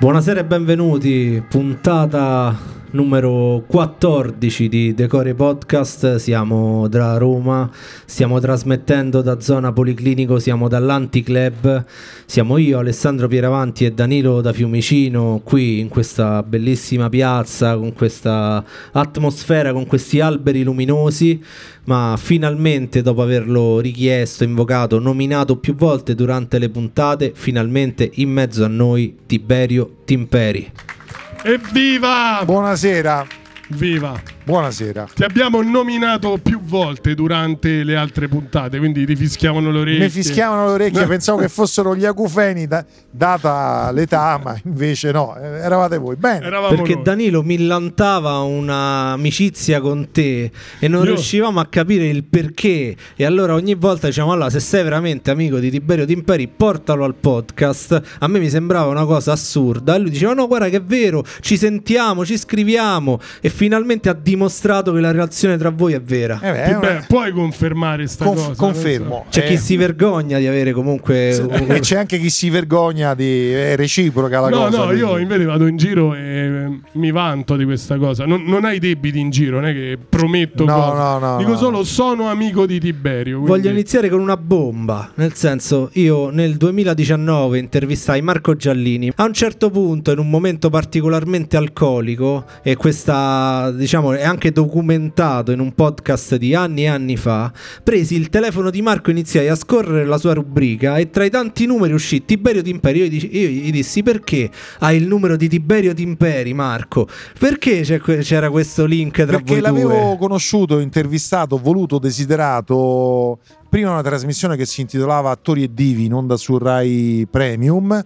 Buonasera 0.00 0.38
e 0.38 0.44
benvenuti, 0.44 1.42
puntata 1.48 2.56
numero 2.90 3.64
14 3.66 4.68
di 4.68 4.94
Decore 4.94 5.34
Podcast, 5.34 6.16
siamo 6.16 6.88
da 6.88 7.18
Roma, 7.18 7.70
stiamo 8.06 8.40
trasmettendo 8.40 9.20
da 9.20 9.40
zona 9.40 9.72
Policlinico, 9.72 10.38
siamo 10.38 10.68
dall'Anticlub, 10.68 11.84
siamo 12.24 12.56
io 12.56 12.78
Alessandro 12.78 13.28
Pieravanti 13.28 13.84
e 13.84 13.92
Danilo 13.92 14.40
da 14.40 14.52
Fiumicino 14.52 15.40
qui 15.44 15.80
in 15.80 15.88
questa 15.88 16.42
bellissima 16.42 17.08
piazza 17.08 17.76
con 17.76 17.92
questa 17.92 18.64
atmosfera, 18.92 19.72
con 19.72 19.86
questi 19.86 20.20
alberi 20.20 20.62
luminosi, 20.62 21.42
ma 21.84 22.16
finalmente 22.18 23.02
dopo 23.02 23.22
averlo 23.22 23.80
richiesto, 23.80 24.44
invocato, 24.44 24.98
nominato 24.98 25.56
più 25.56 25.74
volte 25.74 26.14
durante 26.14 26.58
le 26.58 26.70
puntate, 26.70 27.32
finalmente 27.34 28.10
in 28.14 28.30
mezzo 28.30 28.64
a 28.64 28.68
noi 28.68 29.16
Tiberio 29.26 29.96
Timperi. 30.04 30.97
Evviva! 31.44 32.42
Buonasera. 32.44 33.26
Viva! 33.70 34.37
Buonasera. 34.48 35.06
Ti 35.14 35.24
abbiamo 35.24 35.60
nominato 35.60 36.38
più 36.42 36.58
volte 36.62 37.14
durante 37.14 37.84
le 37.84 37.96
altre 37.96 38.28
puntate, 38.28 38.78
quindi 38.78 39.04
ti 39.04 39.14
fischiavano 39.14 39.70
le 39.70 39.80
orecchie. 39.80 40.04
Mi 40.04 40.08
fischiavano 40.08 40.64
le 40.68 40.72
orecchie, 40.72 41.06
pensavo 41.06 41.36
che 41.36 41.50
fossero 41.50 41.94
gli 41.94 42.06
acufeni, 42.06 42.66
da, 42.66 42.82
data 43.10 43.90
l'età, 43.92 44.40
ma 44.42 44.58
invece 44.64 45.12
no, 45.12 45.36
eh, 45.36 45.58
eravate 45.58 45.98
voi. 45.98 46.16
Bene. 46.16 46.46
Eravamo 46.46 46.74
Perché 46.74 46.94
noi. 46.94 47.02
Danilo 47.02 47.42
millantava 47.42 48.38
un'amicizia 48.38 49.82
con 49.82 50.08
te 50.12 50.50
e 50.78 50.88
non 50.88 51.04
Io... 51.04 51.08
riuscivamo 51.08 51.60
a 51.60 51.66
capire 51.66 52.06
il 52.06 52.24
perché. 52.24 52.96
E 53.16 53.24
allora 53.26 53.52
ogni 53.52 53.74
volta 53.74 54.06
diciamo: 54.06 54.32
allora, 54.32 54.48
se 54.48 54.60
sei 54.60 54.82
veramente 54.82 55.30
amico 55.30 55.58
di 55.58 55.68
Tiberio 55.70 56.06
Timperi, 56.06 56.48
portalo 56.48 57.04
al 57.04 57.16
podcast. 57.16 58.00
A 58.20 58.26
me 58.28 58.38
mi 58.38 58.48
sembrava 58.48 58.88
una 58.88 59.04
cosa 59.04 59.32
assurda. 59.32 59.94
E 59.94 59.98
lui 59.98 60.08
diceva: 60.08 60.32
no, 60.32 60.46
guarda 60.46 60.70
che 60.70 60.76
è 60.76 60.82
vero, 60.82 61.22
ci 61.40 61.58
sentiamo, 61.58 62.24
ci 62.24 62.38
scriviamo. 62.38 63.20
E 63.42 63.50
finalmente 63.50 64.08
ha 64.08 64.14
dimostrato 64.14 64.36
dimostrato 64.38 64.92
che 64.92 65.00
la 65.00 65.10
relazione 65.10 65.56
tra 65.56 65.70
voi 65.70 65.94
è 65.94 66.00
vera. 66.00 66.38
Eh 66.40 66.52
beh, 66.52 66.74
una... 66.74 67.04
puoi 67.06 67.32
confermare 67.32 68.04
questa 68.04 68.24
Conf- 68.24 68.46
cosa? 68.46 68.54
Confermo. 68.54 69.26
C'è 69.28 69.44
eh. 69.44 69.48
chi 69.48 69.56
si 69.58 69.76
vergogna 69.76 70.38
di 70.38 70.46
avere 70.46 70.72
comunque. 70.72 71.30
e 71.66 71.80
c'è 71.80 71.96
anche 71.96 72.18
chi 72.18 72.30
si 72.30 72.48
vergogna 72.48 73.14
di. 73.14 73.52
è 73.52 73.74
reciproca 73.76 74.40
la 74.40 74.48
no, 74.48 74.56
cosa. 74.64 74.76
No, 74.76 74.84
no, 74.84 74.92
io 74.92 75.18
invece 75.18 75.44
vado 75.44 75.66
in 75.66 75.76
giro 75.76 76.14
e 76.14 76.80
mi 76.92 77.10
vanto 77.10 77.56
di 77.56 77.64
questa 77.64 77.96
cosa. 77.98 78.24
Non, 78.24 78.44
non 78.44 78.64
hai 78.64 78.78
debiti 78.78 79.18
in 79.18 79.30
giro, 79.30 79.56
non 79.56 79.68
è 79.68 79.72
che 79.72 79.98
prometto. 80.08 80.64
No, 80.64 80.74
cose. 80.74 80.96
no, 80.96 81.18
no. 81.18 81.36
Dico 81.38 81.50
no. 81.50 81.56
solo 81.56 81.84
sono 81.84 82.28
amico 82.28 82.64
di 82.64 82.78
Tiberio. 82.78 83.40
Quindi... 83.40 83.50
Voglio 83.50 83.70
iniziare 83.70 84.08
con 84.08 84.20
una 84.20 84.36
bomba. 84.36 85.10
Nel 85.16 85.34
senso, 85.34 85.90
io 85.94 86.30
nel 86.30 86.56
2019 86.56 87.58
intervistai 87.58 88.22
Marco 88.22 88.54
Giallini. 88.54 89.12
A 89.16 89.24
un 89.24 89.32
certo 89.32 89.70
punto, 89.70 90.12
in 90.12 90.18
un 90.18 90.30
momento 90.30 90.70
particolarmente 90.70 91.56
alcolico, 91.56 92.44
e 92.62 92.76
questa 92.76 93.72
diciamo 93.72 94.12
è 94.12 94.27
anche 94.28 94.52
documentato 94.52 95.50
in 95.52 95.60
un 95.60 95.72
podcast 95.72 96.36
di 96.36 96.54
anni 96.54 96.82
e 96.82 96.88
anni 96.88 97.16
fa, 97.16 97.52
presi 97.82 98.14
il 98.14 98.28
telefono 98.28 98.70
di 98.70 98.82
Marco 98.82 99.08
e 99.08 99.12
iniziai 99.12 99.48
a 99.48 99.54
scorrere 99.54 100.04
la 100.04 100.18
sua 100.18 100.34
rubrica 100.34 100.98
e 100.98 101.10
tra 101.10 101.24
i 101.24 101.30
tanti 101.30 101.66
numeri 101.66 101.92
uscì 101.92 102.24
Tiberio 102.24 102.62
Timperi. 102.62 102.98
Io, 102.98 103.04
io 103.04 103.48
gli 103.48 103.70
dissi 103.70 104.02
perché 104.02 104.50
hai 104.80 104.96
il 104.98 105.06
numero 105.06 105.36
di 105.36 105.48
Tiberio 105.48 105.94
Timperi 105.94 106.54
Marco? 106.54 107.08
Perché 107.38 107.82
c'era 107.82 108.50
questo 108.50 108.84
link 108.84 109.16
tra 109.16 109.24
Perché 109.24 109.44
voi 109.44 109.60
l'avevo 109.60 110.16
conosciuto, 110.16 110.78
intervistato, 110.78 111.58
voluto, 111.58 111.98
desiderato 111.98 113.38
prima 113.68 113.90
una 113.90 114.02
trasmissione 114.02 114.56
che 114.56 114.66
si 114.66 114.80
intitolava 114.80 115.30
Attori 115.30 115.62
e 115.62 115.70
Divi 115.72 116.06
in 116.06 116.14
onda 116.14 116.36
su 116.36 116.56
Rai 116.56 117.26
Premium 117.30 118.04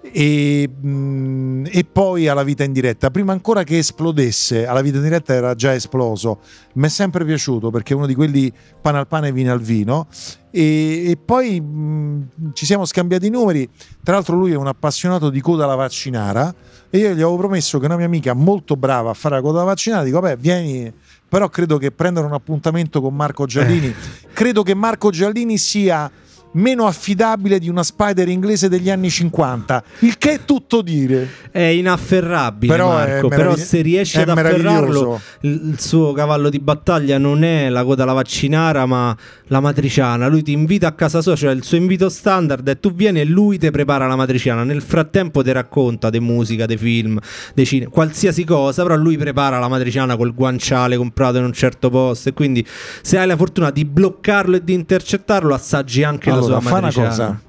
e, 0.00 0.68
mm, 0.68 1.66
e, 1.70 1.84
poi 1.84 2.28
alla 2.28 2.42
vita 2.42 2.64
in 2.64 2.72
diretta. 2.72 3.10
Prima 3.10 3.32
ancora 3.32 3.64
che 3.64 3.78
esplodesse, 3.78 4.66
alla 4.66 4.80
vita 4.80 4.98
in 4.98 5.02
diretta 5.02 5.34
era 5.34 5.54
già 5.54 5.74
esploso. 5.74 6.40
Mi 6.74 6.86
è 6.86 6.88
sempre 6.88 7.24
piaciuto 7.24 7.70
perché 7.70 7.92
è 7.92 7.96
uno 7.96 8.06
di 8.06 8.14
quelli 8.14 8.52
pane 8.80 8.98
al 8.98 9.06
pane 9.06 9.28
e 9.28 9.32
vino 9.32 9.52
al 9.52 9.60
vino. 9.60 10.06
E, 10.50 11.10
e 11.10 11.16
poi 11.22 11.60
mh, 11.60 11.66
mm, 11.66 12.22
ci 12.52 12.64
siamo 12.64 12.84
scambiati 12.84 13.26
i 13.26 13.30
numeri. 13.30 13.68
Tra 14.02 14.14
l'altro, 14.14 14.36
lui 14.36 14.52
è 14.52 14.56
un 14.56 14.66
appassionato 14.68 15.30
di 15.30 15.40
coda 15.40 15.64
alla 15.64 15.74
vaccinara. 15.74 16.54
E 16.90 16.98
io 16.98 17.08
gli 17.08 17.20
avevo 17.20 17.36
promesso 17.36 17.78
che 17.78 17.84
una 17.84 17.96
mia 17.96 18.06
amica 18.06 18.32
molto 18.32 18.76
brava 18.76 19.10
a 19.10 19.14
fare 19.14 19.34
la 19.34 19.42
coda 19.42 19.58
alla 19.58 19.66
vaccinara, 19.66 20.04
dico, 20.04 20.20
vabbè, 20.20 20.36
vieni. 20.36 20.92
Però 21.28 21.48
credo 21.50 21.76
che 21.76 21.90
prendere 21.90 22.24
un 22.24 22.32
appuntamento 22.32 23.02
con 23.02 23.14
Marco 23.14 23.44
Giallini, 23.44 23.88
eh. 23.88 23.94
credo 24.32 24.62
che 24.62 24.72
Marco 24.72 25.10
Giallini 25.10 25.58
sia 25.58 26.10
meno 26.52 26.86
affidabile 26.86 27.58
di 27.58 27.68
una 27.68 27.82
Spider 27.82 28.28
inglese 28.28 28.68
degli 28.68 28.90
anni 28.90 29.10
50, 29.10 29.82
il 30.00 30.18
che 30.18 30.32
è 30.32 30.44
tutto 30.44 30.82
dire. 30.82 31.28
È 31.50 31.60
inafferrabile, 31.60 32.72
però, 32.72 32.88
Marco, 32.88 33.28
però 33.28 33.56
se 33.56 33.80
riesci 33.80 34.18
ad 34.18 34.28
afferrarlo, 34.28 35.20
il, 35.40 35.76
suo 35.78 36.12
cavallo 36.12 36.48
di 36.48 36.58
battaglia 36.58 37.18
non 37.18 37.44
è 37.44 37.68
la 37.68 37.84
coda 37.84 38.04
la 38.04 38.12
vaccinara, 38.12 38.86
ma 38.86 39.16
la 39.48 39.60
matriciana. 39.60 40.26
Lui 40.26 40.42
ti 40.42 40.52
invita 40.52 40.88
a 40.88 40.92
casa 40.92 41.20
sua, 41.20 41.36
cioè 41.36 41.52
il 41.52 41.64
suo 41.64 41.76
invito 41.76 42.08
standard 42.08 42.68
è 42.68 42.78
tu 42.78 42.92
vieni 42.92 43.20
e 43.20 43.24
lui 43.24 43.58
ti 43.58 43.70
prepara 43.70 44.06
la 44.06 44.16
matriciana. 44.16 44.64
Nel 44.64 44.82
frattempo 44.82 45.42
ti 45.42 45.52
racconta 45.52 46.10
di 46.10 46.20
musica, 46.20 46.66
di 46.66 46.76
film, 46.76 47.18
di 47.54 47.64
cinema, 47.64 47.90
qualsiasi 47.90 48.44
cosa, 48.44 48.82
però 48.82 48.96
lui 48.96 49.16
prepara 49.16 49.58
la 49.58 49.68
matriciana 49.68 50.16
col 50.16 50.34
guanciale 50.34 50.96
comprato 50.96 51.38
in 51.38 51.44
un 51.44 51.52
certo 51.52 51.90
posto 51.90 52.28
e 52.28 52.32
quindi 52.32 52.66
se 53.02 53.18
hai 53.18 53.26
la 53.26 53.36
fortuna 53.36 53.70
di 53.70 53.84
bloccarlo 53.84 54.56
e 54.56 54.64
di 54.64 54.72
intercettarlo 54.72 55.54
assaggi 55.54 56.02
anche 56.02 56.30
la 56.30 56.37
matriciana. 56.46 56.90
Fa 56.90 56.98
una 56.98 57.08
cosa. 57.08 57.40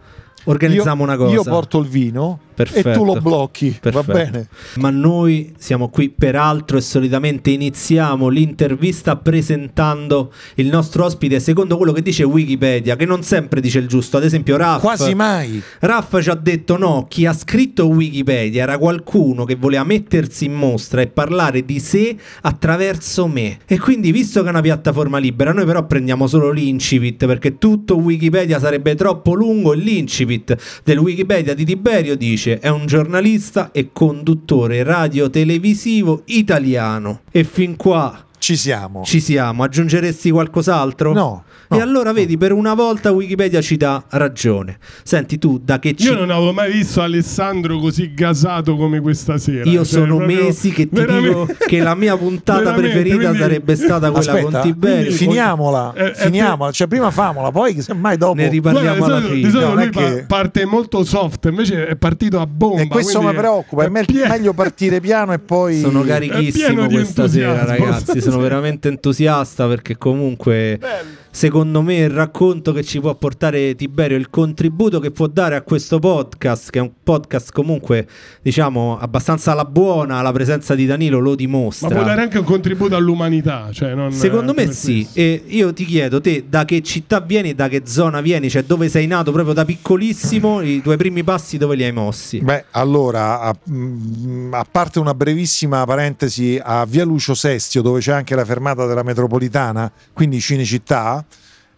Organizziamo 0.46 1.04
io, 1.04 1.08
una 1.10 1.18
cosa. 1.18 1.34
Io 1.34 1.44
porto 1.44 1.80
il 1.80 1.88
vino 1.88 2.40
Perfetto. 2.64 2.90
e 2.90 2.94
tu 2.94 3.06
lo 3.06 3.16
blocchi, 3.22 3.78
Perfetto. 3.80 4.12
va 4.12 4.14
bene. 4.14 4.48
Ma 4.76 4.90
noi 4.90 5.54
siamo 5.58 5.88
qui 5.90 6.10
per 6.10 6.36
altro 6.36 6.78
e 6.78 6.82
solitamente 6.82 7.52
iniziamo 7.52 8.28
l'intervista 8.28 9.16
presentando 9.16 10.32
il 10.56 10.68
nostro 10.68 11.06
ospite 11.06 11.40
secondo 11.40 11.78
quello 11.78 11.92
che 11.94 12.02
dice 12.02 12.24
Wikipedia, 12.24 12.96
che 12.96 13.06
non 13.06 13.24
sempre 13.24 13.62
dice 13.62 13.80
il 13.80 13.88
giusto. 13.88 14.18
Ad 14.18 14.24
esempio, 14.24 14.58
Raff. 14.58 14.82
Quasi 14.82 15.16
mai. 15.16 15.62
Raff 15.80 16.20
ci 16.22 16.30
ha 16.30 16.36
detto 16.36 16.78
no, 16.78 17.06
chi 17.08 17.26
ha 17.26 17.34
scritto 17.34 17.88
Wikipedia 17.88 18.64
era 18.64 18.78
qualcuno 18.78 19.46
che 19.46 19.56
voleva 19.56 19.84
mettersi 19.84 20.46
in 20.46 20.54
mostra 20.54 21.02
e 21.02 21.08
parlare 21.08 21.64
di 21.64 21.80
sé 21.80 22.16
attraverso 22.42 23.28
me. 23.28 23.60
E 23.66 23.80
quindi, 23.80 24.12
visto 24.12 24.42
che 24.42 24.48
è 24.48 24.50
una 24.50 24.62
piattaforma 24.62 25.18
libera, 25.18 25.54
noi 25.54 25.66
però 25.66 25.86
prendiamo 25.86 26.28
solo 26.28 26.52
l'incipit 26.52 27.26
perché 27.26 27.58
tutto 27.58 27.96
Wikipedia 27.98 28.60
sarebbe 28.60 28.96
troppo 28.96 29.34
lungo 29.34 29.74
e 29.74 29.78
l'incipit 29.78 30.56
del 30.84 30.98
Wikipedia 30.98 31.54
di 31.54 31.66
Tiberio 31.66 32.16
dice 32.16 32.48
dice 32.50 32.60
è 32.60 32.70
un 32.70 32.86
giornalista 32.88 33.72
e 33.72 33.90
conduttore 33.94 34.82
radio-televisivo 34.84 36.24
italiano. 36.26 37.22
E 37.32 37.44
fin 37.44 37.76
qua 37.76 38.26
ci 38.40 38.56
siamo. 38.56 39.04
Ci 39.04 39.20
siamo. 39.20 39.64
Aggiungeresti 39.64 40.32
qualcos'altro? 40.32 41.14
No. 41.14 41.44
No, 41.72 41.78
e 41.78 41.82
allora 41.82 42.12
vedi, 42.14 42.36
per 42.36 42.52
una 42.52 42.74
volta 42.74 43.12
Wikipedia 43.12 43.62
ci 43.62 43.78
dà 43.78 44.04
ragione. 44.10 44.80
Senti 45.04 45.38
tu, 45.38 45.60
da 45.64 45.78
che 45.78 45.94
ci... 45.94 46.08
Io 46.08 46.16
non 46.16 46.32
avevo 46.32 46.52
mai 46.52 46.72
visto 46.72 47.00
Alessandro 47.00 47.78
così 47.78 48.12
gasato 48.16 48.76
come 48.76 49.00
questa 49.02 49.38
sera. 49.38 49.70
Io 49.70 49.86
cioè, 49.86 50.00
sono 50.00 50.18
mesi 50.18 50.72
che 50.72 50.90
ti 50.90 50.96
veramente... 50.96 51.28
dico 51.28 51.48
che 51.68 51.80
la 51.80 51.94
mia 51.94 52.18
puntata 52.18 52.74
preferita 52.74 53.18
quindi... 53.18 53.38
sarebbe 53.38 53.76
stata 53.76 54.10
quella 54.10 54.32
Aspetta, 54.32 54.62
con 54.62 54.62
Tiberio. 54.62 55.12
Finiamola, 55.12 55.94
eh, 55.94 56.06
eh, 56.06 56.14
finiamola. 56.16 56.72
Cioè 56.72 56.88
prima 56.88 57.12
famola, 57.12 57.52
poi 57.52 57.80
semmai 57.82 58.18
dopo... 58.18 58.34
Ne 58.34 58.50
riparliamo 58.50 58.98
Guarda, 58.98 59.16
alla 59.18 59.26
fine. 59.28 59.36
Di 59.36 59.52
solito 59.52 59.68
no, 59.68 59.76
lui 59.76 59.90
che... 59.92 60.26
parte 60.28 60.66
molto 60.66 61.04
soft, 61.04 61.46
invece 61.46 61.86
è 61.86 61.96
partito 61.98 62.40
a 62.40 62.48
bomba. 62.48 62.82
E 62.82 62.88
questo 62.88 63.22
mi 63.22 63.32
preoccupa, 63.32 63.84
è, 63.84 63.92
è 63.92 64.06
pie... 64.06 64.28
meglio 64.28 64.54
partire 64.54 65.00
piano 65.00 65.34
e 65.34 65.40
poi... 65.40 65.80
Sono 65.80 66.02
carichissimo 66.02 66.88
questa 66.88 67.28
sera, 67.28 67.64
ragazzi. 67.64 68.22
Sono 68.30 68.44
veramente 68.44 68.88
entusiasta 68.88 69.68
perché 69.68 69.98
comunque... 69.98 70.78
Bello 70.80 71.19
secondo 71.32 71.82
me 71.82 71.98
il 71.98 72.10
racconto 72.10 72.72
che 72.72 72.84
ci 72.84 73.00
può 73.00 73.14
portare 73.16 73.76
Tiberio, 73.76 74.18
il 74.18 74.30
contributo 74.30 75.00
che 75.00 75.12
può 75.12 75.28
dare 75.28 75.56
a 75.56 75.62
questo 75.62 76.00
podcast, 76.00 76.70
che 76.70 76.80
è 76.80 76.82
un 76.82 76.92
podcast 77.04 77.52
comunque 77.52 78.08
diciamo 78.42 78.98
abbastanza 79.00 79.52
alla 79.52 79.66
buona, 79.66 80.22
la 80.22 80.32
presenza 80.32 80.76
di 80.76 80.86
Danilo 80.86 81.20
lo 81.20 81.36
dimostra. 81.36 81.90
Ma 81.90 81.96
può 81.96 82.04
dare 82.04 82.22
anche 82.22 82.38
un 82.38 82.46
contributo 82.46 82.96
all'umanità, 82.96 83.70
cioè 83.72 83.94
non, 83.94 84.12
secondo 84.12 84.54
me 84.54 84.72
sì. 84.72 85.08
E 85.14 85.44
io 85.48 85.74
ti 85.74 85.86
chiedo, 85.86 86.22
te 86.22 86.46
da 86.48 86.66
che 86.66 86.82
città 86.82 87.20
vieni, 87.20 87.54
da 87.54 87.68
che 87.68 87.84
zona 87.86 88.22
vieni, 88.22 88.50
cioè 88.50 88.64
dove 88.64 88.90
sei 88.90 89.08
nato 89.08 89.32
proprio 89.32 89.54
da 89.54 89.66
piccolissimo, 89.66 90.62
i 90.62 90.82
tuoi 90.82 90.98
primi 90.98 91.24
passi 91.24 91.58
dove 91.58 91.76
li 91.76 91.84
hai 91.84 91.92
mossi? 91.92 92.40
Beh, 92.40 92.66
allora, 92.72 93.42
a, 93.42 93.56
mm, 93.70 94.54
a 94.54 94.66
parte 94.70 95.00
una 95.00 95.14
brevissima 95.14 95.86
parentesi 95.86 96.60
a 96.62 96.86
Via 96.86 97.06
Lucio 97.06 97.34
Sestio, 97.34 97.82
dove 97.82 98.00
c'è 98.00 98.14
anche 98.14 98.36
la 98.36 98.46
fermata 98.46 98.86
della 98.86 99.04
metropolitana, 99.04 99.92
quindi 100.14 100.40
Cinecittà, 100.40 101.26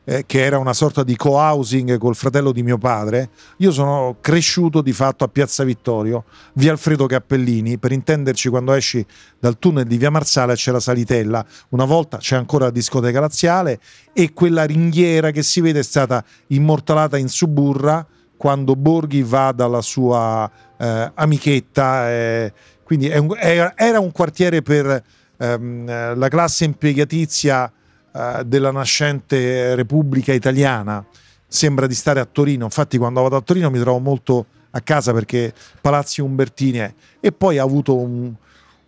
eh, 0.03 0.25
che 0.25 0.43
era 0.43 0.57
una 0.57 0.73
sorta 0.73 1.03
di 1.03 1.15
co-housing 1.15 1.97
col 1.97 2.15
fratello 2.15 2.51
di 2.51 2.63
mio 2.63 2.77
padre, 2.77 3.29
io 3.57 3.71
sono 3.71 4.17
cresciuto 4.19 4.81
di 4.81 4.93
fatto 4.93 5.23
a 5.23 5.27
Piazza 5.27 5.63
Vittorio, 5.63 6.25
via 6.53 6.71
Alfredo 6.71 7.05
Cappellini, 7.05 7.77
per 7.77 7.91
intenderci 7.91 8.49
quando 8.49 8.73
esci 8.73 9.05
dal 9.39 9.59
tunnel 9.59 9.85
di 9.85 9.97
via 9.97 10.09
Marsala 10.09 10.55
c'è 10.55 10.71
la 10.71 10.79
Salitella, 10.79 11.45
una 11.69 11.85
volta 11.85 12.17
c'è 12.17 12.35
ancora 12.35 12.65
la 12.65 12.71
discoteca 12.71 13.19
laziale 13.19 13.79
e 14.13 14.33
quella 14.33 14.63
ringhiera 14.63 15.31
che 15.31 15.43
si 15.43 15.61
vede 15.61 15.79
è 15.79 15.83
stata 15.83 16.23
immortalata 16.47 17.17
in 17.17 17.29
suburra 17.29 18.05
quando 18.35 18.75
Borghi 18.75 19.21
va 19.21 19.51
dalla 19.51 19.81
sua 19.81 20.49
eh, 20.77 21.11
amichetta. 21.13 22.09
eh, 22.09 22.53
quindi 22.83 23.07
un- 23.07 23.37
era, 23.39 23.73
era 23.77 23.99
un 23.99 24.11
quartiere 24.11 24.61
per 24.63 25.03
ehm, 25.37 26.17
la 26.17 26.27
classe 26.27 26.65
impiegatizia 26.65 27.71
eh, 28.13 28.43
della 28.45 28.71
nascente 28.71 29.75
Repubblica 29.75 30.33
Italiana. 30.33 31.05
Sembra 31.47 31.87
di 31.87 31.95
stare 31.95 32.19
a 32.19 32.25
Torino. 32.25 32.65
Infatti, 32.65 32.97
quando 32.97 33.21
vado 33.21 33.35
a 33.35 33.41
Torino 33.41 33.69
mi 33.69 33.79
trovo 33.79 33.99
molto 33.99 34.45
a 34.71 34.79
casa 34.81 35.13
perché 35.13 35.53
Palazzi 35.79 36.21
Umbertini 36.21 36.77
è. 36.79 36.93
E 37.19 37.31
poi 37.31 37.57
ha 37.57 37.63
avuto 37.63 37.97
un, 37.97 38.33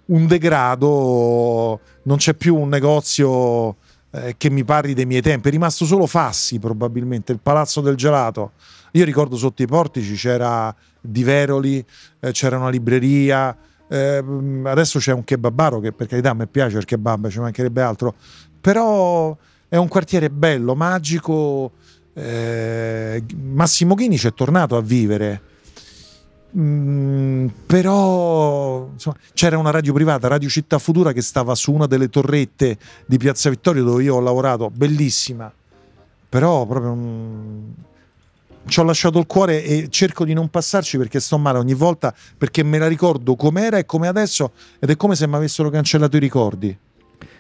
un 0.06 0.28
degrado, 0.28 1.80
non 2.04 2.18
c'è 2.18 2.34
più 2.34 2.56
un 2.56 2.70
negozio 2.70 3.76
eh, 4.12 4.36
che 4.38 4.50
mi 4.50 4.64
parli 4.64 4.94
dei 4.94 5.06
miei 5.06 5.22
tempi, 5.22 5.48
è 5.48 5.52
rimasto 5.52 5.86
solo 5.86 6.06
Fassi 6.06 6.60
probabilmente, 6.60 7.32
il 7.32 7.40
Palazzo 7.42 7.82
del 7.82 7.96
Gelato. 7.96 8.52
Io 8.92 9.06
ricordo 9.06 9.36
sotto 9.36 9.64
i 9.64 9.68
portici 9.68 10.14
c'era 10.14 10.74
Di 11.02 11.24
Veroli, 11.24 11.84
eh, 12.20 12.32
c'era 12.32 12.58
una 12.58 12.70
libreria, 12.70 13.56
eh, 13.88 14.24
adesso 14.66 15.00
c'è 15.00 15.14
un 15.14 15.24
kebabaro 15.24 15.80
che 15.80 15.92
per 15.92 16.08
carità 16.08 16.34
mi 16.34 16.48
piace 16.48 16.78
il 16.78 16.86
kebab, 16.86 17.28
ci 17.30 17.40
mancherebbe 17.40 17.82
altro, 17.82 18.16
però 18.64 19.36
è 19.68 19.76
un 19.76 19.90
quartiere 19.90 20.30
bello, 20.30 20.74
magico. 20.74 21.72
eh, 22.14 23.22
Massimo 23.36 23.94
Ghini 23.94 24.18
ci 24.18 24.28
è 24.28 24.34
tornato 24.34 24.78
a 24.78 24.82
vivere. 24.82 25.42
Mm, 26.58 27.48
però 27.66 28.88
insomma, 28.94 29.18
c'era 29.34 29.58
una 29.58 29.72
radio 29.72 29.92
privata, 29.92 30.30
Radio 30.30 30.48
Città 30.48 30.80
Futura, 30.80 31.12
che 31.12 31.22
stava 31.22 31.56
su 31.56 31.74
una 31.74 31.88
delle 31.88 32.08
torrette 32.08 32.78
di 33.06 33.18
Piazza 33.18 33.50
Vittorio 33.50 33.84
dove 33.84 34.02
io 34.02 34.16
ho 34.16 34.22
lavorato, 34.22 34.72
bellissima. 34.74 35.52
Però 36.30 36.66
proprio 36.66 36.96
mm, 36.96 37.72
ci 38.68 38.80
ho 38.80 38.84
lasciato 38.84 39.20
il 39.20 39.26
cuore 39.26 39.62
e 39.62 39.88
cerco 39.90 40.24
di 40.24 40.34
non 40.34 40.48
passarci 40.48 40.98
perché 40.98 41.20
sto 41.20 41.38
male 41.38 41.58
ogni 41.58 41.74
volta 41.74 42.16
perché 42.38 42.64
me 42.64 42.78
la 42.78 42.88
ricordo 42.88 43.36
com'era 43.36 43.78
e 43.78 43.86
come 43.86 44.08
adesso 44.08 44.54
ed 44.80 44.90
è 44.90 44.96
come 44.96 45.16
se 45.16 45.28
mi 45.28 45.36
avessero 45.36 45.70
cancellato 45.70 46.16
i 46.16 46.22
ricordi. 46.22 46.78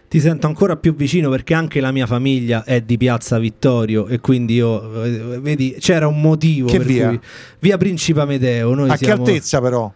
Ti 0.08 0.20
sento 0.20 0.46
ancora 0.46 0.76
più 0.76 0.96
vicino 0.96 1.30
perché 1.30 1.56
anche 1.56 1.80
la 1.80 1.92
mia 1.92 2.06
famiglia 2.06 2.64
è 2.64 2.82
di 2.82 2.98
Piazza 2.98 3.40
Vittorio 3.40 4.06
e 4.08 4.20
quindi 4.20 4.54
io, 4.54 5.04
eh, 5.04 5.40
vedi, 5.40 5.76
c'era 5.80 6.08
un 6.08 6.22
motivo 6.22 6.68
Che 6.68 6.78
per 6.78 6.86
via? 6.86 7.08
cui 7.08 7.20
via 7.60 7.78
Principe 7.78 8.22
Amedeo. 8.22 8.76
Noi 8.76 8.90
A 8.90 8.96
che 8.96 9.06
siamo... 9.06 9.24
altezza 9.24 9.60
però? 9.60 9.92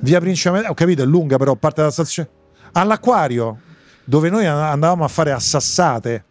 Via 0.00 0.20
Principe 0.20 0.48
Amedeo, 0.50 0.70
ho 0.70 0.74
capito, 0.74 1.02
è 1.02 1.06
lunga 1.06 1.38
però, 1.38 1.54
parte 1.56 1.80
dalla 1.80 1.92
stazione. 1.92 2.28
All'acquario, 2.72 3.58
dove 4.04 4.28
noi 4.28 4.44
andavamo 4.46 5.02
a 5.04 5.08
fare 5.08 5.32
assassate. 5.32 6.24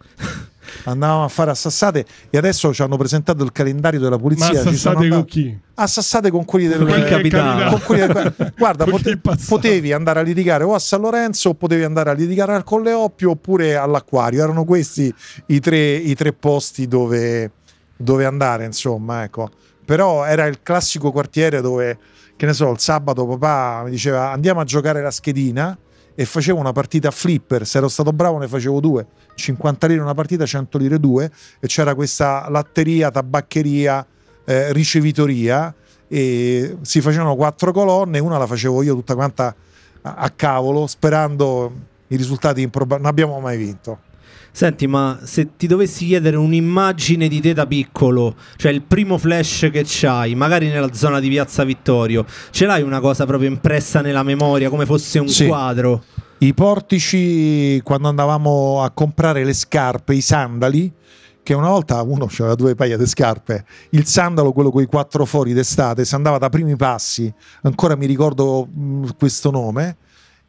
Andavamo 0.85 1.23
a 1.23 1.27
fare 1.27 1.51
assassate 1.51 2.05
e 2.29 2.37
adesso 2.37 2.73
ci 2.73 2.81
hanno 2.81 2.97
presentato 2.97 3.43
il 3.43 3.51
calendario 3.51 3.99
della 3.99 4.17
Ma 4.17 4.29
ci 4.31 4.37
sono 4.37 4.59
assassate 4.69 4.95
con 4.95 5.03
andato- 5.03 5.25
chi? 5.25 5.59
Assassate 5.75 6.31
con 6.31 6.45
quelli 6.45 6.67
del 6.67 6.79
Con 6.79 6.89
Eh, 6.89 7.03
capitano. 7.05 7.69
con 7.71 7.81
quelli 7.81 8.07
del- 8.07 8.53
guarda, 8.57 8.85
Con 8.85 8.99
chi 9.01 9.17
pote- 9.17 9.43
potevi 9.47 9.93
andare 9.93 10.19
a 10.19 10.23
litigare 10.23 10.63
o 10.63 10.73
a 10.73 10.79
San 10.79 11.01
Lorenzo 11.01 11.49
o 11.49 11.53
potevi 11.53 11.83
andare 11.83 12.09
a 12.09 12.13
litigare 12.13 12.53
al 12.55 12.63
Colle 12.63 12.93
Oppio 12.93 13.31
oppure 13.31 13.75
all'Acquario. 13.75 14.41
Erano 14.43 14.63
questi 14.65 15.13
i 15.47 15.59
tre, 15.59 15.95
i 15.95 16.15
tre 16.15 16.33
posti 16.33 16.87
dove, 16.87 17.51
dove 17.95 18.25
andare, 18.25 18.65
insomma, 18.65 19.23
ecco. 19.23 19.49
Però 19.85 20.25
era 20.25 20.45
il 20.45 20.59
classico 20.63 21.11
quartiere 21.11 21.61
dove, 21.61 21.97
che 22.35 22.45
ne 22.45 22.53
so, 22.53 22.71
il 22.71 22.79
sabato 22.79 23.25
papà 23.25 23.83
mi 23.85 23.91
diceva 23.91 24.31
andiamo 24.31 24.59
a 24.59 24.63
giocare 24.65 25.01
la 25.01 25.11
schedina 25.11 25.77
e 26.19 26.25
facevo 26.25 26.59
una 26.59 26.71
partita 26.71 27.11
flipper, 27.11 27.63
se 27.67 27.77
ero 27.77 27.87
stato 27.87 28.11
bravo 28.11 28.39
ne 28.39 28.47
facevo 28.47 28.79
due, 28.79 29.05
50 29.35 29.85
lire 29.85 30.01
una 30.01 30.15
partita, 30.15 30.47
100 30.47 30.79
lire 30.79 30.99
due 30.99 31.29
e 31.59 31.67
c'era 31.67 31.93
questa 31.93 32.49
latteria, 32.49 33.11
tabaccheria, 33.11 34.03
eh, 34.43 34.73
ricevitoria 34.73 35.71
e 36.07 36.77
si 36.81 37.01
facevano 37.01 37.35
quattro 37.35 37.71
colonne, 37.71 38.17
una 38.17 38.39
la 38.39 38.47
facevo 38.47 38.81
io 38.81 38.95
tutta 38.95 39.13
quanta 39.13 39.55
a, 40.01 40.15
a 40.15 40.29
cavolo, 40.31 40.87
sperando 40.87 41.71
i 42.07 42.15
risultati 42.15 42.63
improbabili. 42.63 43.01
Non 43.03 43.11
abbiamo 43.11 43.39
mai 43.39 43.57
vinto. 43.57 43.99
Senti, 44.57 44.87
ma 44.87 45.19
se 45.21 45.55
ti 45.55 45.67
dovessi 45.67 46.07
chiedere 46.07 46.35
un'immagine 46.35 47.27
di 47.27 47.39
te 47.41 47.53
da 47.53 47.67
piccolo, 47.67 48.33
cioè 48.55 48.71
il 48.71 48.81
primo 48.81 49.19
flash 49.19 49.69
che 49.71 49.83
c'hai, 49.85 50.33
magari 50.33 50.67
nella 50.67 50.91
zona 50.93 51.19
di 51.19 51.29
Piazza 51.29 51.63
Vittorio, 51.63 52.25
ce 52.49 52.65
l'hai 52.65 52.81
una 52.81 52.99
cosa 52.99 53.27
proprio 53.27 53.49
impressa 53.49 54.01
nella 54.01 54.23
memoria, 54.23 54.71
come 54.71 54.87
fosse 54.87 55.19
un 55.19 55.27
Sì. 55.27 55.45
quadro? 55.45 56.01
I 56.39 56.55
portici, 56.55 57.79
quando 57.83 58.07
andavamo 58.07 58.81
a 58.81 58.89
comprare 58.89 59.43
le 59.45 59.53
scarpe, 59.53 60.15
i 60.15 60.21
sandali, 60.21 60.91
che 61.43 61.53
una 61.53 61.69
volta 61.69 62.01
uno 62.01 62.27
aveva 62.39 62.55
due 62.55 62.73
paia 62.73 62.97
di 62.97 63.05
scarpe, 63.05 63.63
il 63.91 64.07
sandalo, 64.07 64.53
quello 64.53 64.71
con 64.71 64.81
i 64.81 64.87
quattro 64.87 65.23
fori 65.25 65.53
d'estate, 65.53 66.03
si 66.03 66.15
andava 66.15 66.39
da 66.39 66.49
primi 66.49 66.75
passi, 66.75 67.31
ancora 67.61 67.95
mi 67.95 68.07
ricordo 68.07 68.67
questo 69.19 69.51
nome, 69.51 69.97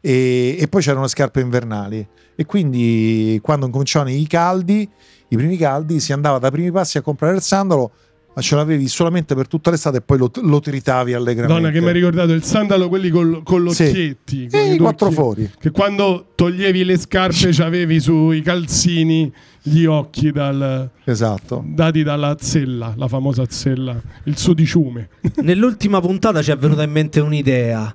e, 0.01 0.55
e 0.59 0.67
poi 0.67 0.81
c'erano 0.81 1.03
le 1.03 1.09
scarpe 1.09 1.41
invernali. 1.41 2.05
E 2.35 2.45
quindi 2.45 3.39
quando 3.41 3.65
incominciavano 3.65 4.11
i 4.15 4.25
caldi, 4.27 4.87
i 5.29 5.35
primi 5.35 5.57
caldi, 5.57 5.99
si 5.99 6.13
andava 6.13 6.39
da 6.39 6.49
primi 6.51 6.71
passi 6.71 6.97
a 6.97 7.01
comprare 7.01 7.35
il 7.35 7.41
sandalo, 7.41 7.91
ma 8.33 8.41
ce 8.41 8.55
l'avevi 8.55 8.87
solamente 8.87 9.35
per 9.35 9.47
tutta 9.47 9.71
l'estate 9.71 9.97
e 9.97 10.01
poi 10.01 10.17
lo, 10.19 10.31
lo 10.41 10.59
tritavi 10.61 11.13
allegramente. 11.13 11.53
Donna 11.61 11.71
che 11.73 11.81
mi 11.81 11.89
ha 11.89 11.91
ricordato 11.91 12.31
il 12.31 12.43
sandalo, 12.43 12.87
quelli 12.87 13.09
col, 13.09 13.41
con 13.43 13.65
gli 13.65 13.71
Sì. 13.73 13.83
occhietti. 13.87 14.47
con 14.49 14.59
E 14.59 14.73
i 14.73 14.77
quattro 14.77 15.11
fori. 15.11 15.51
Che 15.59 15.71
quando 15.71 16.27
toglievi 16.35 16.85
le 16.85 16.97
scarpe 16.97 17.49
c'avevi 17.51 17.99
sui 17.99 18.41
calzini 18.41 19.31
gli 19.61 19.83
occhi 19.83 20.31
dal- 20.31 20.89
Esatto. 21.03 21.61
dati 21.67 22.03
dalla 22.03 22.37
zella, 22.39 22.93
la 22.95 23.07
famosa 23.09 23.43
zella, 23.49 23.99
il 24.23 24.37
sudiciume. 24.37 25.09
Nell'ultima 25.41 25.99
puntata 25.99 26.41
ci 26.41 26.51
è 26.51 26.55
venuta 26.57 26.83
in 26.83 26.91
mente 26.91 27.19
un'idea. 27.19 27.93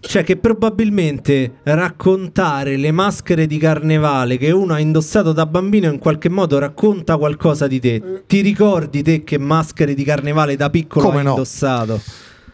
Cioè 0.00 0.24
che 0.24 0.36
probabilmente 0.36 1.54
raccontare 1.64 2.76
le 2.76 2.92
maschere 2.92 3.46
di 3.46 3.58
carnevale 3.58 4.36
che 4.36 4.50
uno 4.50 4.74
ha 4.74 4.78
indossato 4.80 5.32
da 5.32 5.44
bambino 5.46 5.90
in 5.90 5.98
qualche 5.98 6.28
modo 6.28 6.58
racconta 6.58 7.16
qualcosa 7.16 7.66
di 7.66 7.80
te. 7.80 8.22
Ti 8.26 8.40
ricordi 8.40 9.02
te 9.02 9.24
che 9.24 9.38
maschere 9.38 9.94
di 9.94 10.04
carnevale 10.04 10.56
da 10.56 10.70
piccolo 10.70 11.06
Come 11.06 11.18
hai 11.18 11.24
no? 11.24 11.30
indossato? 11.30 12.00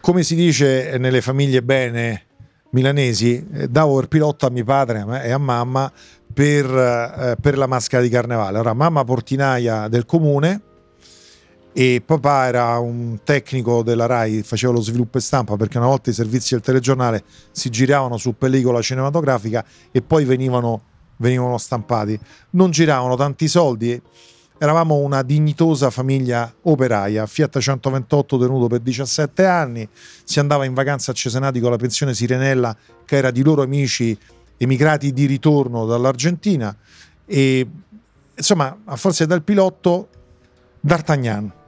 come 0.05 0.21
si 0.21 0.35
dice 0.35 0.97
nelle 0.99 1.19
famiglie 1.19 1.63
bene 1.63 2.25
milanesi, 2.69 3.43
eh, 3.53 3.67
davo 3.67 3.99
il 3.99 4.07
pilotto 4.07 4.45
a 4.45 4.51
mio 4.51 4.63
padre 4.63 5.03
e 5.23 5.31
a 5.31 5.39
mamma 5.39 5.91
per, 6.31 6.65
eh, 6.65 7.35
per 7.41 7.57
la 7.57 7.65
maschera 7.65 8.03
di 8.03 8.09
carnevale. 8.09 8.59
Ora, 8.59 8.73
mamma 8.73 9.03
portinaia 9.03 9.87
del 9.87 10.05
comune 10.05 10.61
e 11.77 12.01
papà 12.05 12.45
era 12.45 12.79
un 12.79 13.19
tecnico 13.25 13.83
della 13.83 14.05
RAI, 14.05 14.43
faceva 14.43 14.71
lo 14.71 14.79
sviluppo 14.79 15.17
e 15.17 15.21
stampa 15.21 15.57
perché 15.57 15.77
una 15.77 15.87
volta 15.87 16.09
i 16.09 16.13
servizi 16.13 16.53
del 16.53 16.63
telegiornale 16.63 17.21
si 17.51 17.69
giravano 17.69 18.15
su 18.15 18.37
pellicola 18.37 18.81
cinematografica 18.81 19.65
e 19.91 20.01
poi 20.01 20.23
venivano, 20.23 20.83
venivano 21.17 21.57
stampati. 21.57 22.17
Non 22.51 22.71
giravano 22.71 23.17
tanti 23.17 23.49
soldi. 23.49 24.01
Eravamo 24.57 24.95
una 24.95 25.21
dignitosa 25.21 25.89
famiglia 25.89 26.49
operaia, 26.61 27.25
Fiat 27.25 27.59
128 27.59 28.39
tenuto 28.39 28.67
per 28.67 28.79
17 28.79 29.45
anni, 29.45 29.85
si 30.23 30.39
andava 30.39 30.63
in 30.63 30.73
vacanza 30.73 31.11
a 31.11 31.13
Cesenati 31.13 31.59
con 31.59 31.71
la 31.71 31.77
pensione 31.77 32.13
Sirenella 32.13 32.73
che 33.03 33.17
era 33.17 33.31
di 33.31 33.43
loro 33.43 33.63
amici 33.63 34.17
emigrati 34.55 35.11
di 35.11 35.25
ritorno 35.25 35.85
dall'Argentina 35.85 36.73
e 37.25 37.67
insomma 38.33 38.77
a 38.85 38.95
forza 38.95 39.25
dal 39.25 39.43
pilotto 39.43 40.07
D'Artagnan. 40.79 41.63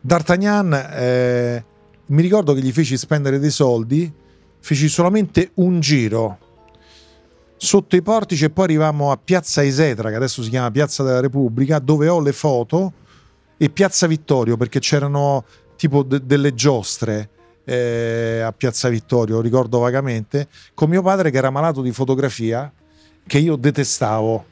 D'Artagnan 0.00 0.72
eh, 0.92 1.64
mi 2.06 2.22
ricordo 2.22 2.54
che 2.54 2.60
gli 2.60 2.72
feci 2.72 2.96
spendere 2.96 3.38
dei 3.38 3.50
soldi, 3.50 4.12
feci 4.60 4.88
solamente 4.88 5.50
un 5.54 5.80
giro 5.80 6.38
sotto 7.56 7.94
i 7.94 8.00
portici 8.00 8.46
e 8.46 8.50
poi 8.50 8.64
arrivammo 8.64 9.12
a 9.12 9.18
Piazza 9.22 9.62
Isetra, 9.62 10.08
che 10.08 10.16
adesso 10.16 10.42
si 10.42 10.48
chiama 10.48 10.70
Piazza 10.70 11.02
della 11.02 11.20
Repubblica, 11.20 11.78
dove 11.78 12.08
ho 12.08 12.20
le 12.20 12.32
foto, 12.32 12.94
e 13.58 13.68
Piazza 13.68 14.06
Vittorio, 14.06 14.56
perché 14.56 14.78
c'erano 14.78 15.44
tipo 15.76 16.02
de- 16.02 16.24
delle 16.24 16.54
giostre 16.54 17.28
eh, 17.64 18.40
a 18.40 18.52
Piazza 18.52 18.88
Vittorio, 18.88 19.42
ricordo 19.42 19.78
vagamente, 19.80 20.48
con 20.72 20.88
mio 20.88 21.02
padre 21.02 21.30
che 21.30 21.36
era 21.36 21.50
malato 21.50 21.82
di 21.82 21.92
fotografia, 21.92 22.72
che 23.26 23.38
io 23.38 23.56
detestavo. 23.56 24.46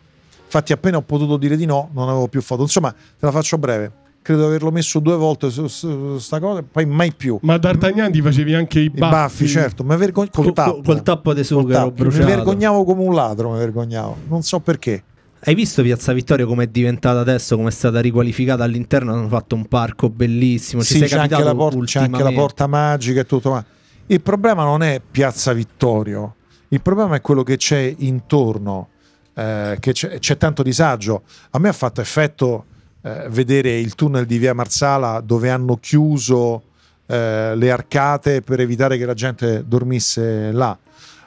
Infatti 0.45 0.75
appena 0.75 0.99
ho 0.99 1.03
potuto 1.03 1.39
dire 1.39 1.57
di 1.57 1.65
no, 1.65 1.89
non 1.95 2.11
avevo 2.11 2.29
più 2.29 2.43
foto. 2.43 2.63
Insomma, 2.63 2.93
te 2.93 2.99
la 3.21 3.33
faccio 3.33 3.57
breve. 3.57 4.07
Credo 4.29 4.43
di 4.43 4.49
averlo 4.49 4.71
messo 4.71 4.99
due 4.99 5.17
volte 5.17 5.49
su 5.49 5.63
questa 5.63 6.39
cosa, 6.39 6.63
poi 6.71 6.85
mai 6.85 7.15
più. 7.15 7.39
Ma 7.41 7.57
D'Artagnan 7.57 8.13
ti 8.13 8.21
facevi 8.21 8.53
anche 8.53 8.79
i 8.79 8.85
I 8.85 8.91
baffi. 8.91 9.11
baffi, 9.11 9.49
certo, 9.49 9.85
mi 9.85 9.97
vergogno 9.97 10.29
col 10.31 10.45
Col- 10.45 10.53
tappo. 10.53 10.83
col 10.83 11.03
tappo 11.03 11.33
di 11.33 11.43
sughero. 11.43 11.91
Mi 11.97 12.09
vergognavo 12.11 12.85
come 12.85 13.05
un 13.05 13.15
ladro, 13.15 13.53
mi 13.53 13.57
vergognavo. 13.59 14.17
Non 14.29 14.43
so 14.43 14.61
perché. 14.61 15.03
Hai 15.45 15.55
visto 15.55 15.81
Piazza 15.81 16.13
Vittorio 16.13 16.47
come 16.47 16.65
è 16.65 16.67
diventata 16.67 17.21
adesso, 17.21 17.57
come 17.57 17.69
è 17.69 17.73
stata 17.73 18.01
riqualificata 18.01 18.65
all'interno? 18.65 19.15
Hanno 19.15 19.29
fatto 19.29 19.55
un 19.55 19.65
parco 19.65 20.11
bellissimo. 20.11 20.83
Ci 20.83 20.93
Sì, 20.93 20.99
sei 20.99 21.09
c'è 21.09 21.17
anche, 21.21 21.55
por- 21.55 21.85
c'è 21.87 22.01
anche 22.01 22.23
la 22.23 22.33
porta 22.33 22.67
magica 22.67 23.21
e 23.21 23.25
tutto. 23.25 23.49
Ma 23.53 23.65
il 24.09 24.21
problema 24.21 24.63
non 24.63 24.83
è 24.83 25.01
Piazza 25.11 25.55
Vittorio, 25.55 26.35
il 26.69 26.83
problema 26.83 27.17
è 27.17 27.23
quello 27.23 27.43
che 27.43 27.57
c'è 27.57 27.95
intorno, 27.97 28.89
eh, 29.33 29.79
che 29.81 29.93
c'è, 29.93 30.19
c'è 30.19 30.37
tanto 30.37 30.63
disagio. 30.63 31.23
A 31.53 31.59
me 31.59 31.71
ha 31.71 31.73
fatto 31.73 32.03
effetto 32.03 32.65
eh, 33.03 33.29
vedere 33.31 33.79
il 33.79 33.95
tunnel 33.95 34.27
di 34.27 34.39
Via 34.39 34.55
Marsala 34.55 35.21
dove 35.21 35.51
hanno 35.51 35.77
chiuso 35.77 36.63
eh, 37.07 37.55
le 37.55 37.71
arcate 37.71 38.43
per 38.43 38.61
evitare 38.61 38.99
che 38.99 39.07
la 39.07 39.15
gente 39.15 39.65
dormisse 39.67 40.53
là. 40.53 40.77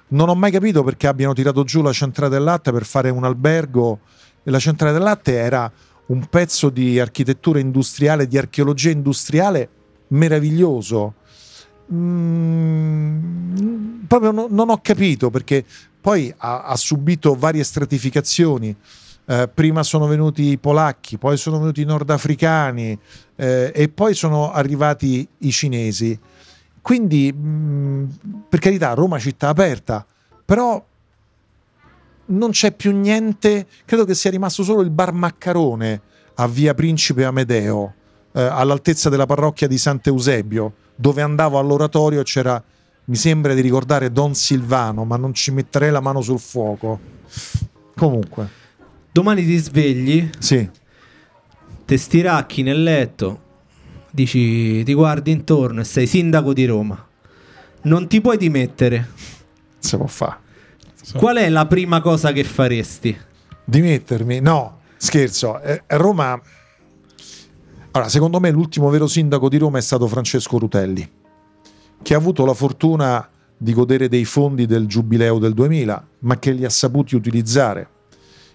Non 0.10 0.30
ho 0.30 0.36
mai 0.36 0.52
capito 0.52 0.84
perché 0.84 1.08
abbiano 1.08 1.34
tirato 1.34 1.64
giù 1.64 1.82
la 1.82 1.94
centrale 1.94 2.32
del 2.32 2.44
latte 2.44 2.72
per 2.72 2.86
fare 2.86 3.10
un 3.10 3.24
albergo 3.24 4.00
e 4.44 4.52
la 4.52 4.60
centrale 4.60 4.94
del 4.94 5.04
latte 5.04 5.36
era 5.36 5.72
un 6.08 6.26
pezzo 6.28 6.70
di 6.70 7.00
architettura 7.00 7.60
industriale, 7.60 8.28
di 8.28 8.38
archeologia 8.38 8.90
industriale 8.90 9.70
meraviglioso. 10.10 11.14
Mm, 11.94 13.22
proprio 14.08 14.32
no, 14.32 14.48
non 14.50 14.70
ho 14.70 14.82
capito 14.82 15.30
perché 15.30 15.64
poi 16.00 16.34
ha, 16.38 16.64
ha 16.64 16.76
subito 16.76 17.36
varie 17.36 17.64
stratificazioni. 17.64 18.76
Eh, 19.32 19.48
prima 19.48 19.82
sono 19.82 20.08
venuti 20.08 20.50
i 20.50 20.58
polacchi, 20.58 21.18
poi 21.18 21.38
sono 21.38 21.58
venuti 21.58 21.80
i 21.80 21.86
nordafricani 21.86 23.00
eh, 23.38 23.72
e 23.74 23.88
poi 23.88 24.14
sono 24.14 24.52
arrivati 24.52 25.26
i 25.38 25.52
cinesi. 25.52 26.20
Quindi, 26.82 27.32
mh, 27.32 27.48
mm, 27.48 28.06
per 28.50 28.60
carità, 28.60 28.94
Roma 28.94 29.20
città 29.20 29.48
aperta, 29.48 30.06
però 30.44 30.84
non 32.26 32.50
c'è 32.50 32.74
più 32.74 32.92
niente, 32.92 33.68
credo 33.86 34.04
che 34.04 34.16
sia 34.16 34.32
rimasto 34.32 34.64
solo 34.64 34.82
il 34.82 34.90
bar 34.90 35.14
Maccarone 35.14 36.02
a 36.36 36.48
via 36.50 36.74
Principe 36.74 37.24
Amedeo, 37.24 37.94
eh, 38.34 38.42
all'altezza 38.42 39.08
della 39.08 39.26
parrocchia 39.26 39.70
di 39.70 39.78
Sant'Eusebio, 39.78 40.74
dove 40.94 41.22
andavo 41.22 41.58
all'oratorio 41.58 42.22
c'era, 42.24 42.62
mi 43.06 43.16
sembra 43.16 43.54
di 43.54 43.62
ricordare 43.62 44.12
Don 44.12 44.36
Silvano, 44.36 45.06
ma 45.06 45.16
non 45.16 45.34
ci 45.34 45.52
metterei 45.52 45.90
la 45.90 46.02
mano 46.02 46.20
sul 46.20 46.40
fuoco. 46.40 47.00
Comunque. 47.96 48.60
Domani 49.14 49.44
ti 49.46 49.58
svegli, 49.58 50.30
sì. 50.40 50.70
ti 51.86 51.98
stiracchi 51.98 52.64
nel 52.64 52.82
letto, 52.82 53.42
dici, 54.10 54.84
ti 54.84 54.94
guardi 54.94 55.32
intorno 55.32 55.82
e 55.82 55.84
sei 55.84 56.08
sindaco 56.08 56.54
di 56.54 56.66
Roma. 56.66 57.08
Non 57.84 58.08
ti 58.08 58.22
puoi 58.22 58.38
dimettere. 58.38 59.10
Si 59.80 59.98
può 59.98 60.08
fare. 60.08 60.38
Qual 61.14 61.36
è 61.36 61.50
la 61.50 61.66
prima 61.66 62.00
cosa 62.00 62.32
che 62.32 62.46
faresti? 62.46 63.18
Dimettermi? 63.66 64.40
No, 64.40 64.80
scherzo. 64.96 65.60
Eh, 65.60 65.84
Roma. 65.88 66.40
Allora, 67.92 68.10
secondo 68.10 68.40
me 68.40 68.50
l'ultimo 68.50 68.90
vero 68.90 69.08
sindaco 69.08 69.50
di 69.50 69.58
Roma 69.58 69.78
è 69.78 69.82
stato 69.82 70.08
Francesco 70.08 70.58
Rutelli, 70.58 71.10
che 72.02 72.14
ha 72.14 72.18
avuto 72.18 72.46
la 72.46 72.54
fortuna 72.54 73.28
di 73.58 73.74
godere 73.74 74.08
dei 74.08 74.24
fondi 74.24 74.66
del 74.66 74.88
giubileo 74.88 75.38
del 75.38 75.54
2000, 75.54 76.08
ma 76.20 76.40
che 76.40 76.52
li 76.52 76.64
ha 76.64 76.70
saputi 76.70 77.16
utilizzare. 77.16 77.90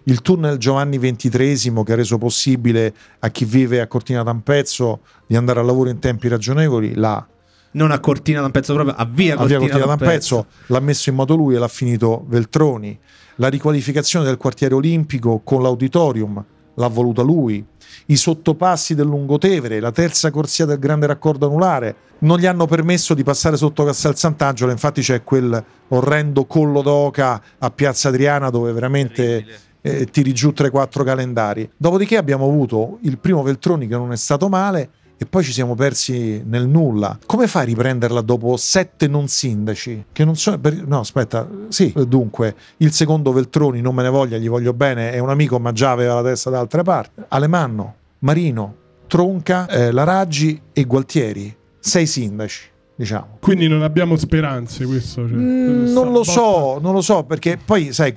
Il 0.09 0.23
tunnel 0.23 0.57
Giovanni 0.59 1.01
XXIII 1.01 1.83
che 1.83 1.93
ha 1.93 1.97
reso 1.97 2.17
possibile 2.17 2.95
a 3.19 3.29
chi 3.29 3.45
vive 3.45 3.81
a 3.81 3.89
Cortina 3.89 4.23
d'Ampezzo 4.23 5.01
di 5.27 5.35
andare 5.35 5.59
al 5.59 5.67
lavoro 5.67 5.91
in 5.91 5.99
tempi 5.99 6.29
ragionevoli, 6.29 6.95
l'ha. 6.95 7.27
Non 7.73 7.91
a 7.91 7.99
Cortina 7.99 8.41
d'Ampezzo 8.41 8.73
proprio 8.73 8.95
a 8.95 9.05
via 9.05 9.35
a 9.35 9.37
Cortina, 9.37 9.59
via 9.59 9.69
Cortina 9.69 9.97
D'Ampezzo. 9.97 10.47
l'ha 10.67 10.79
messo 10.79 11.11
in 11.11 11.17
moto 11.17 11.35
lui 11.35 11.57
e 11.57 11.59
l'ha 11.59 11.67
finito 11.67 12.25
Veltroni. 12.29 12.97
La 13.37 13.49
riqualificazione 13.49 14.25
del 14.25 14.37
quartiere 14.37 14.75
olimpico 14.75 15.41
con 15.43 15.61
l'auditorium 15.61 16.45
l'ha 16.75 16.89
voluta 16.89 17.23
lui. 17.23 17.65
I 18.07 18.17
sottopassi 18.17 18.95
del 18.95 19.07
Lungotevere 19.07 19.81
la 19.81 19.91
terza 19.91 20.31
corsia 20.31 20.67
del 20.67 20.79
grande 20.79 21.07
raccordo 21.07 21.47
anulare 21.47 21.97
non 22.19 22.39
gli 22.39 22.47
hanno 22.47 22.67
permesso 22.67 23.13
di 23.13 23.25
passare 23.25 23.57
sotto 23.57 23.85
Castel 23.85 24.17
Sant'Angelo. 24.17 24.71
Infatti 24.71 25.01
c'è 25.03 25.25
quel 25.25 25.63
orrendo 25.89 26.45
collo 26.45 26.81
d'oca 26.81 27.43
a 27.59 27.71
Piazza 27.71 28.09
Adriana 28.09 28.51
dove 28.51 28.73
veramente 28.73 29.45
eh, 29.87 30.07
tiri 30.07 30.33
giù 30.33 30.53
3-4 30.55 31.05
calendari 31.05 31.71
dopodiché 31.77 32.17
abbiamo 32.17 32.47
avuto 32.47 32.99
il 33.03 33.19
primo 33.19 33.43
Veltroni 33.43 33.87
che 33.87 33.97
non 33.97 34.13
è 34.13 34.17
stato 34.17 34.49
male 34.49 34.91
e 35.19 35.25
poi 35.25 35.43
ci 35.43 35.53
siamo 35.53 35.75
persi 35.75 36.43
nel 36.45 36.69
nulla. 36.69 37.19
Come 37.25 37.47
fai 37.47 37.63
a 37.63 37.65
riprenderla 37.65 38.21
dopo 38.21 38.57
sette 38.59 39.09
non 39.09 39.29
sindaci? 39.29 40.07
Che 40.13 40.25
non 40.27 40.37
sono. 40.37 40.61
No, 40.85 40.99
aspetta, 40.99 41.49
sì. 41.69 41.93
Dunque, 42.07 42.55
il 42.79 42.93
secondo 42.93 43.33
Veltroni, 43.33 43.81
non 43.81 43.95
me 43.95 44.03
ne 44.03 44.11
voglia, 44.11 44.37
gli 44.37 44.49
voglio 44.49 44.75
bene, 44.75 45.13
è 45.13 45.19
un 45.19 45.31
amico, 45.31 45.59
ma 45.59 45.73
già 45.73 45.91
aveva 45.91 46.17
la 46.17 46.23
testa 46.23 46.51
da 46.51 46.59
altre 46.59 46.83
parti. 46.83 47.23
Alemanno, 47.29 47.95
Marino, 48.19 48.75
Tronca, 49.07 49.67
eh, 49.69 49.91
Laraggi 49.91 50.61
e 50.75 50.85
Gualtieri. 50.85 51.57
Sei 51.79 52.07
sindaci. 52.07 52.75
Diciamo. 52.99 53.39
Quindi 53.41 53.69
non 53.69 53.83
abbiamo 53.83 54.17
speranze 54.17 54.87
questo? 54.87 55.29
Cioè, 55.29 55.37
mm, 55.37 55.93
non 55.93 56.13
lo 56.13 56.25
so, 56.25 56.79
non 56.79 56.95
lo 56.95 57.03
so 57.03 57.25
perché 57.25 57.59
poi 57.63 57.93
sai 57.93 58.15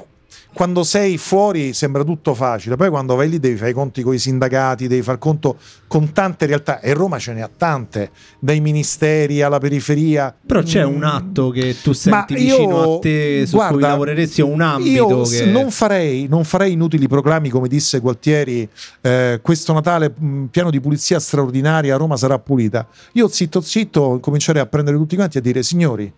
quando 0.53 0.83
sei 0.83 1.17
fuori 1.17 1.73
sembra 1.73 2.03
tutto 2.03 2.33
facile, 2.33 2.75
poi 2.75 2.89
quando 2.89 3.15
vai 3.15 3.29
lì 3.29 3.39
devi 3.39 3.55
fare 3.55 3.69
i 3.71 3.73
conti 3.73 4.01
con 4.01 4.13
i 4.13 4.19
sindacati, 4.19 4.87
devi 4.87 5.01
far 5.01 5.17
conto 5.17 5.57
con 5.87 6.11
tante 6.11 6.45
realtà 6.45 6.79
e 6.79 6.93
Roma 6.93 7.17
ce 7.19 7.33
ne 7.33 7.41
ha 7.41 7.49
tante, 7.55 8.11
dai 8.39 8.59
ministeri 8.59 9.41
alla 9.41 9.59
periferia. 9.59 10.35
Però 10.45 10.61
c'è 10.61 10.83
un 10.83 11.03
atto 11.03 11.49
che 11.49 11.75
tu 11.81 11.93
senti 11.93 12.33
Ma 12.33 12.39
vicino 12.39 12.61
io, 12.61 12.95
a 12.95 12.99
te 12.99 13.45
su 13.45 13.55
guarda, 13.55 13.73
cui 13.73 13.81
lavoreresti 13.81 14.41
o 14.41 14.47
un 14.47 14.61
ambito 14.61 14.89
io 14.89 15.21
che... 15.23 15.45
non 15.45 15.71
farei, 15.71 16.27
non 16.27 16.43
farei 16.43 16.73
inutili 16.73 17.07
proclami 17.07 17.49
come 17.49 17.67
disse 17.67 17.99
Gualtieri, 17.99 18.67
eh, 19.01 19.39
questo 19.41 19.73
Natale 19.73 20.13
mh, 20.15 20.45
piano 20.45 20.69
di 20.69 20.79
pulizia 20.79 21.19
straordinaria, 21.19 21.95
Roma 21.95 22.17
sarà 22.17 22.37
pulita. 22.39 22.87
Io 23.13 23.27
zitto 23.27 23.61
zitto 23.61 24.19
comincerei 24.19 24.61
a 24.61 24.65
prendere 24.65 24.97
tutti 24.97 25.15
quanti 25.15 25.37
e 25.37 25.39
a 25.39 25.43
dire 25.43 25.63
signori, 25.63 26.11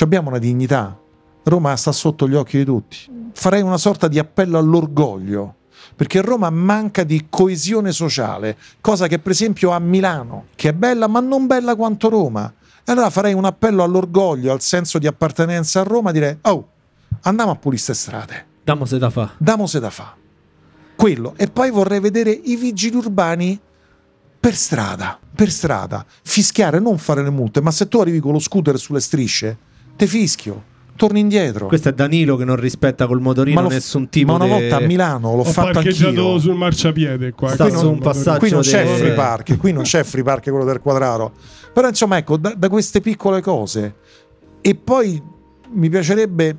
abbiamo 0.00 0.28
una 0.28 0.38
dignità, 0.38 0.98
Roma 1.44 1.76
sta 1.76 1.92
sotto 1.92 2.28
gli 2.28 2.34
occhi 2.34 2.58
di 2.58 2.64
tutti. 2.64 2.96
Farei 3.32 3.60
una 3.60 3.76
sorta 3.76 4.08
di 4.08 4.18
appello 4.18 4.56
all'orgoglio, 4.56 5.56
perché 5.94 6.22
Roma 6.22 6.48
manca 6.50 7.04
di 7.04 7.26
coesione 7.28 7.92
sociale, 7.92 8.56
cosa 8.80 9.06
che 9.08 9.18
per 9.18 9.32
esempio 9.32 9.70
ha 9.72 9.78
Milano, 9.78 10.46
che 10.54 10.70
è 10.70 10.72
bella 10.72 11.06
ma 11.06 11.20
non 11.20 11.46
bella 11.46 11.76
quanto 11.76 12.08
Roma. 12.08 12.52
E 12.86 12.92
allora 12.92 13.10
farei 13.10 13.34
un 13.34 13.44
appello 13.44 13.82
all'orgoglio, 13.82 14.52
al 14.52 14.60
senso 14.60 14.98
di 14.98 15.06
appartenenza 15.06 15.80
a 15.80 15.84
Roma, 15.84 16.12
dire 16.12 16.38
oh, 16.42 16.68
andiamo 17.22 17.50
a 17.50 17.56
pulire 17.56 17.82
queste 17.82 17.94
strade. 17.94 18.46
Damo 18.64 18.86
se 18.86 18.98
da 18.98 19.10
fa. 19.10 19.32
Damo 19.36 19.66
se 19.66 19.80
da 19.80 19.90
fa. 19.90 20.14
Quello. 20.96 21.34
E 21.36 21.48
poi 21.48 21.70
vorrei 21.70 22.00
vedere 22.00 22.30
i 22.30 22.56
vigili 22.56 22.96
urbani 22.96 23.60
per 24.40 24.54
strada, 24.54 25.18
per 25.34 25.50
strada, 25.50 26.04
fischiare, 26.22 26.78
non 26.78 26.96
fare 26.98 27.22
le 27.22 27.30
multe, 27.30 27.60
ma 27.60 27.70
se 27.70 27.88
tu 27.88 27.98
arrivi 27.98 28.20
con 28.20 28.32
lo 28.32 28.38
scooter 28.38 28.78
sulle 28.78 29.00
strisce, 29.00 29.58
te 29.96 30.06
fischio 30.06 30.72
torni 30.96 31.20
indietro. 31.20 31.66
Questo 31.66 31.88
è 31.88 31.92
Danilo 31.92 32.36
che 32.36 32.44
non 32.44 32.56
rispetta 32.56 33.06
col 33.06 33.20
motorino 33.20 33.62
ma 33.62 33.68
nessun 33.68 34.08
tipo 34.08 34.32
Ma 34.32 34.44
una 34.44 34.44
de... 34.44 34.60
volta 34.60 34.76
a 34.76 34.80
Milano 34.80 35.34
l'ho 35.34 35.40
Ho 35.40 35.44
fatto 35.44 35.72
parcheggiato 35.72 36.38
sul 36.38 36.54
marciapiede 36.54 37.32
qua. 37.32 37.50
Sta 37.50 37.68
qui, 37.68 37.72
non, 37.72 37.98
qui 38.38 38.50
non 38.50 38.60
c'è 38.60 38.84
de... 38.84 38.94
free 38.94 39.12
park, 39.12 39.56
qui 39.56 39.72
non 39.72 39.82
c'è 39.82 40.02
free 40.04 40.22
park 40.22 40.50
quello 40.50 40.64
del 40.64 40.80
quadraro. 40.80 41.32
Però 41.72 41.88
insomma, 41.88 42.16
ecco, 42.16 42.36
da, 42.36 42.54
da 42.56 42.68
queste 42.68 43.00
piccole 43.00 43.40
cose. 43.40 43.94
E 44.60 44.74
poi 44.74 45.20
mi 45.72 45.88
piacerebbe, 45.88 46.56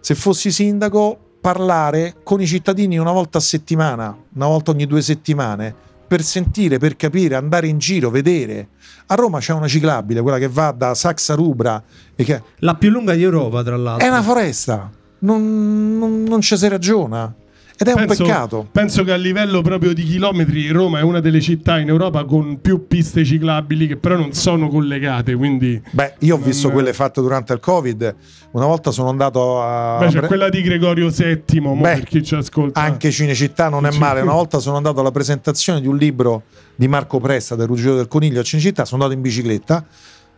se 0.00 0.14
fossi 0.14 0.50
sindaco, 0.50 1.18
parlare 1.40 2.16
con 2.22 2.40
i 2.40 2.46
cittadini 2.46 2.98
una 2.98 3.12
volta 3.12 3.38
a 3.38 3.40
settimana, 3.40 4.16
una 4.34 4.46
volta 4.46 4.70
ogni 4.70 4.86
due 4.86 5.02
settimane, 5.02 5.74
per 6.10 6.24
sentire, 6.24 6.78
per 6.78 6.96
capire, 6.96 7.36
andare 7.36 7.68
in 7.68 7.78
giro, 7.78 8.10
vedere 8.10 8.70
a 9.06 9.14
Roma 9.14 9.38
c'è 9.38 9.52
una 9.52 9.68
ciclabile, 9.68 10.22
quella 10.22 10.38
che 10.38 10.48
va 10.48 10.72
da 10.72 10.92
Saxa 10.92 11.34
Rubra. 11.34 11.80
Che... 12.16 12.42
La 12.58 12.74
più 12.74 12.90
lunga 12.90 13.14
di 13.14 13.22
Europa, 13.22 13.62
tra 13.62 13.76
l'altro. 13.76 14.04
È 14.04 14.08
una 14.08 14.22
foresta, 14.22 14.90
non, 15.20 15.98
non, 15.98 16.24
non 16.24 16.40
ci 16.40 16.56
si 16.56 16.66
ragiona. 16.66 17.32
Ed 17.82 17.88
è 17.88 17.94
penso, 17.94 18.24
un 18.24 18.28
peccato. 18.28 18.68
Penso 18.70 19.04
che 19.04 19.12
a 19.12 19.16
livello 19.16 19.62
proprio 19.62 19.94
di 19.94 20.02
chilometri 20.02 20.68
Roma 20.68 20.98
è 20.98 21.02
una 21.02 21.20
delle 21.20 21.40
città 21.40 21.78
in 21.78 21.88
Europa 21.88 22.26
con 22.26 22.60
più 22.60 22.86
piste 22.86 23.24
ciclabili 23.24 23.86
che 23.86 23.96
però 23.96 24.16
non 24.16 24.34
sono 24.34 24.68
collegate. 24.68 25.34
Quindi 25.34 25.80
Beh, 25.90 26.16
io 26.18 26.34
ho 26.34 26.38
non... 26.38 26.46
visto 26.46 26.70
quelle 26.70 26.92
fatte 26.92 27.22
durante 27.22 27.54
il 27.54 27.60
Covid. 27.60 28.14
Una 28.50 28.66
volta 28.66 28.90
sono 28.90 29.08
andato 29.08 29.62
a. 29.62 29.96
Beh, 29.98 30.08
c'è 30.08 30.26
quella 30.26 30.50
di 30.50 30.60
Gregorio 30.60 31.08
VII, 31.08 31.40
Beh, 31.46 31.80
per 31.80 32.04
chi 32.04 32.22
ci 32.22 32.34
ascolta. 32.34 32.78
Anche 32.78 33.10
Cinecittà 33.10 33.70
non 33.70 33.86
è 33.86 33.96
male. 33.96 34.20
Una 34.20 34.34
volta 34.34 34.58
sono 34.58 34.76
andato 34.76 35.00
alla 35.00 35.10
presentazione 35.10 35.80
di 35.80 35.86
un 35.86 35.96
libro 35.96 36.42
di 36.76 36.86
Marco 36.86 37.18
Presta 37.18 37.56
del 37.56 37.66
Ruggero 37.66 37.96
del 37.96 38.08
Coniglio 38.08 38.40
a 38.40 38.42
Cinecittà. 38.42 38.84
Sono 38.84 39.04
andato 39.04 39.18
in 39.18 39.24
bicicletta. 39.26 39.86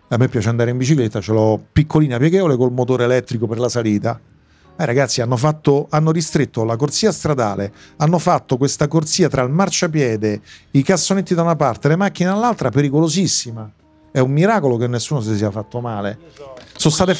A 0.06 0.16
me 0.16 0.28
piace 0.28 0.48
andare 0.48 0.70
in 0.70 0.76
bicicletta, 0.76 1.20
ce 1.20 1.32
l'ho 1.32 1.60
piccolina 1.72 2.18
pieghevole 2.18 2.56
col 2.56 2.70
motore 2.70 3.02
elettrico 3.02 3.48
per 3.48 3.58
la 3.58 3.68
salita 3.68 4.20
eh, 4.82 4.86
ragazzi, 4.86 5.20
hanno, 5.20 5.36
fatto, 5.36 5.86
hanno 5.90 6.10
ristretto 6.10 6.64
la 6.64 6.76
corsia 6.76 7.12
stradale, 7.12 7.72
hanno 7.96 8.18
fatto 8.18 8.56
questa 8.56 8.88
corsia 8.88 9.28
tra 9.28 9.42
il 9.42 9.50
marciapiede, 9.50 10.40
i 10.72 10.82
cassonetti 10.82 11.34
da 11.34 11.42
una 11.42 11.56
parte, 11.56 11.88
le 11.88 11.96
macchine 11.96 12.30
dall'altra, 12.30 12.70
pericolosissima. 12.70 13.70
È 14.10 14.18
un 14.18 14.30
miracolo 14.30 14.76
che 14.76 14.88
nessuno 14.88 15.20
si 15.20 15.34
sia 15.36 15.50
fatto 15.50 15.80
male. 15.80 16.18
Sono 16.76 16.92
state. 16.92 17.16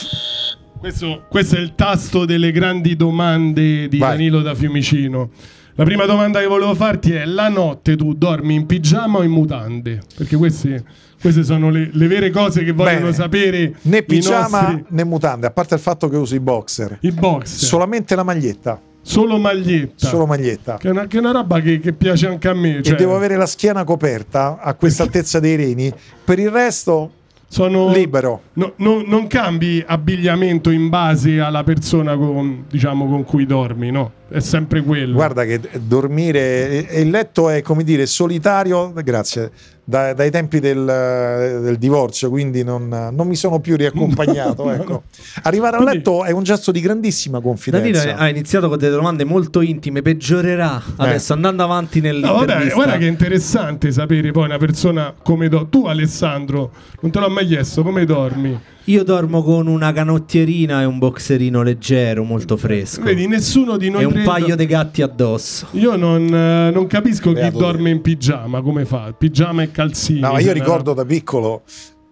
Questo, 0.79 1.25
questo, 1.31 1.57
è 1.57 1.61
il 1.61 1.75
tasto 1.75 2.25
delle 2.25 2.51
grandi 2.51 2.97
domande 2.97 3.89
di 3.89 3.99
Vai. 3.99 4.11
Danilo 4.11 4.43
da 4.43 4.55
Fiumicino. 4.55 5.31
La 5.75 5.85
prima 5.85 6.05
domanda 6.05 6.41
che 6.41 6.47
volevo 6.47 6.75
farti 6.75 7.13
è: 7.13 7.25
la 7.25 7.49
notte 7.49 7.97
tu 7.97 8.13
dormi 8.13 8.55
in 8.55 8.67
pigiama 8.67 9.19
o 9.19 9.23
in 9.23 9.31
mutande? 9.31 10.03
Perché 10.15 10.37
questi 10.37 10.83
queste 11.23 11.45
sono 11.45 11.71
le, 11.71 11.89
le 11.93 12.07
vere 12.09 12.31
cose 12.31 12.65
che 12.65 12.73
vogliono 12.73 13.03
Bene. 13.03 13.13
sapere. 13.13 13.75
Né 13.83 14.03
pigiama 14.03 14.61
nostri... 14.61 14.85
né 14.89 15.05
mutande, 15.05 15.47
a 15.47 15.51
parte 15.53 15.75
il 15.75 15.81
fatto 15.81 16.09
che 16.09 16.17
uso 16.17 16.35
i 16.35 16.41
boxer. 16.41 16.99
I 17.01 17.13
boxer. 17.13 17.69
Solamente 17.69 18.17
la 18.17 18.25
maglietta. 18.25 18.81
Solo 19.01 19.39
maglietta. 19.39 20.09
Solo 20.09 20.27
maglietta. 20.27 20.79
Che 20.79 20.89
è 20.89 20.91
una, 20.91 21.07
che 21.07 21.17
è 21.17 21.21
una 21.21 21.31
roba 21.31 21.61
che, 21.61 21.79
che, 21.79 21.93
piace 21.93 22.27
anche 22.27 22.49
a 22.49 22.55
me. 22.55 22.83
Cioè... 22.83 22.95
E 22.95 22.97
devo 22.97 23.15
avere 23.15 23.37
la 23.37 23.47
schiena 23.47 23.85
coperta 23.85 24.59
a 24.61 24.75
questa 24.75 25.05
altezza 25.05 25.39
dei 25.39 25.55
reni. 25.55 25.93
Per 26.25 26.39
il 26.41 26.51
resto 26.51 27.13
sono 27.53 27.93
libero. 27.93 28.45
No, 28.55 28.73
no, 28.77 29.03
non 29.07 29.27
cambi 29.27 29.85
abbigliamento 29.87 30.71
in 30.71 30.89
base 30.89 31.39
alla 31.39 31.63
persona 31.63 32.17
con, 32.17 32.65
diciamo, 32.67 33.07
con 33.07 33.25
cui 33.25 33.45
dormi, 33.45 33.91
no? 33.91 34.13
È 34.31 34.41
sempre 34.41 34.83
quello. 34.83 35.13
Guarda 35.13 35.45
che 35.45 35.61
dormire, 35.83 36.87
il 36.93 37.11
letto 37.11 37.51
è 37.51 37.61
come 37.61 37.85
dire 37.85 38.07
solitario, 38.07 38.95
grazie, 38.95 39.51
da, 39.85 40.13
dai 40.15 40.31
tempi 40.31 40.61
del, 40.61 40.85
del, 40.85 41.77
divorzio, 41.77 42.31
quindi 42.31 42.63
non, 42.63 42.89
non, 42.89 43.27
mi 43.27 43.35
sono 43.35 43.59
più 43.61 43.77
riaccompagnato. 43.77 44.71
ecco. 44.73 45.03
Arrivare 45.43 45.77
a 45.77 45.83
letto 45.83 46.25
è 46.25 46.31
un 46.31 46.43
gesto 46.45 46.71
di 46.71 46.81
grandissima 46.81 47.41
confidenza. 47.41 48.05
Danilo 48.05 48.21
ha 48.21 48.29
iniziato 48.29 48.69
con 48.69 48.79
delle 48.79 48.95
domande 48.95 49.25
molto 49.25 49.61
intime, 49.61 50.03
peggiorerà 50.03 50.81
adesso 50.97 51.33
eh. 51.33 51.37
andando 51.37 51.65
avanti 51.65 52.01
nel 52.01 52.19
no, 52.19 52.35
vabbè, 52.35 52.71
guarda 52.73 52.97
che 52.97 53.07
è 53.07 53.11
interessante 53.11 53.91
sapere 53.91 54.31
poi 54.31 54.45
una 54.45 54.59
persona 54.59 55.15
come 55.21 55.49
do- 55.49 55.67
tu 55.69 55.87
Alessandro, 55.87 56.71
non 57.01 57.11
te 57.11 57.19
l'ho 57.19 57.29
mai 57.29 57.47
chiesto, 57.47 57.83
come 57.83 58.05
dormi? 58.05 58.59
Io 58.87 59.05
dormo 59.05 59.45
con 59.45 59.69
una 59.69 59.93
canottierina 59.93 60.83
e 60.83 60.85
un 60.85 60.99
boxerino 60.99 61.63
leggero, 61.63 62.25
molto 62.25 62.57
fresco. 62.57 63.03
Vedi, 63.03 63.29
nessuno 63.29 63.77
di 63.77 63.89
noi. 63.91 64.03
E 64.03 64.05
un 64.07 64.13
credo... 64.13 64.31
paio 64.31 64.57
di 64.57 64.67
gatti 64.67 65.03
addosso. 65.03 65.69
Io 65.73 65.95
non, 65.95 66.23
eh, 66.35 66.71
non 66.73 66.89
capisco 66.89 67.33
Beato 67.33 67.59
chi 67.59 67.63
dorme 67.63 67.91
in 67.91 68.01
pigiama, 68.01 68.61
come 68.61 68.85
fa? 68.85 69.15
Pigiama 69.17 69.63
e 69.63 69.71
calzini. 69.71 70.19
No, 70.19 70.33
ma 70.33 70.41
io 70.41 70.53
ricordo 70.53 70.95
da 70.95 71.05
piccolo, 71.05 71.63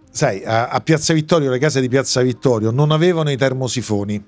sai, 0.09 0.43
a, 0.45 0.69
a 0.69 0.79
Piazza 0.79 1.13
Vittorio, 1.13 1.49
le 1.49 1.59
case 1.59 1.81
di 1.81 1.89
Piazza 1.89 2.21
Vittorio 2.21 2.71
non 2.71 2.91
avevano 2.91 3.29
i 3.29 3.35
termosifoni 3.35 4.23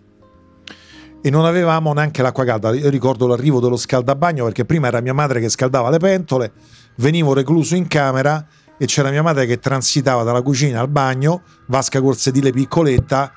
e 1.22 1.30
non 1.30 1.46
avevamo 1.46 1.94
neanche 1.94 2.22
l'acqua 2.22 2.44
calda. 2.44 2.74
Io 2.76 2.90
ricordo 2.90 3.26
l'arrivo 3.26 3.62
dello 3.62 3.78
scaldabagno 3.78 4.44
perché 4.44 4.66
prima 4.66 4.88
era 4.88 5.00
mia 5.00 5.14
madre 5.14 5.40
che 5.40 5.48
scaldava 5.48 5.90
le 5.90 5.98
pentole, 5.98 6.52
venivo 6.98 7.34
recluso 7.34 7.76
in 7.76 7.88
camera 7.88 8.46
e 8.84 8.86
c'era 8.86 9.10
mia 9.10 9.22
madre 9.24 9.46
che 9.46 9.60
transitava 9.60 10.24
dalla 10.24 10.42
cucina 10.42 10.82
al 10.82 10.90
bagno, 10.90 11.44
vasca 11.68 12.02
col 12.02 12.18
sedile 12.18 12.52
piccoletta, 12.52 13.32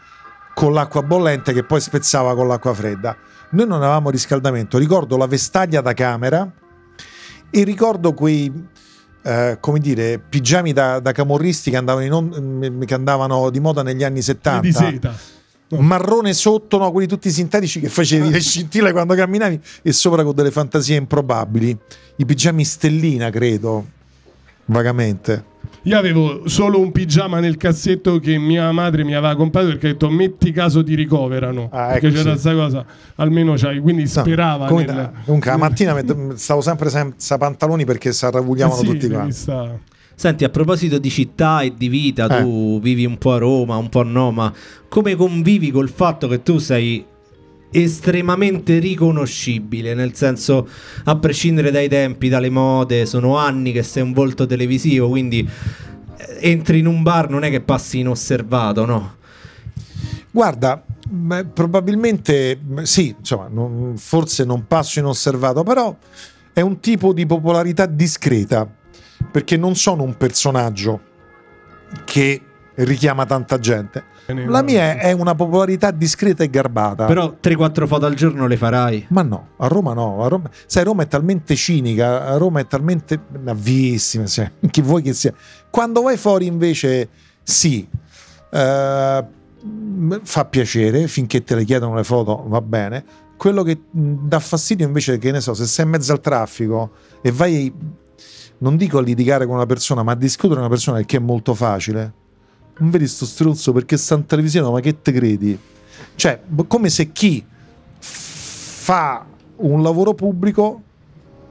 con 0.52 0.72
l'acqua 0.72 1.02
bollente 1.02 1.52
che 1.52 1.62
poi 1.62 1.80
spezzava 1.80 2.34
con 2.34 2.48
l'acqua 2.48 2.74
fredda. 2.74 3.16
Noi 3.50 3.66
non 3.68 3.80
avevamo 3.80 4.10
riscaldamento, 4.10 4.76
ricordo 4.76 5.16
la 5.16 5.28
vestaglia 5.28 5.80
da 5.80 5.92
camera 5.92 6.50
e 7.48 7.62
ricordo 7.62 8.12
quei, 8.12 8.52
eh, 9.22 9.58
come 9.60 9.78
dire, 9.78 10.18
pigiami 10.18 10.72
da, 10.72 10.98
da 10.98 11.12
camorristi 11.12 11.70
che 11.70 11.76
andavano, 11.76 12.16
on- 12.16 12.82
che 12.84 12.94
andavano, 12.94 13.48
di 13.50 13.60
moda 13.60 13.84
negli 13.84 14.02
anni 14.02 14.22
70. 14.22 14.60
Di 14.60 14.72
seta. 14.72 15.14
Marrone 15.78 16.32
sotto, 16.32 16.76
no, 16.78 16.90
quelli 16.90 17.06
tutti 17.06 17.30
sintetici 17.30 17.78
che 17.78 17.88
facevi 17.88 18.30
le 18.30 18.40
scintille 18.40 18.90
quando 18.90 19.14
camminavi 19.14 19.60
e 19.82 19.92
sopra 19.92 20.24
con 20.24 20.34
delle 20.34 20.50
fantasie 20.50 20.96
improbabili. 20.96 21.78
I 22.16 22.24
pigiami 22.24 22.64
stellina, 22.64 23.30
credo 23.30 23.94
vagamente. 24.66 25.54
Io 25.82 25.96
avevo 25.96 26.48
solo 26.48 26.80
un 26.80 26.90
pigiama 26.90 27.38
nel 27.38 27.56
cassetto 27.56 28.18
che 28.18 28.38
mia 28.38 28.72
madre 28.72 29.04
mi 29.04 29.14
aveva 29.14 29.36
comprato 29.36 29.68
perché 29.68 29.86
ha 29.86 29.90
detto 29.92 30.10
metti 30.10 30.50
caso 30.50 30.82
ti 30.82 30.96
ricoverano. 30.96 31.68
Ah, 31.70 31.92
perché 31.92 32.08
ecco 32.08 32.16
c'era 32.16 32.30
questa 32.30 32.54
cosa, 32.54 32.84
almeno 33.16 33.54
c'hai, 33.56 33.78
quindi 33.78 34.06
sperava. 34.08 34.68
No, 34.68 34.78
nel... 34.78 35.12
Comunque 35.24 35.50
la 35.50 35.56
mattina 35.58 35.96
stavo 36.34 36.60
sempre 36.60 36.90
senza 36.90 37.38
pantaloni 37.38 37.84
perché 37.84 38.12
si 38.12 38.24
arravugliavano 38.24 38.80
sì, 38.80 38.86
tutti 38.86 39.08
quanti. 39.08 39.32
Sta... 39.32 39.78
Senti, 40.16 40.44
a 40.44 40.48
proposito 40.48 40.98
di 40.98 41.10
città 41.10 41.60
e 41.60 41.74
di 41.76 41.88
vita, 41.88 42.26
eh. 42.26 42.40
tu 42.40 42.80
vivi 42.80 43.04
un 43.04 43.18
po' 43.18 43.34
a 43.34 43.38
Roma, 43.38 43.76
un 43.76 43.88
po' 43.88 44.02
no, 44.02 44.32
ma 44.32 44.52
come 44.88 45.14
convivi 45.14 45.70
col 45.70 45.90
fatto 45.90 46.26
che 46.26 46.42
tu 46.42 46.58
sei 46.58 47.04
estremamente 47.70 48.78
riconoscibile, 48.78 49.94
nel 49.94 50.14
senso 50.14 50.68
a 51.04 51.16
prescindere 51.16 51.70
dai 51.70 51.88
tempi, 51.88 52.28
dalle 52.28 52.50
mode, 52.50 53.06
sono 53.06 53.36
anni 53.36 53.72
che 53.72 53.82
sei 53.82 54.02
un 54.02 54.12
volto 54.12 54.46
televisivo, 54.46 55.08
quindi 55.08 55.48
eh, 56.16 56.38
entri 56.40 56.78
in 56.78 56.86
un 56.86 57.02
bar 57.02 57.28
non 57.28 57.44
è 57.44 57.50
che 57.50 57.60
passi 57.60 57.98
inosservato, 57.98 58.84
no? 58.84 59.14
Guarda, 60.30 60.84
probabilmente 61.52 62.60
sì, 62.82 63.14
insomma, 63.18 63.48
non, 63.48 63.94
forse 63.96 64.44
non 64.44 64.66
passo 64.66 64.98
inosservato, 64.98 65.62
però 65.62 65.96
è 66.52 66.60
un 66.60 66.78
tipo 66.80 67.12
di 67.12 67.24
popolarità 67.24 67.86
discreta, 67.86 68.68
perché 69.30 69.56
non 69.56 69.76
sono 69.76 70.02
un 70.02 70.16
personaggio 70.16 71.00
che 72.04 72.40
richiama 72.74 73.24
tanta 73.24 73.58
gente 73.58 74.04
la 74.34 74.62
mia 74.62 74.98
è 74.98 75.12
una 75.12 75.34
popolarità 75.34 75.90
discreta 75.90 76.42
e 76.42 76.50
garbata. 76.50 77.06
Però 77.06 77.36
3-4 77.40 77.86
foto 77.86 78.06
al 78.06 78.14
giorno 78.14 78.46
le 78.46 78.56
farai? 78.56 79.06
Ma 79.10 79.22
no, 79.22 79.48
a 79.58 79.68
Roma 79.68 79.92
no. 79.94 80.22
A 80.24 80.28
Roma... 80.28 80.50
Sai, 80.66 80.84
Roma 80.84 81.04
è 81.04 81.06
talmente 81.06 81.54
cinica, 81.54 82.26
a 82.26 82.36
Roma 82.36 82.60
è 82.60 82.66
talmente 82.66 83.20
navissima, 83.40 84.26
cioè, 84.26 84.50
chi 84.70 84.82
vuoi 84.82 85.02
che 85.02 85.12
sia. 85.12 85.32
Quando 85.70 86.02
vai 86.02 86.16
fuori 86.16 86.46
invece 86.46 87.08
sì, 87.42 87.86
eh, 88.50 89.24
fa 90.22 90.44
piacere, 90.44 91.06
finché 91.06 91.44
te 91.44 91.54
le 91.54 91.64
chiedono 91.64 91.94
le 91.94 92.04
foto 92.04 92.44
va 92.48 92.60
bene. 92.60 93.04
Quello 93.36 93.62
che 93.62 93.82
dà 93.90 94.40
fastidio 94.40 94.86
invece, 94.86 95.18
che 95.18 95.30
ne 95.30 95.40
so, 95.40 95.54
se 95.54 95.66
sei 95.66 95.84
in 95.84 95.90
mezzo 95.90 96.12
al 96.12 96.20
traffico 96.20 96.92
e 97.20 97.30
vai, 97.30 97.72
non 98.58 98.76
dico 98.76 98.98
a 98.98 99.02
litigare 99.02 99.46
con 99.46 99.54
una 99.54 99.66
persona, 99.66 100.02
ma 100.02 100.12
a 100.12 100.16
discutere 100.16 100.54
con 100.54 100.64
una 100.64 100.74
persona, 100.74 101.00
che 101.02 101.18
è 101.18 101.20
molto 101.20 101.54
facile 101.54 102.24
non 102.78 102.90
vedi 102.90 103.06
sto 103.06 103.24
stronzo 103.24 103.72
perché 103.72 103.96
sta 103.96 104.14
in 104.14 104.26
televisione, 104.26 104.70
ma 104.70 104.80
che 104.80 105.00
te 105.00 105.12
credi? 105.12 105.58
Cioè, 106.14 106.40
come 106.66 106.88
se 106.90 107.12
chi 107.12 107.44
fa 107.98 109.24
un 109.56 109.82
lavoro 109.82 110.14
pubblico, 110.14 110.82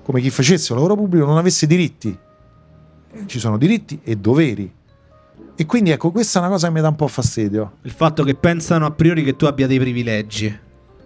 come 0.03 0.21
chi 0.21 0.29
facesse 0.29 0.71
un 0.71 0.79
lavoro 0.79 0.95
pubblico, 0.95 1.25
non 1.25 1.37
avesse 1.37 1.67
diritti. 1.67 2.17
Ci 3.25 3.39
sono 3.39 3.57
diritti 3.57 3.99
e 4.03 4.15
doveri. 4.17 4.71
E 5.57 5.65
quindi 5.65 5.91
ecco, 5.91 6.11
questa 6.11 6.39
è 6.39 6.41
una 6.41 6.51
cosa 6.51 6.67
che 6.67 6.73
mi 6.73 6.81
dà 6.81 6.89
un 6.89 6.95
po' 6.95 7.07
fastidio. 7.07 7.77
Il 7.83 7.91
fatto 7.91 8.23
che 8.23 8.35
pensano 8.35 8.85
a 8.85 8.91
priori 8.91 9.23
che 9.23 9.35
tu 9.35 9.45
abbia 9.45 9.67
dei 9.67 9.79
privilegi. 9.79 10.59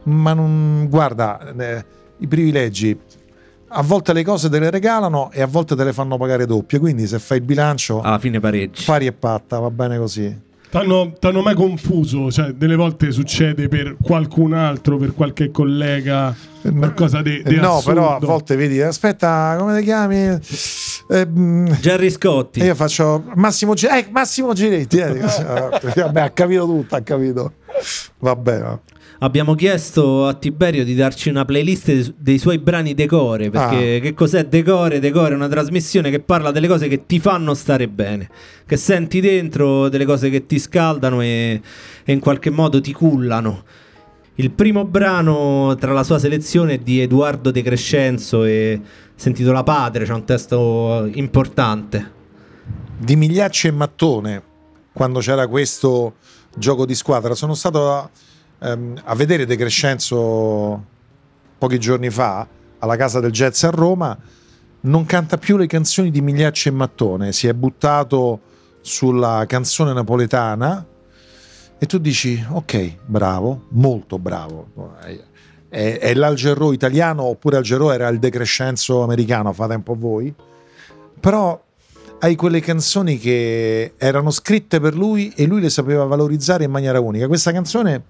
Ma 0.03 0.33
non, 0.33 0.87
guarda, 0.89 1.53
eh, 1.55 1.85
i 2.17 2.27
privilegi 2.27 2.97
a 3.69 3.81
volte 3.83 4.13
le 4.13 4.23
cose 4.23 4.49
te 4.49 4.59
le 4.59 4.69
regalano 4.69 5.29
e 5.31 5.41
a 5.41 5.47
volte 5.47 5.75
te 5.75 5.83
le 5.83 5.93
fanno 5.93 6.17
pagare 6.17 6.45
doppie. 6.45 6.79
Quindi 6.79 7.07
se 7.07 7.19
fai 7.19 7.37
il 7.37 7.43
bilancio, 7.43 8.01
alla 8.01 8.19
fine 8.19 8.39
pareggi. 8.39 8.83
Pari 8.83 9.05
e 9.05 9.11
patta, 9.13 9.59
va 9.59 9.69
bene 9.69 9.97
così. 9.97 10.47
T'hanno, 10.69 11.13
t'hanno 11.19 11.41
mai 11.41 11.55
confuso? 11.55 12.31
Cioè, 12.31 12.51
delle 12.51 12.75
volte 12.75 13.11
succede 13.11 13.67
per 13.67 13.95
qualcun 13.99 14.53
altro, 14.53 14.97
per 14.97 15.15
qualche 15.15 15.49
collega, 15.49 16.35
qualcosa 16.61 17.23
di, 17.23 17.41
di 17.43 17.55
No, 17.55 17.77
assurdo. 17.77 17.99
però 18.01 18.15
a 18.15 18.19
volte 18.19 18.55
vedi, 18.55 18.79
aspetta, 18.79 19.55
come 19.57 19.79
ti 19.79 19.83
chiami? 19.85 20.37
Eh, 21.11 21.27
Gerry 21.81 22.11
Scotti. 22.11 22.59
E 22.59 22.65
io 22.65 22.75
faccio 22.75 23.23
Massimo, 23.33 23.73
G- 23.73 23.85
eh, 23.91 24.09
Massimo 24.11 24.53
Giretti. 24.53 24.97
Eh, 24.99 25.19
vabbè, 25.95 26.21
ha 26.21 26.29
capito 26.29 26.65
tutto, 26.67 26.95
ha 26.95 27.01
capito. 27.01 27.53
Vabbè. 28.19 28.77
Abbiamo 29.21 29.53
chiesto 29.53 30.27
a 30.27 30.33
Tiberio 30.33 30.85
di 30.85 30.95
darci 30.95 31.27
una 31.27 31.43
playlist 31.43 32.13
dei 32.17 32.37
suoi 32.37 32.57
brani 32.57 32.93
decore, 32.93 33.49
perché 33.49 33.97
ah. 33.97 33.99
che 33.99 34.13
cos'è 34.13 34.45
decore? 34.45 34.99
Decore 34.99 35.33
è 35.33 35.35
una 35.35 35.49
trasmissione 35.49 36.09
che 36.09 36.21
parla 36.21 36.51
delle 36.51 36.69
cose 36.69 36.87
che 36.87 37.05
ti 37.05 37.19
fanno 37.19 37.53
stare 37.53 37.89
bene, 37.89 38.29
che 38.65 38.77
senti 38.77 39.19
dentro, 39.19 39.89
delle 39.89 40.05
cose 40.05 40.29
che 40.29 40.45
ti 40.45 40.57
scaldano 40.57 41.19
e, 41.19 41.61
e 42.05 42.13
in 42.13 42.21
qualche 42.21 42.49
modo 42.49 42.79
ti 42.79 42.93
cullano. 42.93 43.63
Il 44.35 44.51
primo 44.51 44.85
brano 44.85 45.75
tra 45.77 45.91
la 45.91 46.05
sua 46.05 46.17
selezione 46.17 46.75
è 46.75 46.77
di 46.77 47.01
Edoardo 47.01 47.51
De 47.51 47.61
Crescenzo 47.61 48.45
e 48.45 48.79
sentito 49.15 49.51
La 49.51 49.63
Padre, 49.63 50.05
c'è 50.05 50.13
un 50.13 50.23
testo 50.23 51.09
importante. 51.15 52.11
Di 52.97 53.17
Migliacci 53.17 53.67
e 53.67 53.71
Mattone, 53.71 54.43
quando 54.93 55.19
c'era 55.19 55.45
questo 55.47 56.13
gioco 56.55 56.85
di 56.85 56.95
squadra, 56.95 57.35
sono 57.35 57.53
stato... 57.53 58.11
Ehm, 58.61 58.99
a 59.03 59.15
vedere 59.15 59.45
De 59.45 59.55
Crescenzo 59.55 60.85
pochi 61.57 61.79
giorni 61.79 62.09
fa 62.09 62.47
alla 62.79 62.95
Casa 62.95 63.19
del 63.19 63.31
Jazz 63.31 63.63
a 63.63 63.69
Roma, 63.69 64.17
non 64.81 65.05
canta 65.05 65.37
più 65.37 65.57
le 65.57 65.67
canzoni 65.67 66.09
di 66.11 66.21
Migliaccio 66.21 66.69
e 66.69 66.71
Mattone, 66.71 67.31
si 67.33 67.47
è 67.47 67.53
buttato 67.53 68.39
sulla 68.81 69.43
canzone 69.47 69.93
napoletana 69.93 70.85
e 71.77 71.85
tu 71.85 71.97
dici 71.97 72.45
ok, 72.49 72.97
bravo, 73.05 73.65
molto 73.69 74.19
bravo. 74.19 74.67
È, 75.67 75.97
è 75.99 76.13
l'Algerò 76.13 76.71
italiano 76.71 77.23
oppure 77.23 77.57
Algerò 77.57 77.91
era 77.91 78.07
il 78.07 78.19
De 78.19 78.29
Crescenzo 78.29 79.03
americano, 79.03 79.53
fate 79.53 79.75
un 79.75 79.83
po' 79.83 79.95
voi. 79.95 80.33
Però 81.19 81.61
hai 82.19 82.35
quelle 82.35 82.59
canzoni 82.59 83.17
che 83.17 83.93
erano 83.97 84.31
scritte 84.31 84.79
per 84.79 84.95
lui 84.95 85.31
e 85.35 85.45
lui 85.45 85.61
le 85.61 85.69
sapeva 85.69 86.03
valorizzare 86.05 86.65
in 86.65 86.71
maniera 86.71 86.99
unica. 86.99 87.27
Questa 87.27 87.51
canzone 87.51 88.03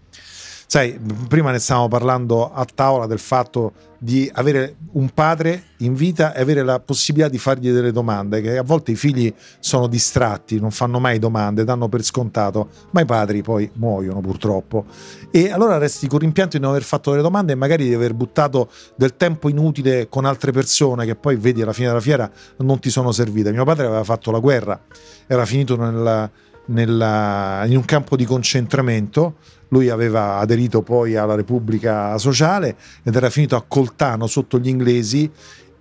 Sai, 0.71 0.99
prima 1.27 1.49
ne 1.49 1.57
stavamo 1.57 1.87
parlando 1.87 2.53
a 2.53 2.63
tavola 2.63 3.07
del 3.07 3.17
fatto 3.17 3.73
di 3.97 4.29
avere 4.35 4.75
un 4.91 5.09
padre 5.09 5.63
in 5.77 5.95
vita 5.95 6.31
e 6.31 6.41
avere 6.41 6.61
la 6.61 6.79
possibilità 6.79 7.27
di 7.27 7.39
fargli 7.39 7.71
delle 7.71 7.91
domande, 7.91 8.39
che 8.39 8.55
a 8.55 8.61
volte 8.61 8.91
i 8.91 8.95
figli 8.95 9.33
sono 9.59 9.87
distratti, 9.87 10.59
non 10.59 10.69
fanno 10.69 10.99
mai 10.99 11.17
domande, 11.17 11.63
danno 11.63 11.89
per 11.89 12.03
scontato, 12.03 12.69
ma 12.91 13.01
i 13.01 13.05
padri 13.05 13.41
poi 13.41 13.67
muoiono 13.77 14.21
purtroppo. 14.21 14.85
E 15.31 15.49
allora 15.49 15.79
resti 15.79 16.07
con 16.07 16.19
rimpianto 16.19 16.57
di 16.57 16.61
non 16.61 16.73
aver 16.73 16.83
fatto 16.83 17.09
delle 17.09 17.23
domande 17.23 17.53
e 17.53 17.55
magari 17.55 17.87
di 17.87 17.93
aver 17.95 18.13
buttato 18.13 18.69
del 18.95 19.17
tempo 19.17 19.49
inutile 19.49 20.07
con 20.07 20.25
altre 20.25 20.51
persone 20.51 21.07
che 21.07 21.15
poi 21.15 21.35
vedi 21.35 21.63
alla 21.63 21.73
fine 21.73 21.87
della 21.87 21.99
fiera 21.99 22.29
non 22.57 22.77
ti 22.77 22.91
sono 22.91 23.11
servite. 23.11 23.51
Mio 23.51 23.65
padre 23.65 23.87
aveva 23.87 24.03
fatto 24.03 24.29
la 24.29 24.37
guerra, 24.37 24.79
era 25.25 25.47
finito 25.47 25.75
nella, 25.75 26.29
nella, 26.65 27.63
in 27.65 27.75
un 27.75 27.85
campo 27.85 28.15
di 28.15 28.25
concentramento 28.25 29.57
lui 29.69 29.89
aveva 29.89 30.37
aderito 30.37 30.81
poi 30.81 31.15
alla 31.15 31.35
Repubblica 31.35 32.17
Sociale 32.17 32.75
ed 33.03 33.15
era 33.15 33.29
finito 33.29 33.55
a 33.55 33.63
Coltano 33.67 34.27
sotto 34.27 34.59
gli 34.59 34.67
inglesi 34.67 35.29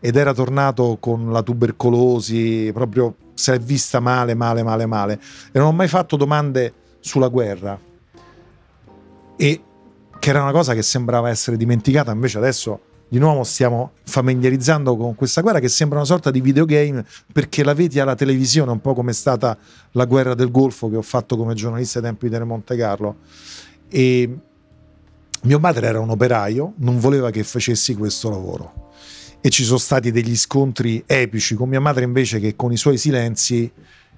ed 0.01 0.17
era 0.17 0.33
tornato 0.33 0.99
con 1.01 1.33
la 1.33 1.43
tubercolosi, 1.43 2.71
proprio 2.73 3.15
si 3.35 3.51
è 3.51 3.59
vista 3.59 4.01
male, 4.01 4.35
male, 4.35 4.63
male, 4.63 4.87
male. 4.87 5.21
E 5.53 5.59
non 5.59 5.69
ho 5.69 5.73
mai 5.73 5.89
fatto 5.89 6.17
domande 6.17 6.73
sulla 7.01 7.29
guerra. 7.29 7.79
E 9.37 9.63
che 10.19 10.31
era 10.31 10.43
una 10.43 10.53
cosa 10.53 10.75
che 10.75 10.83
sembrava 10.83 11.29
essere 11.29 11.57
dimenticata, 11.57 12.13
invece 12.13 12.39
adesso 12.39 12.81
di 13.11 13.19
nuovo 13.19 13.43
stiamo 13.43 13.93
familiarizzando 14.05 14.95
con 14.97 15.15
questa 15.15 15.41
guerra 15.41 15.61
che 15.61 15.69
sembra 15.69 15.97
una 15.99 16.07
sorta 16.07 16.31
di 16.31 16.43
videogame 16.43 17.05
perché 17.33 17.65
la 17.65 17.73
vedi 17.73 17.99
alla 17.99 18.15
televisione, 18.15 18.71
un 18.71 18.81
po' 18.81 18.93
come 18.93 19.13
è 19.13 19.15
stata 19.15 19.57
la 19.93 20.05
guerra 20.05 20.35
del 20.35 20.51
Golfo 20.51 20.91
che 20.91 20.97
ho 20.97 21.03
fatto 21.03 21.37
come 21.37 21.55
giornalista 21.55 21.99
ai 21.99 22.05
tempi 22.05 22.29
di 22.29 22.39
Monte 22.41 22.77
Carlo. 22.77 23.17
E 23.89 24.39
mio 25.43 25.61
padre 25.61 25.87
era 25.87 26.01
un 26.01 26.11
operaio, 26.11 26.75
non 26.79 26.99
voleva 26.99 27.31
che 27.31 27.45
facessi 27.45 27.95
questo 27.95 28.29
lavoro. 28.29 28.91
E 29.41 29.51
ci 29.51 29.65
sono 29.65 29.79
stati 29.79 30.11
degli 30.11 30.37
scontri 30.37 31.03
epici 31.07 31.55
con 31.55 31.69
mia 31.69 31.81
madre 31.81 32.05
invece 32.05 32.41
che 32.41 32.57
con 32.57 32.73
i 32.73 32.77
suoi 32.77 32.99
silenzi 32.99 33.71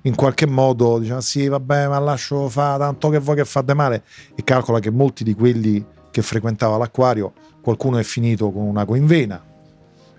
in 0.03 0.15
qualche 0.15 0.47
modo 0.47 0.99
diceva 0.99 1.21
sì 1.21 1.47
vabbè 1.47 1.89
ma 1.89 1.99
lascio 1.99 2.49
fa 2.49 2.79
tanto 2.79 3.11
che 3.11 3.19
vuoi 3.19 3.37
che 3.37 3.45
fate 3.45 3.75
male 3.75 4.03
e 4.35 4.43
calcola 4.45 4.79
che 4.81 4.91
molti 4.91 5.25
di 5.25 5.35
quelli 5.35 5.85
che 6.11 6.23
frequentava 6.23 6.79
l'acquario 6.79 7.35
qualcuno 7.61 7.99
è 7.99 8.03
finito 8.03 8.51
con 8.51 8.63
una 8.63 8.87
coinvena 8.87 9.45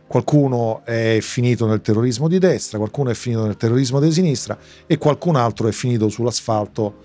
qualcuno 0.06 0.82
è 0.86 1.18
finito 1.22 1.66
nel 1.66 1.82
terrorismo 1.82 2.28
di 2.28 2.38
destra 2.38 2.78
qualcuno 2.78 3.10
è 3.10 3.16
finito 3.16 3.44
nel 3.44 3.58
terrorismo 3.58 4.00
di 4.00 4.12
sinistra 4.12 4.56
e 4.86 5.00
qualcun 5.00 5.36
altro 5.36 5.68
è 5.68 5.72
finito 5.72 6.10
sull'asfalto 6.10 6.98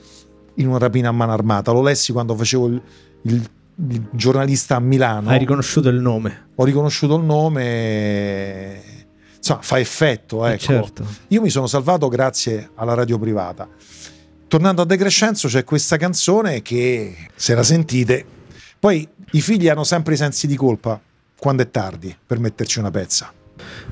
in 0.56 0.68
una 0.68 0.78
rapina 0.78 1.08
a 1.08 1.12
mano 1.12 1.32
armata. 1.32 1.72
Lo 1.72 1.82
lessi 1.82 2.12
quando 2.12 2.34
facevo 2.34 2.66
il, 2.66 2.82
il, 3.22 3.50
il 3.88 4.08
giornalista 4.12 4.76
a 4.76 4.80
Milano. 4.80 5.30
Hai 5.30 5.38
riconosciuto 5.38 5.88
il 5.88 6.00
nome? 6.00 6.48
Ho 6.54 6.64
riconosciuto 6.64 7.16
il 7.16 7.24
nome. 7.24 8.82
Insomma, 9.36 9.62
fa 9.62 9.78
effetto. 9.78 10.46
Eh, 10.46 10.52
ecco. 10.52 10.62
certo. 10.62 11.06
Io 11.28 11.40
mi 11.40 11.50
sono 11.50 11.66
salvato 11.66 12.08
grazie 12.08 12.70
alla 12.74 12.94
radio 12.94 13.18
privata. 13.18 13.68
Tornando 14.48 14.82
a 14.82 14.84
De 14.84 14.96
Crescenzo, 14.96 15.48
c'è 15.48 15.64
questa 15.64 15.96
canzone 15.96 16.62
che, 16.62 17.16
se 17.34 17.54
la 17.54 17.64
sentite, 17.64 18.24
poi 18.78 19.06
i 19.32 19.40
figli 19.40 19.68
hanno 19.68 19.84
sempre 19.84 20.14
i 20.14 20.16
sensi 20.16 20.46
di 20.46 20.54
colpa 20.54 21.00
quando 21.38 21.62
è 21.62 21.70
tardi 21.70 22.16
per 22.26 22.38
metterci 22.38 22.78
una 22.78 22.90
pezza. 22.90 23.32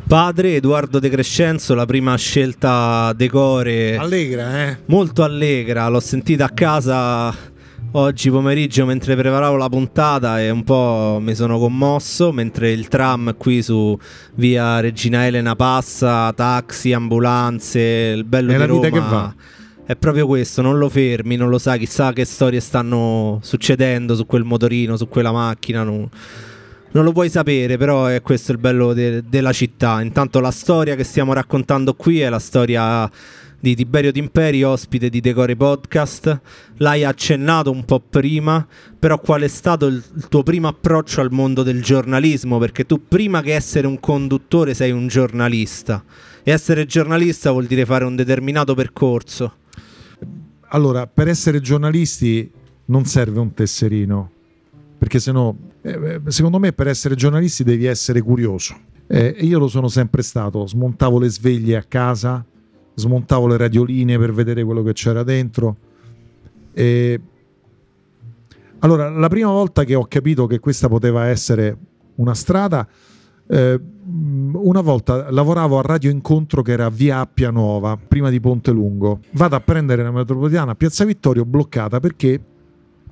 Padre 0.06 0.56
Edoardo 0.56 0.98
De 0.98 1.08
Crescenzo, 1.08 1.74
la 1.74 1.86
prima 1.86 2.16
scelta 2.16 3.12
decore. 3.16 3.96
Allegra, 3.96 4.68
eh? 4.68 4.78
Molto 4.86 5.22
allegra, 5.22 5.88
l'ho 5.88 6.00
sentita 6.00 6.44
a 6.44 6.50
casa 6.50 7.52
oggi 7.96 8.30
pomeriggio 8.30 8.86
mentre 8.86 9.14
preparavo 9.14 9.56
la 9.56 9.68
puntata 9.68 10.40
e 10.40 10.50
un 10.50 10.64
po' 10.64 11.18
mi 11.20 11.34
sono 11.34 11.58
commosso 11.58 12.32
mentre 12.32 12.72
il 12.72 12.88
tram 12.88 13.36
qui 13.36 13.62
su 13.62 13.96
via 14.34 14.80
Regina 14.80 15.26
Elena 15.26 15.54
passa, 15.54 16.32
taxi, 16.32 16.92
ambulanze, 16.92 17.80
il 18.16 18.24
bello 18.24 18.52
è 18.52 18.56
di 18.56 18.66
Roma. 18.66 18.88
che 18.88 18.98
va. 18.98 19.34
È 19.86 19.96
proprio 19.96 20.26
questo, 20.26 20.62
non 20.62 20.78
lo 20.78 20.88
fermi, 20.88 21.36
non 21.36 21.50
lo 21.50 21.58
sai, 21.58 21.78
chissà 21.78 22.12
che 22.12 22.24
storie 22.24 22.58
stanno 22.58 23.38
succedendo 23.42 24.14
su 24.14 24.24
quel 24.24 24.42
motorino, 24.42 24.96
su 24.96 25.08
quella 25.08 25.30
macchina. 25.30 25.82
Non 25.82 26.08
non 26.94 27.02
lo 27.02 27.10
puoi 27.10 27.28
sapere, 27.28 27.76
però 27.76 28.06
è 28.06 28.22
questo 28.22 28.52
il 28.52 28.58
bello 28.58 28.92
de- 28.92 29.24
della 29.28 29.52
città. 29.52 30.00
Intanto 30.00 30.38
la 30.38 30.52
storia 30.52 30.94
che 30.94 31.02
stiamo 31.02 31.32
raccontando 31.32 31.94
qui 31.94 32.20
è 32.20 32.28
la 32.28 32.38
storia 32.38 33.10
di 33.58 33.74
Tiberio 33.74 34.12
Timperi, 34.12 34.62
ospite 34.62 35.08
di 35.08 35.20
Decore 35.20 35.56
Podcast. 35.56 36.40
L'hai 36.76 37.02
accennato 37.02 37.72
un 37.72 37.84
po' 37.84 37.98
prima, 37.98 38.64
però 38.96 39.18
qual 39.18 39.42
è 39.42 39.48
stato 39.48 39.86
il, 39.86 40.00
il 40.14 40.28
tuo 40.28 40.44
primo 40.44 40.68
approccio 40.68 41.20
al 41.20 41.32
mondo 41.32 41.64
del 41.64 41.82
giornalismo? 41.82 42.58
Perché 42.58 42.86
tu 42.86 43.00
prima 43.08 43.42
che 43.42 43.54
essere 43.54 43.88
un 43.88 43.98
conduttore 43.98 44.72
sei 44.72 44.92
un 44.92 45.08
giornalista 45.08 46.04
e 46.44 46.52
essere 46.52 46.86
giornalista 46.86 47.50
vuol 47.50 47.66
dire 47.66 47.84
fare 47.84 48.04
un 48.04 48.14
determinato 48.14 48.74
percorso. 48.74 49.52
Allora, 50.68 51.08
per 51.08 51.26
essere 51.26 51.60
giornalisti 51.60 52.48
non 52.86 53.04
serve 53.04 53.40
un 53.40 53.52
tesserino, 53.52 54.30
perché 54.96 55.18
sennò 55.18 55.52
eh, 55.86 56.20
secondo 56.28 56.58
me 56.58 56.72
per 56.72 56.88
essere 56.88 57.14
giornalisti 57.14 57.62
devi 57.62 57.84
essere 57.84 58.22
curioso. 58.22 58.74
Eh, 59.06 59.36
io 59.40 59.58
lo 59.58 59.68
sono 59.68 59.88
sempre 59.88 60.22
stato, 60.22 60.66
smontavo 60.66 61.18
le 61.18 61.28
sveglie 61.28 61.76
a 61.76 61.82
casa, 61.82 62.42
smontavo 62.94 63.46
le 63.46 63.58
radioline 63.58 64.18
per 64.18 64.32
vedere 64.32 64.64
quello 64.64 64.82
che 64.82 64.94
c'era 64.94 65.22
dentro. 65.22 65.76
E... 66.72 67.20
Allora, 68.78 69.10
la 69.10 69.28
prima 69.28 69.50
volta 69.50 69.84
che 69.84 69.94
ho 69.94 70.06
capito 70.06 70.46
che 70.46 70.58
questa 70.58 70.88
poteva 70.88 71.26
essere 71.26 71.76
una 72.16 72.34
strada, 72.34 72.88
eh, 73.46 73.80
una 74.52 74.80
volta 74.80 75.30
lavoravo 75.30 75.78
a 75.78 75.82
Radio 75.82 76.10
Incontro 76.10 76.62
che 76.62 76.72
era 76.72 76.88
via 76.88 77.20
Appia 77.20 77.50
Nuova, 77.50 77.98
prima 77.98 78.30
di 78.30 78.40
Ponte 78.40 78.70
Lungo. 78.70 79.20
Vado 79.32 79.54
a 79.54 79.60
prendere 79.60 80.02
la 80.02 80.10
metropolitana 80.10 80.72
a 80.72 80.74
Piazza 80.74 81.04
Vittorio 81.04 81.44
bloccata 81.44 82.00
perché 82.00 82.40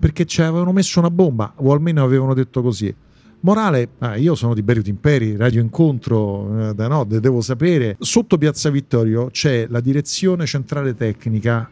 perché 0.03 0.25
ci 0.25 0.43
avevano 0.43 0.73
messo 0.73 0.99
una 0.99 1.13
bomba, 1.13 1.53
o 1.59 1.73
almeno 1.73 2.03
avevano 2.03 2.35
detto 2.35 2.61
così. 2.61 2.93
Morale, 3.43 3.91
ah, 3.99 4.17
io 4.17 4.35
sono 4.35 4.53
di 4.53 4.61
Berio 4.61 4.83
Timperi, 4.83 5.37
Radio 5.37 5.61
Incontro, 5.61 6.71
eh, 6.71 6.89
no, 6.89 7.05
devo 7.05 7.41
sapere. 7.41 7.95
Sotto 8.01 8.37
Piazza 8.37 8.69
Vittorio 8.71 9.29
c'è 9.31 9.69
la 9.69 9.79
direzione 9.79 10.45
centrale 10.45 10.97
tecnica, 10.97 11.71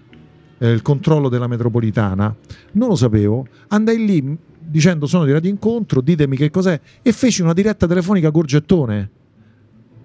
eh, 0.59 0.71
il 0.71 0.81
controllo 0.81 1.29
della 1.29 1.49
metropolitana. 1.49 2.33
Non 2.75 2.90
lo 2.90 2.95
sapevo, 2.95 3.49
andai 3.66 4.07
lì 4.07 4.38
dicendo 4.61 5.09
sono 5.09 5.25
di 5.25 5.33
Radio 5.33 5.51
Incontro, 5.51 6.01
ditemi 6.01 6.37
che 6.37 6.51
cos'è, 6.51 6.81
e 7.03 7.11
feci 7.11 7.43
una 7.43 7.53
diretta 7.53 7.88
telefonica 7.88 8.29
Gorgettone. 8.29 9.11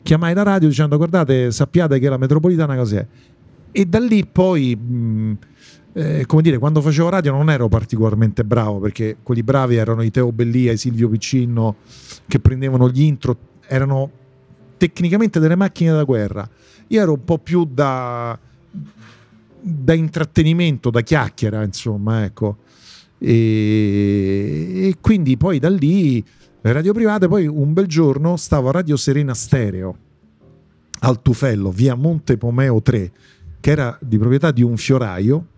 Chiamai 0.01 0.33
la 0.33 0.41
radio 0.41 0.67
dicendo 0.67 0.97
guardate, 0.97 1.51
sappiate 1.51 1.99
che 1.99 2.09
la 2.09 2.17
metropolitana 2.17 2.75
cos'è. 2.75 3.05
E 3.71 3.85
da 3.85 3.99
lì 3.99 4.25
poi... 4.25 4.75
Mh, 4.75 5.37
eh, 5.97 6.25
come 6.25 6.41
dire, 6.41 6.57
quando 6.57 6.81
facevo 6.81 7.07
radio 7.07 7.31
non 7.31 7.49
ero 7.49 7.69
particolarmente 7.69 8.43
bravo 8.43 8.79
perché 8.79 9.15
quelli 9.23 9.43
bravi 9.43 9.77
erano 9.77 10.01
i 10.01 10.11
Teo 10.11 10.33
Bellia, 10.33 10.73
i 10.73 10.77
Silvio 10.77 11.07
Piccino 11.07 11.77
che 12.27 12.39
prendevano 12.41 12.89
gli 12.89 13.01
intro, 13.01 13.37
erano 13.65 14.11
tecnicamente 14.75 15.39
delle 15.39 15.55
macchine 15.55 15.93
da 15.93 16.03
guerra. 16.03 16.47
Io 16.87 17.01
ero 17.01 17.13
un 17.13 17.23
po' 17.23 17.37
più 17.37 17.63
da, 17.63 18.37
da 19.61 19.93
intrattenimento, 19.93 20.89
da 20.89 20.99
chiacchiera, 20.99 21.63
insomma, 21.63 22.25
ecco. 22.25 22.57
E, 23.17 24.89
e 24.89 24.97
quindi 24.99 25.37
poi 25.37 25.59
da 25.59 25.69
lì 25.69 26.21
radio 26.59 26.91
private, 26.91 27.29
poi 27.29 27.47
un 27.47 27.71
bel 27.71 27.87
giorno 27.87 28.35
stavo 28.35 28.67
a 28.67 28.71
Radio 28.73 28.97
Serena 28.97 29.33
Stereo 29.33 29.97
al 30.99 31.21
Tufello, 31.21 31.71
via 31.71 31.95
Monte 31.95 32.35
Pomeo 32.35 32.81
3, 32.81 33.11
che 33.61 33.71
era 33.71 33.97
di 34.01 34.17
proprietà 34.17 34.51
di 34.51 34.61
un 34.61 34.75
fioraio 34.75 35.53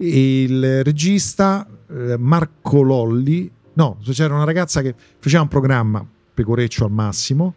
il 0.00 0.82
regista 0.82 1.66
eh, 1.88 2.16
Marco 2.16 2.82
Lolli, 2.82 3.50
no, 3.74 3.98
c'era 4.02 4.34
una 4.34 4.44
ragazza 4.44 4.80
che 4.82 4.94
faceva 5.18 5.42
un 5.42 5.48
programma, 5.48 6.06
pecoreccio 6.34 6.84
al 6.84 6.92
massimo, 6.92 7.54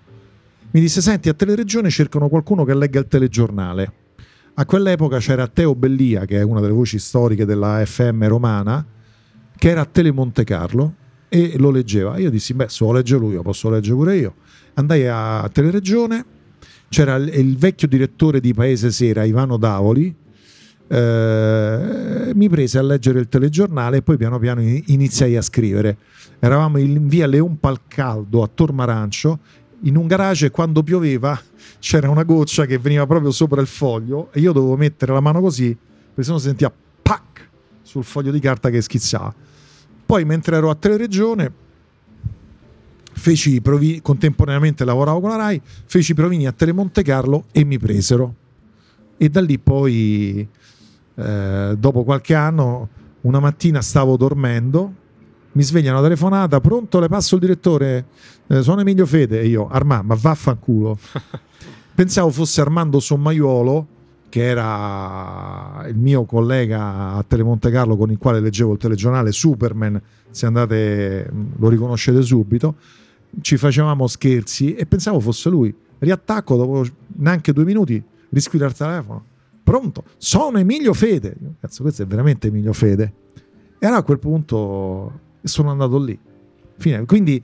mi 0.71 0.82
disse, 0.82 1.01
senti, 1.01 1.29
a 1.29 1.34
Teleregione 1.34 1.89
cercano 1.91 2.29
qualcuno 2.29 2.63
che 2.63 2.73
legga 2.73 2.99
il 2.99 3.08
telegiornale. 3.08 3.93
A 4.56 4.65
quell'epoca 4.65 5.19
c'era 5.19 5.47
Teo 5.47 5.75
Bellia, 5.75 6.25
che 6.25 6.39
è 6.39 6.41
una 6.41 6.62
delle 6.62 6.73
voci 6.73 6.97
storiche 6.97 7.45
della 7.45 7.86
FM 7.86 8.27
romana, 8.27 8.84
che 9.56 9.69
era 9.69 9.82
a 9.82 9.86
Tele 9.86 10.12
Carlo 10.43 10.95
e 11.29 11.53
lo 11.58 11.69
leggeva. 11.69 12.17
Io 12.17 12.32
dissi, 12.32 12.56
beh, 12.56 12.69
se 12.69 12.84
lo 12.84 12.91
legge 12.91 13.17
lui, 13.17 13.36
lo 13.36 13.43
posso 13.43 13.69
leggere 13.69 13.95
pure 13.95 14.17
io. 14.17 14.34
Andai 14.73 15.08
a 15.08 15.47
Teleregione, 15.53 16.25
c'era 16.89 17.15
il 17.17 17.56
vecchio 17.56 17.88
direttore 17.88 18.39
di 18.39 18.53
Paese 18.53 18.91
Sera, 18.91 19.23
Ivano 19.23 19.58
Davoli, 19.58 20.13
eh, 20.93 22.32
mi 22.36 22.47
prese 22.49 22.77
a 22.77 22.84
leggere 22.84 23.19
il 23.19 23.27
telegiornale 23.27 23.97
e 23.97 24.01
poi 24.03 24.15
piano 24.15 24.38
piano 24.38 24.62
iniziai 24.62 25.36
a 25.36 25.41
scrivere. 25.41 25.97
Eravamo 26.39 26.77
in 26.77 27.08
via 27.08 27.25
Leon 27.25 27.60
Palcaldo 27.60 28.43
a 28.43 28.49
Tormarancio, 28.53 29.39
in 29.82 29.97
un 29.97 30.06
garage 30.06 30.51
quando 30.51 30.84
pioveva 30.84 31.39
c'era 31.79 32.10
una 32.10 32.23
goccia 32.23 32.67
che 32.67 32.77
veniva 32.77 33.08
proprio 33.08 33.32
sopra 33.32 33.60
il 33.60 33.67
foglio 33.67 34.32
e 34.32 34.39
io 34.39 34.51
dovevo 34.51 34.77
mettere 34.77 35.13
la 35.13 35.19
mano 35.19 35.41
così, 35.41 35.75
perché 35.75 36.23
se 36.23 36.32
no 36.32 36.38
sentiva 36.38 36.71
pac 37.01 37.49
sul 37.82 38.03
foglio 38.03 38.32
di 38.32 38.39
carta 38.39 38.69
che 38.69 38.82
schizzava. 38.82 39.34
poi 40.06 40.25
mentre 40.25 40.58
ero 40.58 40.69
a 40.69 40.75
Teleregione 40.75 41.62
feci 43.13 43.62
provi- 43.62 43.99
contemporaneamente 44.01 44.86
lavoravo 44.86 45.21
con 45.21 45.29
la 45.32 45.38
RAI, 45.38 45.62
feci 45.86 46.12
i 46.12 46.15
provini 46.15 46.45
a 46.45 46.51
Telemonte 46.51 47.01
Carlo 47.01 47.45
e 47.51 47.63
mi 47.63 47.79
presero. 47.79 48.36
E 49.17 49.29
da 49.29 49.41
lì 49.41 49.58
poi, 49.58 50.47
eh, 51.15 51.76
dopo 51.78 52.04
qualche 52.04 52.34
anno, 52.34 52.89
una 53.21 53.39
mattina 53.39 53.82
stavo 53.82 54.17
dormendo, 54.17 54.93
mi 55.54 55.63
sveglia 55.63 55.91
una 55.91 56.02
telefonata, 56.02 56.60
pronto, 56.60 56.99
le 56.99 57.08
passo 57.08 57.36
il 57.36 57.41
direttore, 57.41 58.06
eh, 58.47 58.62
sono 58.63 58.82
Emilio 58.82 59.06
Fede, 59.06 59.39
e 59.39 59.47
io, 59.47 59.67
Armà, 59.67 60.02
ma 60.02 60.15
vaffanculo. 60.15 60.97
Pensavo 61.95 62.30
fosse 62.32 62.62
Armando 62.62 62.99
Sommaiolo, 62.99 63.88
che 64.30 64.47
era 64.47 65.86
il 65.88 65.95
mio 65.95 66.26
collega 66.26 67.13
a 67.13 67.23
Telemonte 67.28 67.69
Carlo 67.69 67.95
con 67.95 68.10
il 68.10 68.17
quale 68.17 68.39
leggevo 68.39 68.73
il 68.73 68.80
telegiornale 68.80 69.32
Superman, 69.32 70.02
se 70.32 70.47
andate 70.47 71.32
lo 71.56 71.69
riconoscete 71.69 72.19
subito, 72.23 72.76
ci 73.41 73.58
facevamo 73.58 74.08
scherzi 74.08 74.73
e 74.73 74.88
pensavo 74.88 75.19
fosse 75.19 75.49
lui. 75.49 75.73
Riattacco 75.99 76.56
dopo 76.56 76.84
neanche 77.17 77.54
due 77.54 77.63
minuti, 77.63 78.04
risquilla 78.30 78.65
il 78.65 78.73
telefono. 78.73 79.26
Pronto? 79.63 80.04
Sono 80.17 80.58
Emilio 80.58 80.93
Fede. 80.93 81.36
Cazzo, 81.60 81.84
questo 81.84 82.04
è 82.04 82.06
veramente 82.06 82.47
Emilio 82.47 82.73
Fede. 82.73 83.13
E 83.80 83.86
allora 83.86 84.02
a 84.02 84.04
quel 84.04 84.19
punto 84.19 85.19
sono 85.41 85.71
andato 85.71 85.97
lì. 85.97 86.17
Fine. 86.78 87.06
Quindi 87.06 87.41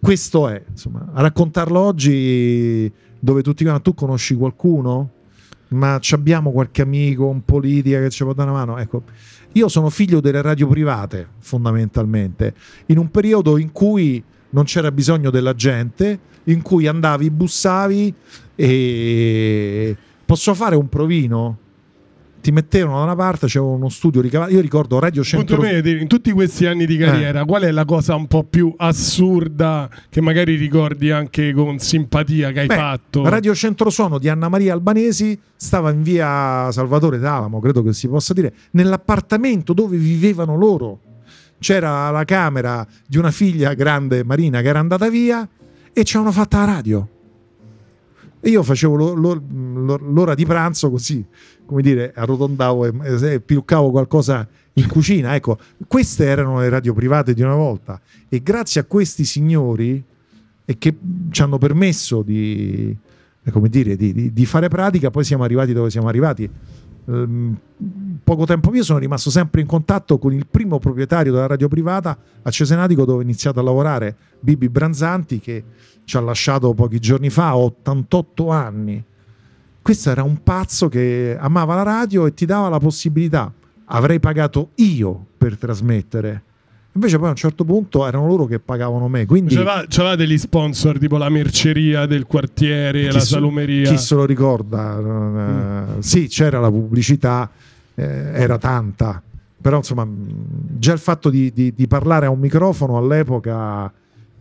questo 0.00 0.48
è, 0.48 0.62
insomma, 0.68 1.10
a 1.12 1.20
raccontarlo 1.20 1.78
oggi 1.78 2.90
dove 3.18 3.42
tutti 3.42 3.62
dicono 3.62 3.80
tu 3.82 3.94
conosci 3.94 4.34
qualcuno? 4.34 5.10
Ma 5.68 6.00
abbiamo 6.10 6.52
qualche 6.52 6.82
amico, 6.82 7.26
un 7.26 7.44
politica 7.44 8.00
che 8.00 8.10
ci 8.10 8.22
può 8.22 8.32
dare 8.32 8.50
una 8.50 8.58
mano? 8.64 8.78
Ecco, 8.78 9.02
io 9.52 9.68
sono 9.68 9.90
figlio 9.90 10.20
delle 10.20 10.40
radio 10.40 10.68
private, 10.68 11.28
fondamentalmente, 11.38 12.54
in 12.86 12.98
un 12.98 13.10
periodo 13.10 13.58
in 13.58 13.72
cui 13.72 14.22
non 14.50 14.64
c'era 14.64 14.92
bisogno 14.92 15.30
della 15.30 15.54
gente, 15.54 16.18
in 16.44 16.62
cui 16.62 16.86
andavi, 16.86 17.30
bussavi 17.30 18.14
e 18.54 19.96
posso 20.26 20.52
fare 20.54 20.76
un 20.76 20.88
provino? 20.88 21.58
Ti 22.40 22.52
mettevano 22.52 22.98
da 22.98 23.04
una 23.04 23.16
parte, 23.16 23.46
c'era 23.46 23.64
uno 23.64 23.88
studio 23.88 24.20
ricavato. 24.20 24.52
Io 24.52 24.60
ricordo 24.60 25.00
Radio 25.00 25.24
Centro. 25.24 25.64
in 25.64 26.06
tutti 26.06 26.30
questi 26.30 26.66
anni 26.66 26.86
di 26.86 26.96
carriera, 26.96 27.40
eh. 27.40 27.44
qual 27.44 27.62
è 27.62 27.72
la 27.72 27.84
cosa 27.84 28.14
un 28.14 28.28
po' 28.28 28.44
più 28.44 28.72
assurda 28.76 29.88
che 30.08 30.20
magari 30.20 30.54
ricordi 30.54 31.10
anche 31.10 31.52
con 31.52 31.78
simpatia 31.78 32.52
che 32.52 32.60
hai 32.60 32.66
Beh, 32.66 32.74
fatto? 32.76 33.28
Radio 33.28 33.52
Centrosuono 33.52 34.18
di 34.18 34.28
Anna 34.28 34.48
Maria 34.48 34.74
Albanesi 34.74 35.36
stava 35.56 35.90
in 35.90 36.02
via 36.02 36.70
Salvatore 36.70 37.18
d'Alamo, 37.18 37.58
credo 37.58 37.82
che 37.82 37.92
si 37.92 38.06
possa 38.06 38.32
dire, 38.32 38.52
nell'appartamento 38.72 39.72
dove 39.72 39.96
vivevano 39.96 40.56
loro 40.56 41.00
c'era 41.58 42.10
la 42.10 42.24
camera 42.24 42.86
di 43.06 43.16
una 43.16 43.30
figlia 43.30 43.74
grande 43.74 44.22
Marina 44.22 44.60
che 44.60 44.68
era 44.68 44.78
andata 44.78 45.08
via 45.08 45.48
e 45.92 46.04
ci 46.04 46.16
hanno 46.16 46.30
fatta 46.30 46.58
la 46.58 46.64
radio. 46.66 47.08
E 48.40 48.50
io 48.50 48.62
facevo 48.62 49.14
l'ora 49.14 50.34
di 50.34 50.46
pranzo 50.46 50.90
così, 50.90 51.24
come 51.64 51.82
dire, 51.82 52.12
arrotondavo 52.14 52.84
e, 52.84 53.32
e 53.32 53.40
piluccavo 53.40 53.90
qualcosa 53.90 54.46
in 54.74 54.86
cucina. 54.86 55.34
Ecco, 55.34 55.58
queste 55.86 56.26
erano 56.26 56.60
le 56.60 56.68
radio 56.68 56.94
private 56.94 57.34
di 57.34 57.42
una 57.42 57.54
volta. 57.54 58.00
E 58.28 58.42
grazie 58.42 58.80
a 58.80 58.84
questi 58.84 59.24
signori 59.24 60.02
che 60.78 60.96
ci 61.30 61.42
hanno 61.42 61.58
permesso 61.58 62.22
di, 62.22 62.96
dire, 63.68 63.96
di, 63.96 64.12
di, 64.12 64.32
di 64.32 64.46
fare 64.46 64.68
pratica, 64.68 65.10
poi 65.10 65.24
siamo 65.24 65.44
arrivati 65.44 65.72
dove 65.72 65.90
siamo 65.90 66.08
arrivati 66.08 66.50
ehm, 67.06 67.56
poco 68.22 68.44
tempo 68.44 68.70
fa 68.70 68.82
sono 68.82 68.98
rimasto 68.98 69.30
sempre 69.30 69.60
in 69.60 69.66
contatto 69.66 70.18
con 70.18 70.32
il 70.32 70.46
primo 70.46 70.78
proprietario 70.78 71.32
della 71.32 71.46
radio 71.46 71.68
privata 71.68 72.18
a 72.42 72.50
Cesenatico 72.50 73.04
dove 73.04 73.18
ho 73.18 73.22
iniziato 73.22 73.60
a 73.60 73.62
lavorare, 73.62 74.16
Bibi 74.40 74.68
Branzanti, 74.68 75.38
che 75.38 75.62
ci 76.06 76.16
ha 76.16 76.20
lasciato 76.20 76.72
pochi 76.72 76.98
giorni 76.98 77.28
fa, 77.28 77.48
a 77.48 77.58
88 77.58 78.50
anni. 78.50 79.04
Questo 79.82 80.10
era 80.10 80.22
un 80.22 80.42
pazzo 80.42 80.88
che 80.88 81.36
amava 81.38 81.74
la 81.74 81.82
radio 81.82 82.24
e 82.24 82.32
ti 82.32 82.46
dava 82.46 82.70
la 82.70 82.78
possibilità. 82.78 83.52
Avrei 83.88 84.18
pagato 84.18 84.70
io 84.76 85.26
per 85.36 85.58
trasmettere 85.58 86.44
Invece 86.96 87.18
poi 87.18 87.26
a 87.26 87.30
un 87.30 87.36
certo 87.36 87.64
punto 87.64 88.06
erano 88.06 88.26
loro 88.26 88.46
che 88.46 88.58
pagavano 88.58 89.06
me. 89.06 89.26
Quindi... 89.26 89.54
C'aveva 89.54 90.16
degli 90.16 90.38
sponsor 90.38 90.98
tipo 90.98 91.18
la 91.18 91.28
merceria 91.28 92.06
del 92.06 92.24
quartiere, 92.24 93.12
la 93.12 93.20
salumeria. 93.20 93.90
Chi 93.90 93.98
se 93.98 94.14
lo 94.14 94.24
ricorda? 94.24 94.98
Mm. 94.98 95.98
sì, 95.98 96.26
c'era 96.26 96.58
la 96.58 96.70
pubblicità, 96.70 97.50
eh, 97.94 98.04
era 98.32 98.56
tanta. 98.56 99.22
Però 99.60 99.76
insomma, 99.76 100.08
già 100.08 100.94
il 100.94 100.98
fatto 100.98 101.28
di, 101.28 101.52
di, 101.52 101.74
di, 101.74 101.86
parlare 101.86 102.26
a 102.26 102.30
un 102.30 102.38
microfono 102.38 102.96
all'epoca, 102.96 103.92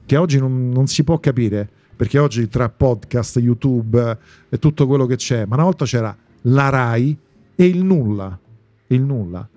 che 0.05 0.17
oggi 0.17 0.39
non, 0.39 0.69
non 0.69 0.87
si 0.87 1.03
può 1.03 1.19
capire, 1.19 1.67
perché 1.95 2.19
oggi 2.19 2.47
tra 2.47 2.69
podcast, 2.69 3.37
YouTube 3.37 4.17
e 4.49 4.59
tutto 4.59 4.87
quello 4.87 5.05
che 5.05 5.15
c'è, 5.15 5.45
ma 5.45 5.55
una 5.55 5.63
volta 5.63 5.85
c'era 5.85 6.15
la 6.41 6.69
RAI 6.69 7.17
e 7.55 7.65
il 7.65 7.83
nulla. 7.83 8.37
Il 8.87 9.01
nulla 9.01 9.49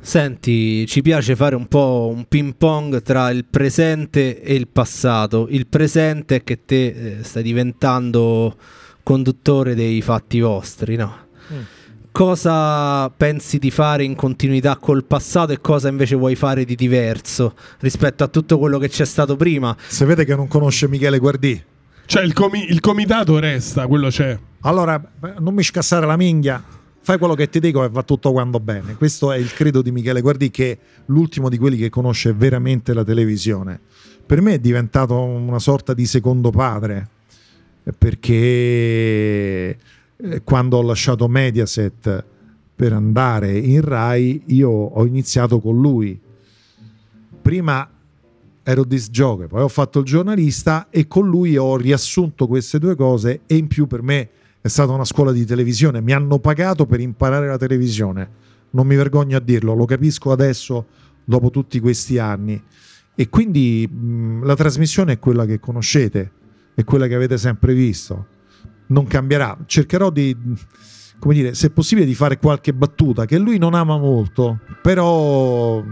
Senti, 0.00 0.86
ci 0.86 1.02
piace 1.02 1.36
fare 1.36 1.54
un 1.54 1.66
po' 1.66 2.10
un 2.14 2.24
ping 2.26 2.54
pong 2.56 3.02
tra 3.02 3.30
il 3.30 3.44
presente 3.44 4.40
e 4.40 4.54
il 4.54 4.68
passato. 4.68 5.48
Il 5.50 5.66
presente 5.66 6.36
è 6.36 6.44
che 6.44 6.64
te 6.64 6.86
eh, 6.86 7.24
stai 7.24 7.42
diventando 7.42 8.56
conduttore 9.02 9.74
dei 9.74 10.00
fatti 10.00 10.40
vostri, 10.40 10.96
no? 10.96 11.26
Mm. 11.52 11.60
Cosa 12.18 13.08
pensi 13.10 13.58
di 13.60 13.70
fare 13.70 14.02
in 14.02 14.16
continuità 14.16 14.76
col 14.76 15.04
passato 15.04 15.52
e 15.52 15.60
cosa 15.60 15.88
invece 15.88 16.16
vuoi 16.16 16.34
fare 16.34 16.64
di 16.64 16.74
diverso 16.74 17.54
rispetto 17.78 18.24
a 18.24 18.26
tutto 18.26 18.58
quello 18.58 18.78
che 18.78 18.88
c'è 18.88 19.04
stato 19.04 19.36
prima? 19.36 19.76
Se 19.86 20.04
vede 20.04 20.24
che 20.24 20.34
non 20.34 20.48
conosce 20.48 20.88
Michele 20.88 21.20
Guardì. 21.20 21.62
Cioè 22.06 22.24
il, 22.24 22.32
comi- 22.32 22.68
il 22.70 22.80
comitato 22.80 23.38
resta, 23.38 23.86
quello 23.86 24.08
c'è. 24.08 24.36
Allora, 24.62 25.00
non 25.38 25.54
mi 25.54 25.62
scassare 25.62 26.06
la 26.06 26.16
minghia 26.16 26.60
fai 27.00 27.18
quello 27.18 27.34
che 27.34 27.48
ti 27.48 27.60
dico 27.60 27.84
e 27.84 27.88
va 27.88 28.02
tutto 28.02 28.32
quando 28.32 28.58
bene. 28.58 28.96
Questo 28.96 29.30
è 29.30 29.38
il 29.38 29.52
credo 29.52 29.80
di 29.80 29.92
Michele 29.92 30.20
Guardi, 30.20 30.50
che 30.50 30.72
è 30.72 30.78
l'ultimo 31.06 31.48
di 31.48 31.56
quelli 31.56 31.76
che 31.76 31.88
conosce 31.88 32.32
veramente 32.32 32.94
la 32.94 33.04
televisione. 33.04 33.78
Per 34.26 34.40
me 34.40 34.54
è 34.54 34.58
diventato 34.58 35.22
una 35.22 35.60
sorta 35.60 35.94
di 35.94 36.04
secondo 36.04 36.50
padre, 36.50 37.08
perché 37.96 39.78
eh, 40.20 40.42
quando 40.42 40.78
ho 40.78 40.82
lasciato 40.82 41.28
Mediaset 41.28 42.24
per 42.74 42.92
andare 42.92 43.56
in 43.56 43.80
Rai, 43.80 44.42
io 44.46 44.70
ho 44.70 45.06
iniziato 45.06 45.60
con 45.60 45.80
lui. 45.80 46.18
Prima 47.40 47.88
ero 48.62 48.84
disc 48.84 49.10
jockey, 49.10 49.46
poi 49.46 49.62
ho 49.62 49.68
fatto 49.68 50.00
il 50.00 50.04
giornalista 50.04 50.88
e 50.90 51.06
con 51.06 51.26
lui 51.26 51.56
ho 51.56 51.76
riassunto 51.76 52.46
queste 52.46 52.78
due 52.78 52.94
cose 52.96 53.40
e 53.46 53.56
in 53.56 53.66
più 53.66 53.86
per 53.86 54.02
me 54.02 54.28
è 54.60 54.68
stata 54.68 54.92
una 54.92 55.04
scuola 55.04 55.32
di 55.32 55.46
televisione, 55.46 56.02
mi 56.02 56.12
hanno 56.12 56.38
pagato 56.38 56.84
per 56.84 57.00
imparare 57.00 57.46
la 57.46 57.56
televisione, 57.56 58.28
non 58.70 58.86
mi 58.86 58.96
vergogno 58.96 59.36
a 59.36 59.40
dirlo, 59.40 59.74
lo 59.74 59.86
capisco 59.86 60.32
adesso 60.32 60.86
dopo 61.24 61.50
tutti 61.50 61.80
questi 61.80 62.18
anni. 62.18 62.62
E 63.14 63.28
quindi 63.28 63.88
mh, 63.88 64.44
la 64.44 64.54
trasmissione 64.54 65.14
è 65.14 65.18
quella 65.18 65.46
che 65.46 65.58
conoscete, 65.58 66.30
è 66.74 66.84
quella 66.84 67.06
che 67.06 67.14
avete 67.14 67.38
sempre 67.38 67.72
visto, 67.72 68.26
non 68.88 69.06
cambierà. 69.06 69.56
Cercherò 69.66 70.10
di, 70.10 70.36
come 71.18 71.34
dire, 71.34 71.54
se 71.54 71.70
possibile, 71.70 72.06
di 72.06 72.14
fare 72.14 72.38
qualche 72.38 72.72
battuta 72.72 73.24
che 73.24 73.38
lui 73.38 73.58
non 73.58 73.74
ama 73.74 73.96
molto, 73.96 74.60
però 74.82 75.82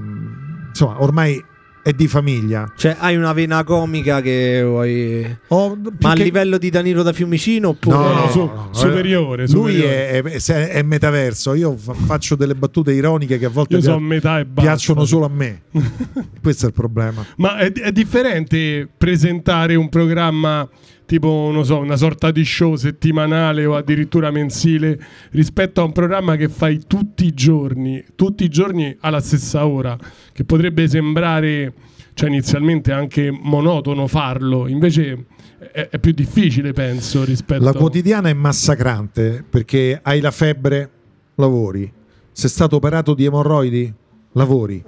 insomma, 0.68 1.02
ormai 1.02 1.42
è 1.86 1.92
di 1.92 2.08
famiglia. 2.08 2.72
Cioè, 2.76 2.96
hai 2.98 3.14
una 3.14 3.32
vena 3.32 3.62
comica 3.62 4.20
che 4.20 4.60
vuoi. 4.60 5.38
Oh, 5.48 5.76
Ma 5.76 6.14
che... 6.14 6.20
a 6.20 6.24
livello 6.24 6.58
di 6.58 6.68
Danilo 6.68 7.04
da 7.04 7.12
Fiumicino 7.12 7.68
oppure 7.68 7.96
no, 7.96 8.12
no, 8.12 8.28
su, 8.28 8.38
no, 8.40 8.68
superiore, 8.72 9.46
Lui 9.46 9.82
È, 9.82 10.20
è, 10.20 10.68
è, 10.68 10.82
metaverso. 10.82 11.54
Io 11.54 11.76
faccio 11.76 12.34
delle 12.34 12.56
battute 12.56 12.92
ironiche 12.92 13.38
che 13.38 13.44
a 13.44 13.50
volte 13.50 13.78
pia- 13.78 14.44
piacciono 14.52 15.04
solo 15.04 15.26
a 15.26 15.28
me. 15.28 15.62
Questo 16.42 16.64
è 16.64 16.68
il 16.70 16.74
problema. 16.74 17.24
Ma 17.36 17.58
è, 17.58 17.70
è 17.70 17.92
differente 17.92 18.88
presentare 18.98 19.76
un 19.76 19.88
programma 19.88 20.68
tipo 21.06 21.52
so, 21.62 21.78
una 21.78 21.96
sorta 21.96 22.30
di 22.30 22.44
show 22.44 22.74
settimanale 22.74 23.64
o 23.64 23.76
addirittura 23.76 24.30
mensile 24.30 24.98
rispetto 25.30 25.80
a 25.80 25.84
un 25.84 25.92
programma 25.92 26.36
che 26.36 26.48
fai 26.48 26.82
tutti 26.86 27.24
i 27.24 27.32
giorni, 27.32 28.04
tutti 28.14 28.44
i 28.44 28.48
giorni 28.48 28.94
alla 29.00 29.20
stessa 29.20 29.66
ora, 29.66 29.96
che 30.32 30.44
potrebbe 30.44 30.88
sembrare 30.88 31.72
cioè 32.12 32.30
inizialmente 32.30 32.92
anche 32.92 33.30
monotono 33.30 34.06
farlo, 34.06 34.66
invece 34.66 35.26
è, 35.70 35.88
è 35.90 35.98
più 35.98 36.12
difficile 36.12 36.72
penso 36.72 37.24
rispetto 37.24 37.62
La 37.62 37.74
quotidiana 37.74 38.30
è 38.30 38.32
massacrante 38.32 39.44
perché 39.48 40.00
hai 40.02 40.20
la 40.20 40.30
febbre, 40.30 40.90
lavori. 41.34 41.92
Sei 42.32 42.50
stato 42.50 42.76
operato 42.76 43.14
di 43.14 43.26
emorroidi, 43.26 43.92
lavori 44.32 44.82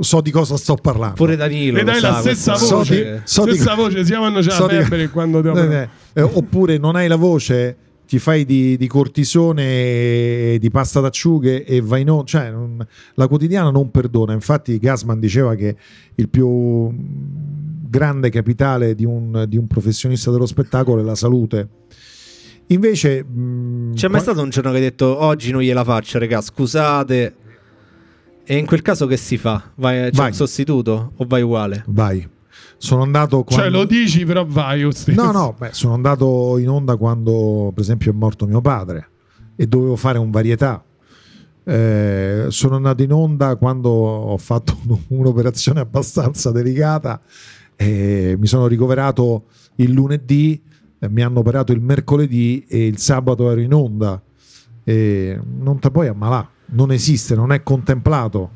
so 0.00 0.20
di 0.20 0.30
cosa 0.30 0.56
sto 0.56 0.74
parlando. 0.74 1.14
Pure 1.14 1.36
Danilo. 1.36 1.78
E 1.78 1.84
dai 1.84 2.00
la 2.00 2.20
stessa 2.20 2.54
voce. 2.54 2.64
So 2.64 2.82
di, 2.82 3.20
so 3.24 3.42
stessa 3.42 3.74
di, 3.74 3.80
voce, 3.80 4.04
siamo 4.04 4.24
hanno 4.24 4.40
già 4.40 4.50
so 4.52 4.66
di, 4.66 5.08
quando 5.08 5.40
devo... 5.40 5.58
eh, 5.58 5.88
eh, 6.12 6.22
oppure 6.22 6.78
non 6.78 6.96
hai 6.96 7.08
la 7.08 7.16
voce 7.16 7.76
ti 8.06 8.18
fai 8.18 8.44
di, 8.44 8.76
di 8.76 8.86
cortisone, 8.86 10.58
di 10.58 10.70
pasta 10.70 11.00
d'acciughe 11.00 11.64
e 11.64 11.80
vai 11.80 12.04
no, 12.04 12.22
cioè 12.24 12.50
non, 12.50 12.86
la 13.14 13.26
quotidiana 13.28 13.70
non 13.70 13.90
perdona. 13.90 14.32
Infatti 14.32 14.78
Gasman 14.78 15.18
diceva 15.18 15.54
che 15.54 15.74
il 16.14 16.28
più 16.28 16.92
grande 17.88 18.28
capitale 18.28 18.94
di 18.94 19.04
un, 19.04 19.44
di 19.48 19.56
un 19.56 19.66
professionista 19.66 20.30
dello 20.30 20.46
spettacolo 20.46 21.00
è 21.00 21.04
la 21.04 21.14
salute. 21.14 21.68
Invece 22.68 23.24
mh, 23.24 23.94
c'è 23.94 24.08
mai 24.08 24.20
stato 24.20 24.42
un 24.42 24.50
giorno 24.50 24.70
che 24.70 24.76
hai 24.76 24.82
detto 24.82 25.22
oggi 25.22 25.50
non 25.50 25.62
gliela 25.62 25.84
faccio, 25.84 26.18
regà, 26.18 26.40
scusate. 26.40 27.34
E 28.46 28.56
in 28.56 28.66
quel 28.66 28.82
caso 28.82 29.06
che 29.06 29.16
si 29.16 29.38
fa? 29.38 29.70
Vai, 29.76 30.10
c'è 30.10 30.16
vai. 30.16 30.28
un 30.28 30.34
sostituto 30.34 31.12
o 31.16 31.24
vai 31.26 31.42
uguale? 31.42 31.84
Vai. 31.86 32.28
Sono 32.76 33.02
andato 33.02 33.36
cioè, 33.36 33.44
quando... 33.44 33.62
Cioè 33.62 33.70
lo 33.70 33.84
dici 33.84 34.24
però 34.26 34.44
vai 34.44 34.82
lo 34.82 34.92
No, 35.06 35.32
no, 35.32 35.54
beh, 35.58 35.70
sono 35.72 35.94
andato 35.94 36.58
in 36.58 36.68
onda 36.68 36.96
quando 36.96 37.70
per 37.72 37.82
esempio 37.82 38.10
è 38.10 38.14
morto 38.14 38.46
mio 38.46 38.60
padre 38.60 39.08
e 39.56 39.66
dovevo 39.66 39.96
fare 39.96 40.18
un 40.18 40.30
varietà. 40.30 40.84
Eh, 41.66 42.46
sono 42.48 42.76
andato 42.76 43.02
in 43.02 43.12
onda 43.12 43.56
quando 43.56 43.88
ho 43.88 44.36
fatto 44.36 44.78
un'operazione 45.08 45.80
abbastanza 45.80 46.50
delicata 46.50 47.22
e 47.74 48.36
mi 48.38 48.46
sono 48.46 48.66
ricoverato 48.66 49.46
il 49.76 49.90
lunedì, 49.90 50.60
eh, 50.98 51.08
mi 51.08 51.22
hanno 51.22 51.38
operato 51.38 51.72
il 51.72 51.80
mercoledì 51.80 52.64
e 52.68 52.86
il 52.86 52.98
sabato 52.98 53.50
ero 53.50 53.60
in 53.60 53.72
onda. 53.72 54.22
E 54.86 55.40
non 55.42 55.78
te 55.78 55.90
puoi 55.90 56.08
ammalare, 56.08 56.48
non 56.66 56.92
esiste, 56.92 57.34
non 57.34 57.52
è 57.52 57.62
contemplato. 57.62 58.50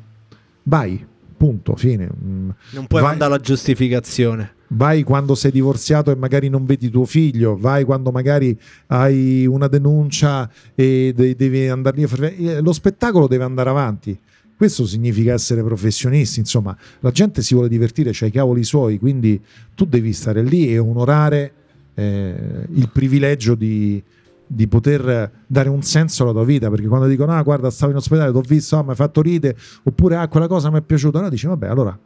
Vai, 0.63 1.05
punto, 1.37 1.75
fine. 1.75 2.05
Mm. 2.05 2.49
Non 2.71 2.87
puoi 2.87 3.01
vai, 3.01 3.11
mandare 3.11 3.31
la 3.31 3.39
giustificazione. 3.39 4.53
Vai 4.71 5.03
quando 5.03 5.33
sei 5.33 5.51
divorziato 5.51 6.11
e 6.11 6.15
magari 6.15 6.49
non 6.49 6.65
vedi 6.65 6.89
tuo 6.89 7.05
figlio, 7.05 7.57
vai 7.57 7.83
quando 7.85 8.11
magari 8.11 8.57
hai 8.87 9.47
una 9.47 9.67
denuncia 9.67 10.49
e 10.75 11.13
devi 11.15 11.67
andare 11.67 11.97
lì 11.97 12.03
a 12.03 12.07
fare... 12.07 12.35
Eh, 12.35 12.61
lo 12.61 12.73
spettacolo 12.73 13.27
deve 13.27 13.45
andare 13.45 13.69
avanti. 13.69 14.19
Questo 14.55 14.85
significa 14.85 15.33
essere 15.33 15.63
professionisti, 15.63 16.39
insomma, 16.39 16.77
la 16.99 17.11
gente 17.11 17.41
si 17.41 17.53
vuole 17.53 17.69
divertire, 17.69 18.11
c'ha 18.13 18.25
i 18.25 18.31
cavoli 18.31 18.65
suoi, 18.65 18.99
quindi 18.99 19.41
tu 19.73 19.85
devi 19.85 20.11
stare 20.11 20.43
lì 20.43 20.69
e 20.69 20.77
onorare 20.77 21.53
eh, 21.95 22.65
il 22.73 22.89
privilegio 22.91 23.55
di, 23.55 24.03
di 24.51 24.67
poter 24.67 25.31
dare 25.45 25.69
un 25.69 25.83
senso 25.83 26.23
alla 26.23 26.31
tua 26.31 26.43
vita 26.43 26.71
perché 26.71 26.87
quando 26.87 27.05
dicono 27.05 27.33
ah 27.33 27.43
guarda 27.43 27.69
stavo 27.69 27.91
in 27.91 27.97
ospedale 27.97 28.31
ti 28.31 28.37
ho 28.37 28.41
visto 28.41 28.77
ah, 28.77 28.83
mi 28.83 28.89
hai 28.89 28.95
fatto 28.95 29.21
ride 29.21 29.55
oppure 29.83 30.15
ah 30.15 30.27
quella 30.27 30.47
cosa 30.47 30.71
mi 30.71 30.79
è 30.79 30.81
piaciuta 30.81 31.17
allora 31.17 31.31
dici 31.31 31.45
vabbè 31.45 31.67
allora 31.67 31.97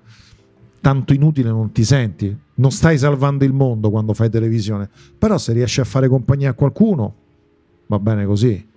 tanto 0.81 1.13
inutile 1.13 1.49
non 1.49 1.71
ti 1.71 1.85
senti 1.85 2.37
non 2.55 2.71
stai 2.71 2.97
salvando 2.97 3.45
il 3.45 3.53
mondo 3.53 3.89
quando 3.89 4.13
fai 4.13 4.29
televisione 4.29 4.89
però 5.17 5.37
se 5.37 5.53
riesci 5.53 5.79
a 5.79 5.85
fare 5.85 6.09
compagnia 6.09 6.49
a 6.49 6.53
qualcuno 6.53 7.15
va 7.87 7.97
bene 7.99 8.25
così 8.25 8.71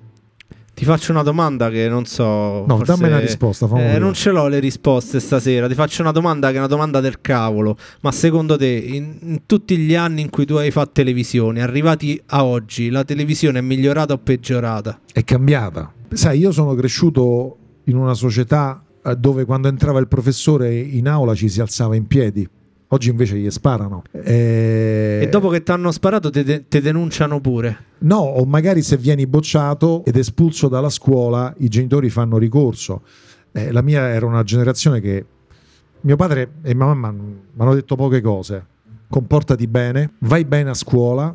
ti 0.76 0.84
faccio 0.84 1.10
una 1.10 1.22
domanda 1.22 1.70
che 1.70 1.88
non 1.88 2.04
so. 2.04 2.66
No, 2.66 2.76
forse, 2.76 2.84
dammi 2.84 3.06
una 3.06 3.18
risposta. 3.18 3.66
Eh, 3.76 3.98
non 3.98 4.12
ce 4.12 4.30
l'ho 4.30 4.46
le 4.46 4.58
risposte 4.58 5.20
stasera. 5.20 5.68
Ti 5.68 5.74
faccio 5.74 6.02
una 6.02 6.12
domanda 6.12 6.50
che 6.50 6.56
è 6.56 6.58
una 6.58 6.66
domanda 6.66 7.00
del 7.00 7.22
cavolo. 7.22 7.78
Ma 8.02 8.12
secondo 8.12 8.58
te, 8.58 8.66
in, 8.66 9.16
in 9.22 9.46
tutti 9.46 9.78
gli 9.78 9.94
anni 9.94 10.20
in 10.20 10.28
cui 10.28 10.44
tu 10.44 10.56
hai 10.56 10.70
fatto 10.70 10.90
televisione, 10.92 11.62
arrivati 11.62 12.20
a 12.26 12.44
oggi, 12.44 12.90
la 12.90 13.04
televisione 13.04 13.60
è 13.60 13.62
migliorata 13.62 14.12
o 14.12 14.18
peggiorata? 14.18 15.00
È 15.10 15.24
cambiata. 15.24 15.90
Sai, 16.12 16.40
io 16.40 16.52
sono 16.52 16.74
cresciuto 16.74 17.56
in 17.84 17.96
una 17.96 18.12
società 18.12 18.84
eh, 19.02 19.16
dove 19.16 19.46
quando 19.46 19.68
entrava 19.68 19.98
il 19.98 20.08
professore 20.08 20.76
in 20.76 21.08
aula 21.08 21.34
ci 21.34 21.48
si 21.48 21.62
alzava 21.62 21.96
in 21.96 22.06
piedi. 22.06 22.46
Oggi 22.88 23.10
invece 23.10 23.36
gli 23.36 23.50
sparano. 23.50 24.04
E, 24.12 25.20
e 25.22 25.28
dopo 25.28 25.48
che 25.48 25.62
ti 25.62 25.72
hanno 25.72 25.90
sparato 25.90 26.30
ti 26.30 26.44
de- 26.44 26.64
denunciano 26.68 27.40
pure. 27.40 27.84
No, 27.98 28.18
o 28.18 28.44
magari 28.44 28.82
se 28.82 28.96
vieni 28.96 29.26
bocciato 29.26 30.04
ed 30.04 30.16
espulso 30.16 30.68
dalla 30.68 30.88
scuola, 30.88 31.52
i 31.58 31.68
genitori 31.68 32.10
fanno 32.10 32.38
ricorso. 32.38 33.02
Eh, 33.50 33.72
la 33.72 33.82
mia 33.82 34.08
era 34.08 34.26
una 34.26 34.44
generazione 34.44 35.00
che 35.00 35.24
mio 36.02 36.16
padre 36.16 36.52
e 36.62 36.74
mia 36.74 36.86
mamma 36.86 37.10
mi 37.10 37.40
hanno 37.56 37.74
detto 37.74 37.96
poche 37.96 38.20
cose. 38.20 38.64
Comportati 39.08 39.66
bene, 39.66 40.12
vai 40.20 40.44
bene 40.44 40.70
a 40.70 40.74
scuola 40.74 41.34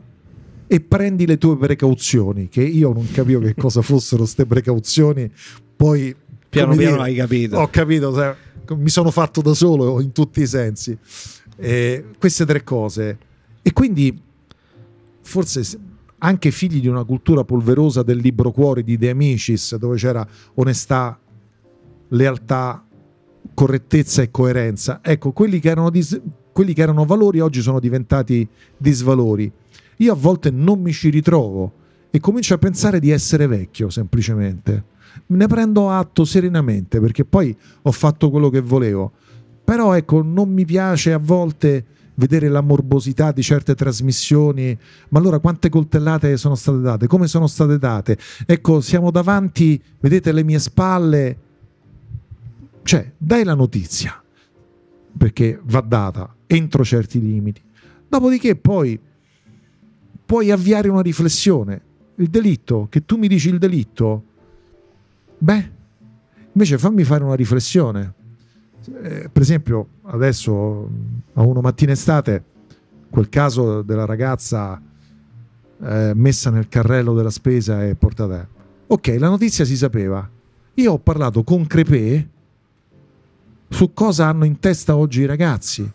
e 0.68 0.80
prendi 0.80 1.26
le 1.26 1.38
tue 1.38 1.58
precauzioni, 1.58 2.48
che 2.48 2.64
io 2.64 2.94
non 2.94 3.12
capivo 3.12 3.42
che 3.42 3.56
cosa 3.60 3.82
fossero 3.82 4.22
queste 4.22 4.46
precauzioni. 4.46 5.30
Poi 5.76 6.16
piano 6.48 6.76
piano 6.76 6.92
dire, 6.96 7.02
hai 7.04 7.16
capito. 7.16 7.58
Ho 7.58 7.68
capito, 7.68 8.36
mi 8.78 8.90
sono 8.90 9.12
fatto 9.12 9.42
da 9.42 9.54
solo 9.54 10.00
in 10.00 10.14
tutti 10.14 10.42
i 10.42 10.48
sensi 10.48 10.98
eh, 11.62 12.06
queste 12.18 12.46
tre 12.46 12.64
cose. 12.64 13.18
E 13.62 13.72
quindi 13.72 14.20
forse 15.22 15.80
anche 16.18 16.52
figli 16.52 16.82
di 16.82 16.88
una 16.88 17.04
cultura 17.04 17.44
polverosa 17.44 18.04
del 18.04 18.18
libro 18.18 18.52
cuore 18.52 18.84
di 18.84 18.98
De 18.98 19.10
Amicis, 19.10 19.76
dove 19.76 19.96
c'era 19.98 20.28
onestà, 20.56 21.20
lealtà, 22.10 22.84
correttezza 23.54 24.22
e 24.22 24.32
coerenza. 24.32 25.00
Ecco, 25.04 25.32
quelli 25.32 25.60
che, 25.60 25.70
erano 25.70 25.90
dis- 25.90 26.20
quelli 26.52 26.74
che 26.74 26.82
erano 26.82 27.06
valori 27.06 27.40
oggi 27.40 27.62
sono 27.62 27.80
diventati 27.80 28.48
disvalori. 28.78 29.52
Io 29.98 30.12
a 30.12 30.16
volte 30.16 30.50
non 30.50 30.82
mi 30.82 30.92
ci 30.92 31.10
ritrovo 31.10 31.74
e 32.10 32.20
comincio 32.20 32.56
a 32.56 32.58
pensare 32.58 33.00
di 33.00 33.12
essere 33.12 33.48
vecchio 33.48 33.90
semplicemente. 33.90 34.90
Ne 35.28 35.48
prendo 35.48 35.90
atto 35.90 36.26
serenamente 36.26 37.00
perché 37.00 37.26
poi 37.26 37.56
ho 37.84 37.92
fatto 37.92 38.30
quello 38.30 38.50
che 38.50 38.62
volevo. 38.62 39.12
Però 39.72 39.94
ecco, 39.94 40.22
non 40.22 40.52
mi 40.52 40.66
piace 40.66 41.14
a 41.14 41.18
volte 41.18 41.86
vedere 42.16 42.50
la 42.50 42.60
morbosità 42.60 43.32
di 43.32 43.42
certe 43.42 43.74
trasmissioni, 43.74 44.78
ma 45.08 45.20
allora 45.20 45.40
quante 45.40 45.70
coltellate 45.70 46.36
sono 46.36 46.56
state 46.56 46.82
date? 46.82 47.08
Come 47.08 47.28
sono 47.28 47.48
state 47.48 47.78
date? 47.78 48.18
Ecco, 48.46 48.82
siamo 48.82 49.12
davanti, 49.12 49.82
vedete 50.02 50.34
le 50.34 50.44
mie 50.44 50.60
spalle, 50.60 51.38
cioè 52.84 53.14
dai 53.18 53.46
la 53.46 53.54
notizia, 53.54 54.22
perché 55.18 55.58
va 55.64 55.80
data 55.80 56.36
entro 56.48 56.84
certi 56.84 57.22
limiti. 57.22 57.62
Dopodiché 58.10 58.58
poi 58.58 59.00
puoi 60.26 60.52
avviare 60.52 60.90
una 60.90 61.02
riflessione. 61.02 61.82
Il 62.16 62.28
delitto, 62.28 62.88
che 62.90 63.06
tu 63.06 63.16
mi 63.16 63.30
dici 63.30 63.48
il 63.48 63.58
delitto, 63.58 64.24
beh, 65.38 65.72
invece 66.52 66.78
fammi 66.78 67.06
fare 67.06 67.24
una 67.24 67.36
riflessione 67.36 68.16
eh, 69.04 69.30
per 69.32 69.42
esempio, 69.42 69.88
adesso 70.04 70.90
a 71.34 71.42
uno 71.42 71.62
mattina 71.62 71.92
estate, 71.92 72.44
quel 73.10 73.30
caso 73.30 73.82
della 73.82 74.06
ragazza 74.06 74.82
eh, 75.84 76.12
messa 76.16 76.50
nel 76.50 76.68
carrello 76.68 77.14
della 77.14 77.30
spesa 77.30 77.86
e 77.86 77.96
portata. 77.96 78.48
Ok, 78.88 79.16
la 79.20 79.30
notizia 79.30 79.66
si 79.66 79.76
sapeva. 79.78 80.28
Io 80.76 80.94
ho 80.94 81.00
parlato 81.00 81.44
con 81.44 81.68
Crepè 81.68 82.28
su 83.70 83.94
cosa 83.94 84.28
hanno 84.28 84.46
in 84.46 84.60
testa 84.60 84.96
oggi 84.96 85.22
i 85.22 85.26
ragazzi. 85.26 85.90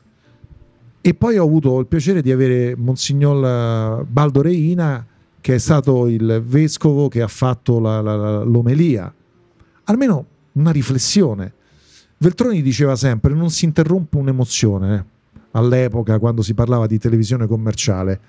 E 1.00 1.14
poi 1.14 1.38
ho 1.38 1.44
avuto 1.44 1.78
il 1.78 1.86
piacere 1.86 2.20
di 2.20 2.32
avere 2.32 2.74
Monsignor 2.74 4.04
Baldo 4.04 4.42
Reina, 4.42 5.06
che 5.40 5.54
è 5.54 5.58
stato 5.58 6.08
il 6.08 6.42
vescovo 6.44 7.08
che 7.08 7.22
ha 7.22 7.28
fatto 7.28 7.78
la, 7.78 8.00
la, 8.00 8.42
l'omelia. 8.42 9.12
Almeno 9.84 10.26
una 10.52 10.72
riflessione. 10.72 11.52
Veltroni 12.26 12.60
diceva 12.60 12.96
sempre 12.96 13.34
non 13.34 13.50
si 13.50 13.66
interrompe 13.66 14.16
un'emozione 14.16 14.96
eh, 14.96 15.38
all'epoca 15.52 16.18
quando 16.18 16.42
si 16.42 16.54
parlava 16.54 16.88
di 16.88 16.98
televisione 16.98 17.46
commerciale. 17.46 18.20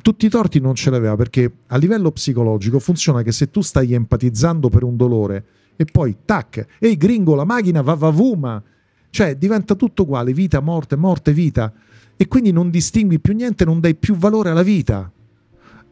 Tutti 0.00 0.24
i 0.24 0.30
torti 0.30 0.58
non 0.58 0.74
ce 0.74 0.88
l'aveva 0.88 1.16
perché 1.16 1.52
a 1.66 1.76
livello 1.76 2.10
psicologico 2.12 2.78
funziona 2.78 3.20
che 3.20 3.32
se 3.32 3.50
tu 3.50 3.60
stai 3.60 3.92
empatizzando 3.92 4.70
per 4.70 4.84
un 4.84 4.96
dolore 4.96 5.44
e 5.76 5.84
poi 5.84 6.16
tac, 6.24 6.64
ehi 6.78 6.96
gringo 6.96 7.34
la 7.34 7.44
macchina 7.44 7.82
va 7.82 7.92
va 7.92 8.08
vuma, 8.08 8.62
cioè 9.10 9.36
diventa 9.36 9.74
tutto 9.74 10.04
uguale, 10.04 10.32
vita, 10.32 10.60
morte, 10.60 10.96
morte, 10.96 11.34
vita 11.34 11.70
e 12.16 12.28
quindi 12.28 12.52
non 12.52 12.70
distingui 12.70 13.20
più 13.20 13.34
niente, 13.34 13.66
non 13.66 13.80
dai 13.80 13.96
più 13.96 14.16
valore 14.16 14.48
alla 14.48 14.62
vita. 14.62 15.12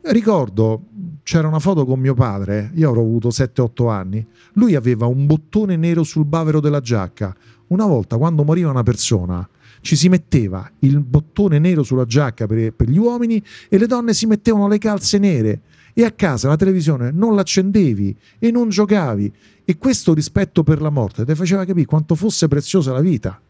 Ricordo, 0.00 0.84
c'era 1.24 1.48
una 1.48 1.58
foto 1.58 1.84
con 1.86 1.98
mio 1.98 2.14
padre, 2.14 2.70
io 2.74 2.90
avrò 2.90 3.00
avuto 3.00 3.28
7-8 3.28 3.90
anni, 3.90 4.24
lui 4.52 4.74
aveva 4.74 5.06
un 5.06 5.26
bottone 5.26 5.74
nero 5.74 6.04
sul 6.04 6.26
bavero 6.26 6.60
della 6.60 6.80
giacca. 6.80 7.34
Una 7.68 7.86
volta 7.86 8.18
quando 8.18 8.44
moriva 8.44 8.70
una 8.70 8.82
persona 8.82 9.48
ci 9.80 9.96
si 9.96 10.08
metteva 10.08 10.70
il 10.80 11.00
bottone 11.00 11.58
nero 11.58 11.82
sulla 11.82 12.04
giacca 12.04 12.46
per, 12.46 12.72
per 12.72 12.88
gli 12.88 12.98
uomini 12.98 13.42
e 13.68 13.78
le 13.78 13.86
donne 13.86 14.12
si 14.12 14.26
mettevano 14.26 14.68
le 14.68 14.78
calze 14.78 15.18
nere 15.18 15.60
e 15.94 16.04
a 16.04 16.10
casa 16.10 16.48
la 16.48 16.56
televisione 16.56 17.10
non 17.10 17.34
l'accendevi 17.34 18.14
e 18.38 18.50
non 18.50 18.68
giocavi 18.68 19.32
e 19.64 19.78
questo 19.78 20.12
rispetto 20.12 20.62
per 20.62 20.82
la 20.82 20.90
morte 20.90 21.24
ti 21.24 21.34
faceva 21.34 21.64
capire 21.64 21.86
quanto 21.86 22.14
fosse 22.14 22.48
preziosa 22.48 22.92
la 22.92 23.00
vita. 23.00 23.40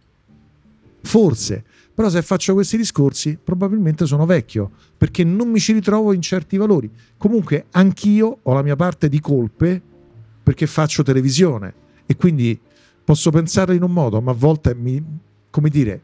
Forse 1.03 1.65
però 1.95 2.09
se 2.09 2.23
faccio 2.23 2.55
questi 2.55 2.77
discorsi 2.77 3.39
probabilmente 3.43 4.05
sono 4.05 4.27
vecchio, 4.27 4.71
perché 4.99 5.23
non 5.23 5.49
mi 5.49 5.61
ci 5.61 5.73
ritrovo 5.73 6.13
in 6.13 6.21
certi 6.21 6.57
valori. 6.57 6.91
Comunque 7.17 7.67
anch'io 7.71 8.39
ho 8.43 8.53
la 8.53 8.63
mia 8.63 8.77
parte 8.77 9.09
di 9.09 9.21
colpe 9.21 9.81
perché 10.43 10.67
faccio 10.67 11.03
televisione 11.03 11.73
e 12.07 12.17
quindi 12.17 12.59
posso 13.05 13.31
pensarla 13.31 13.75
in 13.75 13.83
un 13.83 13.93
modo, 13.93 14.21
ma 14.21 14.33
a 14.33 14.35
volte 14.35 14.75
mi, 14.75 15.03
come 15.51 15.69
dire, 15.69 16.03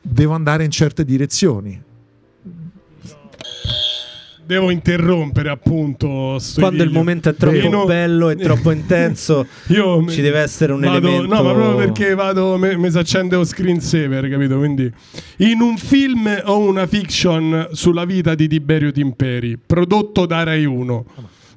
devo 0.00 0.32
andare 0.32 0.64
in 0.64 0.70
certe 0.70 1.04
direzioni. 1.04 1.82
Devo 4.46 4.70
interrompere 4.70 5.50
appunto 5.50 6.38
quando 6.54 6.82
il 6.82 6.90
momento 6.90 7.28
è 7.28 7.34
troppo 7.34 7.68
non... 7.68 7.86
bello 7.86 8.30
e 8.30 8.36
troppo 8.36 8.70
intenso 8.70 9.46
io 9.68 10.08
ci 10.08 10.22
deve 10.22 10.38
essere 10.38 10.72
un 10.72 10.80
vado, 10.80 11.08
elemento 11.08 11.34
no 11.34 11.42
ma 11.42 11.52
proprio 11.52 11.76
perché 11.76 12.14
vado 12.14 12.56
mi 12.56 12.90
si 12.90 12.98
accende 12.98 13.36
lo 13.36 13.44
screensaver 13.44 14.28
capito 14.28 14.56
quindi 14.58 14.90
in 15.38 15.60
un 15.60 15.76
film 15.76 16.42
o 16.44 16.58
una 16.58 16.86
fiction 16.86 17.68
sulla 17.72 18.04
vita 18.04 18.34
di 18.34 18.46
Tiberio 18.46 18.92
Timperi 18.92 19.58
prodotto 19.58 20.26
da 20.26 20.44
Rai 20.44 20.64
1 20.64 21.04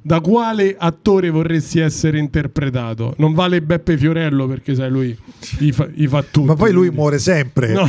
da 0.01 0.21
quale 0.21 0.75
attore 0.77 1.29
vorresti 1.29 1.79
essere 1.79 2.17
interpretato? 2.17 3.13
Non 3.17 3.33
vale 3.33 3.61
Beppe 3.61 3.97
Fiorello 3.97 4.47
perché 4.47 4.73
sai 4.73 4.89
lui 4.89 5.15
gli 5.57 5.71
fa, 5.71 5.87
gli 5.87 6.07
fa 6.07 6.23
tutto. 6.23 6.45
Ma 6.47 6.55
poi 6.55 6.71
lui 6.71 6.89
muore 6.89 7.19
sempre. 7.19 7.73
No. 7.73 7.87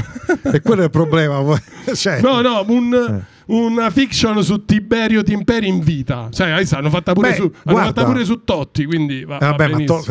e 0.52 0.60
quello 0.60 0.82
è 0.82 0.84
il 0.84 0.90
problema. 0.90 1.40
cioè. 1.94 2.20
No, 2.20 2.40
no, 2.40 2.64
un, 2.66 2.92
eh. 2.92 3.39
Una 3.50 3.90
fiction 3.90 4.42
su 4.42 4.64
Tiberio 4.64 5.22
Timperi 5.22 5.66
in 5.66 5.80
vita. 5.80 6.28
Sai, 6.30 6.66
hanno 6.70 6.90
fatta 6.90 7.12
pure, 7.12 7.30
Beh, 7.30 7.34
su, 7.34 7.52
hanno 7.64 7.78
fatta 7.78 8.04
pure 8.04 8.24
su 8.24 8.44
Totti, 8.44 8.84
quindi 8.84 9.24
va, 9.24 9.38
Vabbè, 9.38 9.68
va 9.68 9.78
ma 9.78 9.84
to- 9.84 10.04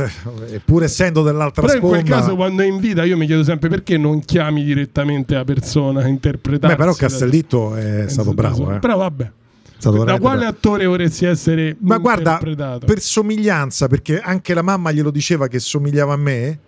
eh, 0.49 0.61
pur 0.63 0.83
essendo 0.83 1.23
dell'altra 1.23 1.61
Però 1.61 1.77
sponda... 1.77 1.97
in 1.97 2.03
quel 2.03 2.17
caso 2.17 2.35
quando 2.35 2.63
è 2.63 2.65
in 2.65 2.79
vita 2.79 3.03
io 3.03 3.17
mi 3.17 3.25
chiedo 3.25 3.43
sempre 3.43 3.69
perché 3.69 3.97
non 3.97 4.23
chiami 4.23 4.63
direttamente 4.63 5.35
la 5.35 5.43
persona 5.43 6.05
interpretata. 6.07 6.73
Beh, 6.73 6.79
però 6.79 6.93
Castellitto 6.93 7.75
è 7.75 8.05
stato 8.07 8.33
bravo. 8.33 8.75
Eh. 8.75 8.79
Però 8.79 8.97
vabbè 8.97 9.31
da 9.79 10.19
quale 10.19 10.45
attore 10.45 10.85
vorresti 10.85 11.23
essere 11.23 11.77
ma 11.79 11.97
guarda 11.99 12.37
per 12.85 12.99
somiglianza 12.99 13.87
perché 13.87 14.19
anche 14.19 14.53
la 14.53 14.61
mamma 14.61 14.91
glielo 14.91 15.09
diceva 15.09 15.47
che 15.47 15.59
somigliava 15.59 16.13
a 16.13 16.17
me 16.17 16.59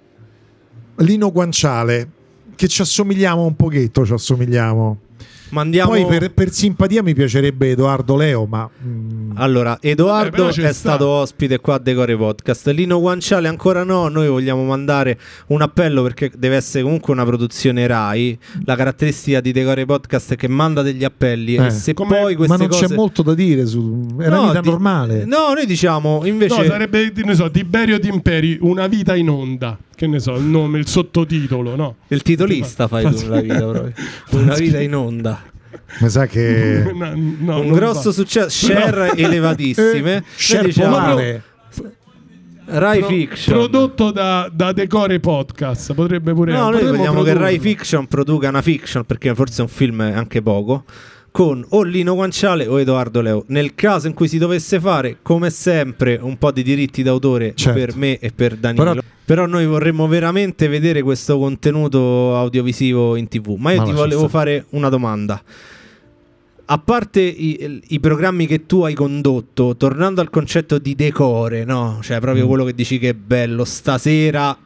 Lino 0.96 1.30
Guanciale 1.30 2.10
che 2.56 2.70
ci 2.70 2.82
assomigliamo 2.82 3.44
un 3.44 3.56
pochetto 3.58 4.06
ci 4.06 4.14
assomigliamo 4.14 5.00
Mandiamo... 5.52 5.92
Poi 5.92 6.06
per, 6.06 6.32
per, 6.32 6.52
simpatia 6.52 7.04
mi 7.04 7.14
piacerebbe 7.14 7.72
Edoardo 7.72 8.16
Leo, 8.16 8.46
ma... 8.46 8.70
Mm. 8.86 9.32
Allora, 9.36 9.78
Edoardo 9.82 10.46
Vabbè, 10.46 10.62
è 10.62 10.62
sta. 10.62 10.74
stato 10.74 11.08
ospite 11.08 11.60
qua 11.60 11.76
a 11.76 11.80
Decore 11.80 12.16
Podcast. 12.16 12.68
Lino 12.70 13.00
Guanciale 13.00 13.48
ancora 13.48 13.84
no, 13.84 14.08
noi 14.08 14.28
vogliamo 14.28 14.64
mandare 14.64 15.20
un 15.48 15.62
appello 15.62 16.04
perché 16.04 16.32
deve 16.36 16.56
essere 16.56 16.84
comunque 16.84 17.14
una 17.14 17.26
produzione 17.26 17.86
RAI. 17.86 18.38
La 18.66 18.76
caratteristica 18.76 19.42
di 19.42 19.52
Decore 19.52 19.86
Podcast 19.86 20.34
è 20.34 20.36
che 20.36 20.48
manda 20.48 20.82
degli 20.82 21.04
appelli 21.04 21.56
eh. 21.56 21.66
e 21.66 21.70
se 21.72 21.94
Come... 21.94 22.18
poi 22.18 22.36
queste 22.36 22.54
Ma 22.54 22.60
non 22.60 22.70
cose... 22.70 22.88
c'è 22.88 22.96
molto 22.96 23.22
da 23.22 23.34
dire 23.34 23.66
su... 23.66 24.16
È 24.18 24.30
no, 24.30 24.40
una 24.40 24.48
vita 24.48 24.62
di... 24.62 24.70
normale. 24.70 25.26
No, 25.26 25.54
noi 25.54 25.66
diciamo 25.66 26.22
invece... 26.26 26.62
No, 26.62 26.64
sarebbe, 26.64 27.12
ne 27.14 27.36
so, 27.36 27.52
Tiberio 27.52 28.00
Timperi, 28.00 28.58
una 28.62 28.88
vita 28.88 29.16
in 29.16 29.30
onda 29.30 29.78
che 30.02 30.08
ne 30.08 30.20
so, 30.20 30.34
il 30.36 30.46
nome, 30.46 30.80
il 30.80 30.88
sottotitolo, 30.88 31.76
no? 31.76 31.98
Il 32.08 32.24
titolista 32.24 32.88
fai 32.88 33.04
tu 33.04 33.22
nella 33.22 33.40
vita 33.40 33.58
proprio. 33.58 33.94
Una 34.42 34.56
vita 34.56 34.80
in 34.80 34.96
onda. 34.96 35.40
Mi 36.00 36.10
sa 36.10 36.26
che 36.26 36.90
no, 36.92 37.14
no, 37.40 37.60
un 37.60 37.72
grosso 37.72 38.10
va. 38.10 38.12
successo, 38.12 38.50
share 38.50 39.08
no. 39.10 39.14
elevatissime. 39.14 40.18
Eh, 40.18 40.24
share 40.36 40.66
diciamo, 40.66 41.20
Rai 42.66 43.00
Pro, 43.00 43.08
Fiction 43.10 43.58
prodotto 43.58 44.12
da, 44.12 44.50
da, 44.52 44.72
Decore 44.72 45.20
Podcast 45.20 45.94
potrebbe 45.94 46.32
pure 46.34 46.54
no 46.54 46.70
noi 46.70 46.86
vogliamo 46.86 47.22
che 47.22 47.34
Rai 47.34 47.60
Fiction 47.60 48.08
produca 48.08 48.48
una 48.48 48.62
fiction 48.62 49.04
perché 49.04 49.36
forse 49.36 49.60
è 49.60 49.66
un 49.66 49.68
film 49.68 50.04
è 50.04 50.14
anche 50.14 50.42
poco 50.42 50.86
con 51.32 51.66
o 51.70 51.82
Lino 51.82 52.14
Guanciale 52.14 52.68
o 52.68 52.80
Edoardo 52.80 53.22
Leo. 53.22 53.44
Nel 53.48 53.74
caso 53.74 54.08
in 54.08 54.14
cui 54.14 54.28
si 54.28 54.38
dovesse 54.38 54.80
fare, 54.80 55.18
come 55.22 55.50
sempre, 55.50 56.20
un 56.22 56.38
po' 56.38 56.52
di 56.52 56.62
diritti 56.62 57.02
d'autore 57.02 57.54
certo. 57.56 57.80
per 57.80 57.96
me 57.96 58.20
e 58.20 58.32
per 58.32 58.56
Danilo. 58.58 58.84
Però... 58.84 59.02
Però... 59.24 59.46
noi 59.46 59.66
vorremmo 59.66 60.08
veramente 60.08 60.68
vedere 60.68 61.02
questo 61.02 61.40
contenuto 61.40 62.36
audiovisivo 62.36 63.16
in 63.16 63.28
tv. 63.30 63.56
Ma 63.58 63.72
io 63.72 63.80
Ma 63.80 63.86
ti 63.86 63.92
volevo 63.94 64.28
fare 64.28 64.66
una 64.72 64.90
domanda. 64.90 65.42
A 66.66 66.78
parte 66.78 67.22
i, 67.22 67.82
i, 67.88 68.00
programmi 68.00 68.46
che 68.46 68.66
tu 68.66 68.84
hai 68.84 68.94
condotto, 68.94 69.76
tornando 69.76 70.22
al 70.22 70.30
concetto 70.30 70.78
di 70.78 70.96
decore, 70.96 71.66
no? 71.66 72.00
Cioè, 72.02 72.20
proprio 72.20 72.46
mm. 72.46 72.48
quello 72.48 72.64
che 72.64 72.74
dici 72.74 72.98
che 72.98 73.10
è 73.10 73.14
bello, 73.14 73.66
stasera. 73.66 74.58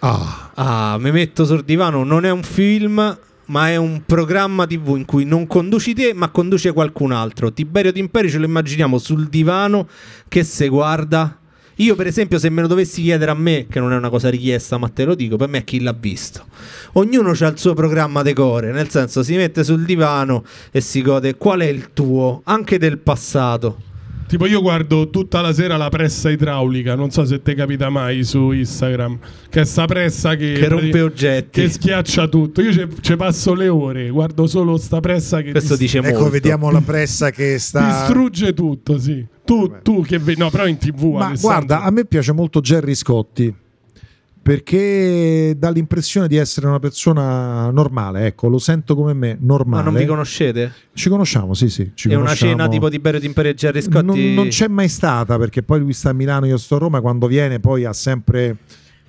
Ah. 0.00 0.50
ah, 0.54 0.98
mi 0.98 1.12
metto 1.12 1.44
sul 1.44 1.62
divano, 1.62 2.02
non 2.02 2.24
è 2.24 2.30
un 2.30 2.42
film, 2.42 3.16
ma 3.46 3.68
è 3.68 3.76
un 3.76 4.02
programma 4.04 4.66
TV 4.66 4.94
in 4.96 5.04
cui 5.04 5.24
non 5.24 5.46
conduci 5.46 5.94
te, 5.94 6.12
ma 6.14 6.30
conduce 6.30 6.72
qualcun 6.72 7.12
altro. 7.12 7.52
Tiberio 7.52 7.92
Timperi 7.92 8.30
ce 8.30 8.38
lo 8.38 8.44
immaginiamo 8.44 8.98
sul 8.98 9.28
divano 9.28 9.88
che 10.28 10.44
se 10.44 10.68
guarda. 10.68 11.38
Io, 11.76 11.96
per 11.96 12.06
esempio, 12.06 12.38
se 12.38 12.50
me 12.50 12.60
lo 12.60 12.68
dovessi 12.68 13.02
chiedere 13.02 13.30
a 13.30 13.34
me, 13.34 13.66
che 13.68 13.80
non 13.80 13.92
è 13.92 13.96
una 13.96 14.10
cosa 14.10 14.28
richiesta, 14.28 14.76
ma 14.78 14.88
te 14.88 15.04
lo 15.04 15.14
dico, 15.14 15.36
per 15.36 15.48
me 15.48 15.58
è 15.58 15.64
chi 15.64 15.80
l'ha 15.80 15.94
visto. 15.94 16.44
Ognuno 16.92 17.30
ha 17.30 17.46
il 17.46 17.58
suo 17.58 17.74
programma 17.74 18.22
decore, 18.22 18.72
nel 18.72 18.90
senso 18.90 19.22
si 19.22 19.34
mette 19.36 19.64
sul 19.64 19.84
divano 19.84 20.44
e 20.70 20.80
si 20.80 21.02
gode 21.02 21.36
qual 21.36 21.60
è 21.60 21.66
il 21.66 21.92
tuo, 21.92 22.42
anche 22.44 22.78
del 22.78 22.98
passato. 22.98 23.90
Tipo 24.32 24.46
io 24.46 24.62
guardo 24.62 25.10
tutta 25.10 25.42
la 25.42 25.52
sera 25.52 25.76
la 25.76 25.90
pressa 25.90 26.30
idraulica, 26.30 26.94
non 26.94 27.10
so 27.10 27.22
se 27.26 27.42
ti 27.42 27.54
capita 27.54 27.90
mai 27.90 28.24
su 28.24 28.50
Instagram, 28.50 29.18
che 29.50 29.60
è 29.60 29.64
sta 29.66 29.84
pressa 29.84 30.36
che, 30.36 30.54
che 30.54 30.68
rompe 30.68 31.02
oggetti, 31.02 31.60
che 31.60 31.68
schiaccia 31.68 32.28
tutto. 32.28 32.62
Io 32.62 32.88
ci 33.02 33.16
passo 33.16 33.52
le 33.52 33.68
ore, 33.68 34.08
guardo 34.08 34.46
solo 34.46 34.78
sta 34.78 35.00
pressa 35.00 35.42
che 35.42 35.50
Questo 35.50 35.76
dist- 35.76 35.80
dice 35.80 35.98
ecco, 35.98 36.20
molto. 36.20 36.30
vediamo 36.30 36.70
la 36.70 36.80
pressa 36.80 37.28
che 37.28 37.58
sta 37.58 37.84
distrugge 37.86 38.54
tutto, 38.54 38.98
sì. 38.98 39.22
Tu, 39.44 39.70
tu 39.82 40.00
che 40.02 40.18
vedi, 40.18 40.40
no, 40.40 40.48
però 40.48 40.66
in 40.66 40.78
TV 40.78 41.12
Ma 41.12 41.26
Alessandro. 41.26 41.66
guarda, 41.66 41.82
a 41.82 41.90
me 41.90 42.06
piace 42.06 42.32
molto 42.32 42.62
Jerry 42.62 42.94
Scotti 42.94 43.54
perché 44.42 45.54
dà 45.56 45.70
l'impressione 45.70 46.26
di 46.26 46.36
essere 46.36 46.66
una 46.66 46.80
persona 46.80 47.70
normale, 47.70 48.26
ecco, 48.26 48.48
lo 48.48 48.58
sento 48.58 48.96
come 48.96 49.12
me, 49.12 49.36
normale. 49.40 49.84
Ma 49.84 49.90
non 49.90 49.98
vi 50.00 50.04
conoscete? 50.04 50.72
Ci 50.92 51.08
conosciamo, 51.08 51.54
sì, 51.54 51.70
sì. 51.70 51.92
Ci 51.94 52.10
è 52.10 52.16
una 52.16 52.34
cena 52.34 52.66
tipo 52.66 52.88
di 52.88 52.98
Berio 52.98 53.20
Timperi 53.20 53.50
e 53.50 53.54
Gerry 53.54 53.80
Scotti? 53.80 54.04
Non, 54.04 54.34
non 54.34 54.48
c'è 54.48 54.66
mai 54.66 54.88
stata, 54.88 55.38
perché 55.38 55.62
poi 55.62 55.78
lui 55.78 55.92
sta 55.92 56.10
a 56.10 56.12
Milano, 56.12 56.46
io 56.46 56.56
sto 56.56 56.74
a 56.74 56.78
Roma, 56.78 57.00
quando 57.00 57.28
viene 57.28 57.60
poi 57.60 57.84
ha 57.84 57.92
sempre 57.92 58.56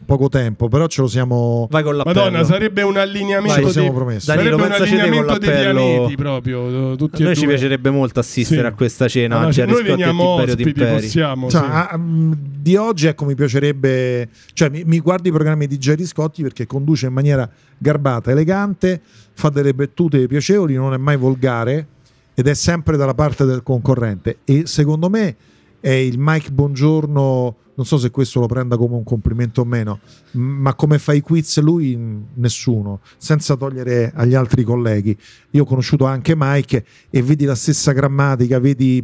poco 0.03 0.29
tempo, 0.29 0.67
però 0.67 0.87
ce 0.87 1.01
lo 1.01 1.07
siamo. 1.07 1.67
Vai 1.69 1.83
con 1.83 1.95
l'appello. 1.95 2.19
Madonna, 2.19 2.43
sarebbe 2.43 2.81
un 2.81 2.97
allineamento. 2.97 3.61
Vai, 3.61 3.71
siamo 3.71 3.93
promessi. 3.93 4.27
Danilo, 4.27 4.57
sarebbe 4.57 4.75
un 4.75 4.81
allineamento 4.81 5.37
dei 5.37 5.49
pianeti 5.49 6.15
proprio. 6.15 6.95
Tutti 6.95 7.21
a 7.21 7.25
noi 7.25 7.35
ci 7.35 7.45
piacerebbe 7.45 7.89
molto 7.89 8.19
assistere 8.19 8.61
sì. 8.61 8.67
a 8.67 8.73
questa 8.73 9.07
cena. 9.07 9.39
Allora, 9.39 9.65
noi 9.65 9.83
veniamo 9.83 10.23
ospiti, 10.23 10.73
possiamo. 10.73 11.49
Cioè, 11.49 11.61
sì. 11.61 11.67
a, 11.69 11.99
di 11.99 12.75
oggi, 12.75 13.07
ecco, 13.07 13.25
mi 13.25 13.35
piacerebbe. 13.35 14.29
Cioè, 14.53 14.69
mi, 14.69 14.83
mi 14.85 14.99
guardi 14.99 15.29
i 15.29 15.31
programmi 15.31 15.67
di 15.67 15.77
Gerry 15.77 16.05
Scotti 16.05 16.41
perché 16.41 16.65
conduce 16.65 17.07
in 17.07 17.13
maniera 17.13 17.49
garbata, 17.77 18.31
elegante, 18.31 19.01
fa 19.33 19.49
delle 19.49 19.73
battute 19.73 20.25
piacevoli, 20.27 20.75
non 20.75 20.93
è 20.93 20.97
mai 20.97 21.17
volgare 21.17 21.87
ed 22.33 22.47
è 22.47 22.53
sempre 22.53 22.97
dalla 22.97 23.13
parte 23.13 23.45
del 23.45 23.63
concorrente. 23.63 24.39
E 24.45 24.63
secondo 24.65 25.09
me 25.09 25.35
è 25.79 25.91
il 25.91 26.15
Mike 26.17 26.51
Buongiorno 26.51 27.55
non 27.75 27.85
so 27.85 27.97
se 27.97 28.11
questo 28.11 28.39
lo 28.39 28.45
prenda 28.45 28.77
come 28.77 28.95
un 28.95 29.03
complimento 29.03 29.61
o 29.61 29.65
meno, 29.65 29.99
ma 30.31 30.75
come 30.75 30.99
fa 30.99 31.13
i 31.13 31.21
quiz 31.21 31.59
lui 31.59 31.97
nessuno, 32.35 32.99
senza 33.17 33.55
togliere 33.55 34.11
agli 34.13 34.35
altri 34.35 34.63
colleghi. 34.63 35.17
Io 35.51 35.63
ho 35.63 35.65
conosciuto 35.65 36.05
anche 36.05 36.33
Mike 36.37 36.85
e 37.09 37.21
vedi 37.23 37.45
la 37.45 37.55
stessa 37.55 37.91
grammatica, 37.91 38.59
vedi 38.59 39.03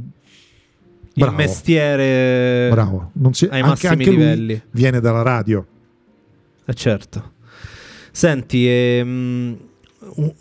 Bravo. 1.14 1.32
il 1.32 1.38
mestiere 1.38 2.70
Bravo. 2.70 3.12
Non 3.14 3.34
si, 3.34 3.46
ai 3.46 3.62
anche, 3.62 3.68
massimi 3.68 3.92
anche 3.92 4.10
livelli. 4.10 4.62
Viene 4.72 5.00
dalla 5.00 5.22
radio. 5.22 5.66
Eh 6.66 6.74
certo. 6.74 7.34
Senti, 8.12 8.68
ehm, 8.68 9.58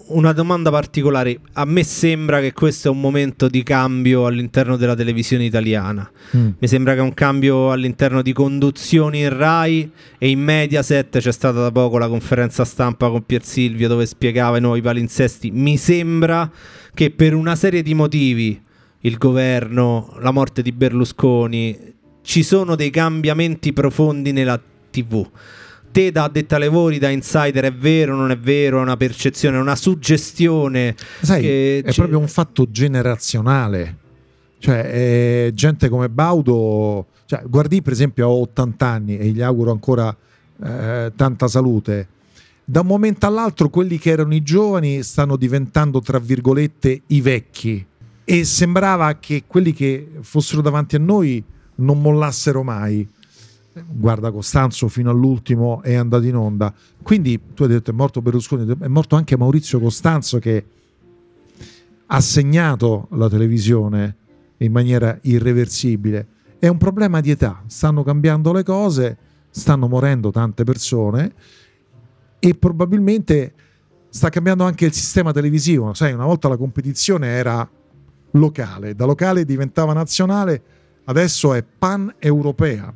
una 0.08 0.32
domanda 0.32 0.70
particolare. 0.70 1.40
A 1.54 1.64
me 1.64 1.82
sembra 1.82 2.40
che 2.40 2.52
questo 2.52 2.88
è 2.88 2.90
un 2.90 3.00
momento 3.00 3.48
di 3.48 3.62
cambio 3.62 4.26
all'interno 4.26 4.76
della 4.76 4.94
televisione 4.94 5.44
italiana. 5.44 6.08
Mm. 6.36 6.50
Mi 6.58 6.68
sembra 6.68 6.94
che 6.94 7.00
è 7.00 7.02
un 7.02 7.14
cambio 7.14 7.72
all'interno 7.72 8.22
di 8.22 8.32
conduzioni 8.32 9.20
in 9.20 9.36
Rai 9.36 9.90
e 10.16 10.30
in 10.30 10.40
Mediaset 10.40 11.18
c'è 11.18 11.32
stata 11.32 11.60
da 11.60 11.72
poco 11.72 11.98
la 11.98 12.08
conferenza 12.08 12.64
stampa 12.64 13.10
con 13.10 13.24
Pier 13.24 13.44
Silvio 13.44 13.88
dove 13.88 14.06
spiegava 14.06 14.58
i 14.58 14.60
nuovi 14.60 14.80
palinsesti. 14.80 15.50
Mi 15.50 15.76
sembra 15.76 16.50
che 16.94 17.10
per 17.10 17.34
una 17.34 17.56
serie 17.56 17.82
di 17.82 17.94
motivi, 17.94 18.60
il 19.00 19.16
governo, 19.18 20.16
la 20.20 20.30
morte 20.30 20.62
di 20.62 20.72
Berlusconi, 20.72 21.94
ci 22.22 22.42
sono 22.42 22.76
dei 22.76 22.90
cambiamenti 22.90 23.72
profondi 23.72 24.32
nella 24.32 24.60
TV 24.90 25.26
te 25.90 26.10
da 26.10 26.24
addetta 26.24 26.56
ai 26.56 26.62
lavori, 26.62 26.98
da 26.98 27.08
insider, 27.08 27.64
è 27.64 27.72
vero, 27.72 28.14
non 28.14 28.30
è 28.30 28.38
vero, 28.38 28.78
è 28.78 28.82
una 28.82 28.96
percezione, 28.96 29.56
è 29.56 29.60
una 29.60 29.76
suggestione. 29.76 30.94
Sai, 31.20 31.46
è 31.46 31.82
c'è... 31.84 31.94
proprio 31.94 32.18
un 32.18 32.28
fatto 32.28 32.70
generazionale. 32.70 33.96
Cioè, 34.58 34.90
eh, 34.92 35.50
gente 35.54 35.88
come 35.88 36.08
Baudo, 36.08 37.06
cioè, 37.26 37.42
guardi 37.46 37.80
per 37.80 37.92
esempio 37.92 38.26
a 38.26 38.30
80 38.30 38.86
anni 38.86 39.18
e 39.18 39.28
gli 39.28 39.40
auguro 39.40 39.70
ancora 39.70 40.14
eh, 40.62 41.12
tanta 41.14 41.46
salute. 41.46 42.08
Da 42.64 42.80
un 42.80 42.86
momento 42.86 43.26
all'altro 43.26 43.70
quelli 43.70 43.98
che 43.98 44.10
erano 44.10 44.34
i 44.34 44.42
giovani 44.42 45.02
stanno 45.02 45.36
diventando, 45.36 46.00
tra 46.00 46.18
virgolette, 46.18 47.02
i 47.06 47.20
vecchi. 47.20 47.84
E 48.24 48.44
sembrava 48.44 49.14
che 49.14 49.44
quelli 49.46 49.72
che 49.72 50.06
fossero 50.20 50.60
davanti 50.60 50.96
a 50.96 50.98
noi 50.98 51.42
non 51.76 52.00
mollassero 52.00 52.62
mai 52.62 53.08
guarda 53.86 54.30
Costanzo 54.30 54.88
fino 54.88 55.10
all'ultimo 55.10 55.82
è 55.82 55.94
andato 55.94 56.24
in 56.24 56.36
onda. 56.36 56.72
Quindi 57.02 57.40
tu 57.54 57.62
hai 57.64 57.68
detto 57.68 57.90
è 57.90 57.94
morto 57.94 58.22
Berlusconi, 58.22 58.74
è 58.78 58.88
morto 58.88 59.16
anche 59.16 59.36
Maurizio 59.36 59.78
Costanzo 59.80 60.38
che 60.38 60.64
ha 62.06 62.20
segnato 62.20 63.08
la 63.12 63.28
televisione 63.28 64.16
in 64.58 64.72
maniera 64.72 65.18
irreversibile. 65.22 66.26
È 66.58 66.66
un 66.66 66.78
problema 66.78 67.20
di 67.20 67.30
età, 67.30 67.62
stanno 67.66 68.02
cambiando 68.02 68.52
le 68.52 68.62
cose, 68.62 69.16
stanno 69.50 69.88
morendo 69.88 70.30
tante 70.30 70.64
persone 70.64 71.32
e 72.38 72.54
probabilmente 72.54 73.52
sta 74.08 74.28
cambiando 74.30 74.64
anche 74.64 74.86
il 74.86 74.92
sistema 74.92 75.32
televisivo. 75.32 75.92
Sai, 75.94 76.12
una 76.12 76.24
volta 76.24 76.48
la 76.48 76.56
competizione 76.56 77.28
era 77.28 77.68
locale, 78.32 78.94
da 78.94 79.04
locale 79.04 79.44
diventava 79.44 79.92
nazionale, 79.92 80.62
adesso 81.04 81.54
è 81.54 81.62
pan-europea. 81.62 82.92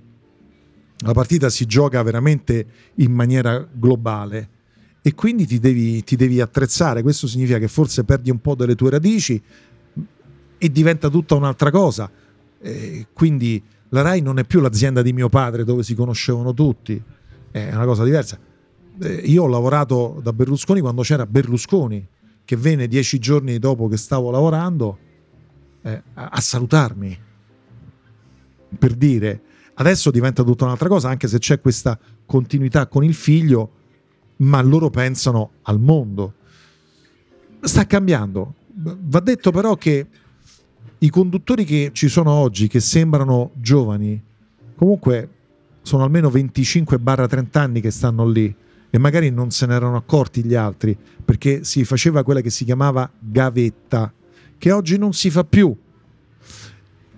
La 1.05 1.13
partita 1.13 1.51
si 1.51 1.67
gioca 1.67 2.03
veramente 2.03 2.67
in 2.97 3.13
maniera 3.13 3.67
globale 3.71 4.49
e 5.03 5.15
quindi 5.15 5.47
ti 5.47 5.59
devi, 5.59 6.05
ti 6.05 6.15
devi 6.15 6.41
attrezzare. 6.41 7.03
Questo 7.03 7.27
significa 7.27 7.59
che 7.59 7.67
forse 7.67 8.05
perdi 8.05 8.31
un 8.31 8.41
po' 8.41 8.55
delle 8.55 8.77
tue 8.77 8.91
radici 8.91 9.43
e 10.59 10.71
diventa 10.71 11.09
tutta 11.09 11.35
un'altra 11.35 11.73
cosa. 11.73 12.09
Eh, 12.61 13.07
quindi 13.13 13.61
la 13.89 14.03
RAI 14.03 14.21
non 14.21 14.39
è 14.39 14.45
più 14.45 14.61
l'azienda 14.61 15.03
di 15.03 15.13
mio 15.13 15.29
padre 15.29 15.65
dove 15.65 15.83
si 15.83 15.97
conoscevano 15.97 16.55
tutti, 16.55 17.03
è 17.51 17.75
una 17.75 17.85
cosa 17.85 18.05
diversa. 18.05 18.39
Eh, 19.01 19.13
io 19.13 19.43
ho 19.43 19.49
lavorato 19.49 20.21
da 20.23 20.33
Berlusconi 20.33 20.81
quando 20.81 21.03
c'era 21.03 21.27
Berlusconi, 21.27 22.07
che 22.45 22.57
venne 22.57 22.87
dieci 22.87 23.19
giorni 23.19 23.59
dopo 23.59 23.89
che 23.89 23.97
stavo 23.97 24.31
lavorando 24.31 24.99
eh, 25.83 26.03
a, 26.15 26.29
a 26.29 26.41
salutarmi. 26.41 27.19
Per 28.79 28.95
dire, 28.95 29.41
adesso 29.75 30.11
diventa 30.11 30.43
tutta 30.43 30.65
un'altra 30.65 30.89
cosa, 30.89 31.09
anche 31.09 31.29
se 31.29 31.39
c'è 31.39 31.61
questa 31.61 31.99
continuità 32.27 32.87
con 32.87 33.05
il 33.05 33.15
figlio, 33.15 33.71
ma 34.37 34.61
loro 34.63 34.91
pensano 34.91 35.51
al 35.63 35.81
mondo. 35.81 36.35
Sta 37.61 37.87
cambiando. 37.87 38.55
Va 38.75 39.21
detto 39.21 39.51
però 39.51 39.77
che 39.77 40.07
i 40.99 41.11
conduttori 41.11 41.65
che 41.65 41.91
ci 41.93 42.09
sono 42.09 42.31
oggi, 42.31 42.69
che 42.69 42.81
sembrano 42.81 43.51
giovani, 43.55 44.21
comunque 44.77 45.29
sono 45.83 46.05
almeno 46.05 46.29
25-30 46.29 47.59
anni 47.59 47.81
che 47.81 47.91
stanno 47.91 48.29
lì 48.29 48.55
e 48.89 48.99
magari 48.99 49.31
non 49.31 49.51
se 49.51 49.67
ne 49.67 49.75
erano 49.75 49.97
accorti 49.97 50.45
gli 50.45 50.55
altri 50.55 50.97
perché 51.25 51.65
si 51.65 51.85
faceva 51.85 52.23
quella 52.23 52.41
che 52.41 52.51
si 52.51 52.65
chiamava 52.65 53.11
gavetta, 53.19 54.13
che 54.59 54.71
oggi 54.71 54.99
non 54.99 55.13
si 55.13 55.31
fa 55.31 55.45
più. 55.45 55.75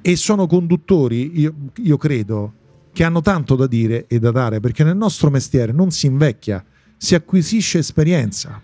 E 0.06 0.16
sono 0.16 0.46
conduttori, 0.46 1.40
io, 1.40 1.54
io 1.76 1.96
credo, 1.96 2.52
che 2.92 3.04
hanno 3.04 3.22
tanto 3.22 3.56
da 3.56 3.66
dire 3.66 4.04
e 4.06 4.18
da 4.18 4.30
dare 4.30 4.60
perché 4.60 4.84
nel 4.84 4.98
nostro 4.98 5.30
mestiere 5.30 5.72
non 5.72 5.90
si 5.92 6.04
invecchia, 6.04 6.62
si 6.98 7.14
acquisisce 7.14 7.78
esperienza. 7.78 8.60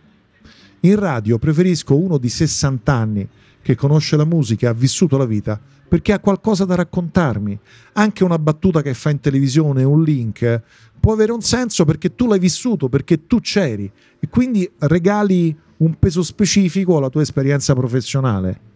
In 0.80 0.97
radio 0.97 1.38
preferisco 1.38 1.97
uno 1.97 2.18
di 2.18 2.28
60 2.28 2.93
anni 2.93 3.26
che 3.62 3.74
conosce 3.74 4.18
la 4.18 4.26
musica, 4.26 4.68
ha 4.68 4.74
vissuto 4.74 5.16
la 5.16 5.24
vita, 5.24 5.59
perché 5.88 6.12
ha 6.12 6.18
qualcosa 6.18 6.66
da 6.66 6.74
raccontarmi. 6.74 7.59
Anche 7.95 8.22
una 8.22 8.38
battuta 8.38 8.82
che 8.82 8.93
fa 8.93 9.09
in 9.09 9.20
televisione, 9.20 9.82
un 9.82 10.03
link, 10.03 10.62
può 11.01 11.14
avere 11.14 11.32
un 11.32 11.41
senso 11.41 11.86
perché 11.86 12.14
tu 12.14 12.26
l'hai 12.26 12.38
vissuto, 12.38 12.91
perché 12.91 13.26
tu 13.26 13.41
c'eri 13.41 13.91
e 14.18 14.28
quindi 14.28 14.70
regali 14.80 15.59
un 15.78 15.99
peso 15.99 16.22
specifico 16.22 16.99
alla 16.99 17.09
tua 17.09 17.22
esperienza 17.22 17.72
professionale. 17.72 18.68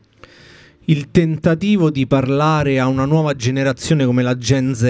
Il 0.86 1.10
tentativo 1.10 1.90
di 1.90 2.06
parlare 2.06 2.78
a 2.78 2.86
una 2.88 3.06
nuova 3.06 3.34
generazione 3.34 4.04
come 4.04 4.22
la 4.22 4.36
Gen 4.36 4.74
Z 4.74 4.82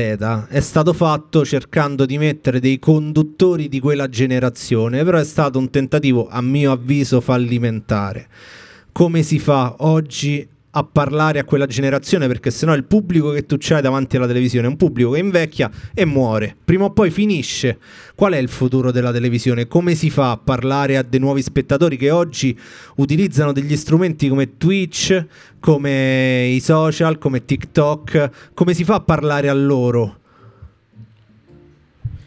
è 0.48 0.58
stato 0.58 0.92
fatto 0.92 1.44
cercando 1.44 2.04
di 2.04 2.18
mettere 2.18 2.58
dei 2.58 2.80
conduttori 2.80 3.68
di 3.68 3.78
quella 3.78 4.08
generazione, 4.08 5.04
però 5.04 5.18
è 5.18 5.24
stato 5.24 5.60
un 5.60 5.70
tentativo 5.70 6.26
a 6.28 6.40
mio 6.40 6.72
avviso 6.72 7.20
fallimentare. 7.20 8.26
Come 8.90 9.22
si 9.22 9.38
fa 9.38 9.76
oggi 9.78 10.44
a 10.76 10.82
parlare 10.82 11.38
a 11.38 11.44
quella 11.44 11.66
generazione 11.66 12.26
perché 12.26 12.50
sennò 12.50 12.74
il 12.74 12.84
pubblico 12.84 13.30
che 13.30 13.46
tu 13.46 13.56
c'hai 13.58 13.80
davanti 13.80 14.16
alla 14.16 14.26
televisione 14.26 14.66
è 14.66 14.70
un 14.70 14.76
pubblico 14.76 15.12
che 15.12 15.20
invecchia 15.20 15.70
e 15.94 16.04
muore. 16.04 16.56
Prima 16.64 16.84
o 16.84 16.90
poi 16.90 17.10
finisce. 17.10 17.78
Qual 18.16 18.32
è 18.32 18.38
il 18.38 18.48
futuro 18.48 18.90
della 18.90 19.12
televisione? 19.12 19.68
Come 19.68 19.94
si 19.94 20.10
fa 20.10 20.32
a 20.32 20.36
parlare 20.36 20.96
a 20.96 21.02
dei 21.02 21.20
nuovi 21.20 21.42
spettatori 21.42 21.96
che 21.96 22.10
oggi 22.10 22.58
utilizzano 22.96 23.52
degli 23.52 23.76
strumenti 23.76 24.28
come 24.28 24.56
Twitch, 24.56 25.26
come 25.60 26.46
i 26.46 26.60
social, 26.60 27.18
come 27.18 27.44
TikTok? 27.44 28.30
Come 28.52 28.74
si 28.74 28.82
fa 28.82 28.96
a 28.96 29.00
parlare 29.00 29.48
a 29.48 29.54
loro? 29.54 30.18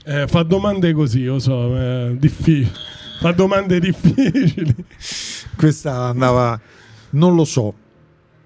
Eh, 0.06 0.26
fa 0.26 0.44
domande 0.44 0.94
così, 0.94 1.26
lo 1.26 1.38
so, 1.38 1.76
è 1.78 2.12
difficile. 2.14 2.72
Fa 3.20 3.34
domande 3.34 3.80
difficili. 3.82 4.74
Questa 5.58 5.94
andava... 6.06 6.60
Non 7.10 7.36
lo 7.36 7.46
so, 7.46 7.74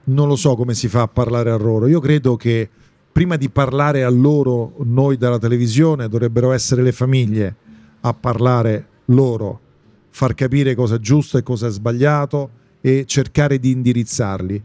non 0.06 0.28
lo 0.28 0.36
so 0.36 0.56
come 0.56 0.74
si 0.74 0.88
fa 0.88 1.04
a 1.04 1.08
parlare 1.08 1.52
a 1.52 1.58
loro. 1.58 1.88
Io 1.88 2.00
credo 2.00 2.36
che 2.36 2.70
prima 3.12 3.36
di 3.36 3.50
parlare 3.50 4.04
a 4.04 4.10
loro, 4.10 4.74
noi 4.84 5.18
dalla 5.18 5.40
televisione, 5.40 6.08
dovrebbero 6.08 6.52
essere 6.52 6.82
le 6.82 6.92
famiglie 6.92 7.56
a 8.02 8.14
parlare 8.14 8.88
loro, 9.06 9.60
far 10.10 10.34
capire 10.34 10.76
cosa 10.76 10.96
è 10.96 11.00
giusto 11.00 11.38
e 11.38 11.44
cosa 11.44 11.68
è 11.68 11.70
sbagliato 11.70 12.50
e 12.82 13.06
cercare 13.06 13.60
di 13.60 13.72
indirizzarli. 13.72 14.64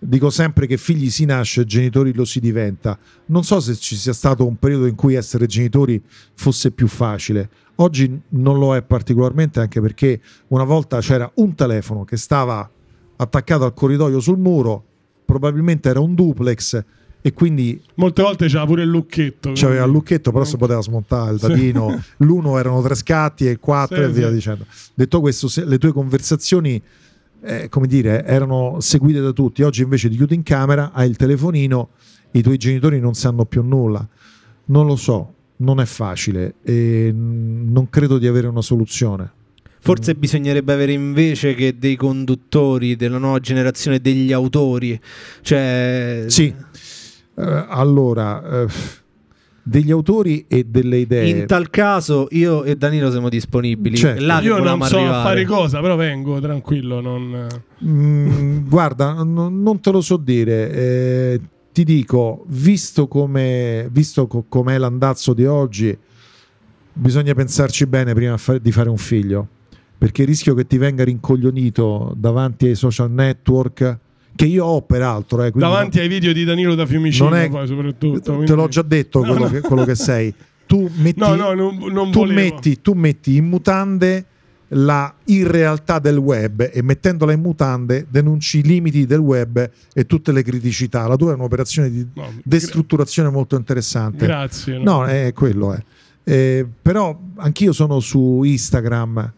Dico 0.00 0.30
sempre 0.30 0.68
che 0.68 0.76
figli 0.76 1.10
si 1.10 1.24
nasce, 1.24 1.64
genitori 1.64 2.14
lo 2.14 2.24
si 2.24 2.38
diventa. 2.38 2.96
Non 3.26 3.42
so 3.42 3.58
se 3.58 3.74
ci 3.74 3.96
sia 3.96 4.12
stato 4.12 4.46
un 4.46 4.56
periodo 4.56 4.86
in 4.86 4.94
cui 4.94 5.14
essere 5.14 5.46
genitori 5.46 6.00
fosse 6.34 6.70
più 6.70 6.86
facile. 6.86 7.50
Oggi 7.76 8.20
non 8.30 8.58
lo 8.58 8.76
è 8.76 8.82
particolarmente 8.82 9.58
anche 9.58 9.80
perché 9.80 10.20
una 10.48 10.62
volta 10.62 11.00
c'era 11.00 11.28
un 11.36 11.54
telefono 11.56 12.04
che 12.04 12.16
stava 12.16 12.70
attaccato 13.18 13.64
al 13.64 13.74
corridoio 13.74 14.18
sul 14.18 14.38
muro, 14.38 14.84
probabilmente 15.24 15.88
era 15.88 16.00
un 16.00 16.14
duplex 16.14 16.82
e 17.20 17.32
quindi 17.32 17.80
molte 17.94 18.22
volte 18.22 18.46
c'era 18.46 18.64
pure 18.64 18.82
il 18.84 18.88
lucchetto 18.88 19.50
c'aveva 19.52 19.84
il 19.84 19.90
lucchetto 19.90 20.30
però 20.30 20.44
si 20.44 20.56
poteva 20.56 20.80
smontare 20.80 21.32
il 21.32 21.38
datino 21.38 21.90
sì. 21.90 22.10
l'uno 22.24 22.58
erano 22.58 22.80
tre 22.80 22.94
scatti 22.94 23.48
e 23.48 23.58
quattro 23.58 23.96
sì, 23.96 24.02
e 24.02 24.08
via 24.08 24.28
sì. 24.28 24.34
dicendo 24.34 24.64
detto 24.94 25.20
questo 25.20 25.48
le 25.64 25.78
tue 25.78 25.92
conversazioni 25.92 26.80
eh, 27.40 27.68
come 27.68 27.88
dire 27.88 28.24
erano 28.24 28.76
seguite 28.78 29.20
da 29.20 29.32
tutti 29.32 29.64
oggi 29.64 29.82
invece 29.82 30.08
ti 30.08 30.14
chiudi 30.14 30.36
in 30.36 30.44
camera 30.44 30.92
hai 30.92 31.10
il 31.10 31.16
telefonino 31.16 31.88
i 32.30 32.40
tuoi 32.40 32.56
genitori 32.56 33.00
non 33.00 33.14
sanno 33.14 33.44
più 33.46 33.64
nulla 33.64 34.06
non 34.66 34.86
lo 34.86 34.94
so 34.94 35.34
non 35.58 35.80
è 35.80 35.84
facile 35.84 36.54
e 36.62 37.12
non 37.14 37.88
credo 37.88 38.18
di 38.18 38.26
avere 38.26 38.46
una 38.46 38.62
soluzione. 38.62 39.32
Forse 39.80 40.14
mm. 40.14 40.18
bisognerebbe 40.18 40.72
avere 40.72 40.92
invece 40.92 41.54
che 41.54 41.78
dei 41.78 41.96
conduttori 41.96 42.96
della 42.96 43.18
nuova 43.18 43.40
generazione 43.40 44.00
degli 44.00 44.32
autori. 44.32 44.98
Cioè... 45.42 46.24
Sì, 46.26 46.54
uh, 47.34 47.42
allora... 47.68 48.64
Uh, 48.64 48.68
degli 49.68 49.90
autori 49.90 50.46
e 50.48 50.64
delle 50.64 50.96
idee. 50.96 51.28
In 51.28 51.46
tal 51.46 51.68
caso 51.68 52.26
io 52.30 52.64
e 52.64 52.74
Danilo 52.76 53.10
siamo 53.10 53.28
disponibili. 53.28 53.96
Certo. 53.96 54.22
io 54.22 54.58
non 54.58 54.82
so 54.82 54.96
arrivare. 54.96 55.22
fare 55.22 55.44
cosa, 55.44 55.80
però 55.80 55.94
vengo 55.94 56.40
tranquillo. 56.40 57.00
Non... 57.00 57.46
Mm, 57.84 58.66
guarda, 58.66 59.22
n- 59.22 59.62
non 59.62 59.80
te 59.80 59.90
lo 59.90 60.00
so 60.00 60.16
dire. 60.16 60.72
Eh, 60.72 61.40
ti 61.72 61.84
dico, 61.84 62.44
visto 62.48 63.06
come 63.08 63.88
visto 63.92 64.26
co- 64.26 64.46
com'è 64.48 64.78
l'andazzo 64.78 65.34
di 65.34 65.44
oggi, 65.44 65.96
bisogna 66.94 67.34
pensarci 67.34 67.86
bene 67.86 68.14
prima 68.14 68.36
di 68.60 68.72
fare 68.72 68.88
un 68.88 68.96
figlio, 68.96 69.48
perché 69.98 70.22
il 70.22 70.28
rischio 70.28 70.54
che 70.54 70.66
ti 70.66 70.78
venga 70.78 71.04
rincoglionito 71.04 72.14
davanti 72.16 72.66
ai 72.66 72.76
social 72.76 73.10
network 73.10 73.98
che 74.34 74.44
io 74.44 74.64
ho 74.64 74.82
peraltro 74.82 75.42
eh, 75.42 75.50
davanti 75.52 75.96
non, 75.96 76.06
ai 76.06 76.12
video 76.12 76.32
di 76.32 76.44
Danilo 76.44 76.76
da 76.76 76.86
Fiumicino 76.86 77.34
è, 77.34 77.50
poi 77.50 77.66
soprattutto 77.66 78.32
quindi... 78.34 78.46
te 78.46 78.54
l'ho 78.54 78.68
già 78.68 78.82
detto 78.82 79.20
quello, 79.20 79.38
no, 79.40 79.48
Che, 79.50 79.60
quello 79.60 79.84
che 79.84 79.96
sei 79.96 80.32
tu 80.66 80.88
metti, 80.96 81.18
no, 81.18 81.34
no, 81.34 81.54
non, 81.54 81.76
non 81.90 82.12
tu, 82.12 82.24
metti, 82.24 82.80
tu 82.80 82.92
metti 82.92 83.36
in 83.36 83.46
mutande 83.46 84.26
la 84.72 85.12
irrealtà 85.24 85.98
del 85.98 86.18
web 86.18 86.68
e 86.70 86.82
mettendola 86.82 87.32
in 87.32 87.40
mutande 87.40 88.06
denunci 88.08 88.58
i 88.58 88.62
limiti 88.62 89.06
del 89.06 89.18
web 89.18 89.70
e 89.94 90.06
tutte 90.06 90.30
le 90.30 90.42
criticità. 90.42 91.06
La 91.06 91.16
tua 91.16 91.32
è 91.32 91.34
un'operazione 91.34 91.90
di 91.90 92.06
no, 92.12 92.30
destrutturazione 92.44 93.30
molto 93.30 93.56
interessante. 93.56 94.26
Grazie. 94.26 94.76
No, 94.76 95.00
no 95.00 95.04
è 95.06 95.32
quello 95.34 95.72
è. 95.72 95.82
Eh, 96.24 96.66
però 96.82 97.18
anch'io 97.36 97.72
sono 97.72 98.00
su 98.00 98.42
Instagram, 98.44 99.32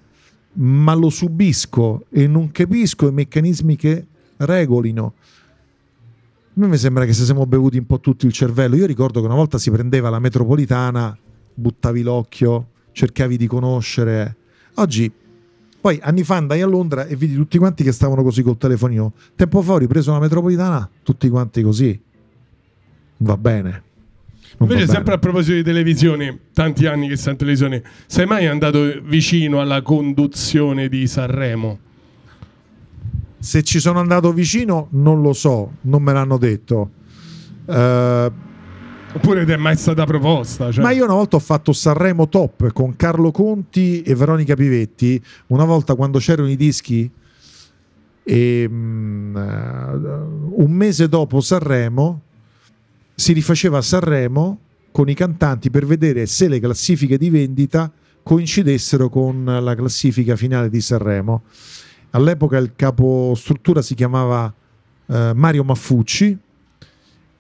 ma 0.55 0.95
lo 0.95 1.11
subisco 1.11 2.07
e 2.11 2.27
non 2.27 2.51
capisco 2.51 3.09
i 3.09 3.13
meccanismi 3.13 3.77
che 3.77 4.07
regolino. 4.37 5.15
A 6.53 6.53
me 6.55 6.67
mi 6.67 6.77
sembra 6.77 7.05
che 7.05 7.13
se 7.13 7.25
siamo 7.25 7.47
bevuti 7.47 7.79
un 7.79 7.87
po' 7.87 8.01
tutti 8.01 8.27
il 8.27 8.33
cervello. 8.33 8.77
Io 8.77 8.87
ricordo 8.87 9.21
che 9.21 9.27
una 9.27 9.35
volta 9.35 9.59
si 9.59 9.71
prendeva 9.71 10.11
la 10.11 10.19
metropolitana, 10.19 11.17
buttavi 11.55 12.03
l'occhio, 12.03 12.69
cercavi 12.93 13.37
di 13.37 13.47
conoscere. 13.47 14.37
Oggi 14.75 15.11
poi 15.81 15.99
anni 16.03 16.25
fa 16.25 16.37
andai 16.37 16.61
a 16.61 16.67
Londra 16.67 17.07
e 17.07 17.17
vidi 17.17 17.35
tutti 17.35 17.57
quanti 17.57 17.83
che 17.83 17.93
stavano 17.93 18.23
così 18.23 18.43
col 18.43 18.59
telefonino. 18.59 19.13
Tempo 19.35 19.63
fa 19.63 19.75
ho 19.75 19.79
ripreso 19.79 20.13
la 20.13 20.19
metropolitana, 20.19 20.89
tutti 21.03 21.29
quanti 21.29 21.63
così. 21.63 21.99
Va 23.19 23.37
bene. 23.37 23.83
Invece, 24.61 24.87
sempre 24.87 25.15
a 25.15 25.19
proposito 25.19 25.55
di 25.55 25.63
televisione, 25.63 26.39
tanti 26.53 26.87
anni 26.87 27.09
che 27.09 27.17
sei 27.17 27.33
in 27.33 27.39
televisione, 27.39 27.83
sei 28.07 28.27
mai 28.27 28.47
andato 28.47 29.01
vicino 29.03 29.61
alla 29.61 29.81
conduzione 29.81 30.89
di 30.89 31.07
Sanremo? 31.07 31.79
Se 33.39 33.63
ci 33.63 33.81
sono 33.81 34.01
andato 34.01 34.33
vicino, 34.35 34.89
non 34.91 35.23
lo 35.23 35.33
so, 35.33 35.77
non 35.83 36.03
me 36.03 36.13
l'hanno 36.13 36.37
detto. 36.37 36.91
Uh, 37.65 38.31
Oppure 39.13 39.47
ti 39.47 39.53
è 39.53 39.57
mai 39.57 39.77
stata 39.77 40.05
proposta? 40.05 40.71
Cioè. 40.71 40.85
Ma 40.85 40.91
io 40.91 41.05
una 41.05 41.15
volta 41.15 41.37
ho 41.37 41.41
fatto 41.41 41.73
Sanremo 41.73 42.29
Top 42.29 42.71
con 42.73 42.95
Carlo 42.97 43.31
Conti 43.31 44.03
e 44.03 44.15
Veronica 44.15 44.55
Pivetti. 44.55 45.21
Una 45.49 45.65
volta 45.65 45.95
quando 45.95 46.19
c'erano 46.19 46.51
i 46.51 46.57
dischi, 46.57 47.11
e, 48.23 48.67
um, 48.69 50.53
un 50.55 50.71
mese 50.71 51.09
dopo 51.09 51.41
Sanremo 51.41 52.21
si 53.21 53.35
rifaceva 53.35 53.83
Sanremo 53.83 54.61
con 54.91 55.11
i 55.11 55.15
cantanti 55.15 55.69
per 55.69 55.85
vedere 55.85 56.25
se 56.25 56.49
le 56.49 56.59
classifiche 56.59 57.19
di 57.19 57.29
vendita 57.29 57.93
coincidessero 58.23 59.11
con 59.11 59.45
la 59.45 59.75
classifica 59.75 60.37
finale 60.37 60.71
di 60.71 60.81
Sanremo. 60.81 61.43
All'epoca 62.13 62.57
il 62.57 62.73
capo 62.75 63.35
struttura 63.37 63.83
si 63.83 63.95
chiamava 63.95 64.47
uh, 65.05 65.15
Mario 65.35 65.65
Maffucci 65.65 66.39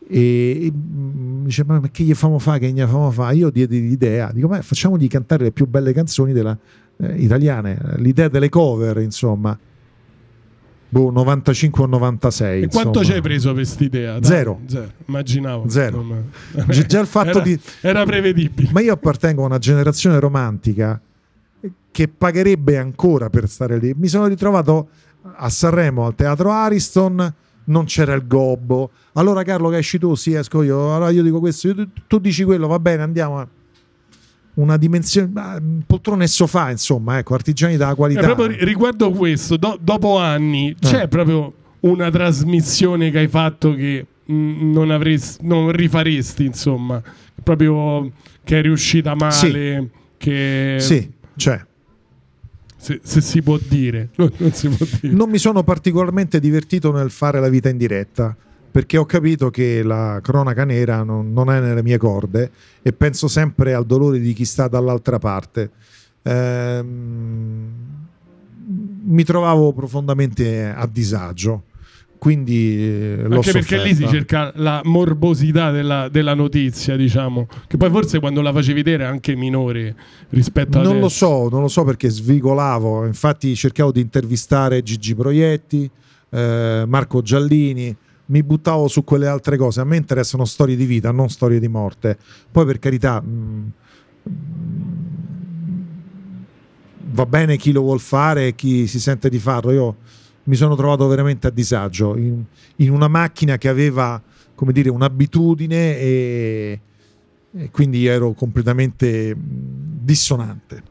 e 0.06 0.70
mm, 0.70 1.44
dice 1.44 1.64
ma 1.64 1.80
che 1.90 2.02
gli 2.02 2.12
famo 2.12 2.38
fare 2.38 2.58
che 2.58 2.70
gli 2.70 2.80
famo 2.80 3.10
fare 3.10 3.36
io 3.36 3.48
diedi 3.48 3.80
l'idea 3.80 4.32
dico 4.32 4.48
ma 4.48 4.60
facciamogli 4.60 5.06
cantare 5.06 5.44
le 5.44 5.52
più 5.52 5.66
belle 5.66 5.92
canzoni 5.92 6.32
della, 6.32 6.56
eh, 6.96 7.14
italiane 7.14 7.78
l'idea 7.96 8.28
delle 8.28 8.48
cover 8.48 8.98
insomma 8.98 9.56
boh, 10.90 11.10
95 11.10 11.82
o 11.82 11.86
96 11.86 12.62
e 12.62 12.66
quanto 12.68 13.02
ci 13.02 13.12
hai 13.12 13.22
preso 13.22 13.48
per 13.48 13.62
quest'idea? 13.62 14.22
Zero. 14.22 14.60
Zero. 14.66 14.90
Immaginavo. 15.06 15.68
Zero. 15.68 16.04
Già 16.86 17.00
il 17.00 17.06
fatto 17.06 17.30
era, 17.30 17.40
di... 17.40 17.60
Era 17.80 18.04
prevedibile. 18.04 18.68
Ma 18.72 18.80
io 18.80 18.92
appartengo 18.92 19.42
a 19.42 19.46
una 19.46 19.58
generazione 19.58 20.20
romantica 20.20 21.00
che 21.90 22.08
pagherebbe 22.08 22.76
ancora 22.76 23.30
per 23.30 23.48
stare 23.48 23.78
lì. 23.78 23.94
Mi 23.96 24.08
sono 24.08 24.26
ritrovato 24.26 24.88
a 25.22 25.48
Sanremo 25.48 26.06
al 26.06 26.14
Teatro 26.14 26.50
Ariston 26.50 27.34
non 27.64 27.84
c'era 27.84 28.14
il 28.14 28.26
gobbo. 28.26 28.90
Allora 29.14 29.42
Carlo 29.42 29.68
che 29.68 29.78
esci 29.78 29.98
tu? 29.98 30.14
Sì, 30.14 30.34
esco 30.34 30.62
io. 30.62 30.94
Allora 30.94 31.10
io 31.10 31.22
dico 31.22 31.38
questo, 31.38 31.68
io, 31.68 31.88
tu 32.06 32.18
dici 32.18 32.44
quello, 32.44 32.66
va 32.66 32.78
bene, 32.78 33.02
andiamo. 33.02 33.48
Una 34.60 34.76
dimensione, 34.76 35.82
poltrone 35.86 36.24
e 36.24 36.26
sofà, 36.26 36.70
insomma, 36.70 37.18
ecco, 37.18 37.34
artigiani 37.34 37.76
della 37.76 37.94
qualità. 37.94 38.20
Eh, 38.20 38.24
proprio 38.24 38.56
riguardo 38.64 39.10
questo, 39.10 39.56
do, 39.56 39.78
dopo 39.80 40.18
anni, 40.18 40.74
c'è 40.78 41.02
eh. 41.02 41.08
proprio 41.08 41.52
una 41.80 42.10
trasmissione 42.10 43.10
che 43.10 43.18
hai 43.18 43.28
fatto 43.28 43.74
che 43.74 44.04
mh, 44.24 44.72
non, 44.72 44.90
avresti, 44.90 45.46
non 45.46 45.72
rifaresti, 45.72 46.44
insomma, 46.44 47.02
proprio 47.42 48.10
che 48.44 48.58
è 48.58 48.62
riuscita 48.62 49.14
male. 49.14 49.32
Sì, 49.32 49.88
che... 50.18 50.76
sì 50.78 51.10
c'è. 51.36 51.64
Se, 52.76 53.00
se, 53.02 53.20
si 53.20 53.42
può 53.42 53.58
dire. 53.66 54.10
Non, 54.16 54.52
si 54.52 54.68
può 54.68 54.86
dire. 55.00 55.14
Non 55.14 55.30
mi 55.30 55.38
sono 55.38 55.62
particolarmente 55.62 56.40
divertito 56.40 56.92
nel 56.92 57.10
fare 57.10 57.40
la 57.40 57.48
vita 57.48 57.68
in 57.68 57.76
diretta 57.78 58.36
perché 58.70 58.96
ho 58.96 59.04
capito 59.04 59.50
che 59.50 59.82
la 59.82 60.20
cronaca 60.22 60.64
nera 60.64 61.02
non, 61.02 61.32
non, 61.32 61.50
è 61.50 61.60
nelle 61.60 61.82
mie 61.82 61.98
corde 61.98 62.50
e 62.82 62.92
penso 62.92 63.28
sempre 63.28 63.74
al 63.74 63.86
dolore 63.86 64.18
di 64.18 64.32
chi 64.32 64.44
sta 64.44 64.68
dall'altra 64.68 65.18
parte. 65.18 65.70
Ehm, 66.22 67.68
mi 69.02 69.24
trovavo 69.24 69.72
profondamente 69.72 70.68
a 70.68 70.86
disagio 70.86 71.64
quindi 72.20 72.76
eh, 72.78 73.24
anche 73.30 73.50
perché 73.50 73.82
lì 73.82 73.94
si 73.94 74.06
cerca 74.06 74.52
la 74.56 74.82
morbosità 74.84 75.70
della, 75.70 76.10
della, 76.10 76.34
notizia 76.34 76.94
diciamo 76.94 77.48
che 77.66 77.78
poi 77.78 77.88
forse 77.88 78.20
quando 78.20 78.42
la 78.42 78.52
facevi 78.52 78.82
vedere 78.82 79.04
è 79.04 79.06
anche 79.06 79.34
minore 79.34 79.96
rispetto 80.28 80.78
a 80.78 80.82
non 80.82 80.98
adesso. 80.98 81.00
lo 81.00 81.08
so 81.08 81.48
non 81.48 81.62
lo 81.62 81.68
so 81.68 81.82
perché 81.82 82.10
svigolavo 82.10 83.06
infatti 83.06 83.56
cercavo 83.56 83.90
di 83.90 84.02
intervistare 84.02 84.82
Gigi 84.82 85.14
Proietti 85.14 85.90
eh, 86.28 86.84
Marco 86.86 87.22
Giallini 87.22 87.96
mi 88.30 88.42
buttavo 88.42 88.88
su 88.88 89.04
quelle 89.04 89.26
altre 89.26 89.56
cose. 89.56 89.80
A 89.80 89.84
me 89.84 89.96
interessano 89.96 90.44
storie 90.44 90.76
di 90.76 90.86
vita 90.86 91.10
non 91.10 91.28
storie 91.28 91.60
di 91.60 91.68
morte. 91.68 92.16
Poi 92.50 92.64
per 92.64 92.78
carità 92.78 93.20
mh, 93.20 93.72
va 97.12 97.26
bene 97.26 97.56
chi 97.56 97.72
lo 97.72 97.82
vuol 97.82 98.00
fare 98.00 98.48
e 98.48 98.54
chi 98.54 98.86
si 98.86 99.00
sente 99.00 99.28
di 99.28 99.38
farlo. 99.38 99.72
Io 99.72 99.96
mi 100.44 100.54
sono 100.54 100.76
trovato 100.76 101.06
veramente 101.08 101.48
a 101.48 101.50
disagio. 101.50 102.16
In, 102.16 102.42
in 102.76 102.90
una 102.90 103.08
macchina 103.08 103.58
che 103.58 103.68
aveva 103.68 104.20
come 104.54 104.72
dire 104.72 104.90
un'abitudine 104.90 105.98
e, 105.98 106.80
e 107.52 107.70
quindi 107.70 108.06
ero 108.06 108.32
completamente 108.32 109.36
dissonante. 110.00 110.82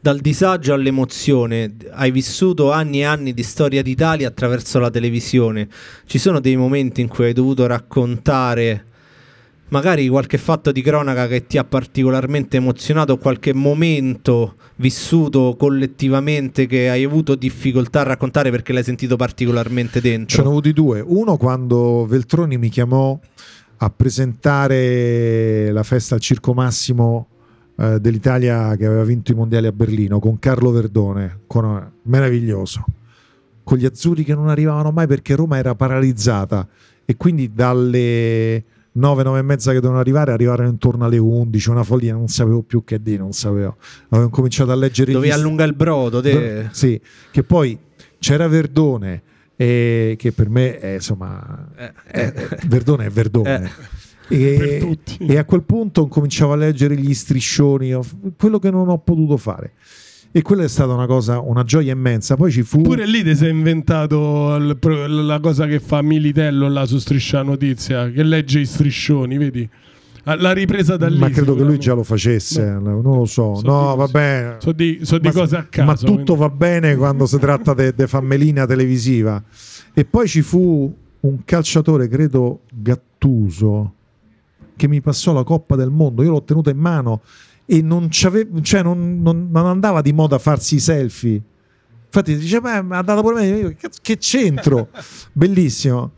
Dal 0.00 0.20
disagio 0.20 0.74
all'emozione, 0.74 1.74
hai 1.90 2.10
vissuto 2.10 2.70
anni 2.70 3.00
e 3.00 3.04
anni 3.04 3.34
di 3.34 3.42
storia 3.42 3.82
d'Italia 3.82 4.28
attraverso 4.28 4.78
la 4.78 4.90
televisione. 4.90 5.68
Ci 6.06 6.18
sono 6.18 6.40
dei 6.40 6.56
momenti 6.56 7.00
in 7.00 7.08
cui 7.08 7.26
hai 7.26 7.32
dovuto 7.32 7.66
raccontare 7.66 8.84
magari 9.68 10.08
qualche 10.08 10.38
fatto 10.38 10.72
di 10.72 10.80
cronaca 10.82 11.26
che 11.26 11.46
ti 11.46 11.58
ha 11.58 11.64
particolarmente 11.64 12.56
emozionato, 12.56 13.18
qualche 13.18 13.52
momento 13.52 14.54
vissuto 14.76 15.56
collettivamente 15.58 16.66
che 16.66 16.88
hai 16.88 17.04
avuto 17.04 17.34
difficoltà 17.34 18.00
a 18.00 18.04
raccontare 18.04 18.50
perché 18.50 18.72
l'hai 18.72 18.84
sentito 18.84 19.16
particolarmente 19.16 20.00
dentro? 20.00 20.36
Ce 20.36 20.42
ne 20.42 20.46
ho 20.46 20.50
avuti 20.50 20.72
due. 20.72 21.02
Uno 21.04 21.36
quando 21.36 22.06
Veltroni 22.06 22.56
mi 22.56 22.68
chiamò 22.68 23.18
a 23.80 23.90
presentare 23.90 25.70
la 25.70 25.82
festa 25.82 26.14
al 26.14 26.20
Circo 26.20 26.54
Massimo 26.54 27.28
eh, 27.80 28.00
dell'Italia 28.00 28.74
che 28.76 28.86
aveva 28.86 29.04
vinto 29.04 29.30
i 29.30 29.34
mondiali 29.36 29.68
a 29.68 29.72
Berlino 29.72 30.18
con 30.18 30.38
Carlo 30.40 30.72
Verdone, 30.72 31.40
con, 31.46 31.92
meraviglioso, 32.02 32.84
con 33.62 33.78
gli 33.78 33.84
azzurri 33.84 34.24
che 34.24 34.34
non 34.34 34.48
arrivavano 34.48 34.90
mai 34.90 35.06
perché 35.06 35.36
Roma 35.36 35.58
era 35.58 35.74
paralizzata 35.74 36.66
e 37.04 37.16
quindi 37.16 37.52
dalle 37.54 38.64
9, 38.92 39.22
9 39.22 39.38
e 39.38 39.42
mezza 39.42 39.70
che 39.70 39.76
dovevano 39.76 40.00
arrivare, 40.00 40.32
arrivarono 40.32 40.68
intorno 40.68 41.04
alle 41.04 41.18
11, 41.18 41.70
una 41.70 41.84
follia, 41.84 42.14
non 42.14 42.26
sapevo 42.26 42.62
più 42.62 42.82
che 42.82 43.00
dire, 43.00 43.18
non 43.18 43.32
sapevo. 43.32 43.76
Avevo 44.08 44.28
cominciato 44.28 44.72
a 44.72 44.74
leggere... 44.74 45.12
Dovevi 45.12 45.32
allungare 45.32 45.70
il 45.70 45.76
brodo, 45.76 46.20
te. 46.20 46.68
Sì, 46.72 47.00
che 47.30 47.44
poi 47.44 47.78
c'era 48.18 48.48
Verdone, 48.48 49.22
eh, 49.54 50.16
che 50.18 50.32
per 50.32 50.48
me 50.48 50.78
è 50.78 50.94
insomma... 50.94 51.68
Eh, 51.76 51.92
eh, 52.10 52.48
Verdone 52.66 53.06
è 53.06 53.10
Verdone. 53.10 53.70
E, 54.28 54.98
e, 55.20 55.38
a 55.38 55.44
quel 55.44 55.62
punto 55.62 56.06
cominciavo 56.06 56.52
a 56.52 56.56
leggere 56.56 56.96
gli 56.96 57.14
striscioni, 57.14 57.98
quello 58.36 58.58
che 58.58 58.70
non 58.70 58.88
ho 58.88 58.98
potuto 58.98 59.36
fare. 59.36 59.72
E 60.30 60.42
quella 60.42 60.64
è 60.64 60.68
stata 60.68 60.92
una 60.92 61.06
cosa, 61.06 61.40
una 61.40 61.64
gioia 61.64 61.92
immensa. 61.92 62.36
Poi 62.36 62.52
ci 62.52 62.62
fu. 62.62 62.82
Pure 62.82 63.06
lì 63.06 63.22
ti 63.22 63.34
sei 63.34 63.50
inventato 63.50 64.58
la 64.58 65.40
cosa 65.40 65.66
che 65.66 65.80
fa 65.80 66.02
Militello 66.02 66.68
là 66.68 66.84
su 66.84 66.98
Striscia 66.98 67.42
Notizia, 67.42 68.10
che 68.10 68.22
legge 68.22 68.60
i 68.60 68.66
striscioni, 68.66 69.38
vedi? 69.38 69.68
Ah, 70.24 70.36
la 70.36 70.52
ripresa 70.52 70.98
da 70.98 71.08
lì. 71.08 71.18
Ma 71.18 71.30
credo 71.30 71.54
che 71.54 71.62
lui 71.62 71.78
già 71.78 71.94
lo 71.94 72.02
facesse, 72.02 72.62
no. 72.62 73.00
non 73.00 73.18
lo 73.18 73.24
so. 73.24 73.54
so 73.54 73.66
no, 73.66 73.96
va 73.96 74.06
bene. 74.08 74.56
So 74.58 74.72
di, 74.72 75.00
so 75.02 75.16
di 75.16 75.30
cose 75.30 75.56
a 75.56 75.64
caso. 75.64 75.86
Ma 75.86 75.96
tutto 75.96 76.34
quindi. 76.34 76.40
va 76.40 76.50
bene 76.50 76.96
quando 76.96 77.24
si 77.24 77.38
tratta 77.38 77.72
di 77.72 78.06
fammelina 78.06 78.66
televisiva. 78.66 79.42
E 79.94 80.04
poi 80.04 80.28
ci 80.28 80.42
fu 80.42 80.94
un 81.20 81.44
calciatore, 81.44 82.08
credo 82.08 82.60
Gattuso, 82.70 83.94
che 84.78 84.88
mi 84.88 85.02
passò 85.02 85.34
la 85.34 85.42
Coppa 85.42 85.76
del 85.76 85.90
Mondo. 85.90 86.22
Io 86.22 86.30
l'ho 86.30 86.42
tenuta 86.42 86.70
in 86.70 86.78
mano 86.78 87.20
e 87.66 87.82
non, 87.82 88.08
cioè 88.10 88.82
non, 88.82 89.20
non, 89.20 89.48
non, 89.50 89.66
andava 89.66 90.00
di 90.00 90.12
moda 90.14 90.38
farsi 90.38 90.76
i 90.76 90.80
selfie. 90.80 91.42
Infatti 92.06 92.38
dice, 92.38 92.60
ma 92.62 92.74
è 92.74 92.76
andata 92.78 93.20
pure 93.20 93.34
me, 93.34 93.76
che 94.00 94.16
c'entro? 94.16 94.88
Bellissimo. 95.34 96.12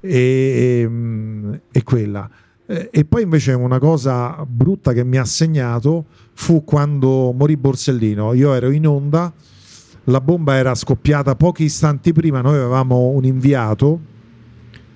E, 0.00 0.10
e, 0.10 0.80
ehm, 0.80 1.60
e 1.70 1.82
quella. 1.82 2.30
E 2.66 3.04
poi 3.04 3.22
invece 3.22 3.52
una 3.52 3.78
cosa 3.78 4.44
brutta 4.48 4.92
che 4.92 5.04
mi 5.04 5.18
ha 5.18 5.24
segnato 5.24 6.06
fu 6.32 6.64
quando 6.64 7.32
morì 7.32 7.56
Borsellino. 7.56 8.32
Io 8.32 8.54
ero 8.54 8.70
in 8.70 8.86
onda, 8.86 9.32
la 10.04 10.20
bomba 10.20 10.56
era 10.56 10.74
scoppiata 10.74 11.36
pochi 11.36 11.64
istanti 11.64 12.12
prima, 12.12 12.40
noi 12.40 12.56
avevamo 12.56 13.08
un 13.08 13.24
inviato 13.24 14.00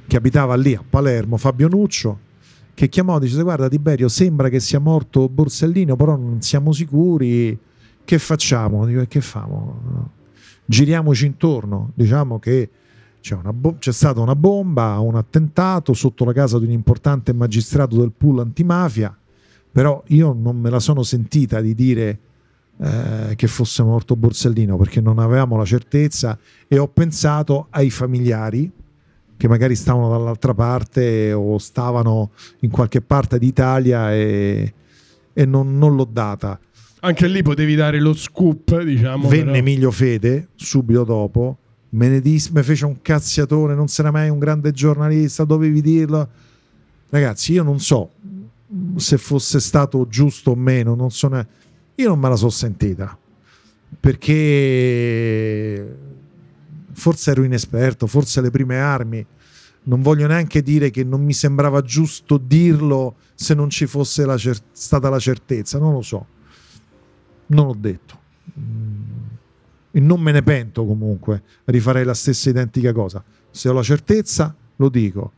che 0.06 0.16
abitava 0.16 0.56
lì 0.56 0.74
a 0.74 0.82
Palermo, 0.88 1.36
Fabio 1.36 1.68
Nuccio, 1.68 2.18
che 2.80 2.88
chiamò 2.88 3.18
e 3.18 3.20
dice 3.20 3.42
guarda 3.42 3.68
Tiberio 3.68 4.08
sembra 4.08 4.48
che 4.48 4.58
sia 4.58 4.78
morto 4.78 5.28
Borsellino 5.28 5.96
però 5.96 6.16
non 6.16 6.40
siamo 6.40 6.72
sicuri 6.72 7.58
che 8.02 8.18
facciamo? 8.18 8.86
Dico, 8.86 9.04
che 9.06 9.20
famo? 9.20 10.08
giriamoci 10.64 11.26
intorno 11.26 11.90
diciamo 11.92 12.38
che 12.38 12.70
c'è, 13.20 13.36
bo- 13.36 13.76
c'è, 13.78 13.92
stata 13.92 14.20
una 14.20 14.34
bomba 14.34 14.98
un 15.00 15.14
attentato 15.16 15.92
sotto 15.92 16.24
la 16.24 16.32
casa 16.32 16.58
di 16.58 16.64
un 16.64 16.70
importante 16.70 17.34
magistrato 17.34 17.98
del 17.98 18.12
pool 18.16 18.38
antimafia 18.38 19.14
però 19.70 20.02
io 20.06 20.32
non 20.32 20.58
me 20.58 20.70
la 20.70 20.80
sono 20.80 21.02
sentita 21.02 21.60
di 21.60 21.74
dire 21.74 22.18
eh, 22.78 23.34
che 23.36 23.46
fosse 23.46 23.82
morto 23.82 24.16
Borsellino 24.16 24.78
perché 24.78 25.02
non 25.02 25.18
avevamo 25.18 25.58
la 25.58 25.66
certezza 25.66 26.38
e 26.66 26.78
ho 26.78 26.88
pensato 26.88 27.66
ai 27.68 27.90
familiari 27.90 28.72
che 29.40 29.48
magari 29.48 29.74
stavano 29.74 30.10
dall'altra 30.10 30.52
parte 30.52 31.32
o 31.32 31.56
stavano 31.56 32.32
in 32.58 32.68
qualche 32.68 33.00
parte 33.00 33.38
d'Italia 33.38 34.12
e, 34.12 34.74
e 35.32 35.44
non, 35.46 35.78
non, 35.78 35.96
l'ho 35.96 36.04
data. 36.04 36.60
Anche 37.00 37.26
lì 37.26 37.40
potevi 37.40 37.74
dare 37.74 38.00
lo 38.00 38.12
scoop, 38.12 38.82
diciamo. 38.82 39.28
Venne 39.28 39.44
però. 39.44 39.56
Emilio 39.56 39.90
Fede 39.90 40.48
subito 40.56 41.04
dopo 41.04 41.56
me 41.92 42.08
ne 42.08 42.20
dis, 42.20 42.48
me 42.48 42.62
fece 42.62 42.84
un 42.84 43.00
cazziatore, 43.00 43.74
non 43.74 43.88
sarà 43.88 44.10
mai 44.10 44.28
un 44.28 44.38
grande 44.38 44.72
giornalista, 44.72 45.44
dovevi 45.44 45.80
dirlo. 45.80 46.28
Ragazzi, 47.08 47.52
io 47.52 47.62
non 47.62 47.80
so 47.80 48.10
se 48.96 49.16
fosse 49.16 49.58
stato 49.58 50.06
giusto 50.06 50.50
o 50.50 50.54
meno, 50.54 50.94
non 50.94 51.10
so 51.10 51.28
ne... 51.28 51.46
io 51.94 52.08
non 52.08 52.18
me 52.18 52.28
la 52.28 52.36
so 52.36 52.50
sentita 52.50 53.18
perché 53.98 55.96
forse 57.00 57.32
ero 57.32 57.42
inesperto, 57.42 58.06
forse 58.06 58.40
le 58.40 58.50
prime 58.50 58.78
armi. 58.78 59.26
Non 59.82 60.02
voglio 60.02 60.26
neanche 60.26 60.62
dire 60.62 60.90
che 60.90 61.02
non 61.02 61.24
mi 61.24 61.32
sembrava 61.32 61.80
giusto 61.80 62.36
dirlo 62.36 63.16
se 63.34 63.54
non 63.54 63.70
ci 63.70 63.86
fosse 63.86 64.26
la 64.26 64.36
cer- 64.36 64.62
stata 64.70 65.08
la 65.08 65.18
certezza, 65.18 65.78
non 65.78 65.94
lo 65.94 66.02
so. 66.02 66.26
Non 67.46 67.66
l'ho 67.66 67.76
detto. 67.76 68.18
Mm. 68.58 69.00
E 69.92 70.00
non 70.00 70.20
me 70.20 70.30
ne 70.30 70.42
pento 70.42 70.84
comunque, 70.84 71.42
rifarei 71.64 72.04
la 72.04 72.14
stessa 72.14 72.50
identica 72.50 72.92
cosa. 72.92 73.24
Se 73.50 73.68
ho 73.68 73.72
la 73.72 73.82
certezza, 73.82 74.54
lo 74.76 74.88
dico. 74.88 75.32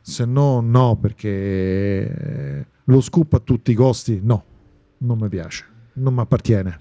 Se 0.00 0.24
no, 0.24 0.60
no, 0.60 0.96
perché 0.96 2.66
lo 2.82 3.00
scoop 3.00 3.34
a 3.34 3.38
tutti 3.38 3.70
i 3.70 3.74
costi, 3.74 4.20
no, 4.22 4.44
non 4.98 5.18
mi 5.18 5.28
piace, 5.28 5.64
non 5.94 6.14
mi 6.14 6.20
appartiene. 6.20 6.80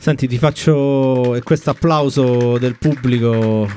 Senti, 0.00 0.28
ti 0.28 0.38
faccio 0.38 1.36
questo 1.42 1.70
applauso 1.70 2.56
del 2.56 2.76
pubblico 2.78 3.68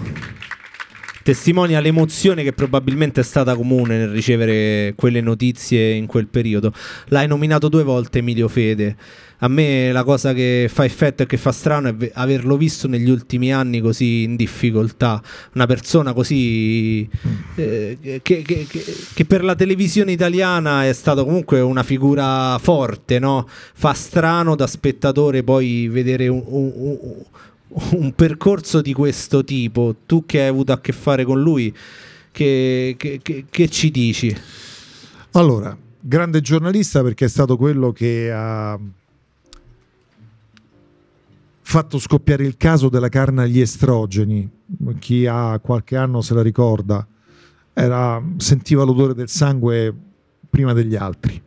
testimonia 1.23 1.79
l'emozione 1.79 2.43
che 2.43 2.53
probabilmente 2.53 3.21
è 3.21 3.23
stata 3.23 3.55
comune 3.55 3.97
nel 3.97 4.09
ricevere 4.09 4.93
quelle 4.95 5.21
notizie 5.21 5.91
in 5.93 6.05
quel 6.05 6.27
periodo. 6.27 6.73
L'hai 7.07 7.27
nominato 7.27 7.69
due 7.69 7.83
volte 7.83 8.19
Emilio 8.19 8.47
Fede. 8.47 8.95
A 9.43 9.47
me 9.47 9.91
la 9.91 10.03
cosa 10.03 10.33
che 10.33 10.69
fa 10.71 10.85
effetto 10.85 11.23
e 11.23 11.25
che 11.25 11.37
fa 11.37 11.51
strano 11.51 11.87
è 11.87 12.11
averlo 12.13 12.57
visto 12.57 12.87
negli 12.87 13.09
ultimi 13.09 13.51
anni 13.51 13.81
così 13.81 14.21
in 14.21 14.35
difficoltà. 14.35 15.19
Una 15.55 15.65
persona 15.65 16.13
così 16.13 17.09
eh, 17.55 17.97
che, 17.99 18.19
che, 18.21 18.43
che, 18.43 18.67
che, 19.13 19.25
per 19.25 19.43
la 19.43 19.55
televisione 19.55 20.11
italiana 20.11 20.85
è 20.85 20.93
stata 20.93 21.23
comunque 21.23 21.59
una 21.59 21.81
figura 21.81 22.59
forte, 22.59 23.17
no? 23.17 23.47
Fa 23.73 23.93
strano 23.93 24.55
da 24.55 24.67
spettatore 24.67 25.41
poi 25.41 25.87
vedere 25.87 26.27
un, 26.27 26.43
un, 26.45 26.71
un 26.75 27.23
un 27.91 28.13
percorso 28.13 28.81
di 28.81 28.93
questo 28.93 29.43
tipo, 29.43 29.95
tu 30.05 30.25
che 30.25 30.41
hai 30.41 30.47
avuto 30.47 30.71
a 30.71 30.79
che 30.79 30.91
fare 30.91 31.23
con 31.23 31.41
lui, 31.41 31.73
che, 32.31 32.95
che, 32.97 33.19
che, 33.21 33.45
che, 33.49 33.69
ci 33.69 33.91
dici? 33.91 34.35
Allora, 35.31 35.77
grande 35.99 36.41
giornalista 36.41 37.01
perché 37.01 37.25
è 37.25 37.29
stato 37.29 37.57
quello 37.57 37.91
che 37.91 38.31
ha 38.31 38.79
fatto 41.61 41.99
scoppiare 41.99 42.43
il 42.43 42.57
caso 42.57 42.89
della 42.89 43.09
carne 43.09 43.43
agli 43.43 43.59
estrogeni. 43.59 44.49
Chi 44.99 45.25
ha 45.25 45.59
qualche 45.59 45.95
anno 45.95 46.21
se 46.21 46.33
la 46.33 46.41
ricorda, 46.41 47.05
Era, 47.73 48.21
sentiva 48.37 48.83
l'odore 48.83 49.13
del 49.13 49.29
sangue 49.29 49.93
prima 50.49 50.73
degli 50.73 50.95
altri. 50.95 51.41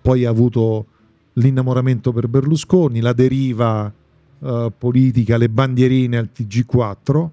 Poi 0.00 0.24
ha 0.24 0.30
avuto 0.30 0.86
l'innamoramento 1.34 2.12
per 2.12 2.28
Berlusconi, 2.28 3.00
la 3.00 3.12
deriva 3.12 3.92
uh, 4.44 4.72
politica, 4.76 5.36
le 5.36 5.48
bandierine 5.48 6.16
al 6.18 6.30
TG4. 6.34 7.28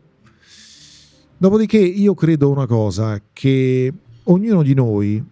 Dopodiché 1.38 1.78
io 1.78 2.14
credo 2.14 2.49
una 2.49 2.66
cosa, 2.66 3.22
che 3.34 3.91
ognuno 4.24 4.64
di 4.64 4.74
noi, 4.74 5.24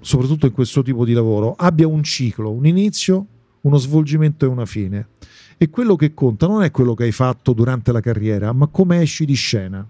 soprattutto 0.00 0.46
in 0.46 0.52
questo 0.52 0.82
tipo 0.82 1.04
di 1.04 1.12
lavoro, 1.12 1.54
abbia 1.56 1.88
un 1.88 2.02
ciclo, 2.02 2.50
un 2.50 2.66
inizio, 2.66 3.26
uno 3.62 3.76
svolgimento 3.76 4.44
e 4.44 4.48
una 4.48 4.66
fine. 4.66 5.08
E 5.56 5.68
quello 5.68 5.96
che 5.96 6.14
conta 6.14 6.46
non 6.46 6.62
è 6.62 6.70
quello 6.70 6.94
che 6.94 7.04
hai 7.04 7.12
fatto 7.12 7.52
durante 7.52 7.92
la 7.92 8.00
carriera, 8.00 8.52
ma 8.52 8.66
come 8.66 9.00
esci 9.00 9.24
di 9.24 9.34
scena. 9.34 9.86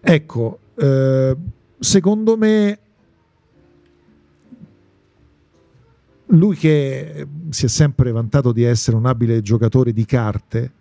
Ecco, 0.00 0.58
eh, 0.76 1.36
secondo 1.78 2.36
me 2.36 2.78
lui 6.28 6.56
che 6.56 7.26
si 7.50 7.66
è 7.66 7.68
sempre 7.68 8.10
vantato 8.10 8.52
di 8.52 8.62
essere 8.64 8.96
un 8.96 9.06
abile 9.06 9.42
giocatore 9.42 9.92
di 9.92 10.04
carte, 10.04 10.72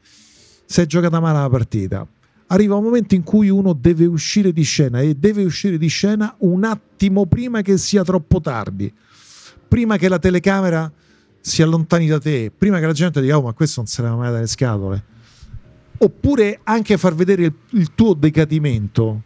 si 0.65 0.81
è 0.81 0.85
giocata 0.85 1.19
male 1.19 1.39
la 1.39 1.49
partita. 1.49 2.07
Arriva 2.47 2.75
un 2.75 2.83
momento 2.83 3.15
in 3.15 3.23
cui 3.23 3.49
uno 3.49 3.73
deve 3.73 4.05
uscire 4.05 4.51
di 4.51 4.63
scena 4.63 5.01
e 5.01 5.15
deve 5.15 5.43
uscire 5.43 5.77
di 5.77 5.87
scena 5.87 6.35
un 6.39 6.63
attimo 6.63 7.25
prima 7.25 7.61
che 7.61 7.77
sia 7.77 8.03
troppo 8.03 8.39
tardi, 8.39 8.91
prima 9.67 9.97
che 9.97 10.07
la 10.07 10.19
telecamera 10.19 10.91
si 11.39 11.61
allontani 11.61 12.07
da 12.07 12.19
te, 12.19 12.51
prima 12.55 12.79
che 12.79 12.85
la 12.85 12.93
gente 12.93 13.21
dica 13.21 13.37
oh 13.37 13.43
ma 13.43 13.53
questo 13.53 13.81
non 13.81 13.87
se 13.87 14.01
ne 14.01 14.09
va 14.09 14.15
mai 14.15 14.31
dalle 14.31 14.47
scatole. 14.47 15.03
Oppure 15.97 16.59
anche 16.63 16.97
far 16.97 17.15
vedere 17.15 17.45
il, 17.45 17.53
il 17.69 17.93
tuo 17.95 18.13
decadimento 18.13 19.21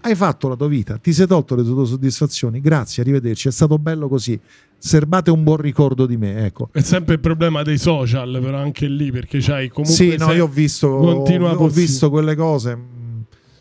hai 0.00 0.14
fatto 0.14 0.46
la 0.46 0.54
tua 0.54 0.68
vita, 0.68 0.98
ti 0.98 1.12
sei 1.12 1.26
tolto 1.26 1.56
le 1.56 1.64
tue 1.64 1.84
soddisfazioni, 1.84 2.60
grazie, 2.60 3.02
arrivederci, 3.02 3.48
è 3.48 3.50
stato 3.50 3.76
bello 3.76 4.08
così. 4.08 4.40
Serbate 4.78 5.30
un 5.30 5.42
buon 5.42 5.56
ricordo 5.56 6.06
di 6.06 6.16
me, 6.16 6.44
ecco. 6.44 6.68
È 6.72 6.80
sempre 6.80 7.14
il 7.14 7.20
problema 7.20 7.62
dei 7.62 7.78
social, 7.78 8.38
però 8.42 8.58
anche 8.58 8.86
lì, 8.86 9.10
perché 9.10 9.38
c'hai 9.40 9.68
comunque... 9.68 9.96
Sì, 9.96 10.16
no, 10.16 10.32
io 10.32 10.44
ho 10.44 10.48
visto, 10.48 10.86
ho, 10.88 11.22
ho 11.22 11.68
visto 11.68 12.10
quelle 12.10 12.36
cose 12.36 12.94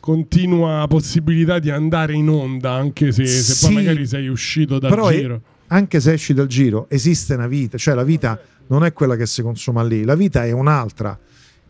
continua 0.05 0.85
possibilità 0.87 1.57
di 1.57 1.71
andare 1.71 2.13
in 2.13 2.29
onda 2.29 2.73
anche 2.73 3.11
se, 3.11 3.25
se 3.25 3.53
sì, 3.55 3.65
poi 3.65 3.73
magari 3.73 4.05
sei 4.05 4.27
uscito 4.27 4.77
dal 4.77 4.91
giro. 5.11 5.35
È, 5.35 5.73
anche 5.73 5.99
se 5.99 6.13
esci 6.13 6.35
dal 6.35 6.45
giro, 6.45 6.85
esiste 6.89 7.33
una 7.33 7.47
vita, 7.47 7.79
cioè 7.79 7.95
la 7.95 8.03
vita 8.03 8.39
non 8.67 8.85
è 8.85 8.93
quella 8.93 9.15
che 9.15 9.25
si 9.25 9.41
consuma 9.41 9.81
lì, 9.81 10.03
la 10.03 10.13
vita 10.13 10.45
è 10.45 10.51
un'altra. 10.51 11.17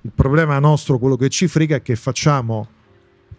Il 0.01 0.11
problema 0.13 0.59
nostro, 0.59 0.99
quello 0.99 1.15
che 1.15 1.29
ci 1.29 1.47
frega 1.47 1.77
è 1.77 1.81
che 1.81 1.95
facciamo 1.95 2.67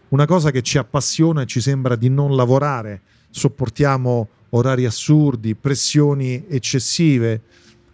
una 0.08 0.24
cosa 0.24 0.50
che 0.50 0.62
ci 0.62 0.78
appassiona 0.78 1.42
e 1.42 1.46
ci 1.46 1.60
sembra 1.60 1.94
di 1.94 2.08
non 2.08 2.34
lavorare, 2.34 3.02
sopportiamo 3.28 4.28
orari 4.56 4.84
assurdi, 4.84 5.54
pressioni 5.54 6.44
eccessive, 6.48 7.40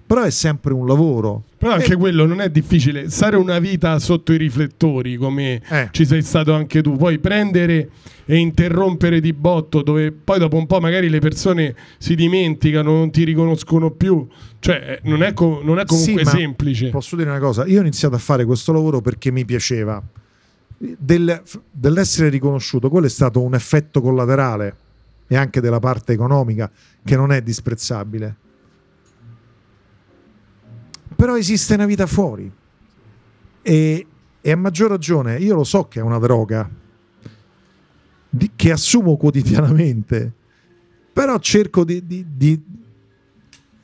però 0.06 0.22
è 0.22 0.30
sempre 0.30 0.72
un 0.72 0.86
lavoro. 0.86 1.44
Però 1.56 1.72
anche 1.72 1.94
e... 1.94 1.96
quello 1.96 2.26
non 2.26 2.40
è 2.40 2.50
difficile, 2.50 3.08
stare 3.08 3.36
una 3.36 3.58
vita 3.58 3.98
sotto 3.98 4.32
i 4.32 4.36
riflettori 4.36 5.16
come 5.16 5.62
eh. 5.68 5.88
ci 5.92 6.04
sei 6.04 6.22
stato 6.22 6.52
anche 6.52 6.82
tu, 6.82 6.96
poi 6.96 7.18
prendere 7.18 7.88
e 8.24 8.36
interrompere 8.36 9.20
di 9.20 9.32
botto 9.32 9.82
dove 9.82 10.12
poi 10.12 10.38
dopo 10.38 10.56
un 10.56 10.66
po' 10.66 10.80
magari 10.80 11.08
le 11.08 11.18
persone 11.18 11.74
si 11.98 12.14
dimenticano, 12.14 12.92
non 12.92 13.10
ti 13.10 13.24
riconoscono 13.24 13.90
più, 13.90 14.26
cioè 14.58 15.00
eh, 15.02 15.08
non 15.08 15.22
è, 15.22 15.32
co- 15.32 15.60
non 15.62 15.78
è 15.78 15.84
comunque 15.84 16.24
sì, 16.24 16.30
semplice. 16.30 16.88
Posso 16.90 17.16
dire 17.16 17.30
una 17.30 17.38
cosa, 17.38 17.64
io 17.66 17.78
ho 17.78 17.82
iniziato 17.82 18.14
a 18.14 18.18
fare 18.18 18.44
questo 18.44 18.72
lavoro 18.72 19.00
perché 19.00 19.30
mi 19.30 19.44
piaceva 19.44 20.02
del, 20.78 21.42
dell'essere 21.70 22.28
riconosciuto, 22.28 22.88
quello 22.88 23.06
è 23.06 23.10
stato 23.10 23.40
un 23.40 23.54
effetto 23.54 24.00
collaterale 24.00 24.76
e 25.32 25.36
anche 25.36 25.62
della 25.62 25.78
parte 25.78 26.12
economica 26.12 26.70
che 27.02 27.16
non 27.16 27.32
è 27.32 27.40
disprezzabile. 27.40 28.36
Però 31.16 31.38
esiste 31.38 31.72
una 31.72 31.86
vita 31.86 32.06
fuori 32.06 32.52
e, 33.62 34.06
e 34.40 34.50
a 34.50 34.56
maggior 34.56 34.90
ragione 34.90 35.38
io 35.38 35.54
lo 35.54 35.64
so 35.64 35.88
che 35.88 36.00
è 36.00 36.02
una 36.02 36.18
droga 36.18 36.68
di, 38.28 38.50
che 38.54 38.72
assumo 38.72 39.16
quotidianamente, 39.16 40.30
però 41.14 41.38
cerco 41.38 41.84
di, 41.84 42.06
di, 42.06 42.26
di, 42.36 42.62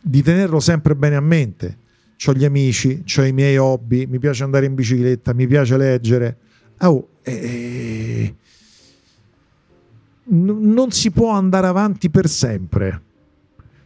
di 0.03 0.22
tenerlo 0.22 0.61
sempre 0.61 0.94
bene 0.94 1.16
a 1.16 1.20
mente. 1.20 1.78
Ho 2.26 2.34
gli 2.34 2.44
amici, 2.44 3.05
ho 3.16 3.22
i 3.22 3.32
miei 3.32 3.57
hobby, 3.57 4.05
mi 4.05 4.18
piace 4.18 4.44
andare 4.44 4.66
in 4.66 4.74
bicicletta, 4.74 5.32
mi 5.32 5.46
piace 5.46 5.78
leggere 5.78 6.36
Oh, 6.80 7.09
eh, 7.22 8.34
n- 10.31 10.72
non 10.72 10.91
si 10.91 11.11
può 11.11 11.33
andare 11.33 11.66
avanti 11.66 12.11
per 12.11 12.29
sempre. 12.29 13.03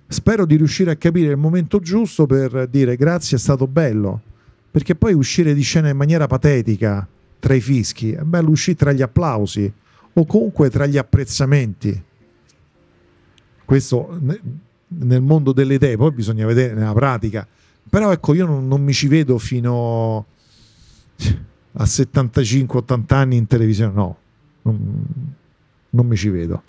Spero 0.06 0.44
di 0.44 0.56
riuscire 0.56 0.90
a 0.90 0.96
capire 0.96 1.30
il 1.30 1.38
momento 1.38 1.80
giusto 1.80 2.26
per 2.26 2.68
dire 2.68 2.96
grazie, 2.96 3.36
è 3.36 3.40
stato 3.40 3.66
bello. 3.66 4.20
Perché 4.70 4.94
poi 4.94 5.14
uscire 5.14 5.54
di 5.54 5.62
scena 5.62 5.88
in 5.88 5.96
maniera 5.96 6.26
patetica 6.26 7.06
tra 7.38 7.54
i 7.54 7.60
fischi 7.60 8.12
è 8.12 8.22
bello 8.22 8.50
uscire 8.50 8.76
tra 8.76 8.92
gli 8.92 9.02
applausi 9.02 9.72
o 10.12 10.26
comunque 10.26 10.70
tra 10.70 10.86
gli 10.86 10.98
apprezzamenti. 10.98 12.02
Questo 13.64 14.18
nel 14.88 15.22
mondo 15.22 15.52
delle 15.52 15.74
idee, 15.74 15.96
poi 15.96 16.12
bisogna 16.12 16.46
vedere 16.46 16.74
nella 16.74 16.92
pratica. 16.92 17.46
Però 17.88 18.12
ecco, 18.12 18.34
io 18.34 18.46
non, 18.46 18.68
non 18.68 18.82
mi 18.82 18.92
ci 18.92 19.08
vedo 19.08 19.38
fino 19.38 20.26
a 21.72 21.84
75-80 21.84 23.14
anni 23.14 23.36
in 23.36 23.46
televisione, 23.46 23.92
no, 23.92 24.16
non, 24.62 25.04
non 25.92 26.06
mi 26.06 26.16
ci 26.16 26.28
vedo. 26.28 26.62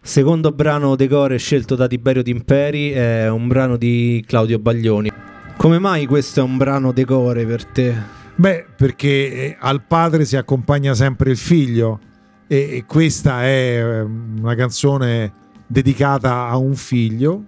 Secondo 0.00 0.52
brano 0.52 0.96
decore 0.96 1.38
scelto 1.38 1.74
da 1.74 1.86
Tiberio 1.86 2.22
Timperi 2.22 2.90
è 2.90 3.30
un 3.30 3.48
brano 3.48 3.76
di 3.76 4.22
Claudio 4.26 4.58
Baglioni. 4.58 5.10
Come 5.56 5.78
mai 5.78 6.04
questo 6.06 6.40
è 6.40 6.42
un 6.42 6.58
brano 6.58 6.92
decore 6.92 7.46
per 7.46 7.64
te? 7.64 7.94
Beh, 8.36 8.66
perché 8.76 9.08
eh, 9.08 9.56
al 9.58 9.82
padre 9.82 10.24
si 10.24 10.36
accompagna 10.36 10.92
sempre 10.94 11.30
il 11.30 11.36
figlio 11.36 12.00
e 12.46 12.84
questa 12.86 13.44
è 13.44 13.78
ehm, 13.80 14.40
una 14.40 14.54
canzone 14.54 15.32
dedicata 15.66 16.48
a 16.48 16.56
un 16.56 16.74
figlio, 16.74 17.44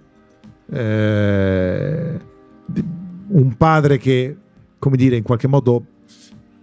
eh, 0.71 2.19
un 3.27 3.55
padre 3.57 3.97
che, 3.97 4.35
come 4.79 4.97
dire, 4.97 5.15
in 5.15 5.23
qualche 5.23 5.47
modo 5.47 5.85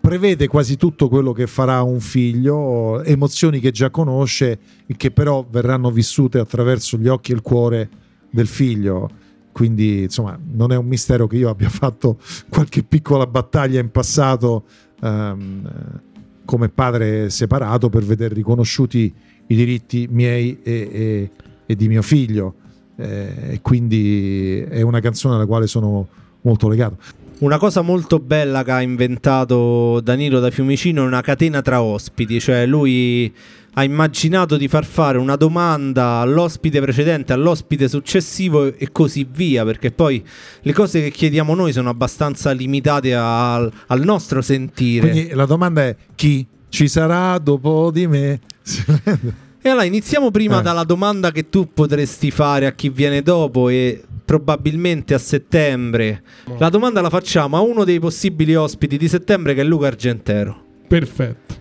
prevede 0.04 0.48
quasi 0.48 0.76
tutto 0.76 1.08
quello 1.08 1.32
che 1.32 1.46
farà 1.46 1.80
un 1.80 1.98
figlio, 1.98 3.02
emozioni 3.04 3.58
che 3.58 3.70
già 3.70 3.88
conosce 3.88 4.58
e 4.84 4.96
che 4.98 5.10
però 5.10 5.46
verranno 5.50 5.90
vissute 5.90 6.38
attraverso 6.38 6.98
gli 6.98 7.08
occhi 7.08 7.32
e 7.32 7.36
il 7.36 7.40
cuore 7.40 7.88
del 8.28 8.46
figlio. 8.46 9.08
Quindi, 9.50 10.02
insomma, 10.02 10.38
non 10.52 10.72
è 10.72 10.76
un 10.76 10.84
mistero 10.84 11.26
che 11.26 11.36
io 11.36 11.48
abbia 11.48 11.70
fatto 11.72 12.18
qualche 12.50 12.82
piccola 12.82 13.26
battaglia 13.26 13.80
in 13.80 13.90
passato 13.90 14.64
ehm, 15.00 16.02
come 16.44 16.68
padre 16.68 17.30
separato 17.30 17.88
per 17.88 18.04
vedere 18.04 18.34
riconosciuti 18.34 19.10
i 19.46 19.56
diritti 19.56 20.06
miei 20.10 20.58
e, 20.62 20.88
e, 20.92 21.30
e 21.64 21.74
di 21.74 21.88
mio 21.88 22.02
figlio. 22.02 22.56
Eh, 22.96 23.58
quindi 23.62 24.58
è 24.58 24.82
una 24.82 25.00
canzone 25.00 25.36
alla 25.36 25.46
quale 25.46 25.66
sono 25.66 26.06
molto 26.42 26.68
legato. 26.68 27.23
Una 27.36 27.58
cosa 27.58 27.82
molto 27.82 28.20
bella 28.20 28.62
che 28.62 28.70
ha 28.70 28.80
inventato 28.80 30.00
Danilo 30.00 30.38
da 30.38 30.50
Fiumicino 30.50 31.02
è 31.02 31.06
una 31.06 31.20
catena 31.20 31.62
tra 31.62 31.82
ospiti, 31.82 32.40
cioè 32.40 32.64
lui 32.64 33.32
ha 33.74 33.82
immaginato 33.82 34.56
di 34.56 34.68
far 34.68 34.84
fare 34.84 35.18
una 35.18 35.34
domanda 35.34 36.18
all'ospite 36.18 36.80
precedente, 36.80 37.32
all'ospite 37.32 37.88
successivo 37.88 38.72
e 38.72 38.92
così 38.92 39.26
via, 39.28 39.64
perché 39.64 39.90
poi 39.90 40.24
le 40.60 40.72
cose 40.72 41.02
che 41.02 41.10
chiediamo 41.10 41.54
noi 41.54 41.72
sono 41.72 41.90
abbastanza 41.90 42.52
limitate 42.52 43.14
al, 43.14 43.70
al 43.88 44.00
nostro 44.04 44.40
sentire. 44.40 45.10
Quindi 45.10 45.34
la 45.34 45.46
domanda 45.46 45.82
è 45.82 45.96
chi 46.14 46.46
ci 46.68 46.86
sarà 46.86 47.36
dopo 47.38 47.90
di 47.90 48.06
me? 48.06 48.40
E 49.66 49.70
allora 49.70 49.86
iniziamo 49.86 50.30
prima 50.30 50.58
eh. 50.58 50.62
dalla 50.62 50.84
domanda 50.84 51.32
che 51.32 51.48
tu 51.48 51.72
potresti 51.72 52.30
fare 52.30 52.66
a 52.66 52.72
chi 52.72 52.90
viene 52.90 53.22
dopo 53.22 53.70
e 53.70 53.98
probabilmente 54.22 55.14
a 55.14 55.18
settembre. 55.18 56.22
La 56.58 56.68
domanda 56.68 57.00
la 57.00 57.08
facciamo 57.08 57.56
a 57.56 57.60
uno 57.60 57.84
dei 57.84 57.98
possibili 57.98 58.54
ospiti 58.54 58.98
di 58.98 59.08
settembre 59.08 59.54
che 59.54 59.62
è 59.62 59.64
Luca 59.64 59.86
Argentero. 59.86 60.62
Perfetto. 60.86 61.54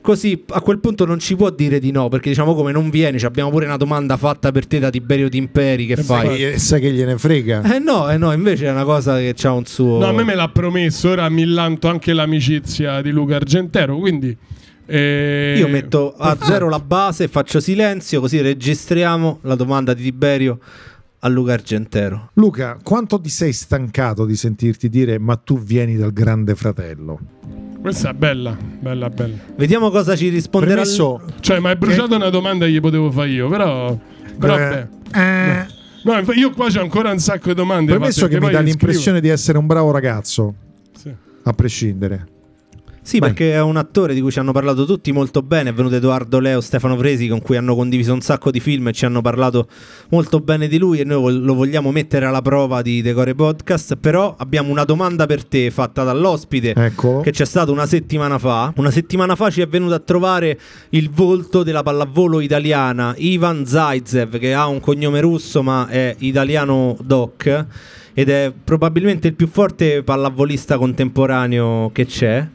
Così 0.00 0.42
a 0.48 0.60
quel 0.62 0.80
punto 0.80 1.06
non 1.06 1.20
ci 1.20 1.36
può 1.36 1.50
dire 1.50 1.78
di 1.78 1.92
no, 1.92 2.08
perché 2.08 2.30
diciamo 2.30 2.56
come 2.56 2.72
non 2.72 2.90
vieni, 2.90 3.22
abbiamo 3.22 3.50
pure 3.50 3.66
una 3.66 3.76
domanda 3.76 4.16
fatta 4.16 4.50
per 4.50 4.66
te 4.66 4.80
da 4.80 4.90
Tiberio 4.90 5.28
Timperi, 5.28 5.86
che 5.86 5.92
e 5.92 6.02
fai? 6.02 6.58
Sai 6.58 6.80
che 6.80 6.90
gliene 6.90 7.16
frega? 7.16 7.72
Eh 7.72 7.78
no, 7.78 8.10
eh 8.10 8.16
no, 8.16 8.32
invece 8.32 8.66
è 8.66 8.70
una 8.72 8.82
cosa 8.82 9.16
che 9.16 9.32
ha 9.44 9.52
un 9.52 9.64
suo... 9.64 10.00
No, 10.00 10.06
a 10.06 10.12
me 10.12 10.24
me 10.24 10.34
l'ha 10.34 10.48
promesso, 10.48 11.10
ora 11.10 11.28
mi 11.28 11.44
lanto 11.44 11.86
anche 11.86 12.12
l'amicizia 12.14 13.00
di 13.00 13.10
Luca 13.10 13.36
Argentero, 13.36 13.96
quindi... 13.96 14.36
Eh... 14.86 15.56
Io 15.58 15.68
metto 15.68 16.14
a 16.16 16.36
zero 16.40 16.68
la 16.68 16.80
base, 16.80 17.28
faccio 17.28 17.60
silenzio, 17.60 18.20
così 18.20 18.40
registriamo 18.40 19.38
la 19.42 19.54
domanda 19.54 19.94
di 19.94 20.02
Tiberio 20.02 20.58
a 21.20 21.28
Luca 21.28 21.54
Argentero. 21.54 22.30
Luca, 22.34 22.78
quanto 22.82 23.20
ti 23.20 23.30
sei 23.30 23.52
stancato 23.52 24.26
di 24.26 24.36
sentirti 24.36 24.88
dire 24.88 25.18
ma 25.18 25.36
tu 25.36 25.58
vieni 25.58 25.96
dal 25.96 26.12
grande 26.12 26.54
fratello? 26.54 27.18
Questa 27.80 28.10
è 28.10 28.12
bella, 28.14 28.56
bella, 28.80 29.10
bella. 29.10 29.36
Vediamo 29.56 29.90
cosa 29.90 30.16
ci 30.16 30.28
risponderà. 30.28 30.82
Premesso, 30.82 31.22
cioè, 31.40 31.58
ma 31.58 31.70
hai 31.70 31.76
bruciato 31.76 32.08
che... 32.08 32.14
una 32.16 32.30
domanda 32.30 32.66
che 32.66 32.72
gli 32.72 32.80
potevo 32.80 33.10
fare 33.10 33.30
io, 33.30 33.48
però... 33.48 33.98
però 34.38 34.56
beh, 34.56 34.88
eh... 35.14 35.66
No, 36.04 36.20
io 36.34 36.50
qua 36.50 36.68
c'ho 36.68 36.82
ancora 36.82 37.10
un 37.10 37.18
sacco 37.18 37.48
di 37.48 37.54
domande. 37.54 37.90
Premesso 37.90 38.28
che 38.28 38.38
mi 38.38 38.50
dà 38.50 38.60
l'impressione 38.60 39.22
di 39.22 39.28
essere 39.28 39.56
un 39.56 39.66
bravo 39.66 39.90
ragazzo. 39.90 40.54
Sì. 40.94 41.10
A 41.42 41.52
prescindere. 41.54 42.26
Sì, 43.06 43.18
Vai. 43.18 43.28
perché 43.28 43.52
è 43.52 43.60
un 43.60 43.76
attore 43.76 44.14
di 44.14 44.22
cui 44.22 44.30
ci 44.30 44.38
hanno 44.38 44.52
parlato 44.52 44.86
tutti 44.86 45.12
molto 45.12 45.42
bene. 45.42 45.68
È 45.68 45.72
venuto 45.74 45.94
Edoardo 45.94 46.40
Leo, 46.40 46.62
Stefano 46.62 46.96
Fresi, 46.96 47.28
con 47.28 47.42
cui 47.42 47.58
hanno 47.58 47.74
condiviso 47.74 48.14
un 48.14 48.22
sacco 48.22 48.50
di 48.50 48.60
film 48.60 48.88
e 48.88 48.92
ci 48.92 49.04
hanno 49.04 49.20
parlato 49.20 49.68
molto 50.08 50.40
bene 50.40 50.68
di 50.68 50.78
lui. 50.78 51.00
E 51.00 51.04
noi 51.04 51.38
lo 51.38 51.54
vogliamo 51.54 51.92
mettere 51.92 52.24
alla 52.24 52.40
prova 52.40 52.80
di 52.80 53.02
Decore 53.02 53.34
Podcast. 53.34 53.96
Però 53.96 54.34
abbiamo 54.38 54.70
una 54.70 54.84
domanda 54.84 55.26
per 55.26 55.44
te 55.44 55.70
fatta 55.70 56.02
dall'ospite 56.02 56.72
ecco. 56.74 57.20
che 57.20 57.30
c'è 57.30 57.44
stato 57.44 57.70
una 57.72 57.84
settimana 57.84 58.38
fa. 58.38 58.72
Una 58.76 58.90
settimana 58.90 59.36
fa 59.36 59.50
ci 59.50 59.60
è 59.60 59.66
venuto 59.66 59.92
a 59.92 60.00
trovare 60.00 60.58
il 60.90 61.10
volto 61.10 61.62
della 61.62 61.82
pallavolo 61.82 62.40
italiana, 62.40 63.14
Ivan 63.18 63.66
Zaitsev, 63.66 64.38
che 64.38 64.54
ha 64.54 64.66
un 64.66 64.80
cognome 64.80 65.20
russo 65.20 65.62
ma 65.62 65.88
è 65.88 66.14
italiano 66.20 66.96
doc 67.02 67.66
ed 68.14 68.30
è 68.30 68.52
probabilmente 68.64 69.28
il 69.28 69.34
più 69.34 69.48
forte 69.48 70.02
pallavolista 70.02 70.78
contemporaneo 70.78 71.90
che 71.92 72.06
c'è. 72.06 72.48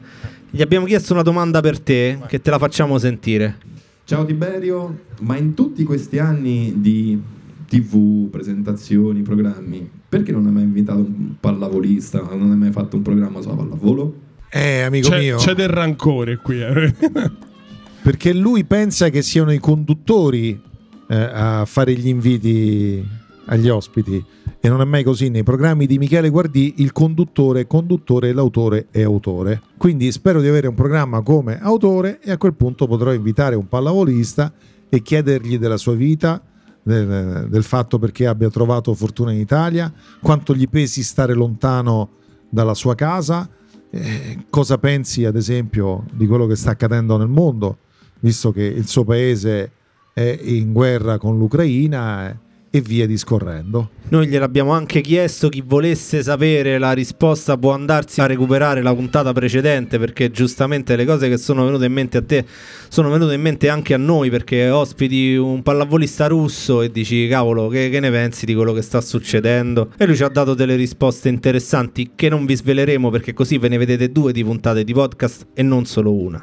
Gli 0.52 0.62
abbiamo 0.62 0.84
chiesto 0.84 1.12
una 1.12 1.22
domanda 1.22 1.60
per 1.60 1.78
te, 1.78 2.18
che 2.26 2.40
te 2.40 2.50
la 2.50 2.58
facciamo 2.58 2.98
sentire. 2.98 3.56
Ciao 4.02 4.24
Tiberio, 4.24 5.02
ma 5.20 5.36
in 5.36 5.54
tutti 5.54 5.84
questi 5.84 6.18
anni 6.18 6.74
di 6.78 7.20
tv, 7.68 8.28
presentazioni, 8.30 9.22
programmi, 9.22 9.88
perché 10.08 10.32
non 10.32 10.46
hai 10.46 10.52
mai 10.52 10.64
invitato 10.64 10.98
un 10.98 11.34
pallavolista, 11.38 12.20
non 12.34 12.50
hai 12.50 12.56
mai 12.56 12.72
fatto 12.72 12.96
un 12.96 13.02
programma 13.02 13.40
sulla 13.40 13.54
pallavolo? 13.54 14.14
Eh, 14.50 14.80
amico 14.80 15.10
c'è, 15.10 15.20
mio. 15.20 15.36
C'è 15.36 15.54
del 15.54 15.68
rancore 15.68 16.38
qui. 16.38 16.60
Eh. 16.60 16.94
perché 18.02 18.32
lui 18.32 18.64
pensa 18.64 19.08
che 19.08 19.22
siano 19.22 19.52
i 19.52 19.58
conduttori 19.60 20.60
eh, 21.08 21.16
a 21.16 21.64
fare 21.64 21.94
gli 21.94 22.08
inviti 22.08 23.06
agli 23.44 23.68
ospiti 23.68 24.24
e 24.60 24.68
non 24.68 24.80
è 24.80 24.84
mai 24.84 25.02
così. 25.02 25.30
Nei 25.30 25.42
programmi 25.42 25.86
di 25.86 25.98
Michele 25.98 26.28
Guardì 26.28 26.74
il 26.78 26.92
conduttore 26.92 27.60
è 27.60 27.66
conduttore 27.66 28.28
e 28.28 28.32
l'autore 28.32 28.86
è 28.90 29.02
autore. 29.02 29.62
Quindi 29.76 30.12
spero 30.12 30.40
di 30.40 30.48
avere 30.48 30.68
un 30.68 30.74
programma 30.74 31.22
come 31.22 31.58
autore 31.60 32.20
e 32.20 32.30
a 32.30 32.36
quel 32.36 32.54
punto 32.54 32.86
potrò 32.86 33.12
invitare 33.12 33.56
un 33.56 33.66
pallavolista 33.68 34.52
e 34.88 35.02
chiedergli 35.02 35.58
della 35.58 35.78
sua 35.78 35.94
vita 35.94 36.42
del, 36.82 37.46
del 37.48 37.62
fatto 37.62 37.98
perché 37.98 38.26
abbia 38.26 38.50
trovato 38.50 38.94
fortuna 38.94 39.32
in 39.32 39.38
Italia 39.38 39.92
quanto 40.20 40.54
gli 40.54 40.68
pesi 40.68 41.02
stare 41.02 41.34
lontano 41.34 42.10
dalla 42.48 42.74
sua 42.74 42.94
casa 42.94 43.48
eh, 43.90 44.44
cosa 44.48 44.78
pensi 44.78 45.24
ad 45.24 45.36
esempio 45.36 46.04
di 46.12 46.26
quello 46.26 46.46
che 46.46 46.56
sta 46.56 46.70
accadendo 46.70 47.16
nel 47.16 47.28
mondo 47.28 47.78
visto 48.20 48.50
che 48.50 48.62
il 48.62 48.86
suo 48.86 49.04
paese 49.04 49.72
è 50.12 50.38
in 50.42 50.72
guerra 50.72 51.18
con 51.18 51.38
l'Ucraina 51.38 52.30
eh, 52.30 52.36
e 52.70 52.80
via 52.80 53.06
discorrendo. 53.06 53.90
Noi 54.10 54.26
gliel'abbiamo 54.26 54.72
anche 54.72 55.00
chiesto, 55.00 55.48
chi 55.48 55.62
volesse 55.64 56.22
sapere 56.22 56.78
la 56.78 56.92
risposta 56.92 57.56
può 57.56 57.72
andarsi 57.72 58.20
a 58.20 58.26
recuperare 58.26 58.82
la 58.82 58.94
puntata 58.94 59.32
precedente 59.32 59.98
perché 59.98 60.30
giustamente 60.30 60.96
le 60.96 61.04
cose 61.04 61.28
che 61.28 61.36
sono 61.36 61.64
venute 61.64 61.86
in 61.86 61.92
mente 61.92 62.18
a 62.18 62.22
te 62.22 62.44
sono 62.88 63.08
venute 63.08 63.34
in 63.34 63.40
mente 63.40 63.68
anche 63.68 63.94
a 63.94 63.98
noi 63.98 64.30
perché 64.30 64.68
ospiti 64.68 65.36
un 65.36 65.62
pallavolista 65.62 66.26
russo 66.26 66.82
e 66.82 66.90
dici 66.90 67.28
cavolo 67.28 67.68
che, 67.68 67.88
che 67.88 68.00
ne 68.00 68.10
pensi 68.10 68.46
di 68.46 68.54
quello 68.54 68.72
che 68.72 68.82
sta 68.82 69.00
succedendo 69.00 69.92
e 69.96 70.06
lui 70.06 70.16
ci 70.16 70.24
ha 70.24 70.28
dato 70.28 70.54
delle 70.54 70.74
risposte 70.74 71.28
interessanti 71.28 72.12
che 72.16 72.28
non 72.28 72.46
vi 72.46 72.56
sveleremo 72.56 73.10
perché 73.10 73.32
così 73.32 73.58
ve 73.58 73.68
ne 73.68 73.78
vedete 73.78 74.10
due 74.10 74.32
di 74.32 74.42
puntate 74.42 74.82
di 74.82 74.92
podcast 74.92 75.46
e 75.54 75.62
non 75.62 75.86
solo 75.86 76.12
una. 76.12 76.42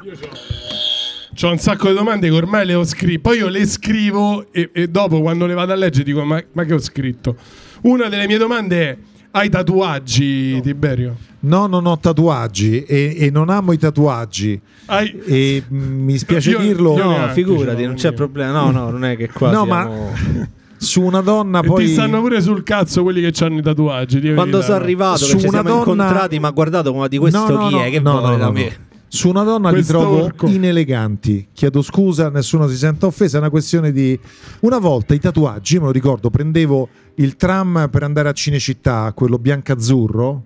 C'ho 1.34 1.50
un 1.50 1.58
sacco 1.58 1.88
di 1.88 1.94
domande 1.94 2.28
che 2.28 2.34
ormai 2.34 2.66
le 2.66 2.74
ho 2.74 2.84
scritte. 2.84 3.20
Poi 3.20 3.38
io 3.38 3.48
le 3.48 3.66
scrivo 3.66 4.52
e, 4.52 4.70
e 4.72 4.88
dopo 4.88 5.20
quando 5.20 5.46
le 5.46 5.54
vado 5.54 5.72
a 5.72 5.76
leggere 5.76 6.04
dico: 6.04 6.24
ma, 6.24 6.42
ma, 6.52 6.64
che 6.64 6.74
ho 6.74 6.78
scritto? 6.78 7.36
Una 7.82 8.08
delle 8.08 8.26
mie 8.26 8.38
domande 8.38 8.88
è: 8.88 8.96
hai 9.32 9.48
tatuaggi, 9.48 10.54
no. 10.54 10.60
Tiberio? 10.60 11.16
No, 11.40 11.66
non 11.66 11.86
ho 11.86 11.98
tatuaggi 11.98 12.82
e, 12.82 13.14
e 13.18 13.30
non 13.30 13.50
amo 13.50 13.72
i 13.72 13.78
tatuaggi. 13.78 14.60
Hai... 14.86 15.20
E 15.24 15.62
mh, 15.68 15.76
mm, 15.76 16.04
mi 16.04 16.18
spiace 16.18 16.50
io, 16.50 16.58
dirlo. 16.58 16.96
Io 16.96 17.04
no, 17.04 17.28
figurati, 17.28 17.84
non 17.84 17.94
c'è 17.94 18.12
problema. 18.12 18.52
No, 18.52 18.70
no, 18.70 18.90
non 18.90 19.04
è 19.04 19.16
che 19.16 19.28
qua. 19.32 19.50
No, 19.50 19.64
siamo... 19.64 20.10
ma 20.10 20.48
su 20.76 21.02
una 21.02 21.20
donna 21.20 21.60
poi. 21.60 21.86
Ti 21.86 21.92
stanno 21.92 22.20
pure 22.20 22.40
sul 22.40 22.62
cazzo 22.62 23.02
quelli 23.02 23.20
che 23.20 23.44
hanno 23.44 23.58
i 23.58 23.62
tatuaggi. 23.62 24.32
Quando 24.32 24.62
sono 24.62 24.76
arrivato, 24.76 25.18
su 25.18 25.38
ci 25.38 25.48
siamo 25.48 25.68
donna... 25.68 25.78
incontrati, 25.78 26.38
ma 26.38 26.50
guardato 26.50 26.92
come 26.92 27.08
di 27.08 27.18
questo 27.18 27.46
no, 27.46 27.58
no, 27.60 27.68
chi 27.68 27.76
è? 27.76 27.90
Che 27.90 28.00
vuole 28.00 28.36
da 28.38 28.50
me? 28.50 28.86
Su 29.08 29.28
una 29.30 29.42
donna 29.42 29.70
li 29.70 29.82
trovo 29.82 30.24
orco. 30.24 30.46
ineleganti. 30.46 31.48
Chiedo 31.52 31.82
scusa, 31.82 32.28
nessuno 32.28 32.68
si 32.68 32.76
sente 32.76 33.06
offeso. 33.06 33.36
È 33.36 33.40
una 33.40 33.50
questione 33.50 33.90
di. 33.90 34.18
Una 34.60 34.78
volta 34.78 35.14
i 35.14 35.18
tatuaggi, 35.18 35.78
me 35.78 35.86
lo 35.86 35.90
ricordo, 35.90 36.30
prendevo 36.30 36.88
il 37.16 37.36
tram 37.36 37.88
per 37.90 38.02
andare 38.02 38.28
a 38.28 38.32
Cinecittà, 38.32 39.10
quello 39.14 39.38
bianco-azzurro. 39.38 40.44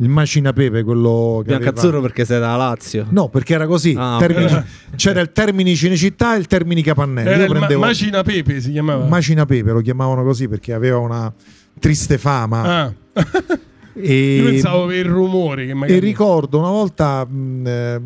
Il 0.00 0.08
macina 0.08 0.52
pepe, 0.52 0.84
quello 0.84 1.42
bianco-azzurro 1.44 1.88
aveva... 1.88 2.02
perché 2.02 2.24
sei 2.24 2.38
da 2.38 2.54
Lazio? 2.54 3.06
No, 3.10 3.28
perché 3.28 3.54
era 3.54 3.66
così. 3.66 3.96
Ah, 3.98 4.16
termini... 4.18 4.44
okay. 4.44 4.64
C'era 4.94 5.20
il 5.20 5.32
termine 5.32 5.74
Cinecittà 5.74 6.36
e 6.36 6.38
il 6.38 6.46
termine 6.46 6.82
Capannelli. 6.82 7.28
Era 7.28 7.42
io 7.42 7.48
prendevo... 7.48 7.80
ma- 7.80 7.86
macina 7.86 8.22
pepe 8.22 8.60
si 8.60 8.70
chiamava. 8.70 9.04
Macina 9.06 9.44
pepe 9.44 9.72
lo 9.72 9.80
chiamavano 9.80 10.22
così 10.22 10.46
perché 10.46 10.72
aveva 10.72 10.98
una 10.98 11.32
triste 11.80 12.16
fama. 12.16 12.62
Ah. 12.62 12.92
E, 14.00 14.36
Io 14.36 14.44
pensavo 14.44 14.86
per 14.86 14.96
il 14.96 15.04
rumore. 15.04 15.66
Che 15.66 15.74
magari... 15.74 15.98
E 15.98 16.00
ricordo 16.00 16.58
una 16.58 16.70
volta 16.70 17.24
mh, 17.24 17.66
eh, 17.66 18.00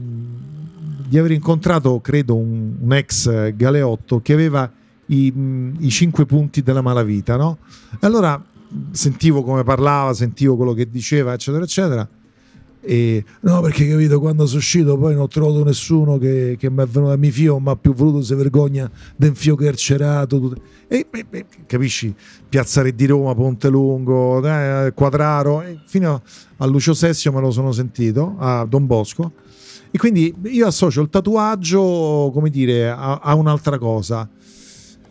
di 1.09 1.18
aver 1.18 1.32
incontrato, 1.32 2.01
credo, 2.01 2.36
un, 2.36 2.74
un 2.80 2.93
ex 2.93 3.53
galeotto 3.55 4.20
che 4.20 4.32
aveva 4.32 4.70
i, 5.07 5.30
mh, 5.30 5.76
i, 5.80 5.90
cinque 5.90 6.26
punti 6.26 6.62
della 6.62 6.82
malavita, 6.82 7.36
no? 7.36 7.59
E 7.93 8.07
allora 8.07 8.43
sentivo 8.90 9.43
come 9.43 9.62
parlava, 9.64 10.14
sentivo 10.14 10.57
quello 10.57 10.72
che 10.72 10.88
diceva, 10.90 11.34
eccetera, 11.34 11.64
eccetera. 11.64 12.09
E, 12.85 13.24
no, 13.41 13.61
perché 13.61 13.89
capito, 13.89 14.18
quando 14.18 14.45
sono 14.45 14.59
uscito 14.59 14.99
poi 14.99 15.14
non 15.14 15.22
ho 15.22 15.28
trovato 15.28 15.62
nessuno 15.62 16.18
che, 16.18 16.57
che 16.59 16.68
mi 16.68 16.83
è 16.83 16.87
venuto 16.87 17.12
a 17.12 17.16
mi 17.16 17.30
fio, 17.30 17.59
ma 17.61 17.76
più 17.76 17.95
voluto 17.95 18.22
se 18.22 18.35
vergogna 18.35 18.91
del 19.16 19.37
fio 19.37 19.55
carcerato. 19.55 20.41
Tutto. 20.41 20.61
E, 20.89 21.07
e, 21.11 21.26
e, 21.30 21.47
capisci, 21.66 22.12
Piazza 22.49 22.83
Re 22.83 22.95
di 22.95 23.07
Roma, 23.07 23.35
Ponte 23.35 23.68
Lungo, 23.68 24.45
eh, 24.45 24.93
Quadraro, 24.95 25.64
fino 25.87 26.22
a 26.57 26.66
Lucio 26.66 26.93
Sessio 26.93 27.33
me 27.33 27.41
lo 27.41 27.51
sono 27.53 27.70
sentito, 27.72 28.35
a 28.39 28.64
Don 28.64 28.87
Bosco. 28.87 29.33
E 29.91 29.99
quindi 29.99 30.35
io 30.45 30.66
associo 30.66 31.03
il 31.03 31.11
tatuaggio, 31.11 32.30
come 32.33 32.51
dire, 32.51 32.89
a, 32.89 33.20
a 33.22 33.35
un'altra 33.35 33.78
cosa. 33.78 34.28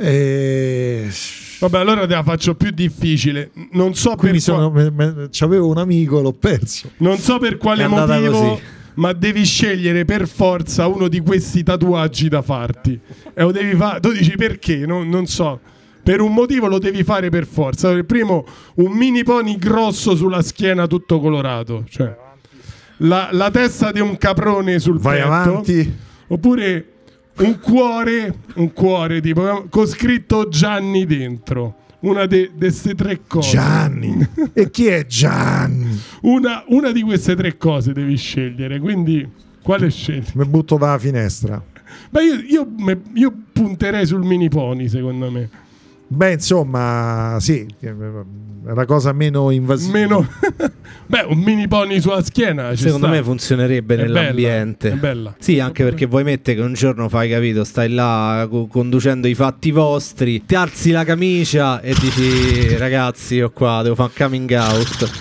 E... 0.02 1.10
Vabbè, 1.60 1.78
allora 1.78 2.08
te 2.08 2.14
la 2.16 2.24
faccio 2.24 2.56
più 2.56 2.72
difficile. 2.72 3.52
Non 3.74 3.94
so 3.94 4.16
Quindi 4.16 4.38
per 4.38 4.42
sono, 4.42 4.72
me, 4.72 4.90
me, 4.90 5.28
c'avevo 5.30 5.68
un 5.68 5.78
amico, 5.78 6.20
l'ho 6.20 6.34
perso. 6.34 6.90
Non 6.98 7.18
so 7.20 7.38
per 7.38 7.58
quale 7.58 7.88
motivo, 7.88 8.40
così. 8.40 8.62
ma 8.96 9.14
devi 9.14 9.46
scegliere 9.46 10.04
per 10.04 10.28
forza 10.28 10.88
uno 10.88 11.08
di 11.08 11.20
questi 11.20 11.62
tatuaggi 11.62 12.30
da 12.30 12.42
farti. 12.42 13.00
E 13.34 13.42
lo 13.44 13.52
devi 13.52 13.76
fare. 13.76 14.00
Tu 14.00 14.12
dici 14.12 14.36
perché? 14.36 14.88
Non, 14.88 15.08
non 15.08 15.28
so. 15.28 15.60
Per 16.04 16.20
un 16.20 16.34
motivo 16.34 16.66
lo 16.66 16.80
devi 16.80 17.04
fare 17.04 17.30
per 17.30 17.46
forza. 17.46 17.92
Il 17.92 18.06
primo, 18.06 18.44
un 18.78 18.92
mini 18.94 19.24
pony 19.24 19.56
grosso 19.58 20.16
sulla 20.16 20.42
schiena, 20.42 20.88
tutto 20.88 21.20
colorato. 21.20 21.84
Cioè, 21.88 22.18
la, 22.98 23.30
la 23.32 23.52
testa 23.52 23.92
di 23.92 24.00
un 24.00 24.18
caprone 24.18 24.80
sul 24.80 25.00
Vai 25.00 25.18
petto. 25.18 25.28
avanti. 25.28 25.96
Oppure 26.30 26.86
un 27.38 27.60
cuore, 27.60 28.34
un 28.56 28.74
cuore 28.74 29.22
tipo 29.22 29.68
con 29.70 29.86
scritto 29.86 30.48
Gianni 30.48 31.06
dentro. 31.06 31.76
Una 32.02 32.26
di 32.26 32.50
queste 32.58 32.96
tre 32.96 33.22
cose. 33.28 33.52
Gianni. 33.52 34.28
e 34.54 34.72
chi 34.72 34.88
è 34.88 35.06
Gianni? 35.06 36.00
Una, 36.22 36.64
una 36.68 36.92
di 36.92 37.02
queste 37.04 37.36
tre 37.36 37.58
cose 37.58 37.94
devi 37.94 38.18
scegliere, 38.18 38.80
quindi 38.80 39.28
quale 39.62 39.92
scegli? 39.92 40.26
Mi 40.34 40.46
butto 40.46 40.78
dalla 40.78 40.98
finestra. 40.98 41.64
Beh, 42.10 42.24
io, 42.24 42.36
io 42.48 42.68
io 43.14 43.34
punterei 43.52 44.06
sul 44.06 44.24
mini 44.24 44.50
pony, 44.50 44.90
secondo 44.90 45.30
me. 45.30 45.50
Beh, 46.14 46.34
insomma, 46.34 47.38
sì, 47.40 47.66
è 47.80 47.90
la 48.74 48.86
cosa 48.86 49.14
meno 49.14 49.50
invasiva. 49.50 49.98
Meno... 49.98 50.28
Beh, 51.08 51.26
un 51.30 51.38
mini 51.40 51.68
pony 51.70 52.02
sulla 52.02 52.22
schiena. 52.22 52.72
ci 52.76 52.84
Secondo 52.84 53.08
sta. 53.08 53.16
me 53.16 53.24
funzionerebbe 53.24 53.96
È 53.96 53.98
nell'ambiente. 53.98 54.90
bella, 54.90 54.96
è 54.98 55.00
bella. 55.00 55.36
Sì, 55.40 55.60
anche 55.60 55.84
perché 55.86 56.06
vuoi 56.06 56.24
mettere 56.26 56.58
che 56.58 56.64
un 56.64 56.74
giorno 56.74 57.08
fai 57.08 57.30
capito, 57.30 57.64
stai 57.64 57.90
là 57.90 58.46
co- 58.50 58.68
conducendo 58.68 59.28
i 59.28 59.36
fatti 59.36 59.72
vostri, 59.72 60.46
ti 60.46 60.54
alzi 60.56 60.92
la 60.92 61.06
camicia 61.06 61.80
e 61.82 61.94
dici 61.98 62.76
ragazzi, 62.78 63.36
io 63.36 63.50
qua 63.52 63.82
devo 63.82 63.96
fare 63.96 64.12
un 64.14 64.26
coming 64.26 64.52
out. 64.52 65.12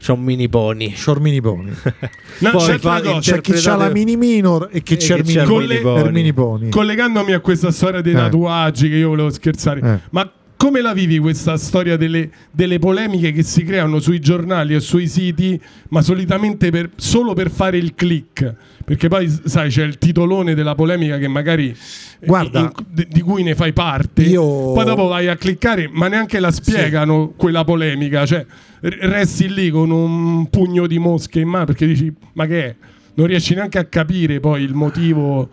C'ho 0.00 0.14
un 0.14 0.22
mini 0.22 0.48
pony. 0.48 0.94
Shormini 0.94 1.40
Pony. 1.40 1.70
No, 2.40 2.50
Poi 2.52 2.60
c'è 2.66 2.72
altra 2.74 2.90
fa- 2.96 3.00
cosa. 3.00 3.18
C'è 3.34 3.40
chi 3.40 3.52
c'ha 3.54 3.74
la 3.74 3.88
mini 3.88 4.16
minor 4.16 4.68
e 4.70 4.80
chi 4.82 4.94
E 4.94 4.96
c'è 4.96 5.16
il 5.16 5.24
mini, 5.26 5.40
il 5.42 5.48
mini 5.48 5.80
pony. 5.80 5.80
pony. 6.02 6.12
mini 6.12 6.32
pony. 6.32 6.68
Collegandomi 6.68 7.32
a 7.32 7.40
questa 7.40 7.72
storia 7.72 8.00
dei 8.00 8.12
Eh. 8.12 8.16
tatuaggi 8.16 8.88
che 8.88 8.94
io 8.96 9.08
volevo 9.08 9.30
scherzare, 9.30 9.80
Eh. 9.80 9.98
ma 10.10 10.30
come 10.58 10.80
la 10.80 10.92
vivi 10.92 11.18
questa 11.20 11.56
storia 11.56 11.96
delle, 11.96 12.28
delle 12.50 12.80
polemiche 12.80 13.30
che 13.30 13.44
si 13.44 13.62
creano 13.62 14.00
sui 14.00 14.18
giornali 14.18 14.74
o 14.74 14.80
sui 14.80 15.06
siti, 15.06 15.58
ma 15.90 16.02
solitamente 16.02 16.70
per- 16.70 16.90
solo 16.96 17.32
per 17.32 17.48
fare 17.48 17.78
il 17.78 17.94
click? 17.94 18.54
Perché 18.84 19.06
poi, 19.06 19.32
sai, 19.44 19.70
c'è 19.70 19.84
il 19.84 19.98
titolone 19.98 20.54
della 20.56 20.74
polemica 20.74 21.16
che 21.16 21.28
magari 21.28 21.68
eh, 21.70 22.26
Guarda, 22.26 22.58
in- 22.60 22.72
di, 22.90 23.06
di 23.08 23.20
cui 23.20 23.44
ne 23.44 23.54
fai 23.54 23.72
parte. 23.72 24.22
io- 24.24 24.72
Poi 24.72 24.84
dopo 24.84 25.06
vai 25.06 25.28
a 25.28 25.36
cliccare, 25.36 25.88
ma 25.92 26.08
neanche 26.08 26.40
la 26.40 26.50
spiegano 26.50 27.34
quella 27.36 27.62
polemica. 27.62 28.26
Cioè, 28.26 28.44
resti 28.80 29.48
lì 29.52 29.70
con 29.70 29.90
un 29.92 30.50
pugno 30.50 30.88
di 30.88 30.98
mosche 30.98 31.38
in 31.38 31.48
mano 31.48 31.66
perché 31.66 31.86
dici, 31.86 32.12
ma 32.32 32.46
che 32.46 32.64
è? 32.64 32.74
Non 33.14 33.28
riesci 33.28 33.54
neanche 33.54 33.78
a 33.78 33.84
capire 33.84 34.40
poi 34.40 34.64
il 34.64 34.74
motivo 34.74 35.48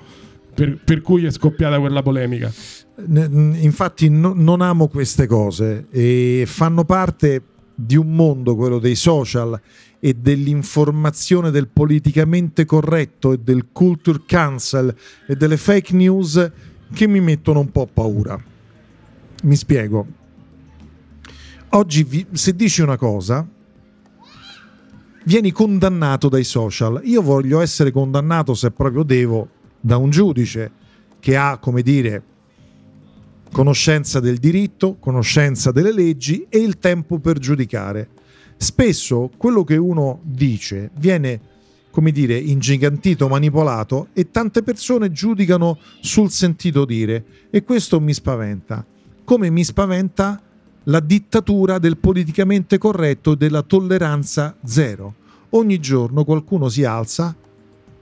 per, 0.53 0.78
per 0.84 1.01
cui 1.01 1.26
è 1.26 1.30
scoppiata 1.32 1.80
quella 1.80 2.01
polemica. 2.01 2.51
Infatti 2.98 4.08
no- 4.10 4.34
non 4.34 4.62
amo 4.62 4.88
queste 4.88 5.28
cose 5.28 5.88
e 5.89 6.43
fanno 6.48 6.86
parte 6.86 7.41
di 7.76 7.98
un 7.98 8.16
mondo, 8.16 8.56
quello 8.56 8.80
dei 8.80 8.96
social 8.96 9.60
e 10.00 10.14
dell'informazione 10.14 11.52
del 11.52 11.68
politicamente 11.68 12.64
corretto 12.64 13.34
e 13.34 13.39
del 13.39 13.68
culture 13.74 14.22
cancel 14.26 14.96
e 15.28 15.36
delle 15.36 15.58
fake 15.58 15.93
news 15.93 16.52
che 16.93 17.08
mi 17.08 17.20
mettono 17.20 17.60
un 17.60 17.70
po' 17.70 17.86
paura. 17.86 18.41
Mi 19.43 19.56
spiego. 19.58 20.06
Oggi 21.70 22.04
vi- 22.04 22.26
se 22.32 22.56
dici 22.56 22.82
una 22.82 22.96
cosa 22.98 23.46
vieni 25.26 25.52
condannato 25.52 26.30
dai 26.30 26.46
social. 26.46 27.02
Io 27.04 27.22
voglio 27.22 27.60
essere 27.60 27.91
condannato 27.91 28.54
se 28.54 28.72
proprio 28.72 29.04
devo 29.04 29.50
da 29.82 29.98
un 29.98 30.12
giudice 30.12 30.72
che 31.20 31.36
ha, 31.36 31.58
come 31.58 31.82
dire, 31.82 32.24
conoscenza 33.56 34.20
del 34.20 34.36
diritto, 34.36 34.97
conoscenza 34.99 35.72
delle 35.72 35.93
leggi 35.93 36.45
e 36.49 36.58
il 36.58 36.78
tempo 36.78 37.20
per 37.20 37.39
giudicare. 37.39 38.10
Spesso 38.58 39.32
quello 39.38 39.64
che 39.64 39.78
uno 39.78 40.20
dice 40.24 40.89
viene, 40.97 41.39
come 41.89 42.12
dire, 42.12 42.38
ingigantito, 42.38 43.30
manipolato 43.30 44.10
e 44.12 44.30
tante 44.30 44.62
persone 44.62 45.10
giudicano 45.14 45.80
sul 46.01 46.32
sentito 46.32 46.84
dire 46.84 47.24
e 47.49 47.64
questo 47.64 48.01
mi 48.01 48.14
spaventa. 48.14 48.86
Come 49.24 49.49
mi 49.49 49.64
spaventa 49.64 50.41
la 50.84 50.99
dittatura 50.99 51.80
del 51.80 51.95
politicamente 51.95 52.78
corretto 52.78 53.32
e 53.32 53.38
della 53.38 53.62
tolleranza 53.62 54.58
zero. 54.66 55.14
Ogni 55.51 55.80
giorno 55.80 56.26
qualcuno 56.26 56.68
si 56.68 56.84
alza 56.84 57.34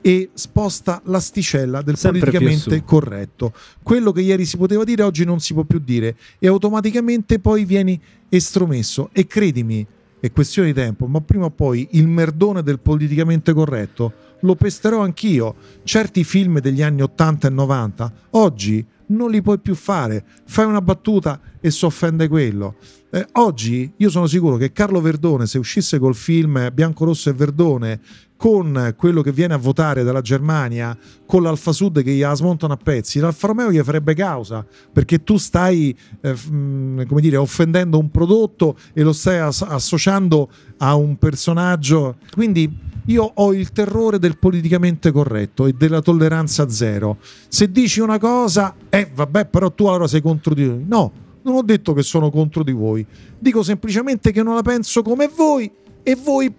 e 0.05 0.31
sposta 0.33 1.01
l'asticella 1.05 1.81
del 1.81 1.95
Sempre 1.95 2.19
politicamente 2.19 2.83
corretto. 2.83 3.53
Quello 3.81 4.11
che 4.11 4.19
ieri 4.19 4.43
si 4.45 4.57
poteva 4.57 4.83
dire 4.83 5.01
oggi 5.01 5.23
non 5.23 5.39
si 5.39 5.53
può 5.53 5.63
più 5.63 5.79
dire 5.79 6.17
e 6.39 6.47
automaticamente 6.47 7.39
poi 7.39 7.63
vieni 7.63 7.99
estromesso 8.27 9.09
e 9.13 9.25
credimi, 9.25 9.87
è 10.19 10.31
questione 10.31 10.69
di 10.69 10.73
tempo, 10.73 11.05
ma 11.05 11.21
prima 11.21 11.45
o 11.45 11.49
poi 11.51 11.87
il 11.91 12.07
merdone 12.07 12.63
del 12.63 12.79
politicamente 12.79 13.53
corretto 13.53 14.13
lo 14.41 14.55
pesterò 14.55 15.01
anch'io. 15.01 15.55
Certi 15.83 16.25
film 16.25 16.59
degli 16.59 16.81
anni 16.81 17.01
80 17.01 17.47
e 17.47 17.49
90 17.49 18.13
oggi 18.31 18.85
non 19.07 19.31
li 19.31 19.41
puoi 19.41 19.59
più 19.59 19.73
fare. 19.73 20.25
Fai 20.45 20.65
una 20.65 20.81
battuta 20.81 21.39
e 21.61 21.71
si 21.71 21.85
offende 21.85 22.27
quello. 22.27 22.75
Eh, 23.09 23.25
oggi 23.33 23.91
io 23.95 24.09
sono 24.09 24.27
sicuro 24.27 24.57
che 24.57 24.71
Carlo 24.71 24.99
Verdone, 24.99 25.45
se 25.45 25.57
uscisse 25.57 25.99
col 25.99 26.15
film 26.15 26.71
Bianco, 26.73 27.05
Rosso 27.05 27.29
e 27.29 27.33
Verdone, 27.33 27.99
con 28.43 28.93
quello 28.97 29.21
che 29.21 29.31
viene 29.31 29.53
a 29.53 29.57
votare 29.57 30.03
dalla 30.03 30.19
Germania, 30.19 30.97
con 31.25 31.43
l'Alfa 31.43 31.71
Sud 31.71 32.03
che 32.03 32.11
gli 32.11 32.25
smontano 32.33 32.73
a 32.73 32.75
pezzi, 32.75 33.19
l'Alfa 33.19 33.47
Romeo 33.47 33.71
gli 33.71 33.79
farebbe 33.79 34.13
causa 34.13 34.65
perché 34.91 35.23
tu 35.23 35.37
stai 35.37 35.97
eh, 36.19 36.33
mh, 36.33 37.05
come 37.07 37.21
dire, 37.21 37.37
offendendo 37.37 37.97
un 37.97 38.11
prodotto 38.11 38.75
e 38.91 39.01
lo 39.01 39.13
stai 39.13 39.39
as- 39.39 39.61
associando 39.61 40.49
a 40.79 40.93
un 40.93 41.15
personaggio. 41.17 42.17
Quindi 42.33 42.69
io 43.05 43.31
ho 43.33 43.53
il 43.53 43.71
terrore 43.71 44.19
del 44.19 44.37
politicamente 44.37 45.13
corretto 45.13 45.65
e 45.65 45.71
della 45.71 46.01
tolleranza 46.01 46.67
zero. 46.67 47.19
Se 47.47 47.71
dici 47.71 48.01
una 48.01 48.19
cosa, 48.19 48.75
eh 48.89 49.09
vabbè, 49.15 49.45
però 49.45 49.71
tu 49.71 49.85
allora 49.85 50.05
sei 50.09 50.21
contro 50.21 50.53
di 50.53 50.67
noi. 50.67 50.83
No, 50.85 51.11
non 51.43 51.55
ho 51.55 51.61
detto 51.61 51.93
che 51.93 52.03
sono 52.03 52.29
contro 52.29 52.61
di 52.61 52.73
voi. 52.73 53.05
Dico 53.39 53.63
semplicemente 53.63 54.33
che 54.33 54.43
non 54.43 54.55
la 54.55 54.63
penso 54.63 55.01
come 55.01 55.31
voi 55.33 55.71
e 56.03 56.17
voi 56.21 56.53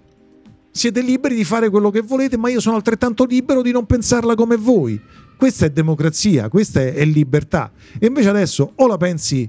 siete 0.77 1.03
liberi 1.03 1.37
di 1.37 1.45
fare 1.45 1.71
quello 1.71 1.89
che 1.91 2.01
volete, 2.01 2.37
ma 2.37 2.49
io 2.49 2.59
sono 2.59 2.75
altrettanto 2.75 3.25
libero 3.25 3.63
di 3.63 3.71
non 3.71 3.87
pensarla 3.87 4.35
come 4.35 4.57
voi. 4.57 5.01
Questa 5.37 5.67
è 5.67 5.71
democrazia, 5.71 6.49
questa 6.49 6.81
è, 6.81 6.95
è 6.95 7.05
libertà. 7.05 7.71
E 7.97 8.07
invece 8.07 8.29
adesso 8.29 8.73
o 8.75 8.87
la 8.89 8.97
pensi 8.97 9.49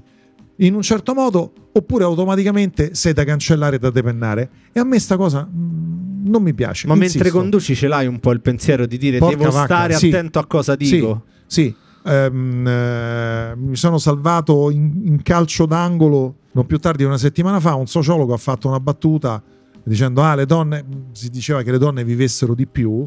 in 0.58 0.74
un 0.74 0.82
certo 0.82 1.14
modo 1.14 1.52
oppure 1.72 2.04
automaticamente 2.04 2.94
sei 2.94 3.12
da 3.12 3.24
cancellare 3.24 3.74
e 3.74 3.78
da 3.80 3.90
depennare. 3.90 4.50
E 4.72 4.78
a 4.78 4.84
me 4.84 5.00
sta 5.00 5.16
cosa 5.16 5.44
mm, 5.44 6.28
non 6.28 6.44
mi 6.44 6.54
piace. 6.54 6.86
Ma 6.86 6.94
insisto. 6.94 7.18
mentre 7.18 7.36
conduci 7.36 7.74
ce 7.74 7.88
l'hai 7.88 8.06
un 8.06 8.20
po' 8.20 8.30
il 8.30 8.40
pensiero 8.40 8.86
di 8.86 8.96
dire 8.96 9.18
Porca 9.18 9.36
devo 9.36 9.50
vacca, 9.50 9.64
stare 9.64 9.94
sì. 9.94 10.08
attento 10.08 10.38
a 10.38 10.46
cosa 10.46 10.76
dico. 10.76 11.24
Sì, 11.44 11.62
sì. 11.62 11.74
Ehm, 12.04 12.68
eh, 12.68 13.54
mi 13.56 13.74
sono 13.74 13.98
salvato 13.98 14.70
in, 14.70 14.92
in 15.06 15.22
calcio 15.22 15.66
d'angolo 15.66 16.36
non 16.52 16.66
più 16.66 16.78
tardi 16.78 16.98
di 16.98 17.04
una 17.04 17.18
settimana 17.18 17.58
fa. 17.58 17.74
Un 17.74 17.88
sociologo 17.88 18.32
ha 18.32 18.38
fatto 18.38 18.68
una 18.68 18.78
battuta 18.78 19.42
dicendo: 19.88 20.22
Ah, 20.22 20.34
le 20.34 20.46
donne 20.46 20.84
si 21.12 21.28
diceva 21.30 21.62
che 21.62 21.70
le 21.70 21.78
donne 21.78 22.04
vivessero 22.04 22.54
di 22.54 22.66
più. 22.66 23.06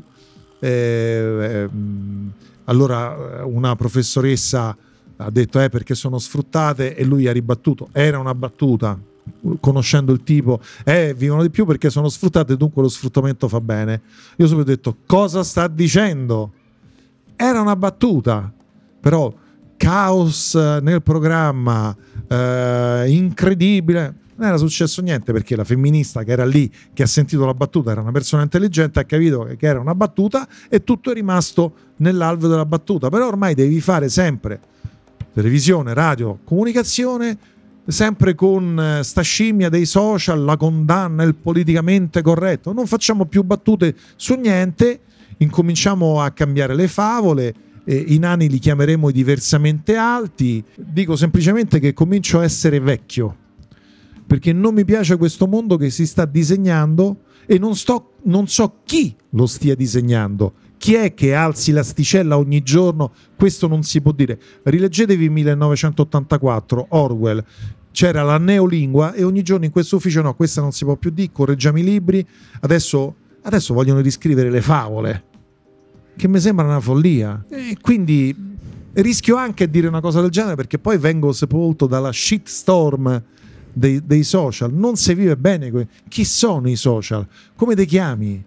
Eh, 0.59 1.67
ehm, 1.69 2.31
allora 2.65 3.39
eh, 3.39 3.41
una 3.43 3.75
professoressa 3.75 4.75
ha 5.17 5.29
detto: 5.29 5.59
Eh, 5.59 5.69
perché 5.69 5.95
sono 5.95 6.17
sfruttate, 6.17 6.95
e 6.95 7.03
lui 7.03 7.27
ha 7.27 7.31
ribattuto: 7.31 7.89
Era 7.91 8.19
una 8.19 8.33
battuta. 8.35 8.99
Conoscendo 9.59 10.11
il 10.11 10.23
tipo, 10.23 10.59
eh, 10.83 11.13
vivono 11.15 11.43
di 11.43 11.51
più 11.51 11.63
perché 11.63 11.91
sono 11.91 12.09
sfruttate, 12.09 12.57
dunque 12.57 12.81
lo 12.81 12.87
sfruttamento 12.87 13.47
fa 13.47 13.61
bene. 13.61 14.01
Io 14.37 14.47
subito 14.47 14.71
ho 14.71 14.73
detto: 14.73 14.97
Cosa 15.05 15.43
sta 15.43 15.67
dicendo? 15.67 16.53
Era 17.35 17.61
una 17.61 17.75
battuta, 17.75 18.51
però 18.99 19.31
caos 19.77 20.55
eh, 20.55 20.79
nel 20.81 21.01
programma, 21.01 21.95
eh, 22.27 23.05
incredibile. 23.07 24.15
Non 24.39 24.47
era 24.47 24.57
successo 24.57 25.01
niente 25.01 25.33
perché 25.33 25.57
la 25.57 25.65
femminista 25.65 26.23
che 26.23 26.31
era 26.31 26.45
lì, 26.45 26.71
che 26.93 27.03
ha 27.03 27.07
sentito 27.07 27.45
la 27.45 27.53
battuta, 27.53 27.91
era 27.91 27.99
una 27.99 28.13
persona 28.13 28.41
intelligente, 28.41 28.97
ha 28.97 29.03
capito 29.03 29.43
che 29.57 29.67
era 29.67 29.81
una 29.81 29.93
battuta 29.93 30.47
e 30.69 30.81
tutto 30.81 31.11
è 31.11 31.13
rimasto 31.13 31.73
nell'alveo 31.97 32.47
della 32.47 32.65
battuta. 32.65 33.09
Però 33.09 33.27
ormai 33.27 33.53
devi 33.53 33.81
fare 33.81 34.07
sempre 34.07 34.61
televisione, 35.33 35.93
radio, 35.93 36.39
comunicazione, 36.45 37.37
sempre 37.85 38.33
con 38.33 38.79
eh, 38.79 39.03
sta 39.03 39.21
scimmia 39.21 39.67
dei 39.67 39.85
social, 39.85 40.41
la 40.41 40.55
condanna, 40.55 41.23
il 41.23 41.35
politicamente 41.35 42.21
corretto. 42.21 42.71
Non 42.71 42.87
facciamo 42.87 43.25
più 43.25 43.43
battute 43.43 43.93
su 44.15 44.35
niente 44.35 45.01
incominciamo 45.39 46.21
a 46.21 46.31
cambiare 46.31 46.75
le 46.75 46.87
favole. 46.87 47.53
Eh, 47.83 48.05
I 48.07 48.17
nani 48.19 48.47
li 48.47 48.59
chiameremo 48.59 49.11
diversamente 49.11 49.97
alti. 49.97 50.63
Dico 50.75 51.17
semplicemente 51.17 51.79
che 51.79 51.91
comincio 51.91 52.39
a 52.39 52.45
essere 52.45 52.79
vecchio 52.79 53.47
perché 54.29 54.53
non 54.53 54.75
mi 54.75 54.85
piace 54.85 55.17
questo 55.17 55.47
mondo 55.47 55.75
che 55.75 55.89
si 55.89 56.05
sta 56.05 56.25
disegnando 56.25 57.21
e 57.47 57.57
non, 57.57 57.75
sto, 57.75 58.11
non 58.25 58.47
so 58.47 58.81
chi 58.85 59.15
lo 59.31 59.47
stia 59.47 59.73
disegnando. 59.73 60.53
Chi 60.77 60.93
è 60.93 61.15
che 61.15 61.33
alzi 61.33 61.71
l'asticella 61.71 62.37
ogni 62.37 62.61
giorno? 62.61 63.11
Questo 63.35 63.67
non 63.67 63.81
si 63.81 63.99
può 64.01 64.11
dire. 64.11 64.39
Rileggetevi 64.61 65.29
1984, 65.29 66.85
Orwell. 66.89 67.43
C'era 67.89 68.21
la 68.21 68.37
neolingua 68.37 69.13
e 69.13 69.23
ogni 69.23 69.41
giorno 69.41 69.65
in 69.65 69.71
questo 69.71 69.95
ufficio 69.95 70.21
no, 70.21 70.35
questa 70.35 70.61
non 70.61 70.73
si 70.73 70.85
può 70.85 70.95
più 70.95 71.09
dire, 71.09 71.31
correggiamo 71.31 71.79
i 71.79 71.83
libri. 71.83 72.23
Adesso, 72.59 73.15
adesso 73.41 73.73
vogliono 73.73 73.99
riscrivere 73.99 74.51
le 74.51 74.61
favole, 74.61 75.23
che 76.15 76.27
mi 76.27 76.39
sembra 76.39 76.65
una 76.65 76.79
follia. 76.79 77.45
E 77.49 77.75
quindi 77.81 78.35
rischio 78.93 79.37
anche 79.37 79.63
a 79.63 79.67
dire 79.67 79.87
una 79.87 80.01
cosa 80.01 80.21
del 80.21 80.29
genere 80.29 80.55
perché 80.55 80.77
poi 80.77 80.99
vengo 80.99 81.31
sepolto 81.31 81.87
dalla 81.87 82.11
shitstorm 82.11 83.23
dei, 83.73 84.05
dei 84.05 84.23
social. 84.23 84.73
Non 84.73 84.95
si 84.95 85.13
vive 85.13 85.35
bene. 85.37 85.87
Chi 86.07 86.25
sono 86.25 86.69
i 86.69 86.75
social? 86.75 87.27
Come 87.55 87.75
ti 87.75 87.85
chiami? 87.85 88.43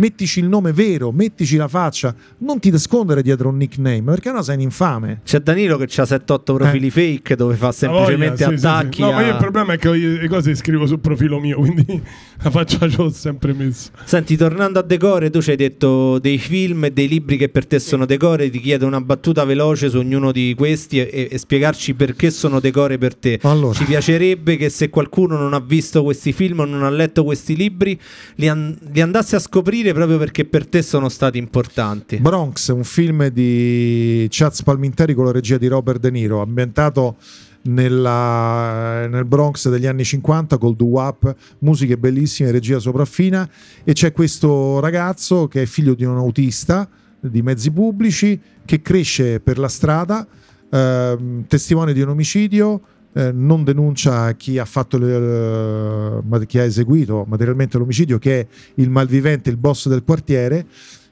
Mettici 0.00 0.40
il 0.40 0.48
nome 0.48 0.72
vero, 0.72 1.12
mettici 1.12 1.56
la 1.56 1.68
faccia, 1.68 2.14
non 2.38 2.58
ti 2.58 2.70
nascondere 2.70 3.22
dietro 3.22 3.50
un 3.50 3.58
nickname, 3.58 4.02
perché 4.02 4.32
no 4.32 4.42
sei 4.42 4.56
un 4.56 4.62
infame. 4.62 5.20
C'è 5.24 5.40
Danilo 5.40 5.76
che 5.76 5.84
ha 5.84 6.04
7-8 6.04 6.42
profili 6.42 6.86
eh. 6.86 6.90
fake 6.90 7.36
dove 7.36 7.54
fa 7.54 7.70
semplicemente 7.70 8.44
voglia, 8.44 8.58
sì, 8.58 8.66
attacchi. 8.66 8.96
Sì, 8.96 9.02
sì. 9.02 9.02
No, 9.02 9.10
a... 9.10 9.12
ma 9.12 9.22
io 9.26 9.32
il 9.32 9.36
problema 9.36 9.72
è 9.74 9.78
che 9.78 9.90
le 9.90 10.28
cose 10.28 10.54
scrivo 10.54 10.86
sul 10.86 11.00
profilo 11.00 11.38
mio, 11.38 11.58
quindi 11.58 11.84
la 12.42 12.50
faccia 12.50 12.88
ce 12.88 12.96
l'ho 12.96 13.10
sempre 13.10 13.52
messa. 13.52 13.90
Senti, 14.04 14.36
tornando 14.36 14.78
a 14.78 14.82
decore, 14.82 15.28
tu 15.30 15.42
ci 15.42 15.50
hai 15.50 15.56
detto 15.56 16.18
dei 16.18 16.38
film 16.38 16.84
e 16.84 16.92
dei 16.92 17.06
libri 17.06 17.36
che 17.36 17.50
per 17.50 17.66
te 17.66 17.78
sono 17.78 18.06
decore, 18.06 18.48
ti 18.48 18.58
chiedo 18.58 18.86
una 18.86 19.00
battuta 19.00 19.44
veloce 19.44 19.90
su 19.90 19.98
ognuno 19.98 20.32
di 20.32 20.54
questi 20.56 20.98
e, 20.98 21.28
e 21.30 21.38
spiegarci 21.38 21.94
perché 21.94 22.30
sono 22.30 22.58
decore 22.58 22.96
per 22.96 23.14
te. 23.14 23.38
Allora. 23.42 23.74
Ci 23.74 23.84
piacerebbe 23.84 24.56
che 24.56 24.70
se 24.70 24.88
qualcuno 24.88 25.36
non 25.36 25.52
ha 25.52 25.60
visto 25.60 26.02
questi 26.02 26.32
film 26.32 26.60
o 26.60 26.64
non 26.64 26.84
ha 26.84 26.90
letto 26.90 27.22
questi 27.22 27.54
libri, 27.54 27.98
li, 28.36 28.48
an- 28.48 28.76
li 28.92 29.00
andasse 29.02 29.36
a 29.36 29.38
scoprire 29.38 29.89
sentire 29.90 29.92
proprio 29.92 30.18
perché 30.18 30.44
per 30.44 30.66
te 30.66 30.82
sono 30.82 31.08
stati 31.08 31.38
importanti. 31.38 32.16
Bronx, 32.18 32.68
un 32.68 32.84
film 32.84 33.26
di 33.28 34.26
Chaz 34.30 34.62
Palminteri 34.62 35.14
con 35.14 35.24
la 35.24 35.32
regia 35.32 35.58
di 35.58 35.66
Robert 35.66 36.00
De 36.00 36.10
Niro, 36.10 36.40
ambientato 36.40 37.16
nella, 37.62 39.06
nel 39.06 39.24
Bronx 39.24 39.68
degli 39.68 39.86
anni 39.86 40.04
50 40.04 40.58
col 40.58 40.76
doo-wop, 40.76 41.34
musiche 41.60 41.98
bellissime, 41.98 42.50
regia 42.50 42.78
sopraffina 42.78 43.48
e 43.84 43.92
c'è 43.92 44.12
questo 44.12 44.80
ragazzo 44.80 45.46
che 45.48 45.62
è 45.62 45.66
figlio 45.66 45.94
di 45.94 46.04
un 46.04 46.16
autista 46.16 46.88
di 47.20 47.42
mezzi 47.42 47.70
pubblici 47.70 48.40
che 48.64 48.80
cresce 48.80 49.40
per 49.40 49.58
la 49.58 49.68
strada, 49.68 50.26
eh, 50.70 51.44
testimone 51.46 51.92
di 51.92 52.00
un 52.00 52.08
omicidio, 52.10 52.80
eh, 53.12 53.32
non 53.32 53.64
denuncia 53.64 54.32
chi 54.34 54.58
ha, 54.58 54.66
le, 54.92 56.22
uh, 56.24 56.46
chi 56.46 56.58
ha 56.58 56.64
eseguito 56.64 57.24
materialmente 57.26 57.78
l'omicidio, 57.78 58.18
che 58.18 58.40
è 58.40 58.46
il 58.74 58.90
malvivente, 58.90 59.50
il 59.50 59.56
boss 59.56 59.88
del 59.88 60.04
quartiere, 60.04 60.66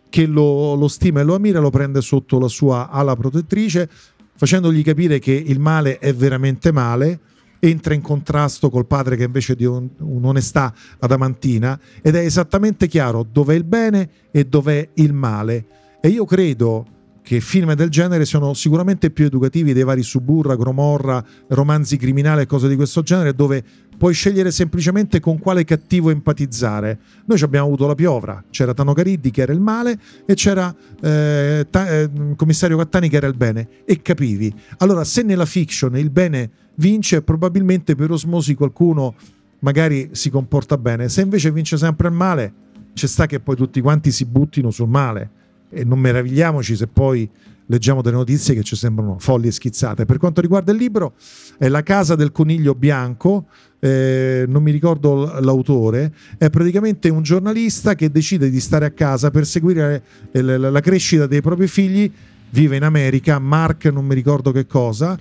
che 0.09 0.27
lo, 0.27 0.75
lo 0.75 0.89
stima 0.89 1.21
e 1.21 1.25
lo 1.25 1.35
ammira, 1.35 1.61
lo 1.61 1.71
prende 1.71 2.01
sotto 2.01 2.39
la 2.39 2.49
sua 2.49 2.89
ala 2.91 3.17
protettrice, 3.17 3.89
facendogli 4.35 4.83
capire 4.83 5.19
che 5.19 5.33
il 5.33 5.59
male 5.59 5.99
è 5.99 6.15
veramente 6.15 6.73
male 6.73 7.21
entra 7.61 7.95
in 7.95 8.03
contrasto 8.03 8.71
col 8.71 8.87
padre 8.87 9.17
che 9.17 9.25
invece 9.25 9.57
di 9.57 9.65
un, 9.65 9.89
un'onestà 9.99 10.73
adamantina 11.01 11.79
ed 12.01 12.15
è 12.15 12.21
esattamente 12.21 12.87
chiaro 12.87 13.27
dov'è 13.31 13.55
il 13.55 13.65
bene 13.65 14.09
e 14.31 14.45
dov'è 14.45 14.91
il 14.95 15.13
male. 15.13 15.67
E 16.01 16.09
io 16.09 16.25
credo 16.25 16.87
che 17.29 17.41
film 17.41 17.75
del 17.75 17.91
genere 17.91 18.25
sono 18.25 18.55
sicuramente 18.55 19.11
più 19.11 19.27
educativi 19.27 19.75
dei 19.75 19.83
vari 19.83 20.03
Suburra, 20.03 20.57
Gromorra, 20.57 21.23
romanzi 21.49 21.99
criminali 21.99 22.41
e 22.41 22.47
cose 22.47 22.69
di 22.69 22.75
questo 22.75 23.03
genere, 23.03 23.35
dove 23.35 23.63
puoi 23.99 24.15
scegliere 24.15 24.51
semplicemente 24.51 25.21
con 25.21 25.39
quale 25.39 25.63
cattivo 25.65 26.09
empatizzare. 26.09 26.99
Noi 27.27 27.39
abbiamo 27.43 27.67
avuto 27.67 27.87
la 27.87 27.95
piovra, 27.95 28.43
c'era 28.49 28.73
Tano 28.73 28.95
Cariddi 28.95 29.31
che 29.31 29.43
era 29.43 29.53
il 29.53 29.61
male 29.61 29.99
e 30.25 30.33
c'era 30.33 30.75
eh, 31.03 31.67
ta- 31.69 31.91
eh, 31.91 32.11
commissario 32.35 32.79
Cattani 32.79 33.11
che 33.11 33.17
era 33.17 33.27
il 33.27 33.37
bene, 33.37 33.69
e 33.85 34.01
capivi. 34.01 34.51
Allora, 34.79 35.05
se 35.05 35.21
nella 35.23 35.45
fiction 35.45 35.99
il 35.99 36.09
bene 36.09 36.51
vince, 36.77 37.21
probabilmente 37.21 37.95
per 37.95 38.11
osmosi 38.11 38.55
qualcuno 38.55 39.15
magari 39.59 40.09
si 40.13 40.31
comporta 40.31 40.79
bene, 40.79 41.11
se 41.11 41.21
invece 41.21 41.53
vince 41.53 41.77
sempre 41.77 42.09
il 42.09 42.15
male, 42.15 42.53
ci 42.95 43.07
sta 43.07 43.27
che 43.27 43.39
poi 43.39 43.55
tutti 43.55 43.83
quanti 43.83 44.13
si 44.13 44.25
buttino 44.25 44.71
sul 44.71 44.89
male 44.89 45.37
e 45.71 45.85
non 45.85 45.99
meravigliamoci 45.99 46.77
se 46.77 46.87
poi 46.87 47.29
leggiamo 47.67 48.03
delle 48.03 48.17
notizie 48.17 48.55
che 48.55 48.63
ci 48.63 48.77
sembrano 48.77 49.19
folli 49.19 49.49
e 49.49 49.53
schizzate. 49.53 50.05
Per 50.05 50.19
quanto 50.19 50.41
riguarda 50.41 50.73
il 50.73 50.79
libro, 50.79 51.15
è 51.59 51.69
La 51.69 51.83
casa 51.83 52.15
del 52.15 52.33
coniglio 52.33 52.75
bianco, 52.75 53.47
eh, 53.79 54.45
non 54.49 54.63
mi 54.63 54.71
ricordo 54.71 55.39
l'autore, 55.41 56.13
è 56.37 56.51
praticamente 56.51 57.09
un 57.09 57.23
giornalista 57.23 57.95
che 57.95 58.11
decide 58.11 58.51
di 58.51 58.61
stare 58.61 58.87
a 58.87 58.91
casa 58.91 59.31
per 59.31 59.47
seguire 59.47 60.03
eh, 60.33 60.43
la, 60.43 60.71
la 60.71 60.81
crescita 60.81 61.27
dei 61.27 61.41
propri 61.41 61.69
figli, 61.69 62.11
vive 62.51 62.77
in 62.77 62.83
America, 62.83 63.39
Mark 63.39 63.85
non 63.87 64.07
mi 64.07 64.15
ricordo 64.15 64.51
che 64.51 64.67
cosa. 64.67 65.19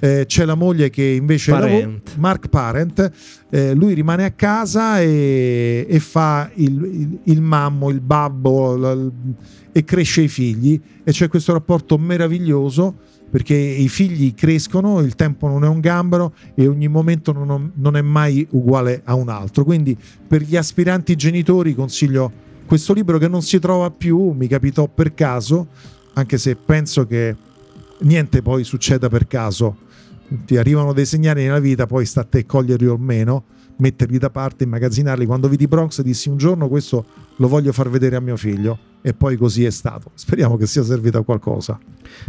Eh, 0.00 0.24
c'è 0.26 0.44
la 0.44 0.54
moglie 0.54 0.90
che 0.90 1.02
invece 1.02 1.50
Parent. 1.50 1.82
Lavora, 1.82 2.00
Mark 2.16 2.48
Parent, 2.48 3.10
eh, 3.50 3.74
lui 3.74 3.94
rimane 3.94 4.24
a 4.24 4.30
casa 4.32 5.00
e, 5.00 5.86
e 5.88 6.00
fa 6.00 6.50
il, 6.54 6.72
il, 6.72 7.18
il, 7.24 7.40
mammo, 7.40 7.88
il 7.90 8.00
babbo, 8.00 8.76
la, 8.76 8.96
e 9.76 9.82
cresce 9.82 10.22
i 10.22 10.28
figli 10.28 10.80
e 11.02 11.10
c'è 11.10 11.28
questo 11.28 11.52
rapporto 11.52 11.98
meraviglioso 11.98 12.94
perché 13.28 13.56
i 13.56 13.88
figli 13.88 14.32
crescono, 14.32 15.00
il 15.00 15.16
tempo 15.16 15.48
non 15.48 15.64
è 15.64 15.66
un 15.66 15.80
gambero 15.80 16.32
e 16.54 16.68
ogni 16.68 16.86
momento 16.86 17.32
non, 17.32 17.72
non 17.74 17.96
è 17.96 18.00
mai 18.00 18.46
uguale 18.50 19.00
a 19.04 19.14
un 19.14 19.28
altro. 19.28 19.64
Quindi 19.64 19.98
per 20.28 20.42
gli 20.42 20.54
aspiranti 20.54 21.16
genitori 21.16 21.74
consiglio 21.74 22.30
questo 22.64 22.92
libro 22.92 23.18
che 23.18 23.26
non 23.26 23.42
si 23.42 23.58
trova 23.58 23.90
più, 23.90 24.30
mi 24.30 24.46
capitò 24.46 24.86
per 24.86 25.14
caso, 25.14 25.66
anche 26.12 26.38
se 26.38 26.54
penso 26.54 27.08
che 27.08 27.34
niente 28.00 28.42
poi 28.42 28.64
succeda 28.64 29.08
per 29.08 29.26
caso. 29.26 29.76
Ti 30.46 30.56
arrivano 30.56 30.92
dei 30.92 31.06
segnali 31.06 31.44
nella 31.44 31.60
vita, 31.60 31.86
poi 31.86 32.06
sta 32.06 32.22
a 32.22 32.24
te 32.24 32.46
coglierli 32.46 32.86
o 32.86 32.96
meno, 32.96 33.44
metterli 33.76 34.18
da 34.18 34.30
parte, 34.30 34.64
immagazzinarli. 34.64 35.26
Quando 35.26 35.48
vidi 35.48 35.66
Bronx 35.66 36.00
dissi 36.00 36.28
un 36.28 36.36
giorno 36.36 36.68
questo 36.68 37.04
lo 37.36 37.48
voglio 37.48 37.72
far 37.72 37.90
vedere 37.90 38.16
a 38.16 38.20
mio 38.20 38.36
figlio 38.36 38.78
e 39.02 39.12
poi 39.12 39.36
così 39.36 39.64
è 39.64 39.70
stato. 39.70 40.10
Speriamo 40.14 40.56
che 40.56 40.66
sia 40.66 40.82
servito 40.82 41.18
a 41.18 41.24
qualcosa. 41.24 41.78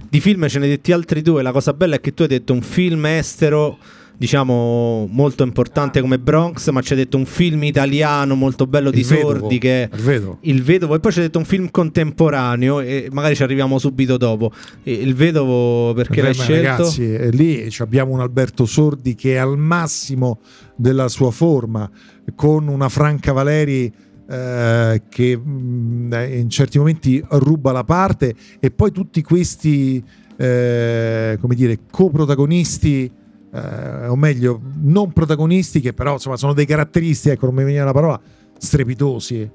Di 0.10 0.20
film 0.20 0.48
ce 0.48 0.60
ne 0.60 0.66
hai 0.66 0.72
detti 0.72 0.92
altri 0.92 1.22
due, 1.22 1.42
la 1.42 1.52
cosa 1.52 1.74
bella 1.74 1.96
è 1.96 2.02
che 2.02 2.14
tu 2.14 2.24
hai 2.24 2.28
detto 2.28 2.54
un 2.54 2.62
film 2.62 3.06
estero 3.06 3.78
diciamo 4.18 5.08
molto 5.10 5.44
importante 5.44 6.02
come 6.02 6.20
Bronx, 6.20 6.70
ma 6.70 6.82
ci 6.82 6.94
hai 6.94 7.00
detto 7.00 7.18
un 7.18 7.26
film 7.26 7.64
italiano 7.64 8.36
molto 8.36 8.68
bello 8.68 8.92
di 8.92 9.04
sordi 9.04 9.58
che 9.58 9.90
il 9.92 10.02
vedovo. 10.02 10.38
il 10.42 10.64
vedovo. 10.64 10.96
e 10.96 11.00
poi 11.00 11.12
ci 11.12 11.20
hai 11.20 11.26
detto 11.26 11.40
un 11.40 11.46
film 11.46 11.70
contemporaneo 11.70 12.80
e 12.80 13.10
magari 13.12 13.36
ci 13.36 13.44
arriviamo 13.44 13.78
subito 13.80 14.18
dopo. 14.18 14.52
Il 14.84 15.14
vedovo 15.16 15.94
perché 15.94 16.16
Beh, 16.16 16.22
l'hai 16.22 16.34
scelto? 16.34 16.84
Ragazzi, 16.84 17.32
lì 17.32 17.74
abbiamo 17.80 18.14
un 18.14 18.20
Alberto 18.20 18.66
Sordi 18.66 19.16
che 19.16 19.34
è 19.34 19.38
al 19.38 19.58
massimo 19.58 20.40
della 20.76 21.08
sua 21.08 21.32
forma 21.32 21.90
con 22.36 22.68
una 22.68 22.90
Franca 22.90 23.32
Valeri 23.32 23.92
eh, 24.28 25.02
che 25.08 25.38
mm, 25.38 26.14
in 26.14 26.50
certi 26.50 26.78
momenti 26.78 27.24
ruba 27.30 27.72
la 27.72 27.84
parte 27.84 28.34
e 28.60 28.72
poi 28.72 28.92
tutti 28.92 29.22
questi 29.22 30.04
eh, 30.38 31.38
come 31.40 31.56
dire 31.56 31.80
coprotagonisti 31.90 33.12
eh, 33.56 34.08
o 34.08 34.16
meglio 34.16 34.60
non 34.82 35.14
protagonisti 35.14 35.80
che 35.80 35.94
però 35.94 36.14
insomma 36.14 36.38
sono 36.38 36.54
dei 36.54 36.66
caratteristi 36.66 37.30
ecco 37.30 37.46
non 37.46 37.56
mi 37.56 37.64
veniva 37.64 37.86
la 37.86 37.94
parola 37.94 38.20
strepitosi 38.58 39.50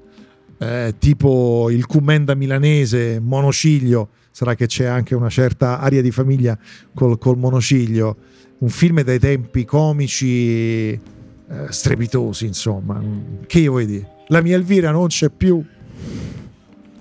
eh, 0.57 0.95
tipo 0.97 1.69
il 1.69 1.85
Cumenda 1.85 2.33
milanese 2.33 3.19
monociglio 3.19 4.09
sarà 4.31 4.55
che 4.55 4.65
c'è 4.65 4.85
anche 4.85 5.15
una 5.15 5.29
certa 5.29 5.79
aria 5.79 6.01
di 6.01 6.11
famiglia 6.11 6.57
col, 6.93 7.17
col 7.17 7.37
monociglio 7.37 8.15
un 8.59 8.69
film 8.69 9.01
dai 9.01 9.19
tempi 9.19 9.65
comici 9.65 10.89
eh, 10.89 10.99
strepitosi 11.69 12.45
insomma 12.45 13.01
che 13.45 13.67
vuoi 13.67 13.85
dire 13.85 14.19
la 14.31 14.41
mia 14.41 14.55
Elvira 14.55 14.91
non 14.91 15.07
c'è 15.07 15.29
più. 15.29 15.63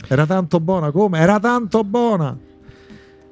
Era 0.08 0.26
tanto 0.26 0.58
buona 0.58 0.90
come? 0.90 1.20
Era 1.20 1.38
tanto 1.38 1.84
buona! 1.84 2.36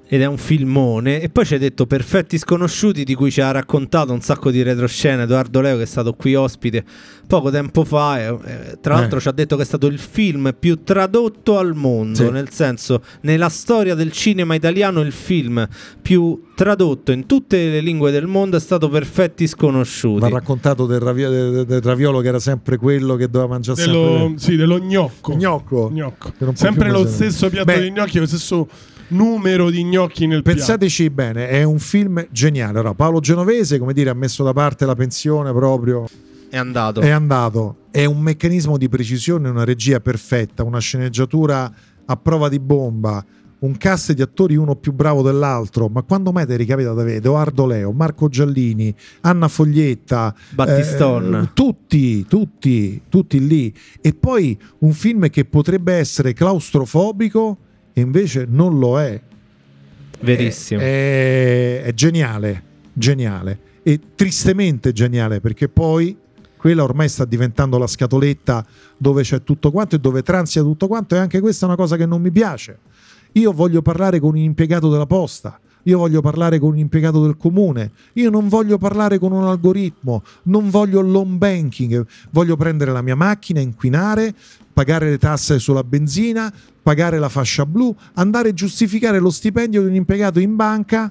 Ed 0.09 0.22
è 0.22 0.24
un 0.24 0.39
filmone. 0.39 1.20
E 1.20 1.28
poi 1.28 1.44
ci 1.44 1.55
hai 1.55 1.59
detto 1.59 1.86
Perfetti 1.86 2.39
Sconosciuti, 2.39 3.05
di 3.05 3.14
cui 3.14 3.30
ci 3.30 3.40
ha 3.40 3.51
raccontato 3.51 4.12
un 4.12 4.22
sacco 4.22 4.51
di 4.51 4.62
retroscena 4.62 5.24
Edoardo 5.24 5.60
Leo, 5.60 5.76
che 5.76 5.82
è 5.82 5.86
stato 5.86 6.14
qui 6.14 6.35
ospite 6.35 6.85
poco 7.28 7.50
tempo 7.50 7.84
fa. 7.84 8.18
E, 8.18 8.78
tra 8.80 8.94
l'altro, 8.94 9.18
eh. 9.18 9.20
ci 9.20 9.28
ha 9.28 9.32
detto 9.32 9.55
che 9.55 9.62
è 9.62 9.64
stato 9.64 9.86
il 9.86 10.00
film 10.00 10.52
più 10.59 10.82
tradotto 10.82 11.59
al 11.59 11.76
mondo. 11.76 12.16
Sì. 12.16 12.30
Nel 12.30 12.50
senso, 12.50 13.02
nella 13.20 13.50
storia 13.50 13.94
del 13.94 14.10
cinema 14.10 14.56
italiano, 14.56 15.00
il 15.00 15.12
film 15.12 15.68
più 16.02 16.46
tradotto 16.56 17.12
in 17.12 17.26
tutte 17.26 17.68
le 17.68 17.80
lingue 17.80 18.10
del 18.10 18.26
mondo 18.26 18.56
è 18.56 18.60
stato 18.60 18.88
Perfetti 18.88 19.46
Sconosciuti. 19.46 20.24
Mi 20.24 20.30
ha 20.30 20.34
raccontato 20.34 20.86
del, 20.86 20.98
ravio- 20.98 21.30
del, 21.30 21.64
del 21.64 21.82
raviolo 21.82 22.20
che 22.20 22.28
era 22.28 22.40
sempre 22.40 22.76
quello 22.78 23.14
che 23.14 23.28
doveva 23.28 23.52
mangiare 23.52 23.80
dello, 23.80 24.16
sempre. 24.18 24.38
sì, 24.38 24.56
dello 24.56 24.78
gnocco. 24.78 25.34
Gnocco. 25.36 25.90
Gnocco. 25.92 26.32
Sempre 26.55 26.90
lo 26.90 27.06
stesso 27.06 27.48
piatto 27.48 27.66
Beh, 27.66 27.82
di 27.82 27.92
gnocchi, 27.92 28.18
lo 28.18 28.26
stesso 28.26 28.66
numero 29.09 29.70
di 29.70 29.84
gnocchi 29.84 30.26
nel 30.26 30.42
piatto. 30.42 30.59
Pensateci 30.59 31.10
bene, 31.10 31.48
è 31.48 31.62
un 31.62 31.78
film 31.78 32.26
geniale. 32.30 32.78
Allora, 32.78 32.94
Paolo 32.94 33.20
Genovese, 33.20 33.78
come 33.78 33.92
dire, 33.92 34.10
ha 34.10 34.14
messo 34.14 34.42
da 34.42 34.52
parte 34.52 34.86
la 34.86 34.94
pensione 34.94 35.52
proprio. 35.52 36.06
È 36.51 36.57
andato. 36.57 37.01
È 37.01 37.11
andato. 37.11 37.77
È 37.91 38.05
un 38.05 38.20
meccanismo 38.20 38.77
di 38.77 38.89
precisione, 38.89 39.49
una 39.49 39.65
regia 39.65 40.01
perfetta, 40.01 40.65
una 40.65 40.79
sceneggiatura 40.79 41.73
a 42.05 42.16
prova 42.16 42.49
di 42.49 42.59
bomba, 42.59 43.25
un 43.61 43.77
cast 43.77 44.12
di 44.12 44.23
attori 44.23 44.57
uno 44.57 44.77
più 44.77 44.93
bravo 44.93 45.23
dell'altro. 45.23 45.89
Ma 45.89 46.03
quando 46.03 46.33
mai 46.33 46.47
ti 46.47 46.57
ricapita 46.57 46.89
da 46.89 47.03
vedere 47.03 47.16
Edoardo 47.16 47.66
Leo, 47.66 47.93
Marco 47.93 48.29
Giallini, 48.29 48.95
Anna 49.23 49.49
Foglietta, 49.49 50.35
Battiston. 50.51 51.35
eh, 51.35 51.51
tutti, 51.53 52.25
tutti, 52.27 53.03
tutti 53.09 53.47
lì. 53.47 53.75
E 54.01 54.15
poi 54.15 54.59
un 54.79 54.93
film 54.93 55.29
che 55.29 55.45
potrebbe 55.45 55.95
essere 55.95 56.33
claustrofobico 56.33 57.59
e 57.93 58.01
invece 58.01 58.47
non 58.49 58.79
lo 58.79 59.01
è. 59.01 59.20
Verissimo. 60.20 60.81
È, 60.81 61.83
è 61.85 61.93
geniale, 61.95 62.62
geniale 62.93 63.66
e 63.83 64.01
tristemente 64.15 64.93
geniale 64.93 65.41
perché 65.41 65.69
poi 65.69 66.16
quella 66.59 66.82
ormai 66.82 67.09
sta 67.09 67.24
diventando 67.24 67.78
la 67.78 67.86
scatoletta 67.86 68.66
dove 68.98 69.22
c'è 69.22 69.43
tutto 69.43 69.70
quanto 69.70 69.97
e 69.97 69.98
dove 69.98 70.22
transita 70.22 70.62
tutto 70.62 70.86
quanto 70.86 71.14
e 71.14 71.18
anche 71.18 71.40
questa 71.40 71.64
è 71.64 71.68
una 71.68 71.78
cosa 71.78 71.97
che 71.97 72.05
non 72.05 72.20
mi 72.20 72.30
piace. 72.30 72.78
Io 73.32 73.52
voglio 73.52 73.80
parlare 73.80 74.20
con 74.20 74.30
un 74.30 74.39
impiegato 74.39 74.90
della 74.90 75.06
posta, 75.06 75.59
io 75.85 75.98
voglio 75.98 76.20
parlare 76.20 76.59
con 76.59 76.70
un 76.70 76.78
impiegato 76.78 77.22
del 77.22 77.36
comune, 77.36 77.93
io 78.14 78.30
non 78.30 78.48
voglio 78.48 78.76
parlare 78.76 79.18
con 79.18 79.32
un 79.32 79.44
algoritmo, 79.44 80.22
non 80.44 80.68
voglio 80.70 81.01
l'home 81.01 81.36
banking, 81.36 82.05
voglio 82.30 82.56
prendere 82.56 82.93
la 82.93 83.02
mia 83.02 83.14
macchina, 83.14 83.60
inquinare, 83.60 84.35
pagare 84.72 85.10
le 85.10 85.18
tasse 85.18 85.59
sulla 85.59 85.85
benzina, 85.85 86.52
pagare 86.82 87.18
la 87.18 87.28
fascia 87.28 87.64
blu, 87.64 87.94
andare 88.14 88.51
a 88.51 88.55
giustificare 88.55 89.18
lo 89.18 89.30
stipendio 89.30 89.82
di 89.82 89.89
un 89.89 89.94
impiegato 89.94 90.40
in 90.40 90.56
banca, 90.56 91.10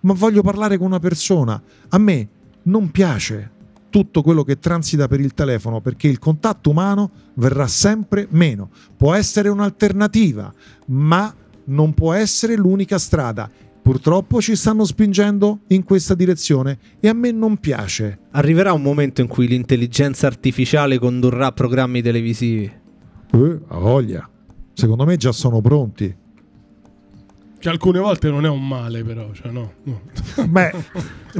ma 0.00 0.12
voglio 0.14 0.42
parlare 0.42 0.78
con 0.78 0.86
una 0.86 0.98
persona. 0.98 1.60
A 1.88 1.98
me 1.98 2.28
non 2.62 2.90
piace 2.90 3.56
tutto 3.90 4.22
quello 4.22 4.42
che 4.44 4.58
transita 4.58 5.08
per 5.08 5.20
il 5.20 5.34
telefono 5.34 5.80
perché 5.80 6.08
il 6.08 6.18
contatto 6.18 6.70
umano 6.70 7.10
verrà 7.34 7.66
sempre 7.66 8.26
meno. 8.30 8.70
Può 8.96 9.14
essere 9.14 9.48
un'alternativa, 9.48 10.52
ma 10.86 11.34
non 11.64 11.94
può 11.94 12.12
essere 12.12 12.56
l'unica 12.56 12.98
strada. 12.98 13.50
Purtroppo 13.80 14.40
ci 14.42 14.54
stanno 14.54 14.84
spingendo 14.84 15.60
in 15.68 15.82
questa 15.82 16.14
direzione 16.14 16.78
e 17.00 17.08
a 17.08 17.14
me 17.14 17.30
non 17.30 17.56
piace. 17.56 18.18
Arriverà 18.32 18.72
un 18.72 18.82
momento 18.82 19.22
in 19.22 19.28
cui 19.28 19.46
l'intelligenza 19.46 20.26
artificiale 20.26 20.98
condurrà 20.98 21.52
programmi 21.52 22.02
televisivi. 22.02 22.70
Eh, 23.32 23.58
ha 23.68 23.78
voglia. 23.78 24.28
Secondo 24.74 25.04
me 25.06 25.16
già 25.16 25.32
sono 25.32 25.60
pronti. 25.60 26.14
Che 27.60 27.68
alcune 27.68 27.98
volte 27.98 28.30
non 28.30 28.44
è 28.44 28.48
un 28.48 28.66
male, 28.66 29.02
però. 29.02 29.30
Cioè, 29.32 29.50
no, 29.50 29.72
no. 29.84 30.02
Beh, 30.46 30.72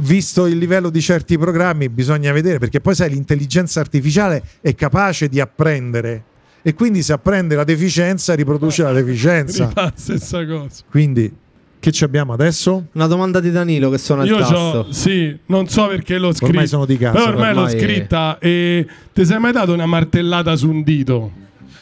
visto 0.01 0.47
il 0.47 0.57
livello 0.57 0.89
di 0.89 1.01
certi 1.01 1.37
programmi, 1.37 1.87
bisogna 1.89 2.31
vedere 2.31 2.59
perché 2.59 2.81
poi 2.81 2.93
sai, 2.95 3.09
l'intelligenza 3.09 3.79
artificiale 3.79 4.43
è 4.61 4.75
capace 4.75 5.29
di 5.29 5.39
apprendere 5.39 6.23
e 6.61 6.73
quindi 6.73 7.03
se 7.03 7.13
apprende 7.13 7.55
la 7.55 7.63
deficienza 7.63 8.33
riproduce 8.33 8.83
la 8.83 8.91
deficienza. 8.91 9.71
La 9.75 9.93
stessa 9.95 10.45
cosa. 10.45 10.83
Quindi 10.89 11.33
che 11.79 11.91
ci 11.93 12.03
abbiamo 12.03 12.33
adesso? 12.33 12.87
Una 12.91 13.07
domanda 13.07 13.39
di 13.39 13.51
Danilo 13.51 13.89
che 13.89 13.97
suona 13.97 14.23
il 14.23 14.29
Io 14.31 14.37
tasto. 14.39 14.53
c'ho, 14.55 14.91
sì, 14.91 15.37
non 15.45 15.69
so 15.69 15.87
perché 15.87 16.17
l'ho 16.17 16.33
scritta. 16.33 16.47
Ormai 16.47 16.67
sono 16.67 16.85
di 16.85 16.97
casa. 16.97 17.17
Però 17.17 17.29
ormai, 17.29 17.53
l'ho 17.53 17.61
ormai- 17.61 17.79
scritta 17.79 18.37
e 18.39 18.85
ti 19.13 19.25
sei 19.25 19.39
mai 19.39 19.53
dato 19.53 19.71
una 19.71 19.85
martellata 19.85 20.57
su 20.57 20.69
un 20.69 20.83
dito? 20.83 21.31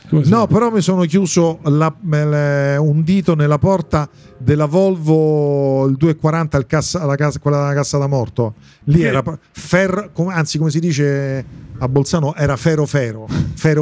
No, 0.09 0.47
però 0.47 0.71
mi 0.71 0.81
sono 0.81 1.03
chiuso 1.03 1.59
la- 1.63 1.93
un 2.01 3.03
dito 3.03 3.35
nella 3.35 3.57
porta 3.57 4.07
della 4.37 4.65
Volvo 4.65 5.85
il 5.87 5.95
240 5.97 6.57
il 6.57 6.65
cassa, 6.65 7.05
la 7.05 7.15
casa, 7.15 7.39
quella 7.39 7.57
della 7.59 7.73
cassa 7.73 7.97
da 7.97 8.07
morto. 8.07 8.53
Lì 8.85 8.99
Che- 8.99 9.05
era 9.07 9.23
ferro, 9.51 10.09
anzi 10.27 10.57
come 10.57 10.69
si 10.69 10.79
dice 10.79 11.45
a 11.79 11.87
Bolzano 11.87 12.33
era 12.35 12.55
fero, 12.55 12.85
fero 12.85 13.25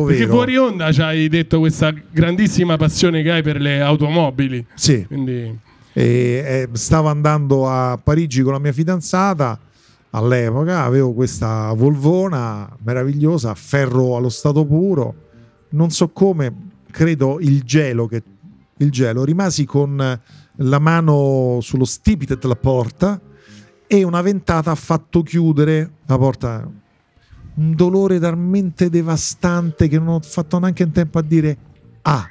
Perché 0.03 0.21
vero. 0.25 0.31
fuori 0.33 0.57
onda 0.57 0.91
ci 0.91 1.01
hai 1.01 1.27
detto 1.29 1.59
questa 1.59 1.93
grandissima 2.11 2.75
passione 2.75 3.21
che 3.21 3.31
hai 3.31 3.43
per 3.43 3.61
le 3.61 3.81
automobili. 3.81 4.65
Sì. 4.73 5.05
Quindi 5.05 5.59
E, 5.97 6.03
eh, 6.03 6.69
stavo 6.73 7.07
andando 7.07 7.69
a 7.69 7.97
Parigi 8.03 8.41
con 8.41 8.51
la 8.51 8.59
mia 8.59 8.73
fidanzata 8.73 9.57
all'epoca, 10.09 10.83
avevo 10.83 11.13
questa 11.13 11.71
Volvona 11.73 12.69
meravigliosa, 12.83 13.53
ferro 13.55 14.17
allo 14.17 14.27
stato 14.29 14.65
puro, 14.65 15.13
non 15.69 15.91
so 15.91 16.09
come, 16.09 16.53
credo 16.91 17.39
il 17.39 17.63
gelo, 17.63 18.07
che, 18.07 18.23
il 18.77 18.91
gelo, 18.91 19.23
rimasi 19.23 19.65
con 19.65 20.19
la 20.59 20.79
mano 20.79 21.59
sullo 21.61 21.85
stipite 21.85 22.37
della 22.37 22.55
porta 22.55 23.19
e 23.87 24.03
una 24.03 24.21
ventata 24.21 24.71
ha 24.71 24.75
fatto 24.75 25.21
chiudere 25.21 25.91
la 26.05 26.17
porta. 26.17 26.69
Un 27.57 27.73
dolore 27.73 28.19
talmente 28.19 28.89
devastante 28.89 29.87
che 29.87 29.97
non 29.97 30.07
ho 30.09 30.19
fatto 30.21 30.59
neanche 30.59 30.83
in 30.83 30.91
tempo 30.91 31.19
a 31.19 31.21
dire 31.21 31.57
ah. 32.03 32.29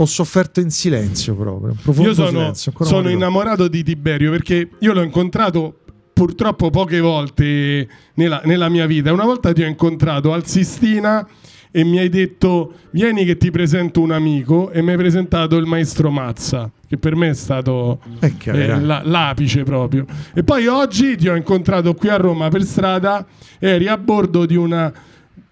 Ho 0.00 0.06
sofferto 0.06 0.60
in 0.60 0.70
silenzio 0.70 1.34
proprio, 1.34 1.74
io 2.00 2.14
sono, 2.14 2.28
silenzio. 2.28 2.72
sono 2.82 3.08
innamorato 3.10 3.66
di 3.66 3.82
Tiberio 3.82 4.30
perché 4.30 4.70
io 4.78 4.92
l'ho 4.92 5.02
incontrato 5.02 5.80
purtroppo 6.12 6.70
poche 6.70 7.00
volte 7.00 7.88
nella, 8.14 8.40
nella 8.44 8.68
mia 8.68 8.86
vita. 8.86 9.12
Una 9.12 9.24
volta 9.24 9.52
ti 9.52 9.62
ho 9.62 9.66
incontrato 9.66 10.32
al 10.32 10.46
Sistina 10.46 11.26
e 11.70 11.84
mi 11.84 11.98
hai 11.98 12.08
detto 12.08 12.72
vieni 12.90 13.24
che 13.24 13.36
ti 13.36 13.50
presento 13.50 14.00
un 14.00 14.10
amico 14.12 14.70
e 14.70 14.82
mi 14.82 14.90
hai 14.92 14.96
presentato 14.96 15.56
il 15.56 15.66
maestro 15.66 16.10
Mazza 16.10 16.70
che 16.88 16.96
per 16.96 17.14
me 17.14 17.28
è 17.30 17.34
stato 17.34 18.00
Eh, 18.20 18.32
eh, 18.60 18.80
la- 18.80 19.02
l'apice 19.04 19.62
proprio. 19.62 20.06
E 20.34 20.42
poi 20.42 20.66
oggi 20.68 21.16
ti 21.18 21.28
ho 21.28 21.34
incontrato 21.36 21.92
qui 21.92 22.08
a 22.08 22.16
Roma 22.16 22.48
per 22.48 22.62
strada 22.64 23.26
eri 23.58 23.86
a 23.88 23.98
bordo 23.98 24.46
di 24.46 24.56
una 24.56 24.90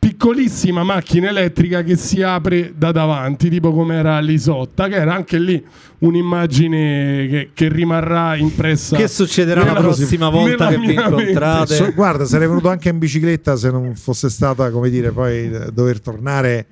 piccolissima 0.07 0.85
macchina 0.85 1.29
elettrica 1.31 1.83
che 1.83 1.97
si 1.97 2.23
apre 2.23 2.73
da 2.77 2.93
davanti 2.93 3.49
tipo 3.51 3.73
come 3.73 3.97
era 3.97 4.21
l'Isotta 4.21 4.87
che 4.87 4.95
era 4.95 5.13
anche 5.13 5.37
lì 5.39 5.61
un'immagine 5.99 7.27
che, 7.29 7.51
che 7.53 7.69
rimarrà 7.69 8.37
impressa 8.37 8.97
Che 8.97 9.09
succederà 9.09 9.65
la 9.65 9.75
prossima 9.75 10.29
volta 10.29 10.69
che 10.69 10.79
vi 10.79 10.93
incontrate? 10.93 11.75
So- 11.75 11.93
guarda, 11.93 12.25
sarei 12.25 12.47
venuto 12.47 12.69
anche 12.69 12.89
in 12.89 12.99
bicicletta 12.99 13.57
se 13.57 13.71
non 13.73 13.97
fosse 13.97 14.29
stata, 14.31 14.71
come 14.71 14.91
dire, 14.91 15.11
poi 15.11 15.53
eh, 15.53 15.71
dover 15.73 16.01
tornare 16.01 16.67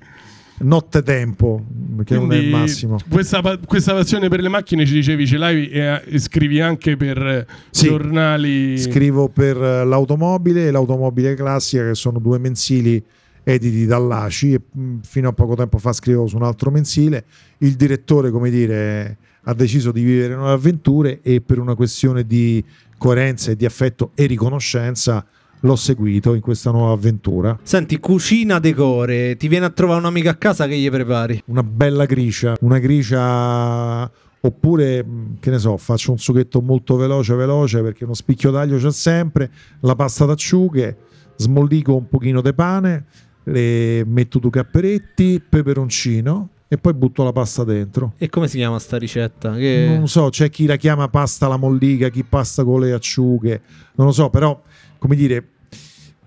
notte 0.59 1.03
tempo, 1.03 1.61
che 2.05 2.15
non 2.15 2.31
è 2.31 2.35
il 2.35 2.41
Quindi 2.43 2.49
massimo. 2.51 2.97
Questa, 3.09 3.41
questa 3.65 3.93
passione 3.93 4.29
per 4.29 4.39
le 4.39 4.47
macchine 4.47 4.85
ci 4.85 4.93
dicevi 4.93 5.27
ce 5.27 5.37
l'hai 5.37 5.67
e, 5.67 6.01
e 6.05 6.19
scrivi 6.19 6.61
anche 6.61 6.95
per 6.95 7.17
eh, 7.17 7.45
Sì. 7.69 7.87
giornali 7.87 8.77
Scrivo 8.77 9.27
per 9.27 9.57
eh, 9.61 9.83
l'automobile 9.83 10.67
e 10.67 10.71
l'automobile 10.71 11.33
classica, 11.33 11.85
che 11.85 11.95
sono 11.95 12.19
due 12.19 12.37
mensili 12.37 13.03
editi 13.45 13.85
dall'ACI 13.85 14.53
e 14.53 14.61
mh, 14.69 14.97
fino 15.03 15.29
a 15.29 15.33
poco 15.33 15.55
tempo 15.55 15.77
fa 15.77 15.93
scrivevo 15.93 16.27
su 16.27 16.35
un 16.35 16.43
altro 16.43 16.71
mensile. 16.71 17.23
Il 17.59 17.75
direttore, 17.75 18.31
come 18.31 18.49
dire, 18.49 19.17
ha 19.43 19.53
deciso 19.53 19.91
di 19.91 20.03
vivere 20.03 20.35
nuove 20.35 20.51
avventure 20.51 21.21
e 21.21 21.39
per 21.39 21.59
una 21.59 21.75
questione 21.75 22.25
di 22.25 22.63
coerenza 22.97 23.51
e 23.51 23.55
di 23.55 23.65
affetto 23.65 24.11
e 24.15 24.25
riconoscenza 24.25 25.25
l'ho 25.61 25.75
seguito 25.75 26.33
in 26.33 26.41
questa 26.41 26.71
nuova 26.71 26.93
avventura. 26.93 27.57
Senti, 27.61 27.99
cucina 27.99 28.59
decore, 28.59 29.35
ti 29.37 29.47
viene 29.47 29.65
a 29.65 29.69
trovare 29.69 29.99
un 29.99 30.05
amico 30.05 30.29
a 30.29 30.35
casa 30.35 30.67
che 30.67 30.77
gli 30.77 30.89
prepari? 30.89 31.41
una 31.47 31.63
bella 31.63 32.05
gricia, 32.05 32.55
una 32.61 32.79
gricia 32.79 34.09
oppure 34.41 35.03
mh, 35.03 35.39
che 35.39 35.49
ne 35.49 35.57
so, 35.57 35.77
faccio 35.77 36.11
un 36.11 36.19
succhetto 36.19 36.61
molto 36.61 36.95
veloce 36.95 37.33
veloce 37.35 37.81
perché 37.81 38.03
uno 38.03 38.13
spicchio 38.13 38.51
d'aglio 38.51 38.77
c'è 38.77 38.91
sempre, 38.91 39.49
la 39.81 39.95
pasta 39.95 40.25
d'acciughe, 40.25 40.97
smollico 41.37 41.95
un 41.95 42.07
pochino 42.07 42.41
di 42.41 42.53
pane, 42.53 43.05
le 43.45 44.03
metto 44.05 44.39
due 44.39 44.51
capperetti, 44.51 45.41
peperoncino 45.47 46.49
e 46.67 46.77
poi 46.77 46.93
butto 46.93 47.23
la 47.23 47.31
pasta 47.31 47.63
dentro. 47.63 48.13
E 48.17 48.29
come 48.29 48.47
si 48.47 48.57
chiama 48.57 48.79
sta 48.79 48.97
ricetta? 48.97 49.55
Che... 49.55 49.93
Non 49.95 50.07
so, 50.07 50.29
c'è 50.29 50.49
chi 50.49 50.65
la 50.65 50.75
chiama 50.75 51.07
pasta 51.07 51.45
alla 51.45 51.57
mollica, 51.57 52.09
chi 52.09 52.23
pasta 52.23 52.63
con 52.63 52.81
le 52.81 52.91
acciughe, 52.93 53.61
non 53.95 54.07
lo 54.07 54.13
so, 54.13 54.29
però 54.29 54.61
come 54.97 55.15
dire, 55.15 55.47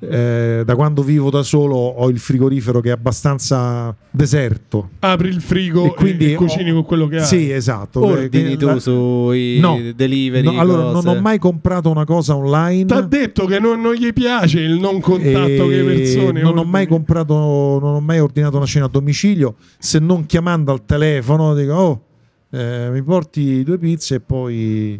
eh, 0.01 0.63
da 0.65 0.75
quando 0.77 1.03
vivo 1.03 1.29
da 1.31 1.43
solo 1.43 1.75
ho 1.77 2.09
il 2.09 2.19
frigorifero 2.19 2.81
che 2.81 2.91
è 2.91 2.93
abbastanza 2.93 3.95
deserto. 4.11 4.91
apri 5.01 5.29
il 5.29 5.41
frigo 5.41 5.87
E 5.87 5.95
quindi 5.95 6.33
e 6.33 6.35
cucini 6.37 6.71
ho- 6.71 6.75
con 6.75 6.85
quello 6.85 7.07
che 7.09 7.17
hai 7.19 7.25
Sì, 7.25 7.51
esatto. 7.51 8.05
Ordini 8.05 8.53
Eh, 8.53 8.57
tu 8.57 8.67
la- 8.67 8.79
sui 8.79 9.59
No, 9.61 9.79
delivery? 9.95 10.45
no, 10.45 10.61
allora, 10.61 10.93
cose? 10.93 11.07
non 11.07 11.17
ho 11.17 11.21
mai 11.21 11.39
comprato 11.39 11.91
una 11.91 12.05
cosa 12.05 12.37
online. 12.37 12.85
T'ha 12.87 13.01
detto 13.01 13.47
che 13.47 13.59
non, 13.59 13.81
non 13.81 13.95
gli 13.95 14.13
piace 14.13 14.61
il 14.61 14.79
non 14.79 15.01
contatto 15.01 15.29
e 15.37 15.57
con 15.59 15.69
le 15.69 15.83
persone. 15.83 16.43
non 16.43 16.59
ho 16.59 16.65
mai 16.65 16.83
ordini. 16.83 16.87
comprato, 16.87 17.35
non 17.81 17.95
ho 17.95 18.01
mai 18.01 18.21
ordinato 18.21 18.57
una 18.57 18.67
cena 18.67 18.85
a 18.87 18.89
domicilio 18.89 19.55
se 19.79 19.99
non 19.99 20.27
chiamando 20.27 20.71
al 20.73 20.85
telefono 20.85 21.55
dico 21.55 21.73
oh 21.73 22.03
eh, 22.51 22.89
mi 22.93 23.03
porti 23.03 23.63
due 23.63 23.79
pizze 23.79 24.17
e 24.17 24.21
poi 24.21 24.99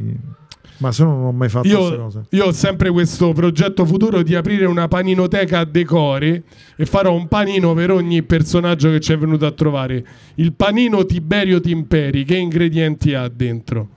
Ma 0.79 0.93
se 0.93 1.03
no 1.03 1.11
non 1.11 1.25
ho 1.27 1.33
mai 1.33 1.49
fatto 1.49 1.69
queste 1.69 1.97
cose. 1.97 2.23
Io 2.31 2.47
ho 2.47 2.53
sempre 2.53 2.91
questo 2.91 3.33
progetto 3.33 3.85
futuro 3.85 4.23
di 4.23 4.35
aprire 4.35 4.65
una 4.65 4.87
paninoteca 4.87 5.61
a 5.61 5.65
decore 5.65 6.43
e 6.77 6.87
farò 6.87 7.13
un 7.13 7.27
panino 7.27 7.75
per 7.75 7.91
ogni 7.91 8.23
personaggio 8.23 8.91
che 8.91 9.01
ci 9.01 9.13
è 9.13 9.19
venuto 9.19 9.45
a 9.45 9.51
trovare. 9.51 10.05
Il 10.37 10.53
panino 10.53 11.05
Tiberio 11.05 11.61
Timperi, 11.61 12.25
che 12.25 12.37
ingredienti 12.37 13.15
ha 13.15 13.29
dentro? 13.29 13.89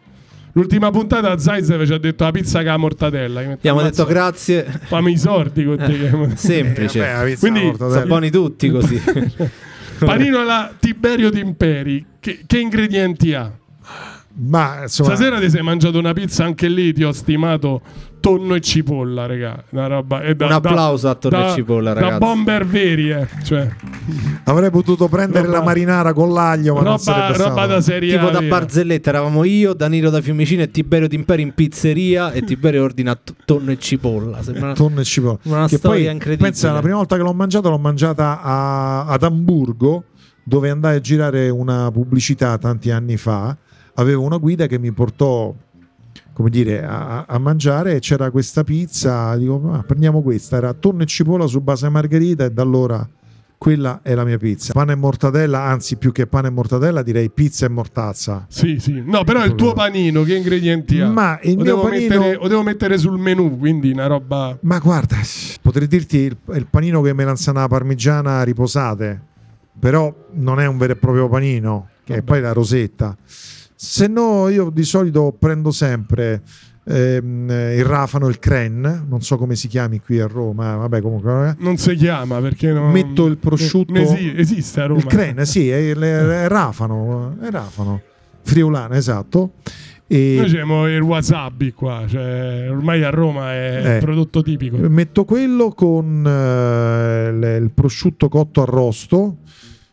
L'ultima 0.54 0.92
puntata 0.92 1.38
Zaisev 1.38 1.86
ci 1.86 1.94
ha 1.94 1.98
detto 1.98 2.24
la 2.24 2.32
pizza 2.32 2.60
con 2.60 2.68
la 2.68 2.78
mortadella. 2.78 3.42
Abbiamo 3.42 3.82
detto 3.82 4.06
grazie. 4.06 4.64
Fammi 4.64 5.14
i 5.14 5.18
sordi 5.18 5.64
con 5.64 5.78
te. 5.78 6.08
Eh, 6.08 6.36
semplice. 6.36 7.10
Eh, 7.10 7.14
vabbè, 7.14 7.38
Quindi 7.38 7.74
buoni 8.06 8.30
tutti 8.32 8.70
così. 8.70 9.02
Panino 10.00 10.40
alla 10.40 10.74
Tiberio 10.78 11.30
Timperi, 11.30 12.06
che, 12.20 12.42
che 12.48 12.60
ingredienti 12.60 13.34
ha? 13.34 13.52
Ma 14.34 14.84
insomma, 14.84 15.16
Stasera 15.16 15.40
ti 15.40 15.50
sei 15.50 15.62
mangiato 15.62 16.00
una 16.00 16.14
pizza, 16.14 16.46
anche 16.46 16.68
lì 16.70 16.94
ti 16.94 17.04
ho 17.04 17.12
stimato 17.12 17.82
tonno 18.22 18.56
e 18.56 18.62
cipolla, 18.62 19.26
raga. 19.26 19.64
Una 19.72 19.88
roba, 19.88 20.22
è 20.22 20.34
da, 20.36 20.46
Un 20.46 20.52
applauso 20.54 21.08
da, 21.08 21.12
a 21.12 21.16
tonno 21.16 21.38
da, 21.38 21.50
e 21.52 21.54
cipolla, 21.54 21.94
Da 21.94 22.00
ragazzi. 22.00 22.20
bomber 22.20 22.66
veri, 22.66 23.10
eh. 23.12 23.28
Cioè, 23.44 23.68
avrei 24.46 24.70
potuto 24.72 25.08
prendere 25.10 25.46
Roba- 25.48 25.58
la 25.58 25.64
marinara 25.64 26.14
con 26.14 26.32
l'aglio, 26.32 26.74
ma 26.76 26.80
non 26.82 26.90
roba, 26.92 26.98
sarebbe 27.00 27.38
roba 27.38 27.52
stato. 27.52 27.68
da 27.68 27.82
serie 27.82 28.14
Tipo 28.18 28.30
da 28.30 28.40
vera. 28.40 28.48
barzelletta 28.60 29.10
eravamo 29.10 29.44
io, 29.44 29.74
Danilo 29.74 30.10
da 30.10 30.22
Fiumicino 30.22 30.62
e 30.62 30.72
Tiberio 30.72 31.08
D'Imperio 31.08 31.46
in 31.46 31.54
pizzeria 31.54 32.32
e 32.32 32.42
Tiberio 32.44 32.84
ordina 32.84 33.20
tonno 33.46 33.72
e 33.72 33.78
cipolla. 33.80 34.42
Sembra 34.44 34.74
tonno 34.74 35.02
e 35.02 35.04
cipolla. 35.04 35.40
una 35.44 35.68
che 35.68 35.78
storia 35.78 36.04
poi 36.06 36.14
incredibile. 36.14 36.50
pensa 36.52 36.72
la 36.72 36.80
prima 36.82 36.96
volta 36.96 37.16
che 37.18 37.22
l'ho 37.24 37.34
mangiata 37.34 37.70
l'ho 37.70 37.78
mangiata 37.80 38.42
a- 38.42 39.06
ad 39.08 39.24
Amburgo 39.24 40.06
dove 40.44 40.70
andai 40.70 40.96
a 40.96 41.00
girare 41.00 41.50
una 41.50 41.90
pubblicità 41.92 42.58
tanti 42.58 42.90
anni 42.92 43.18
fa 43.18 43.56
avevo 43.96 44.24
una 44.24 44.38
guida 44.38 44.68
che 44.68 44.80
mi 44.80 44.92
portò 44.92 45.54
come 46.34 46.50
dire 46.50 46.84
a, 46.84 47.26
a 47.28 47.38
mangiare 47.40 47.96
e 47.96 48.00
c'era 48.00 48.32
questa 48.32 48.64
pizza 48.64 49.36
dico 49.36 49.58
"Ma 49.60 49.84
prendiamo 49.84 50.22
questa 50.22 50.58
era 50.58 50.74
tonno 50.74 51.04
e 51.04 51.06
cipolla 51.06 51.46
su 51.48 51.62
base 51.62 51.90
margherita 51.90 52.46
e 52.46 52.52
da 52.52 52.62
allora 52.62 53.08
quella 53.58 54.00
è 54.02 54.16
la 54.16 54.24
mia 54.24 54.38
pizza 54.40 54.74
pane 54.74 54.94
e 54.94 54.96
mortadella 54.96 55.62
anzi 55.62 55.98
più 55.98 56.12
che 56.12 56.26
pane 56.26 56.48
e 56.48 56.52
mortadella 56.52 57.04
direi 57.04 57.30
pizza 57.30 57.66
e 57.68 57.70
mortazza 57.70 58.46
Sì, 58.50 58.78
sì. 58.80 59.04
No, 59.06 59.24
però 59.24 59.44
il 59.46 59.54
tuo 59.56 59.74
panino, 59.74 60.24
che 60.24 60.36
ingredienti 60.36 61.00
ha? 61.00 61.08
Ma 61.10 61.38
il 61.44 61.52
o 61.52 61.56
mio 61.58 61.64
devo 61.66 61.82
panino- 61.84 62.08
mettere, 62.18 62.36
o 62.38 62.48
devo 62.48 62.64
mettere 62.64 62.98
sul 62.98 63.20
menù, 63.20 63.60
quindi 63.60 63.92
una 63.92 64.08
roba... 64.08 64.58
Ma 64.62 64.80
guarda, 64.80 65.18
potrei 65.62 65.88
dirti 65.88 66.18
il, 66.18 66.36
il 66.56 66.66
panino 66.72 67.02
che 67.02 67.14
melanzana 67.14 67.68
parmigiana 67.68 68.42
riposate, 68.42 69.22
però 69.80 70.12
non 70.32 70.60
è 70.60 70.66
un 70.66 70.78
vero 70.80 70.94
e 70.94 70.96
proprio 70.96 71.30
panino, 71.30 71.90
che 72.04 72.14
è 72.14 72.16
Vabbè. 72.16 72.26
poi 72.26 72.42
la 72.42 72.54
rosetta. 72.54 73.16
Se 73.84 74.06
no, 74.06 74.48
io 74.50 74.70
di 74.70 74.84
solito 74.84 75.36
prendo 75.38 75.72
sempre 75.72 76.44
ehm, 76.84 77.50
eh, 77.50 77.76
il 77.78 77.84
rafano, 77.84 78.28
il 78.28 78.38
cren, 78.38 79.06
non 79.10 79.22
so 79.22 79.38
come 79.38 79.56
si 79.56 79.68
chiami 79.68 80.00
qui 80.00 80.20
a 80.20 80.28
Roma, 80.28 80.76
vabbè 80.76 81.02
comunque... 81.02 81.50
eh. 81.50 81.56
Non 81.64 81.78
si 81.78 81.96
chiama 81.96 82.40
perché 82.42 82.72
non... 82.72 82.92
Metto 82.92 83.26
il 83.26 83.38
prosciutto- 83.38 83.92
non 83.92 84.04
esi- 84.04 84.34
esiste 84.38 84.82
a 84.82 84.86
Roma. 84.86 85.00
Il 85.00 85.06
cren, 85.08 85.44
sì, 85.48 85.68
è 85.72 85.78
il, 85.78 85.98
è 85.98 86.48
rafano, 86.48 87.36
è 87.42 87.50
rafano, 87.50 88.02
friulano, 88.44 88.94
esatto. 88.94 89.54
E 90.06 90.36
Noi 90.38 90.46
abbiamo 90.46 90.88
il 90.88 91.02
wasabi 91.02 91.72
qua, 91.74 92.04
cioè 92.08 92.68
ormai 92.70 93.04
a 93.04 93.10
Roma 93.10 93.52
è 93.54 93.82
Eh. 93.84 93.94
il 93.96 94.00
prodotto 94.00 94.44
tipico. 94.44 94.78
Metto 94.78 95.26
quello 95.26 95.70
con 95.70 96.24
eh, 96.24 97.58
il 97.60 97.72
prosciutto 97.74 98.30
cotto 98.30 98.62
arrosto. 98.62 99.38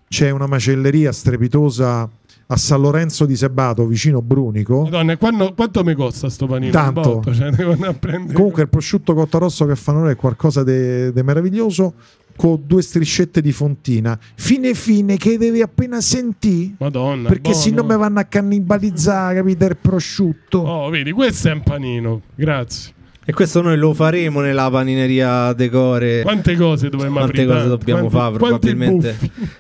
C'è 0.08 0.28
una 0.28 0.46
macelleria 0.46 1.10
strepitosa 1.12 2.06
a 2.50 2.56
San 2.56 2.80
Lorenzo 2.80 3.26
di 3.26 3.36
Sebato, 3.36 3.86
vicino 3.86 4.22
Brunico. 4.22 4.82
Madonna, 4.84 5.16
quando- 5.16 5.52
quanto 5.54 5.84
mi 5.84 5.94
costa 5.94 6.30
sto 6.30 6.46
panino? 6.46 6.72
Tanto. 6.72 7.00
Botto, 7.00 7.34
cioè. 7.34 7.50
Comunque 8.32 8.62
il 8.62 8.68
prosciutto 8.68 9.14
cotto 9.14 9.36
arrosto 9.36 9.66
che 9.66 9.76
fanno 9.76 10.00
loro 10.00 10.10
è 10.10 10.16
qualcosa 10.16 10.64
di 10.64 11.22
meraviglioso 11.22 11.94
con 12.36 12.62
due 12.64 12.82
striscette 12.82 13.42
di 13.42 13.52
fontina. 13.52 14.18
Fine 14.36 14.72
fine 14.74 15.16
che 15.16 15.36
devi 15.36 15.60
appena 15.60 16.00
sentire. 16.00 16.74
Madonna. 16.78 17.28
Perché 17.28 17.52
se 17.52 17.70
no 17.70 17.82
mi 17.82 17.96
vanno 17.96 18.20
a 18.20 18.24
cannibalizzare, 18.24 19.36
capite, 19.36 19.64
il 19.66 19.76
prosciutto. 19.76 20.58
Oh, 20.58 20.88
vedi, 20.88 21.10
questo 21.12 21.48
è 21.48 21.52
un 21.52 21.62
panino. 21.62 22.22
Grazie. 22.34 22.94
E 23.28 23.32
questo 23.34 23.60
noi 23.60 23.76
lo 23.76 23.92
faremo 23.92 24.40
nella 24.40 24.70
panineria 24.70 25.52
Decore. 25.52 26.22
Quante 26.22 26.56
cose 26.56 26.88
dovremmo 26.88 27.16
Quante 27.18 27.42
aprire? 27.42 27.54
cose 27.58 27.68
dobbiamo 27.68 28.08
Quanti- 28.08 28.16
fare? 28.16 28.36
Probabilmente 28.38 29.18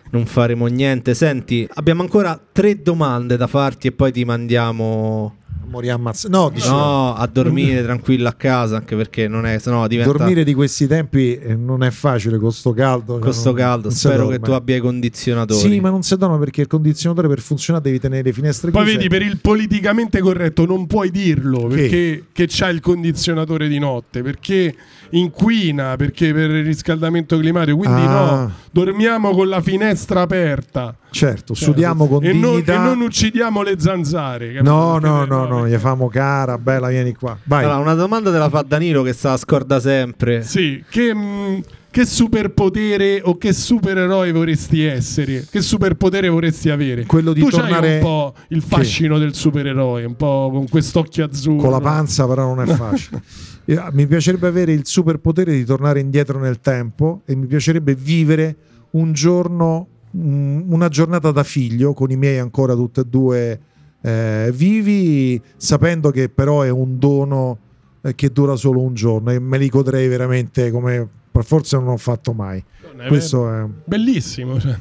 non 0.08 0.24
faremo 0.24 0.64
niente. 0.68 1.12
Senti, 1.12 1.68
abbiamo 1.74 2.00
ancora 2.00 2.40
tre 2.50 2.80
domande 2.80 3.36
da 3.36 3.46
farti 3.46 3.88
e 3.88 3.92
poi 3.92 4.10
ti 4.10 4.24
mandiamo 4.24 5.36
Morì 5.70 5.90
ammazzato. 5.90 6.34
No, 6.34 6.48
dicevo, 6.48 6.74
no, 6.76 7.14
a 7.14 7.26
dormire 7.26 7.82
tranquillo 7.82 8.26
a 8.26 8.32
casa. 8.32 8.76
Anche 8.76 8.96
perché 8.96 9.28
non 9.28 9.44
è, 9.44 9.58
sennò 9.58 9.86
diventa 9.86 10.12
dormire 10.16 10.42
di 10.42 10.54
questi 10.54 10.86
tempi 10.86 11.36
eh, 11.36 11.56
non 11.56 11.82
è 11.82 11.90
facile 11.90 12.38
con 12.38 12.52
sto 12.52 12.72
caldo. 12.72 13.18
con 13.18 13.34
sto 13.34 13.52
caldo. 13.52 13.88
non 13.88 13.96
Spero 13.96 14.28
che 14.28 14.40
tu 14.40 14.52
abbia 14.52 14.76
i 14.76 14.80
condizionatori. 14.80 15.60
Sì, 15.60 15.78
ma 15.80 15.90
non 15.90 16.02
si 16.02 16.16
dorme 16.16 16.38
perché 16.38 16.62
il 16.62 16.68
condizionatore 16.68 17.28
per 17.28 17.40
funzionare 17.40 17.84
devi 17.84 17.98
tenere 18.00 18.22
le 18.22 18.32
finestre 18.32 18.70
Poi 18.70 18.82
chiuse. 18.82 18.96
vedi, 18.96 19.08
per 19.10 19.20
il 19.20 19.38
politicamente 19.42 20.20
corretto 20.20 20.64
non 20.64 20.86
puoi 20.86 21.10
dirlo 21.10 21.66
Che? 21.66 21.74
perché 21.76 22.24
che 22.32 22.46
c'ha 22.48 22.68
il 22.70 22.80
condizionatore 22.80 23.68
di 23.68 23.78
notte, 23.78 24.22
perché 24.22 24.74
inquina, 25.10 25.96
perché 25.96 26.32
per 26.32 26.50
il 26.50 26.64
riscaldamento 26.64 27.36
climatico. 27.38 27.76
Quindi 27.76 28.00
Ah. 28.02 28.06
no, 28.44 28.52
dormiamo 28.70 29.32
con 29.32 29.48
la 29.48 29.60
finestra 29.60 30.22
aperta. 30.22 30.96
Certo, 31.10 31.54
Certo. 31.54 31.54
sudiamo 31.54 32.06
con 32.06 32.24
e 32.24 32.32
non, 32.32 32.50
dignità. 32.52 32.74
e 32.74 32.78
non 32.78 33.00
uccidiamo 33.00 33.62
le 33.62 33.74
zanzare. 33.78 34.52
capito? 34.52 34.70
No, 34.70 34.98
no, 34.98 35.24
no, 35.24 35.46
no, 35.46 35.68
gli 35.68 35.74
famo 35.76 36.08
cara, 36.08 36.58
bella, 36.58 36.88
vieni 36.88 37.14
qua. 37.14 37.36
Vai. 37.44 37.64
Allora, 37.64 37.78
una 37.78 37.94
domanda 37.94 38.30
te 38.30 38.38
la 38.38 38.48
fa 38.48 38.62
Danilo 38.66 39.02
che 39.02 39.12
sa 39.12 39.36
scorda 39.36 39.80
sempre. 39.80 40.42
Sì, 40.42 40.84
che, 40.88 41.14
mh, 41.14 41.60
che 41.90 42.04
superpotere 42.04 43.20
o 43.24 43.36
che 43.38 43.52
supereroe 43.52 44.30
vorresti 44.32 44.82
essere? 44.84 45.46
Che 45.50 45.60
superpotere 45.62 46.28
vorresti 46.28 46.68
avere? 46.70 47.06
Quello 47.06 47.32
di 47.32 47.40
tu 47.40 47.48
tornare- 47.48 47.94
un 47.96 48.00
po' 48.02 48.34
il 48.48 48.62
fascino 48.62 49.18
del 49.18 49.34
supereroe, 49.34 50.04
un 50.04 50.14
po' 50.16 50.50
con 50.52 50.68
quest'occhio 50.68 51.24
azzurro. 51.24 51.56
Con 51.62 51.70
la 51.70 51.80
panza 51.80 52.26
però 52.26 52.54
non 52.54 52.68
è 52.68 52.74
facile. 52.74 53.22
Io- 53.66 53.88
Mi 53.92 54.06
piacerebbe 54.06 54.46
avere 54.46 54.72
il 54.72 54.82
superpotere 54.86 55.52
di 55.52 55.64
tornare 55.64 56.00
indietro 56.00 56.38
nel 56.38 56.60
tempo 56.60 57.22
e 57.26 57.34
mi 57.34 57.46
piacerebbe 57.46 57.94
vivere 57.94 58.56
un 58.90 59.12
giorno, 59.12 59.86
mm, 60.16 60.72
una 60.72 60.88
giornata 60.88 61.30
da 61.30 61.42
figlio 61.42 61.92
con 61.92 62.10
i 62.10 62.16
miei 62.16 62.38
ancora 62.38 62.74
tutte 62.74 63.00
e 63.02 63.04
due 63.04 63.60
eh, 64.00 64.50
vivi, 64.54 65.40
sapendo 65.56 66.10
che 66.10 66.28
però 66.28 66.62
è 66.62 66.70
un 66.70 66.98
dono 66.98 67.58
eh, 68.02 68.14
che 68.14 68.30
dura 68.30 68.56
solo 68.56 68.80
un 68.80 68.94
giorno 68.94 69.30
e 69.30 69.38
me 69.38 69.58
li 69.58 69.68
godrei 69.68 70.08
veramente 70.08 70.70
come 70.70 71.08
forse 71.42 71.76
non 71.76 71.88
ho 71.88 71.96
fatto 71.96 72.32
mai. 72.32 72.62
Non 72.82 73.02
è 73.02 73.08
Questo 73.08 73.52
è 73.52 73.64
Bellissimo. 73.84 74.58
cioè. 74.60 74.76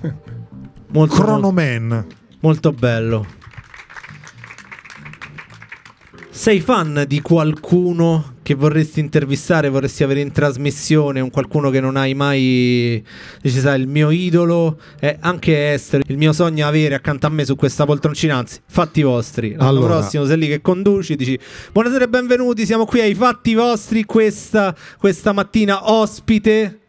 Molto, 0.90 1.16
Chronoman. 1.16 2.06
molto 2.40 2.72
bello. 2.72 3.26
Sei 6.38 6.62
fan 6.62 7.06
di 7.08 7.20
qualcuno 7.20 8.36
che 8.44 8.54
vorresti 8.54 9.00
intervistare, 9.00 9.70
vorresti 9.70 10.04
avere 10.04 10.20
in 10.20 10.32
trasmissione, 10.32 11.20
un 11.20 11.32
qualcuno 11.32 11.72
che 11.72 11.80
non 11.80 11.96
hai 11.96 12.14
mai 12.14 13.04
dici 13.42 13.60
sai, 13.60 13.82
il 13.82 13.88
mio 13.88 14.12
idolo 14.12 14.80
è 15.00 15.18
anche 15.20 15.74
estero, 15.74 16.04
il 16.06 16.16
mio 16.16 16.34
sogno 16.34 16.64
è 16.64 16.68
avere 16.68 16.94
accanto 16.94 17.26
a 17.26 17.32
me 17.32 17.44
su 17.44 17.56
questa 17.56 17.86
poltroncina, 17.86 18.38
anzi, 18.38 18.60
fatti 18.68 19.02
vostri. 19.02 19.56
L'anno 19.56 19.68
Allora. 19.68 19.98
prossimo 19.98 20.26
sei 20.26 20.38
lì 20.38 20.48
che 20.48 20.62
conduci, 20.62 21.16
dici 21.16 21.40
"Buonasera 21.74 22.04
e 22.04 22.08
benvenuti, 22.08 22.68
siamo 22.68 22.86
qui 22.86 23.00
ai 23.00 23.16
fatti 23.16 23.56
vostri 23.56 24.06
questa, 24.06 24.76
questa 25.00 25.32
mattina 25.32 25.92
ospite". 25.92 26.82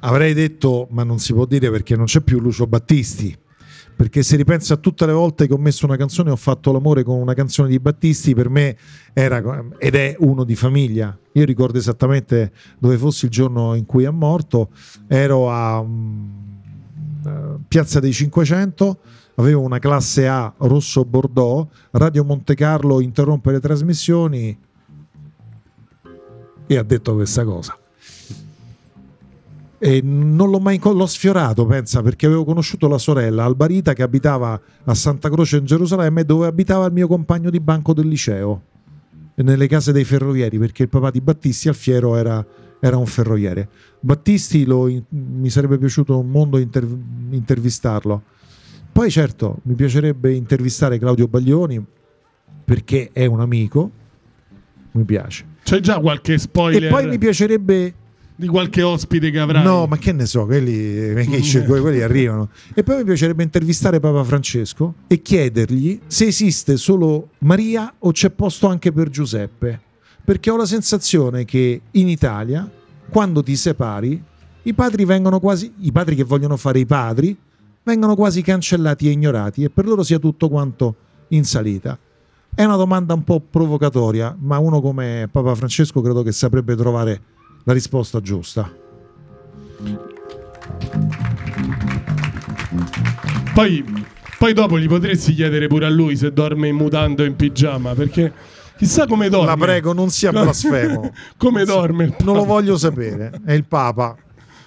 Avrei 0.00 0.34
detto, 0.34 0.86
ma 0.90 1.02
non 1.02 1.18
si 1.18 1.32
può 1.32 1.46
dire 1.46 1.70
perché 1.70 1.96
non 1.96 2.04
c'è 2.04 2.20
più 2.20 2.38
Lucio 2.38 2.66
Battisti. 2.66 3.34
Perché 4.00 4.22
se 4.22 4.36
ripenso 4.36 4.72
a 4.72 4.78
tutte 4.78 5.04
le 5.04 5.12
volte 5.12 5.46
che 5.46 5.52
ho 5.52 5.58
messo 5.58 5.84
una 5.84 5.98
canzone 5.98 6.30
ho 6.30 6.36
fatto 6.36 6.72
l'amore 6.72 7.02
con 7.02 7.20
una 7.20 7.34
canzone 7.34 7.68
di 7.68 7.78
Battisti, 7.78 8.34
per 8.34 8.48
me 8.48 8.74
era 9.12 9.42
ed 9.76 9.94
è 9.94 10.16
uno 10.20 10.44
di 10.44 10.56
famiglia. 10.56 11.14
Io 11.32 11.44
ricordo 11.44 11.76
esattamente 11.76 12.50
dove 12.78 12.96
fossi 12.96 13.26
il 13.26 13.30
giorno 13.30 13.74
in 13.74 13.84
cui 13.84 14.04
è 14.04 14.10
morto. 14.10 14.70
Ero 15.06 15.50
a 15.50 15.84
eh, 15.84 17.30
Piazza 17.68 18.00
dei 18.00 18.14
500, 18.14 19.00
avevo 19.34 19.60
una 19.60 19.78
classe 19.78 20.26
A 20.26 20.50
rosso 20.56 21.04
Bordeaux, 21.04 21.68
Radio 21.90 22.24
Monte 22.24 22.54
Carlo 22.54 23.02
interrompe 23.02 23.52
le 23.52 23.60
trasmissioni 23.60 24.58
e 26.66 26.76
ha 26.78 26.82
detto 26.82 27.12
questa 27.12 27.44
cosa. 27.44 27.79
E 29.82 30.02
non 30.02 30.50
l'ho 30.50 30.60
mai 30.60 30.78
l'ho 30.78 31.06
sfiorato, 31.06 31.64
pensa, 31.64 32.02
perché 32.02 32.26
avevo 32.26 32.44
conosciuto 32.44 32.86
la 32.86 32.98
sorella 32.98 33.44
Albarita 33.44 33.94
che 33.94 34.02
abitava 34.02 34.60
a 34.84 34.94
Santa 34.94 35.30
Croce 35.30 35.56
in 35.56 35.64
Gerusalemme, 35.64 36.24
dove 36.24 36.46
abitava 36.46 36.84
il 36.84 36.92
mio 36.92 37.06
compagno 37.06 37.48
di 37.48 37.60
banco 37.60 37.94
del 37.94 38.06
liceo, 38.06 38.62
nelle 39.36 39.66
case 39.68 39.92
dei 39.92 40.04
ferrovieri, 40.04 40.58
perché 40.58 40.82
il 40.82 40.90
papà 40.90 41.10
di 41.10 41.22
Battisti 41.22 41.68
Alfiero 41.68 42.14
era, 42.16 42.44
era 42.78 42.98
un 42.98 43.06
ferroviere. 43.06 43.68
Battisti 44.00 44.66
lo 44.66 44.84
mi 45.08 45.48
sarebbe 45.48 45.78
piaciuto 45.78 46.18
un 46.18 46.28
mondo 46.28 46.58
inter- 46.58 46.86
intervistarlo. 47.30 48.22
Poi 48.92 49.10
certo, 49.10 49.60
mi 49.62 49.74
piacerebbe 49.74 50.34
intervistare 50.34 50.98
Claudio 50.98 51.26
Baglioni 51.26 51.82
perché 52.64 53.10
è 53.12 53.24
un 53.24 53.40
amico 53.40 53.90
mi 54.92 55.04
piace. 55.04 55.44
C'è 55.62 55.80
già 55.80 55.98
qualche 56.00 56.38
spoiler? 56.38 56.84
E 56.84 56.88
poi 56.88 57.06
mi 57.06 57.18
piacerebbe 57.18 57.94
di 58.40 58.48
qualche 58.48 58.82
ospite 58.82 59.30
che 59.30 59.38
avrai. 59.38 59.62
No, 59.62 59.86
ma 59.86 59.98
che 59.98 60.12
ne 60.12 60.24
so, 60.24 60.46
quelli, 60.46 61.12
mm. 61.14 61.66
quelli 61.66 62.00
arrivano. 62.00 62.48
E 62.74 62.82
poi 62.82 62.96
mi 62.96 63.04
piacerebbe 63.04 63.42
intervistare 63.42 64.00
Papa 64.00 64.24
Francesco 64.24 64.94
e 65.06 65.20
chiedergli 65.20 66.00
se 66.06 66.26
esiste 66.26 66.78
solo 66.78 67.28
Maria 67.40 67.94
o 67.98 68.10
c'è 68.12 68.30
posto 68.30 68.66
anche 68.66 68.90
per 68.92 69.10
Giuseppe. 69.10 69.80
Perché 70.24 70.50
ho 70.50 70.56
la 70.56 70.64
sensazione 70.64 71.44
che 71.44 71.82
in 71.90 72.08
Italia, 72.08 72.68
quando 73.10 73.42
ti 73.42 73.54
separi, 73.56 74.20
i 74.62 74.74
padri 74.74 75.04
vengono 75.04 75.38
quasi, 75.38 75.72
i 75.80 75.92
padri 75.92 76.14
che 76.14 76.24
vogliono 76.24 76.56
fare 76.56 76.78
i 76.78 76.86
padri, 76.86 77.36
vengono 77.82 78.14
quasi 78.14 78.40
cancellati 78.40 79.06
e 79.06 79.10
ignorati 79.10 79.64
e 79.64 79.70
per 79.70 79.84
loro 79.86 80.02
sia 80.02 80.18
tutto 80.18 80.48
quanto 80.48 80.94
in 81.28 81.44
salita. 81.44 81.98
È 82.54 82.64
una 82.64 82.76
domanda 82.76 83.12
un 83.12 83.22
po' 83.22 83.40
provocatoria, 83.40 84.34
ma 84.38 84.58
uno 84.58 84.80
come 84.80 85.28
Papa 85.30 85.54
Francesco 85.54 86.00
credo 86.00 86.22
che 86.22 86.32
saprebbe 86.32 86.74
trovare 86.74 87.20
la 87.64 87.72
risposta 87.72 88.20
giusta. 88.20 88.70
Poi, 93.54 93.84
poi 94.38 94.52
dopo 94.52 94.78
gli 94.78 94.88
potresti 94.88 95.34
chiedere 95.34 95.66
pure 95.66 95.86
a 95.86 95.90
lui 95.90 96.16
se 96.16 96.32
dorme 96.32 96.68
in 96.68 96.76
mutando 96.76 97.22
o 97.22 97.26
in 97.26 97.36
pigiama, 97.36 97.94
perché 97.94 98.32
chissà 98.76 99.06
come 99.06 99.28
dorme. 99.28 99.46
La 99.46 99.56
prego, 99.56 99.92
non 99.92 100.10
sia 100.10 100.30
blasfemo. 100.32 101.12
come 101.36 101.64
dorme? 101.64 102.16
Non 102.20 102.36
lo 102.36 102.44
voglio 102.44 102.76
sapere, 102.76 103.32
è 103.44 103.52
il 103.52 103.64
Papa. 103.64 104.16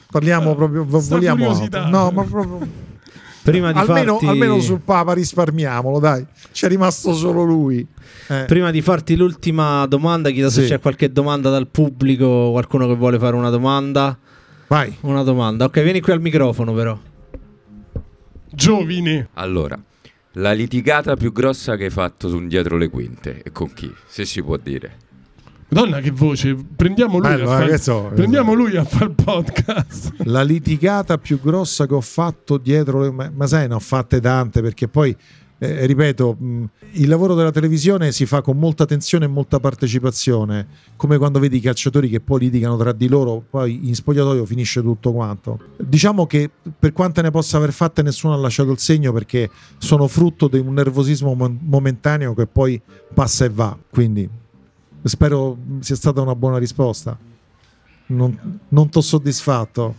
Parliamo 0.09 0.53
proprio, 0.53 0.85
Sta 0.99 1.15
vogliamo... 1.15 1.45
curiosità. 1.45 1.87
No, 1.87 2.11
ma 2.11 2.23
proprio... 2.23 2.91
Prima 3.43 3.71
di 3.71 3.77
almeno, 3.77 4.13
farti... 4.13 4.27
almeno 4.27 4.59
sul 4.61 4.79
Papa 4.79 5.13
risparmiamolo, 5.13 5.99
dai. 5.99 6.25
C'è 6.51 6.67
rimasto 6.69 7.13
solo 7.13 7.43
lui. 7.43 7.85
Eh. 8.29 8.45
Prima 8.47 8.71
di 8.71 8.81
farti 8.81 9.15
l'ultima 9.15 9.85
domanda, 9.85 10.29
chiedo 10.29 10.49
sì. 10.49 10.61
se 10.61 10.67
c'è 10.67 10.79
qualche 10.79 11.11
domanda 11.11 11.49
dal 11.49 11.67
pubblico, 11.67 12.51
qualcuno 12.51 12.87
che 12.87 12.95
vuole 12.95 13.19
fare 13.19 13.35
una 13.35 13.49
domanda. 13.49 14.17
Vai. 14.67 14.95
Una 15.01 15.23
domanda. 15.23 15.65
Ok, 15.65 15.81
vieni 15.83 15.99
qui 15.99 16.13
al 16.13 16.21
microfono 16.21 16.73
però. 16.73 16.97
Giovine. 18.49 19.29
Allora, 19.33 19.77
la 20.33 20.51
litigata 20.53 21.15
più 21.15 21.31
grossa 21.31 21.75
che 21.75 21.85
hai 21.85 21.89
fatto 21.89 22.29
su 22.29 22.37
un 22.37 22.47
dietro 22.47 22.77
le 22.77 22.89
quinte 22.89 23.41
e 23.43 23.51
con 23.51 23.73
chi? 23.73 23.91
Se 24.07 24.25
si 24.25 24.41
può 24.41 24.57
dire. 24.57 24.97
Madonna 25.73 25.99
che 25.99 26.11
voce, 26.11 26.55
prendiamo 26.75 27.17
lui, 27.17 27.29
Bello, 27.29 27.51
a, 27.51 27.57
far, 27.57 27.69
eh, 27.69 27.77
so, 27.77 28.11
prendiamo 28.13 28.53
lui 28.53 28.77
a 28.77 28.83
fare 28.83 29.05
il 29.05 29.15
podcast. 29.15 30.13
La 30.25 30.43
litigata 30.43 31.17
più 31.17 31.39
grossa 31.39 31.87
che 31.87 31.93
ho 31.93 32.01
fatto 32.01 32.57
dietro 32.57 33.01
le... 33.01 33.11
Ma, 33.11 33.31
ma 33.33 33.47
sai, 33.47 33.67
ne 33.67 33.73
ho 33.73 33.79
fatte 33.79 34.19
tante 34.19 34.61
perché 34.61 34.87
poi 34.87 35.15
eh, 35.63 35.85
ripeto, 35.85 36.35
mh, 36.37 36.63
il 36.95 37.07
lavoro 37.07 37.35
della 37.35 37.51
televisione 37.51 38.11
si 38.11 38.25
fa 38.25 38.41
con 38.41 38.57
molta 38.57 38.83
attenzione 38.83 39.25
e 39.25 39.27
molta 39.29 39.59
partecipazione, 39.59 40.67
come 40.97 41.17
quando 41.17 41.39
vedi 41.39 41.57
i 41.57 41.61
calciatori 41.61 42.09
che 42.09 42.19
poi 42.19 42.41
litigano 42.41 42.75
tra 42.75 42.91
di 42.91 43.07
loro, 43.07 43.41
poi 43.49 43.87
in 43.87 43.95
spogliatoio 43.95 44.45
finisce 44.45 44.81
tutto 44.81 45.13
quanto. 45.13 45.59
Diciamo 45.77 46.27
che 46.27 46.49
per 46.77 46.91
quante 46.91 47.21
ne 47.21 47.31
possa 47.31 47.57
aver 47.57 47.71
fatte 47.71 48.01
nessuno 48.01 48.33
ha 48.33 48.37
lasciato 48.37 48.71
il 48.71 48.79
segno 48.79 49.13
perché 49.13 49.49
sono 49.77 50.07
frutto 50.07 50.49
di 50.49 50.59
un 50.59 50.73
nervosismo 50.73 51.33
momentaneo 51.33 52.33
che 52.33 52.45
poi 52.45 52.79
passa 53.13 53.45
e 53.45 53.49
va, 53.49 53.77
quindi 53.89 54.29
spero 55.03 55.57
sia 55.79 55.95
stata 55.95 56.21
una 56.21 56.35
buona 56.35 56.57
risposta. 56.57 57.17
Non, 58.05 58.59
non 58.67 58.89
ti 58.89 58.97
ho 58.97 59.01
soddisfatto. 59.01 59.95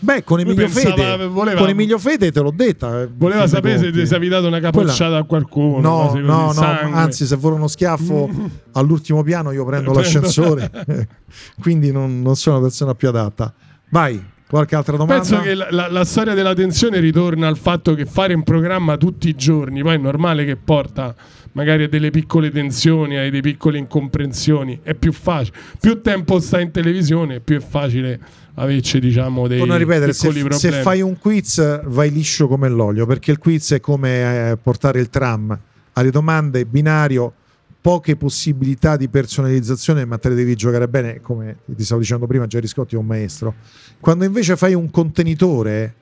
Beh, 0.00 0.22
con 0.22 0.38
Emilio, 0.38 0.68
Fede, 0.68 1.26
voleva, 1.26 1.58
con 1.58 1.68
Emilio 1.68 1.98
Fede 1.98 2.30
te 2.30 2.40
l'ho 2.40 2.52
detta. 2.54 3.02
Eh, 3.02 3.08
voleva 3.12 3.48
sapere 3.48 3.78
se 3.78 3.90
ti 3.90 4.06
sei 4.06 4.28
dato 4.28 4.46
una 4.46 4.60
capocciata 4.60 5.16
a 5.16 5.24
qualcuno. 5.24 5.80
No, 5.80 6.12
no, 6.14 6.52
no, 6.52 6.60
anzi, 6.92 7.26
se 7.26 7.34
vuole 7.36 7.56
uno 7.56 7.66
schiaffo 7.66 8.30
all'ultimo 8.72 9.22
piano 9.24 9.50
io 9.50 9.64
prendo 9.64 9.92
l'ascensore. 9.92 10.70
Quindi 11.60 11.90
non, 11.90 12.22
non, 12.22 12.36
sono 12.36 12.56
la 12.56 12.62
persona 12.62 12.94
più 12.94 13.08
adatta. 13.08 13.52
Vai, 13.90 14.24
qualche 14.48 14.76
altra 14.76 14.96
domanda? 14.96 15.20
Penso 15.20 15.40
che 15.40 15.54
la, 15.54 15.66
la, 15.70 15.88
la, 15.88 16.04
storia 16.04 16.34
della 16.34 16.54
tensione 16.54 17.00
ritorna 17.00 17.48
al 17.48 17.58
fatto 17.58 17.94
che 17.94 18.06
fare 18.06 18.34
un 18.34 18.44
programma 18.44 18.96
tutti 18.96 19.28
i 19.28 19.34
giorni, 19.34 19.82
poi 19.82 19.94
è 19.94 19.98
normale 19.98 20.44
che 20.44 20.54
porta 20.54 21.12
magari 21.52 21.84
a 21.84 21.88
delle 21.88 22.10
piccole 22.10 22.50
tensioni, 22.50 23.16
a 23.16 23.22
delle 23.22 23.40
piccole 23.40 23.78
incomprensioni. 23.78 24.80
È 24.82 24.94
più 24.94 25.12
facile. 25.12 25.56
Più 25.80 26.00
tempo 26.00 26.40
stai 26.40 26.64
in 26.64 26.70
televisione, 26.70 27.40
più 27.40 27.56
è 27.56 27.60
facile 27.60 28.20
averci 28.58 28.98
diciamo 28.98 29.46
dei 29.46 29.58
Torno 29.58 29.74
a 29.74 29.76
ripetere, 29.76 30.12
se, 30.12 30.32
se, 30.50 30.72
fai 30.82 31.00
un 31.00 31.16
quiz 31.18 31.82
vai 31.86 32.10
liscio 32.10 32.48
come 32.48 32.68
l'olio 32.68 33.06
perché 33.06 33.30
il 33.30 33.38
quiz 33.38 33.72
è 33.72 33.80
come 33.80 34.50
eh, 34.50 34.56
portare 34.56 35.00
il 35.00 35.08
tram 35.10 35.56
alle 35.92 36.10
domande 36.10 36.64
binario 36.64 37.32
poche 37.80 38.16
possibilità 38.16 38.96
di 38.96 39.08
personalizzazione 39.08 40.04
ma 40.04 40.18
te 40.18 40.30
le 40.30 40.34
devi 40.34 40.56
giocare 40.56 40.88
bene 40.88 41.20
come 41.20 41.58
ti 41.66 41.84
stavo 41.84 42.00
dicendo 42.00 42.26
prima 42.26 42.46
Gerry 42.46 42.66
Scotti 42.66 42.96
è 42.96 42.98
un 42.98 43.06
maestro 43.06 43.54
quando 44.00 44.24
invece 44.24 44.56
fai 44.56 44.74
un 44.74 44.90
contenitore 44.90 45.94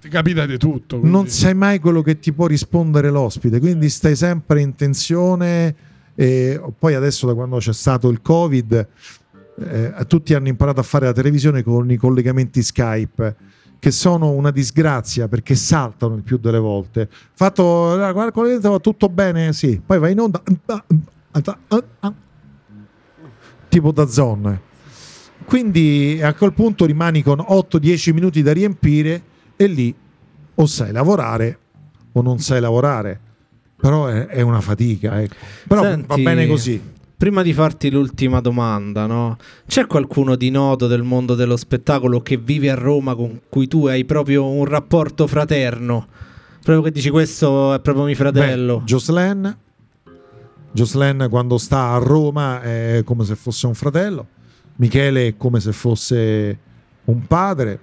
ti 0.00 0.08
capita 0.08 0.46
di 0.46 0.58
tutto 0.58 0.98
quindi. 0.98 1.16
non 1.16 1.28
sai 1.28 1.54
mai 1.54 1.78
quello 1.80 2.02
che 2.02 2.18
ti 2.18 2.32
può 2.32 2.46
rispondere 2.46 3.10
l'ospite 3.10 3.58
quindi 3.58 3.88
stai 3.88 4.14
sempre 4.14 4.60
in 4.60 4.74
tensione 4.74 5.74
e 6.14 6.60
poi 6.78 6.94
adesso 6.94 7.26
da 7.26 7.34
quando 7.34 7.58
c'è 7.58 7.72
stato 7.72 8.08
il 8.08 8.22
covid 8.22 8.88
eh, 9.60 9.94
tutti 10.06 10.34
hanno 10.34 10.48
imparato 10.48 10.80
a 10.80 10.84
fare 10.84 11.06
la 11.06 11.12
televisione 11.12 11.62
con 11.62 11.90
i 11.90 11.96
collegamenti 11.96 12.62
Skype 12.62 13.36
che 13.78 13.90
sono 13.90 14.30
una 14.30 14.50
disgrazia 14.50 15.28
perché 15.28 15.54
saltano 15.54 16.16
il 16.16 16.22
più 16.22 16.38
delle 16.38 16.58
volte. 16.58 17.08
Fatto, 17.32 17.94
guarda, 18.12 18.68
va 18.70 18.78
tutto 18.80 19.08
bene, 19.08 19.52
sì, 19.52 19.80
poi 19.84 19.98
va 19.98 20.08
in 20.08 20.18
onda 20.18 20.42
tipo 23.68 23.92
da 23.92 24.06
zone. 24.08 24.66
Quindi 25.44 26.20
a 26.22 26.34
quel 26.34 26.52
punto 26.52 26.84
rimani 26.84 27.22
con 27.22 27.38
8-10 27.38 28.12
minuti 28.12 28.42
da 28.42 28.52
riempire 28.52 29.22
e 29.58 29.66
lì 29.66 29.94
o 30.54 30.66
sai 30.66 30.92
lavorare 30.92 31.58
o 32.12 32.22
non 32.22 32.38
sai 32.38 32.60
lavorare. 32.60 33.20
Però 33.76 34.06
è, 34.06 34.26
è 34.26 34.40
una 34.40 34.60
fatica, 34.60 35.20
ecco. 35.20 35.34
Però 35.66 35.82
Senti, 35.82 36.06
va 36.06 36.16
bene 36.16 36.46
così. 36.46 36.80
Prima 37.16 37.42
di 37.42 37.52
farti 37.52 37.90
l'ultima 37.90 38.40
domanda, 38.40 39.06
no? 39.06 39.36
C'è 39.66 39.86
qualcuno 39.86 40.36
di 40.36 40.50
noto 40.50 40.86
del 40.86 41.02
mondo 41.02 41.34
dello 41.34 41.56
spettacolo 41.56 42.20
che 42.20 42.36
vive 42.36 42.70
a 42.70 42.74
Roma 42.74 43.16
con 43.16 43.40
cui 43.48 43.66
tu 43.66 43.86
hai 43.86 44.04
proprio 44.04 44.48
un 44.48 44.64
rapporto 44.64 45.26
fraterno? 45.26 46.06
Proprio 46.62 46.82
che 46.82 46.92
dici 46.92 47.10
questo 47.10 47.74
è 47.74 47.80
proprio 47.80 48.04
mio 48.04 48.14
fratello. 48.14 48.82
Jocelyn. 48.84 49.56
Jocelyn 50.70 51.26
quando 51.28 51.58
sta 51.58 51.90
a 51.90 51.98
Roma 51.98 52.60
è 52.60 53.02
come 53.04 53.24
se 53.24 53.34
fosse 53.34 53.66
un 53.66 53.74
fratello. 53.74 54.26
Michele 54.76 55.26
è 55.26 55.36
come 55.36 55.58
se 55.58 55.72
fosse 55.72 56.58
un 57.04 57.26
padre. 57.26 57.80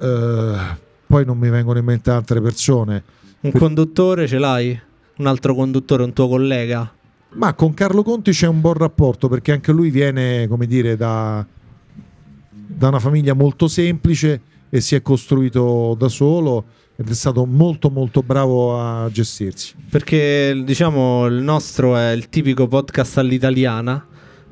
Uh, 0.00 0.76
poi 1.06 1.24
non 1.24 1.38
mi 1.38 1.48
vengono 1.48 1.78
in 1.78 1.84
mente 1.84 2.10
altre 2.10 2.40
persone. 2.40 3.02
Un 3.40 3.52
conduttore 3.52 4.26
ce 4.26 4.38
l'hai? 4.38 4.78
Un 5.18 5.26
altro 5.26 5.54
conduttore, 5.54 6.02
un 6.02 6.12
tuo 6.12 6.28
collega? 6.28 6.92
Ma 7.34 7.54
con 7.54 7.74
Carlo 7.74 8.02
Conti 8.02 8.30
c'è 8.30 8.46
un 8.46 8.60
buon 8.60 8.74
rapporto 8.74 9.28
perché 9.28 9.52
anche 9.52 9.72
lui 9.72 9.90
viene, 9.90 10.46
come 10.48 10.66
dire, 10.66 10.96
da, 10.96 11.44
da 12.50 12.88
una 12.88 12.98
famiglia 12.98 13.34
molto 13.34 13.68
semplice 13.68 14.40
e 14.68 14.80
si 14.80 14.94
è 14.94 15.02
costruito 15.02 15.94
da 15.98 16.08
solo 16.08 16.64
ed 16.96 17.10
è 17.10 17.14
stato 17.14 17.44
molto 17.44 17.90
molto 17.90 18.22
bravo 18.22 18.80
a 18.80 19.08
gestirsi. 19.10 19.74
Perché 19.90 20.62
diciamo 20.64 21.26
il 21.26 21.42
nostro 21.42 21.96
è 21.96 22.10
il 22.12 22.28
tipico 22.28 22.66
podcast 22.66 23.18
all'italiana 23.18 24.04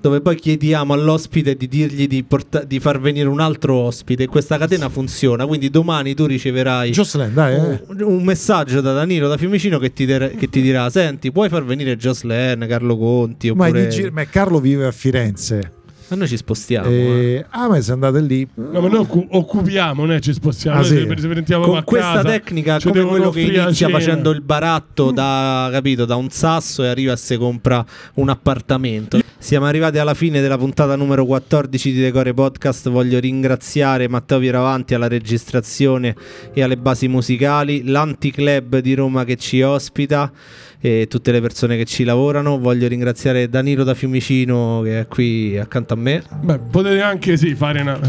dove 0.04 0.20
poi 0.20 0.36
chiediamo 0.36 0.92
all'ospite 0.92 1.56
di 1.56 1.66
dirgli 1.66 2.06
di, 2.06 2.22
porta- 2.24 2.62
di, 2.62 2.78
far 2.78 3.00
venire 3.00 3.26
un 3.26 3.40
altro 3.40 3.74
ospite. 3.76 4.26
Questa 4.26 4.58
catena 4.58 4.90
funziona, 4.90 5.46
quindi 5.46 5.70
domani 5.70 6.12
tu 6.12 6.26
riceverai 6.26 6.90
Jocelyn, 6.90 7.32
dai, 7.32 7.54
eh. 7.54 7.82
un, 7.86 8.02
un, 8.02 8.22
messaggio 8.22 8.82
da 8.82 8.92
Danilo 8.92 9.28
da 9.28 9.38
Fiumicino 9.38 9.78
che 9.78 9.94
ti, 9.94 10.04
de- 10.04 10.34
che 10.36 10.50
ti, 10.50 10.60
dirà: 10.60 10.90
Senti, 10.90 11.32
puoi 11.32 11.48
far 11.48 11.64
venire 11.64 11.96
Jocelyn, 11.96 12.66
Carlo 12.68 12.98
Conti? 12.98 13.48
Oppure... 13.48 13.70
Ma, 13.70 13.86
gi- 13.86 14.10
ma 14.10 14.24
Carlo 14.26 14.60
vive 14.60 14.84
a 14.84 14.92
Firenze. 14.92 15.72
Ma 16.08 16.16
noi 16.16 16.28
ci 16.28 16.36
spostiamo. 16.36 16.86
E... 16.86 17.36
Eh. 17.36 17.46
Ah, 17.48 17.68
ma 17.68 17.80
se 17.80 17.92
andate 17.92 18.20
lì. 18.20 18.46
No, 18.56 18.82
ma 18.82 18.88
noi 18.88 19.06
occupiamo, 19.30 20.04
noi 20.04 20.20
ci 20.20 20.34
spostiamo. 20.34 20.80
Ah, 20.80 20.82
sì. 20.82 21.06
Con 21.06 21.82
questa 21.82 22.12
casa, 22.12 22.22
tecnica, 22.24 22.78
come 22.78 23.04
quello 23.04 23.30
che 23.30 23.40
inizia 23.40 23.88
facendo 23.88 24.30
il 24.32 24.42
baratto 24.42 25.12
da, 25.12 25.70
capito, 25.72 26.04
da 26.04 26.16
un 26.16 26.28
sasso 26.28 26.84
e 26.84 26.88
arriva 26.88 27.14
e 27.14 27.16
si 27.16 27.38
compra 27.38 27.82
un 28.16 28.28
appartamento. 28.28 29.23
Siamo 29.44 29.66
arrivati 29.66 29.98
alla 29.98 30.14
fine 30.14 30.40
della 30.40 30.56
puntata 30.56 30.96
numero 30.96 31.26
14 31.26 31.92
di 31.92 32.00
Decore 32.00 32.32
Podcast. 32.32 32.88
Voglio 32.88 33.20
ringraziare 33.20 34.08
Matteo 34.08 34.38
Pieravanti 34.38 34.94
alla 34.94 35.06
registrazione 35.06 36.16
e 36.54 36.62
alle 36.62 36.78
basi 36.78 37.08
musicali, 37.08 37.84
l'Anticlub 37.84 38.78
di 38.78 38.94
Roma 38.94 39.24
che 39.24 39.36
ci 39.36 39.60
ospita 39.60 40.32
e 40.80 41.08
tutte 41.10 41.30
le 41.30 41.42
persone 41.42 41.76
che 41.76 41.84
ci 41.84 42.04
lavorano. 42.04 42.58
Voglio 42.58 42.88
ringraziare 42.88 43.50
Danilo 43.50 43.84
da 43.84 43.92
Fiumicino 43.92 44.80
che 44.82 45.00
è 45.00 45.06
qui 45.08 45.58
accanto 45.58 45.92
a 45.92 45.98
me. 45.98 46.22
Beh, 46.40 46.60
potete 46.60 47.02
anche 47.02 47.36
sì 47.36 47.54
fare 47.54 47.82
una, 47.82 48.00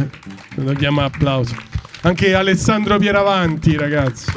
una 0.55 0.73
chiama 0.73 1.03
applauso. 1.03 1.53
Anche 2.03 2.33
Alessandro 2.33 2.97
Pieravanti, 2.97 3.75
ragazzi. 3.75 4.31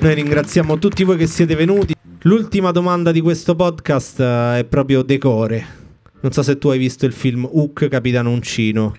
Noi 0.00 0.14
ringraziamo 0.14 0.78
tutti 0.78 1.02
voi 1.02 1.16
che 1.16 1.26
siete 1.26 1.56
venuti. 1.56 1.94
L'ultima 2.24 2.72
domanda 2.72 3.10
di 3.10 3.22
questo 3.22 3.56
podcast 3.56 4.20
eh, 4.20 4.58
è 4.58 4.64
proprio 4.64 5.00
decore. 5.00 5.79
Non 6.22 6.32
so 6.32 6.42
se 6.42 6.58
tu 6.58 6.68
hai 6.68 6.78
visto 6.78 7.06
il 7.06 7.12
film 7.12 7.48
Hook 7.50 7.88
Capitano 7.88 8.30
Uncino. 8.30 8.94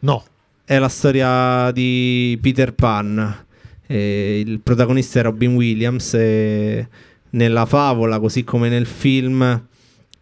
No. 0.00 0.24
È 0.64 0.78
la 0.78 0.88
storia 0.88 1.70
di 1.70 2.38
Peter 2.40 2.72
Pan. 2.72 3.44
E 3.86 4.42
il 4.46 4.60
protagonista 4.60 5.20
è 5.20 5.22
Robin 5.22 5.54
Williams 5.54 6.14
e 6.14 6.88
nella 7.30 7.66
favola, 7.66 8.18
così 8.18 8.42
come 8.44 8.68
nel 8.68 8.86
film, 8.86 9.66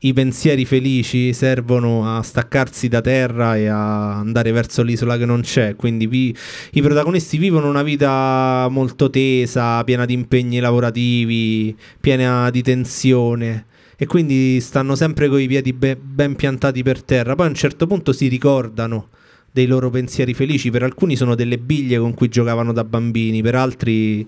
i 0.01 0.13
pensieri 0.13 0.65
felici 0.65 1.33
servono 1.33 2.17
a 2.17 2.23
staccarsi 2.23 2.89
da 2.89 3.01
terra 3.01 3.57
e 3.57 3.67
a 3.67 4.17
andare 4.17 4.51
verso 4.53 4.83
l'isola 4.83 5.17
che 5.17 5.25
non 5.25 5.43
c'è. 5.43 5.77
Quindi 5.77 6.07
vi, 6.07 6.35
i 6.73 6.83
protagonisti 6.83 7.39
vivono 7.39 7.69
una 7.69 7.83
vita 7.83 8.67
molto 8.71 9.11
tesa, 9.11 9.85
piena 9.85 10.05
di 10.05 10.15
impegni 10.15 10.59
lavorativi, 10.59 11.77
piena 12.01 12.51
di 12.51 12.63
tensione. 12.63 13.67
E 14.01 14.07
quindi 14.07 14.61
stanno 14.61 14.95
sempre 14.95 15.29
con 15.29 15.41
i 15.41 15.49
piedi 15.49 15.73
be- 15.73 15.97
ben 15.97 16.37
piantati 16.37 16.85
per 16.85 17.03
terra. 17.03 17.35
Poi 17.35 17.47
a 17.47 17.49
un 17.49 17.57
certo 17.57 17.89
punto 17.89 18.13
si 18.13 18.29
ricordano 18.29 19.09
dei 19.51 19.67
loro 19.67 19.91
pensieri 19.91 20.35
felici. 20.35 20.71
Per 20.71 20.85
alcuni 20.85 21.17
sono 21.17 21.35
delle 21.35 21.59
biglie 21.59 21.99
con 21.99 22.15
cui 22.15 22.29
giocavano 22.29 22.73
da 22.73 22.85
bambini, 22.85 23.43
per 23.43 23.57
altri 23.57 24.25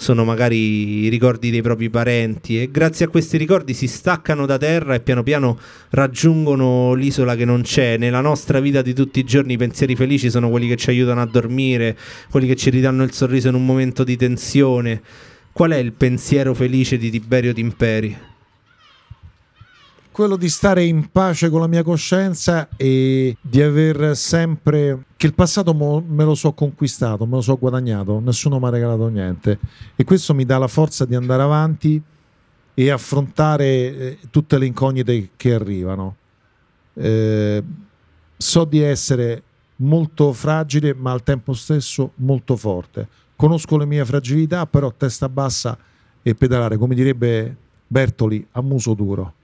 sono 0.00 0.24
magari 0.24 1.04
i 1.04 1.08
ricordi 1.08 1.50
dei 1.50 1.62
propri 1.62 1.90
parenti 1.90 2.60
e 2.60 2.70
grazie 2.70 3.06
a 3.06 3.08
questi 3.08 3.36
ricordi 3.36 3.74
si 3.74 3.88
staccano 3.88 4.46
da 4.46 4.56
terra 4.56 4.94
e 4.94 5.00
piano 5.00 5.24
piano 5.24 5.58
raggiungono 5.90 6.94
l'isola 6.94 7.36
che 7.36 7.44
non 7.44 7.62
c'è. 7.62 7.98
Nella 7.98 8.20
nostra 8.20 8.58
vita 8.58 8.82
di 8.82 8.94
tutti 8.94 9.20
i 9.20 9.24
giorni 9.24 9.52
i 9.52 9.56
pensieri 9.56 9.94
felici 9.94 10.28
sono 10.28 10.50
quelli 10.50 10.66
che 10.66 10.76
ci 10.76 10.90
aiutano 10.90 11.20
a 11.20 11.26
dormire, 11.26 11.96
quelli 12.30 12.48
che 12.48 12.56
ci 12.56 12.70
ridanno 12.70 13.04
il 13.04 13.12
sorriso 13.12 13.46
in 13.46 13.54
un 13.54 13.64
momento 13.64 14.02
di 14.02 14.16
tensione. 14.16 15.02
Qual 15.52 15.70
è 15.70 15.76
il 15.76 15.92
pensiero 15.92 16.52
felice 16.52 16.96
di 16.98 17.10
Tiberio 17.10 17.52
Timperi? 17.52 18.27
Quello 20.18 20.34
di 20.34 20.48
stare 20.48 20.82
in 20.82 21.12
pace 21.12 21.48
con 21.48 21.60
la 21.60 21.68
mia 21.68 21.84
coscienza 21.84 22.70
e 22.76 23.36
di 23.40 23.62
aver 23.62 24.16
sempre 24.16 25.04
che 25.16 25.26
il 25.28 25.32
passato 25.32 25.72
me 25.72 26.24
lo 26.24 26.34
so 26.34 26.54
conquistato, 26.54 27.24
me 27.24 27.36
lo 27.36 27.40
so 27.40 27.56
guadagnato, 27.56 28.18
nessuno 28.18 28.58
mi 28.58 28.66
ha 28.66 28.70
regalato 28.70 29.06
niente 29.06 29.60
e 29.94 30.02
questo 30.02 30.34
mi 30.34 30.44
dà 30.44 30.58
la 30.58 30.66
forza 30.66 31.04
di 31.04 31.14
andare 31.14 31.42
avanti 31.42 32.02
e 32.74 32.90
affrontare 32.90 33.64
eh, 33.64 34.18
tutte 34.28 34.58
le 34.58 34.66
incognite 34.66 35.30
che 35.36 35.54
arrivano. 35.54 36.16
Eh, 36.94 37.62
so 38.36 38.64
di 38.64 38.80
essere 38.80 39.42
molto 39.76 40.32
fragile 40.32 40.94
ma 40.94 41.12
al 41.12 41.22
tempo 41.22 41.52
stesso 41.52 42.10
molto 42.16 42.56
forte. 42.56 43.06
Conosco 43.36 43.76
le 43.76 43.86
mie 43.86 44.04
fragilità, 44.04 44.66
però 44.66 44.92
testa 44.96 45.28
bassa 45.28 45.78
e 46.20 46.34
pedalare, 46.34 46.76
come 46.76 46.96
direbbe 46.96 47.56
Bertoli, 47.86 48.44
a 48.50 48.62
muso 48.62 48.94
duro. 48.94 49.34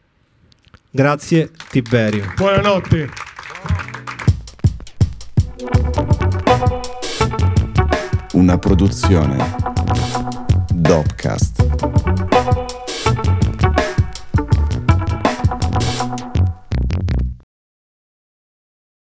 Grazie 0.97 1.51
Tiberio. 1.71 2.25
Buonanotte. 2.37 3.09
Una 8.35 8.57
produzione 8.59 9.57
Dopcast. 10.73 12.04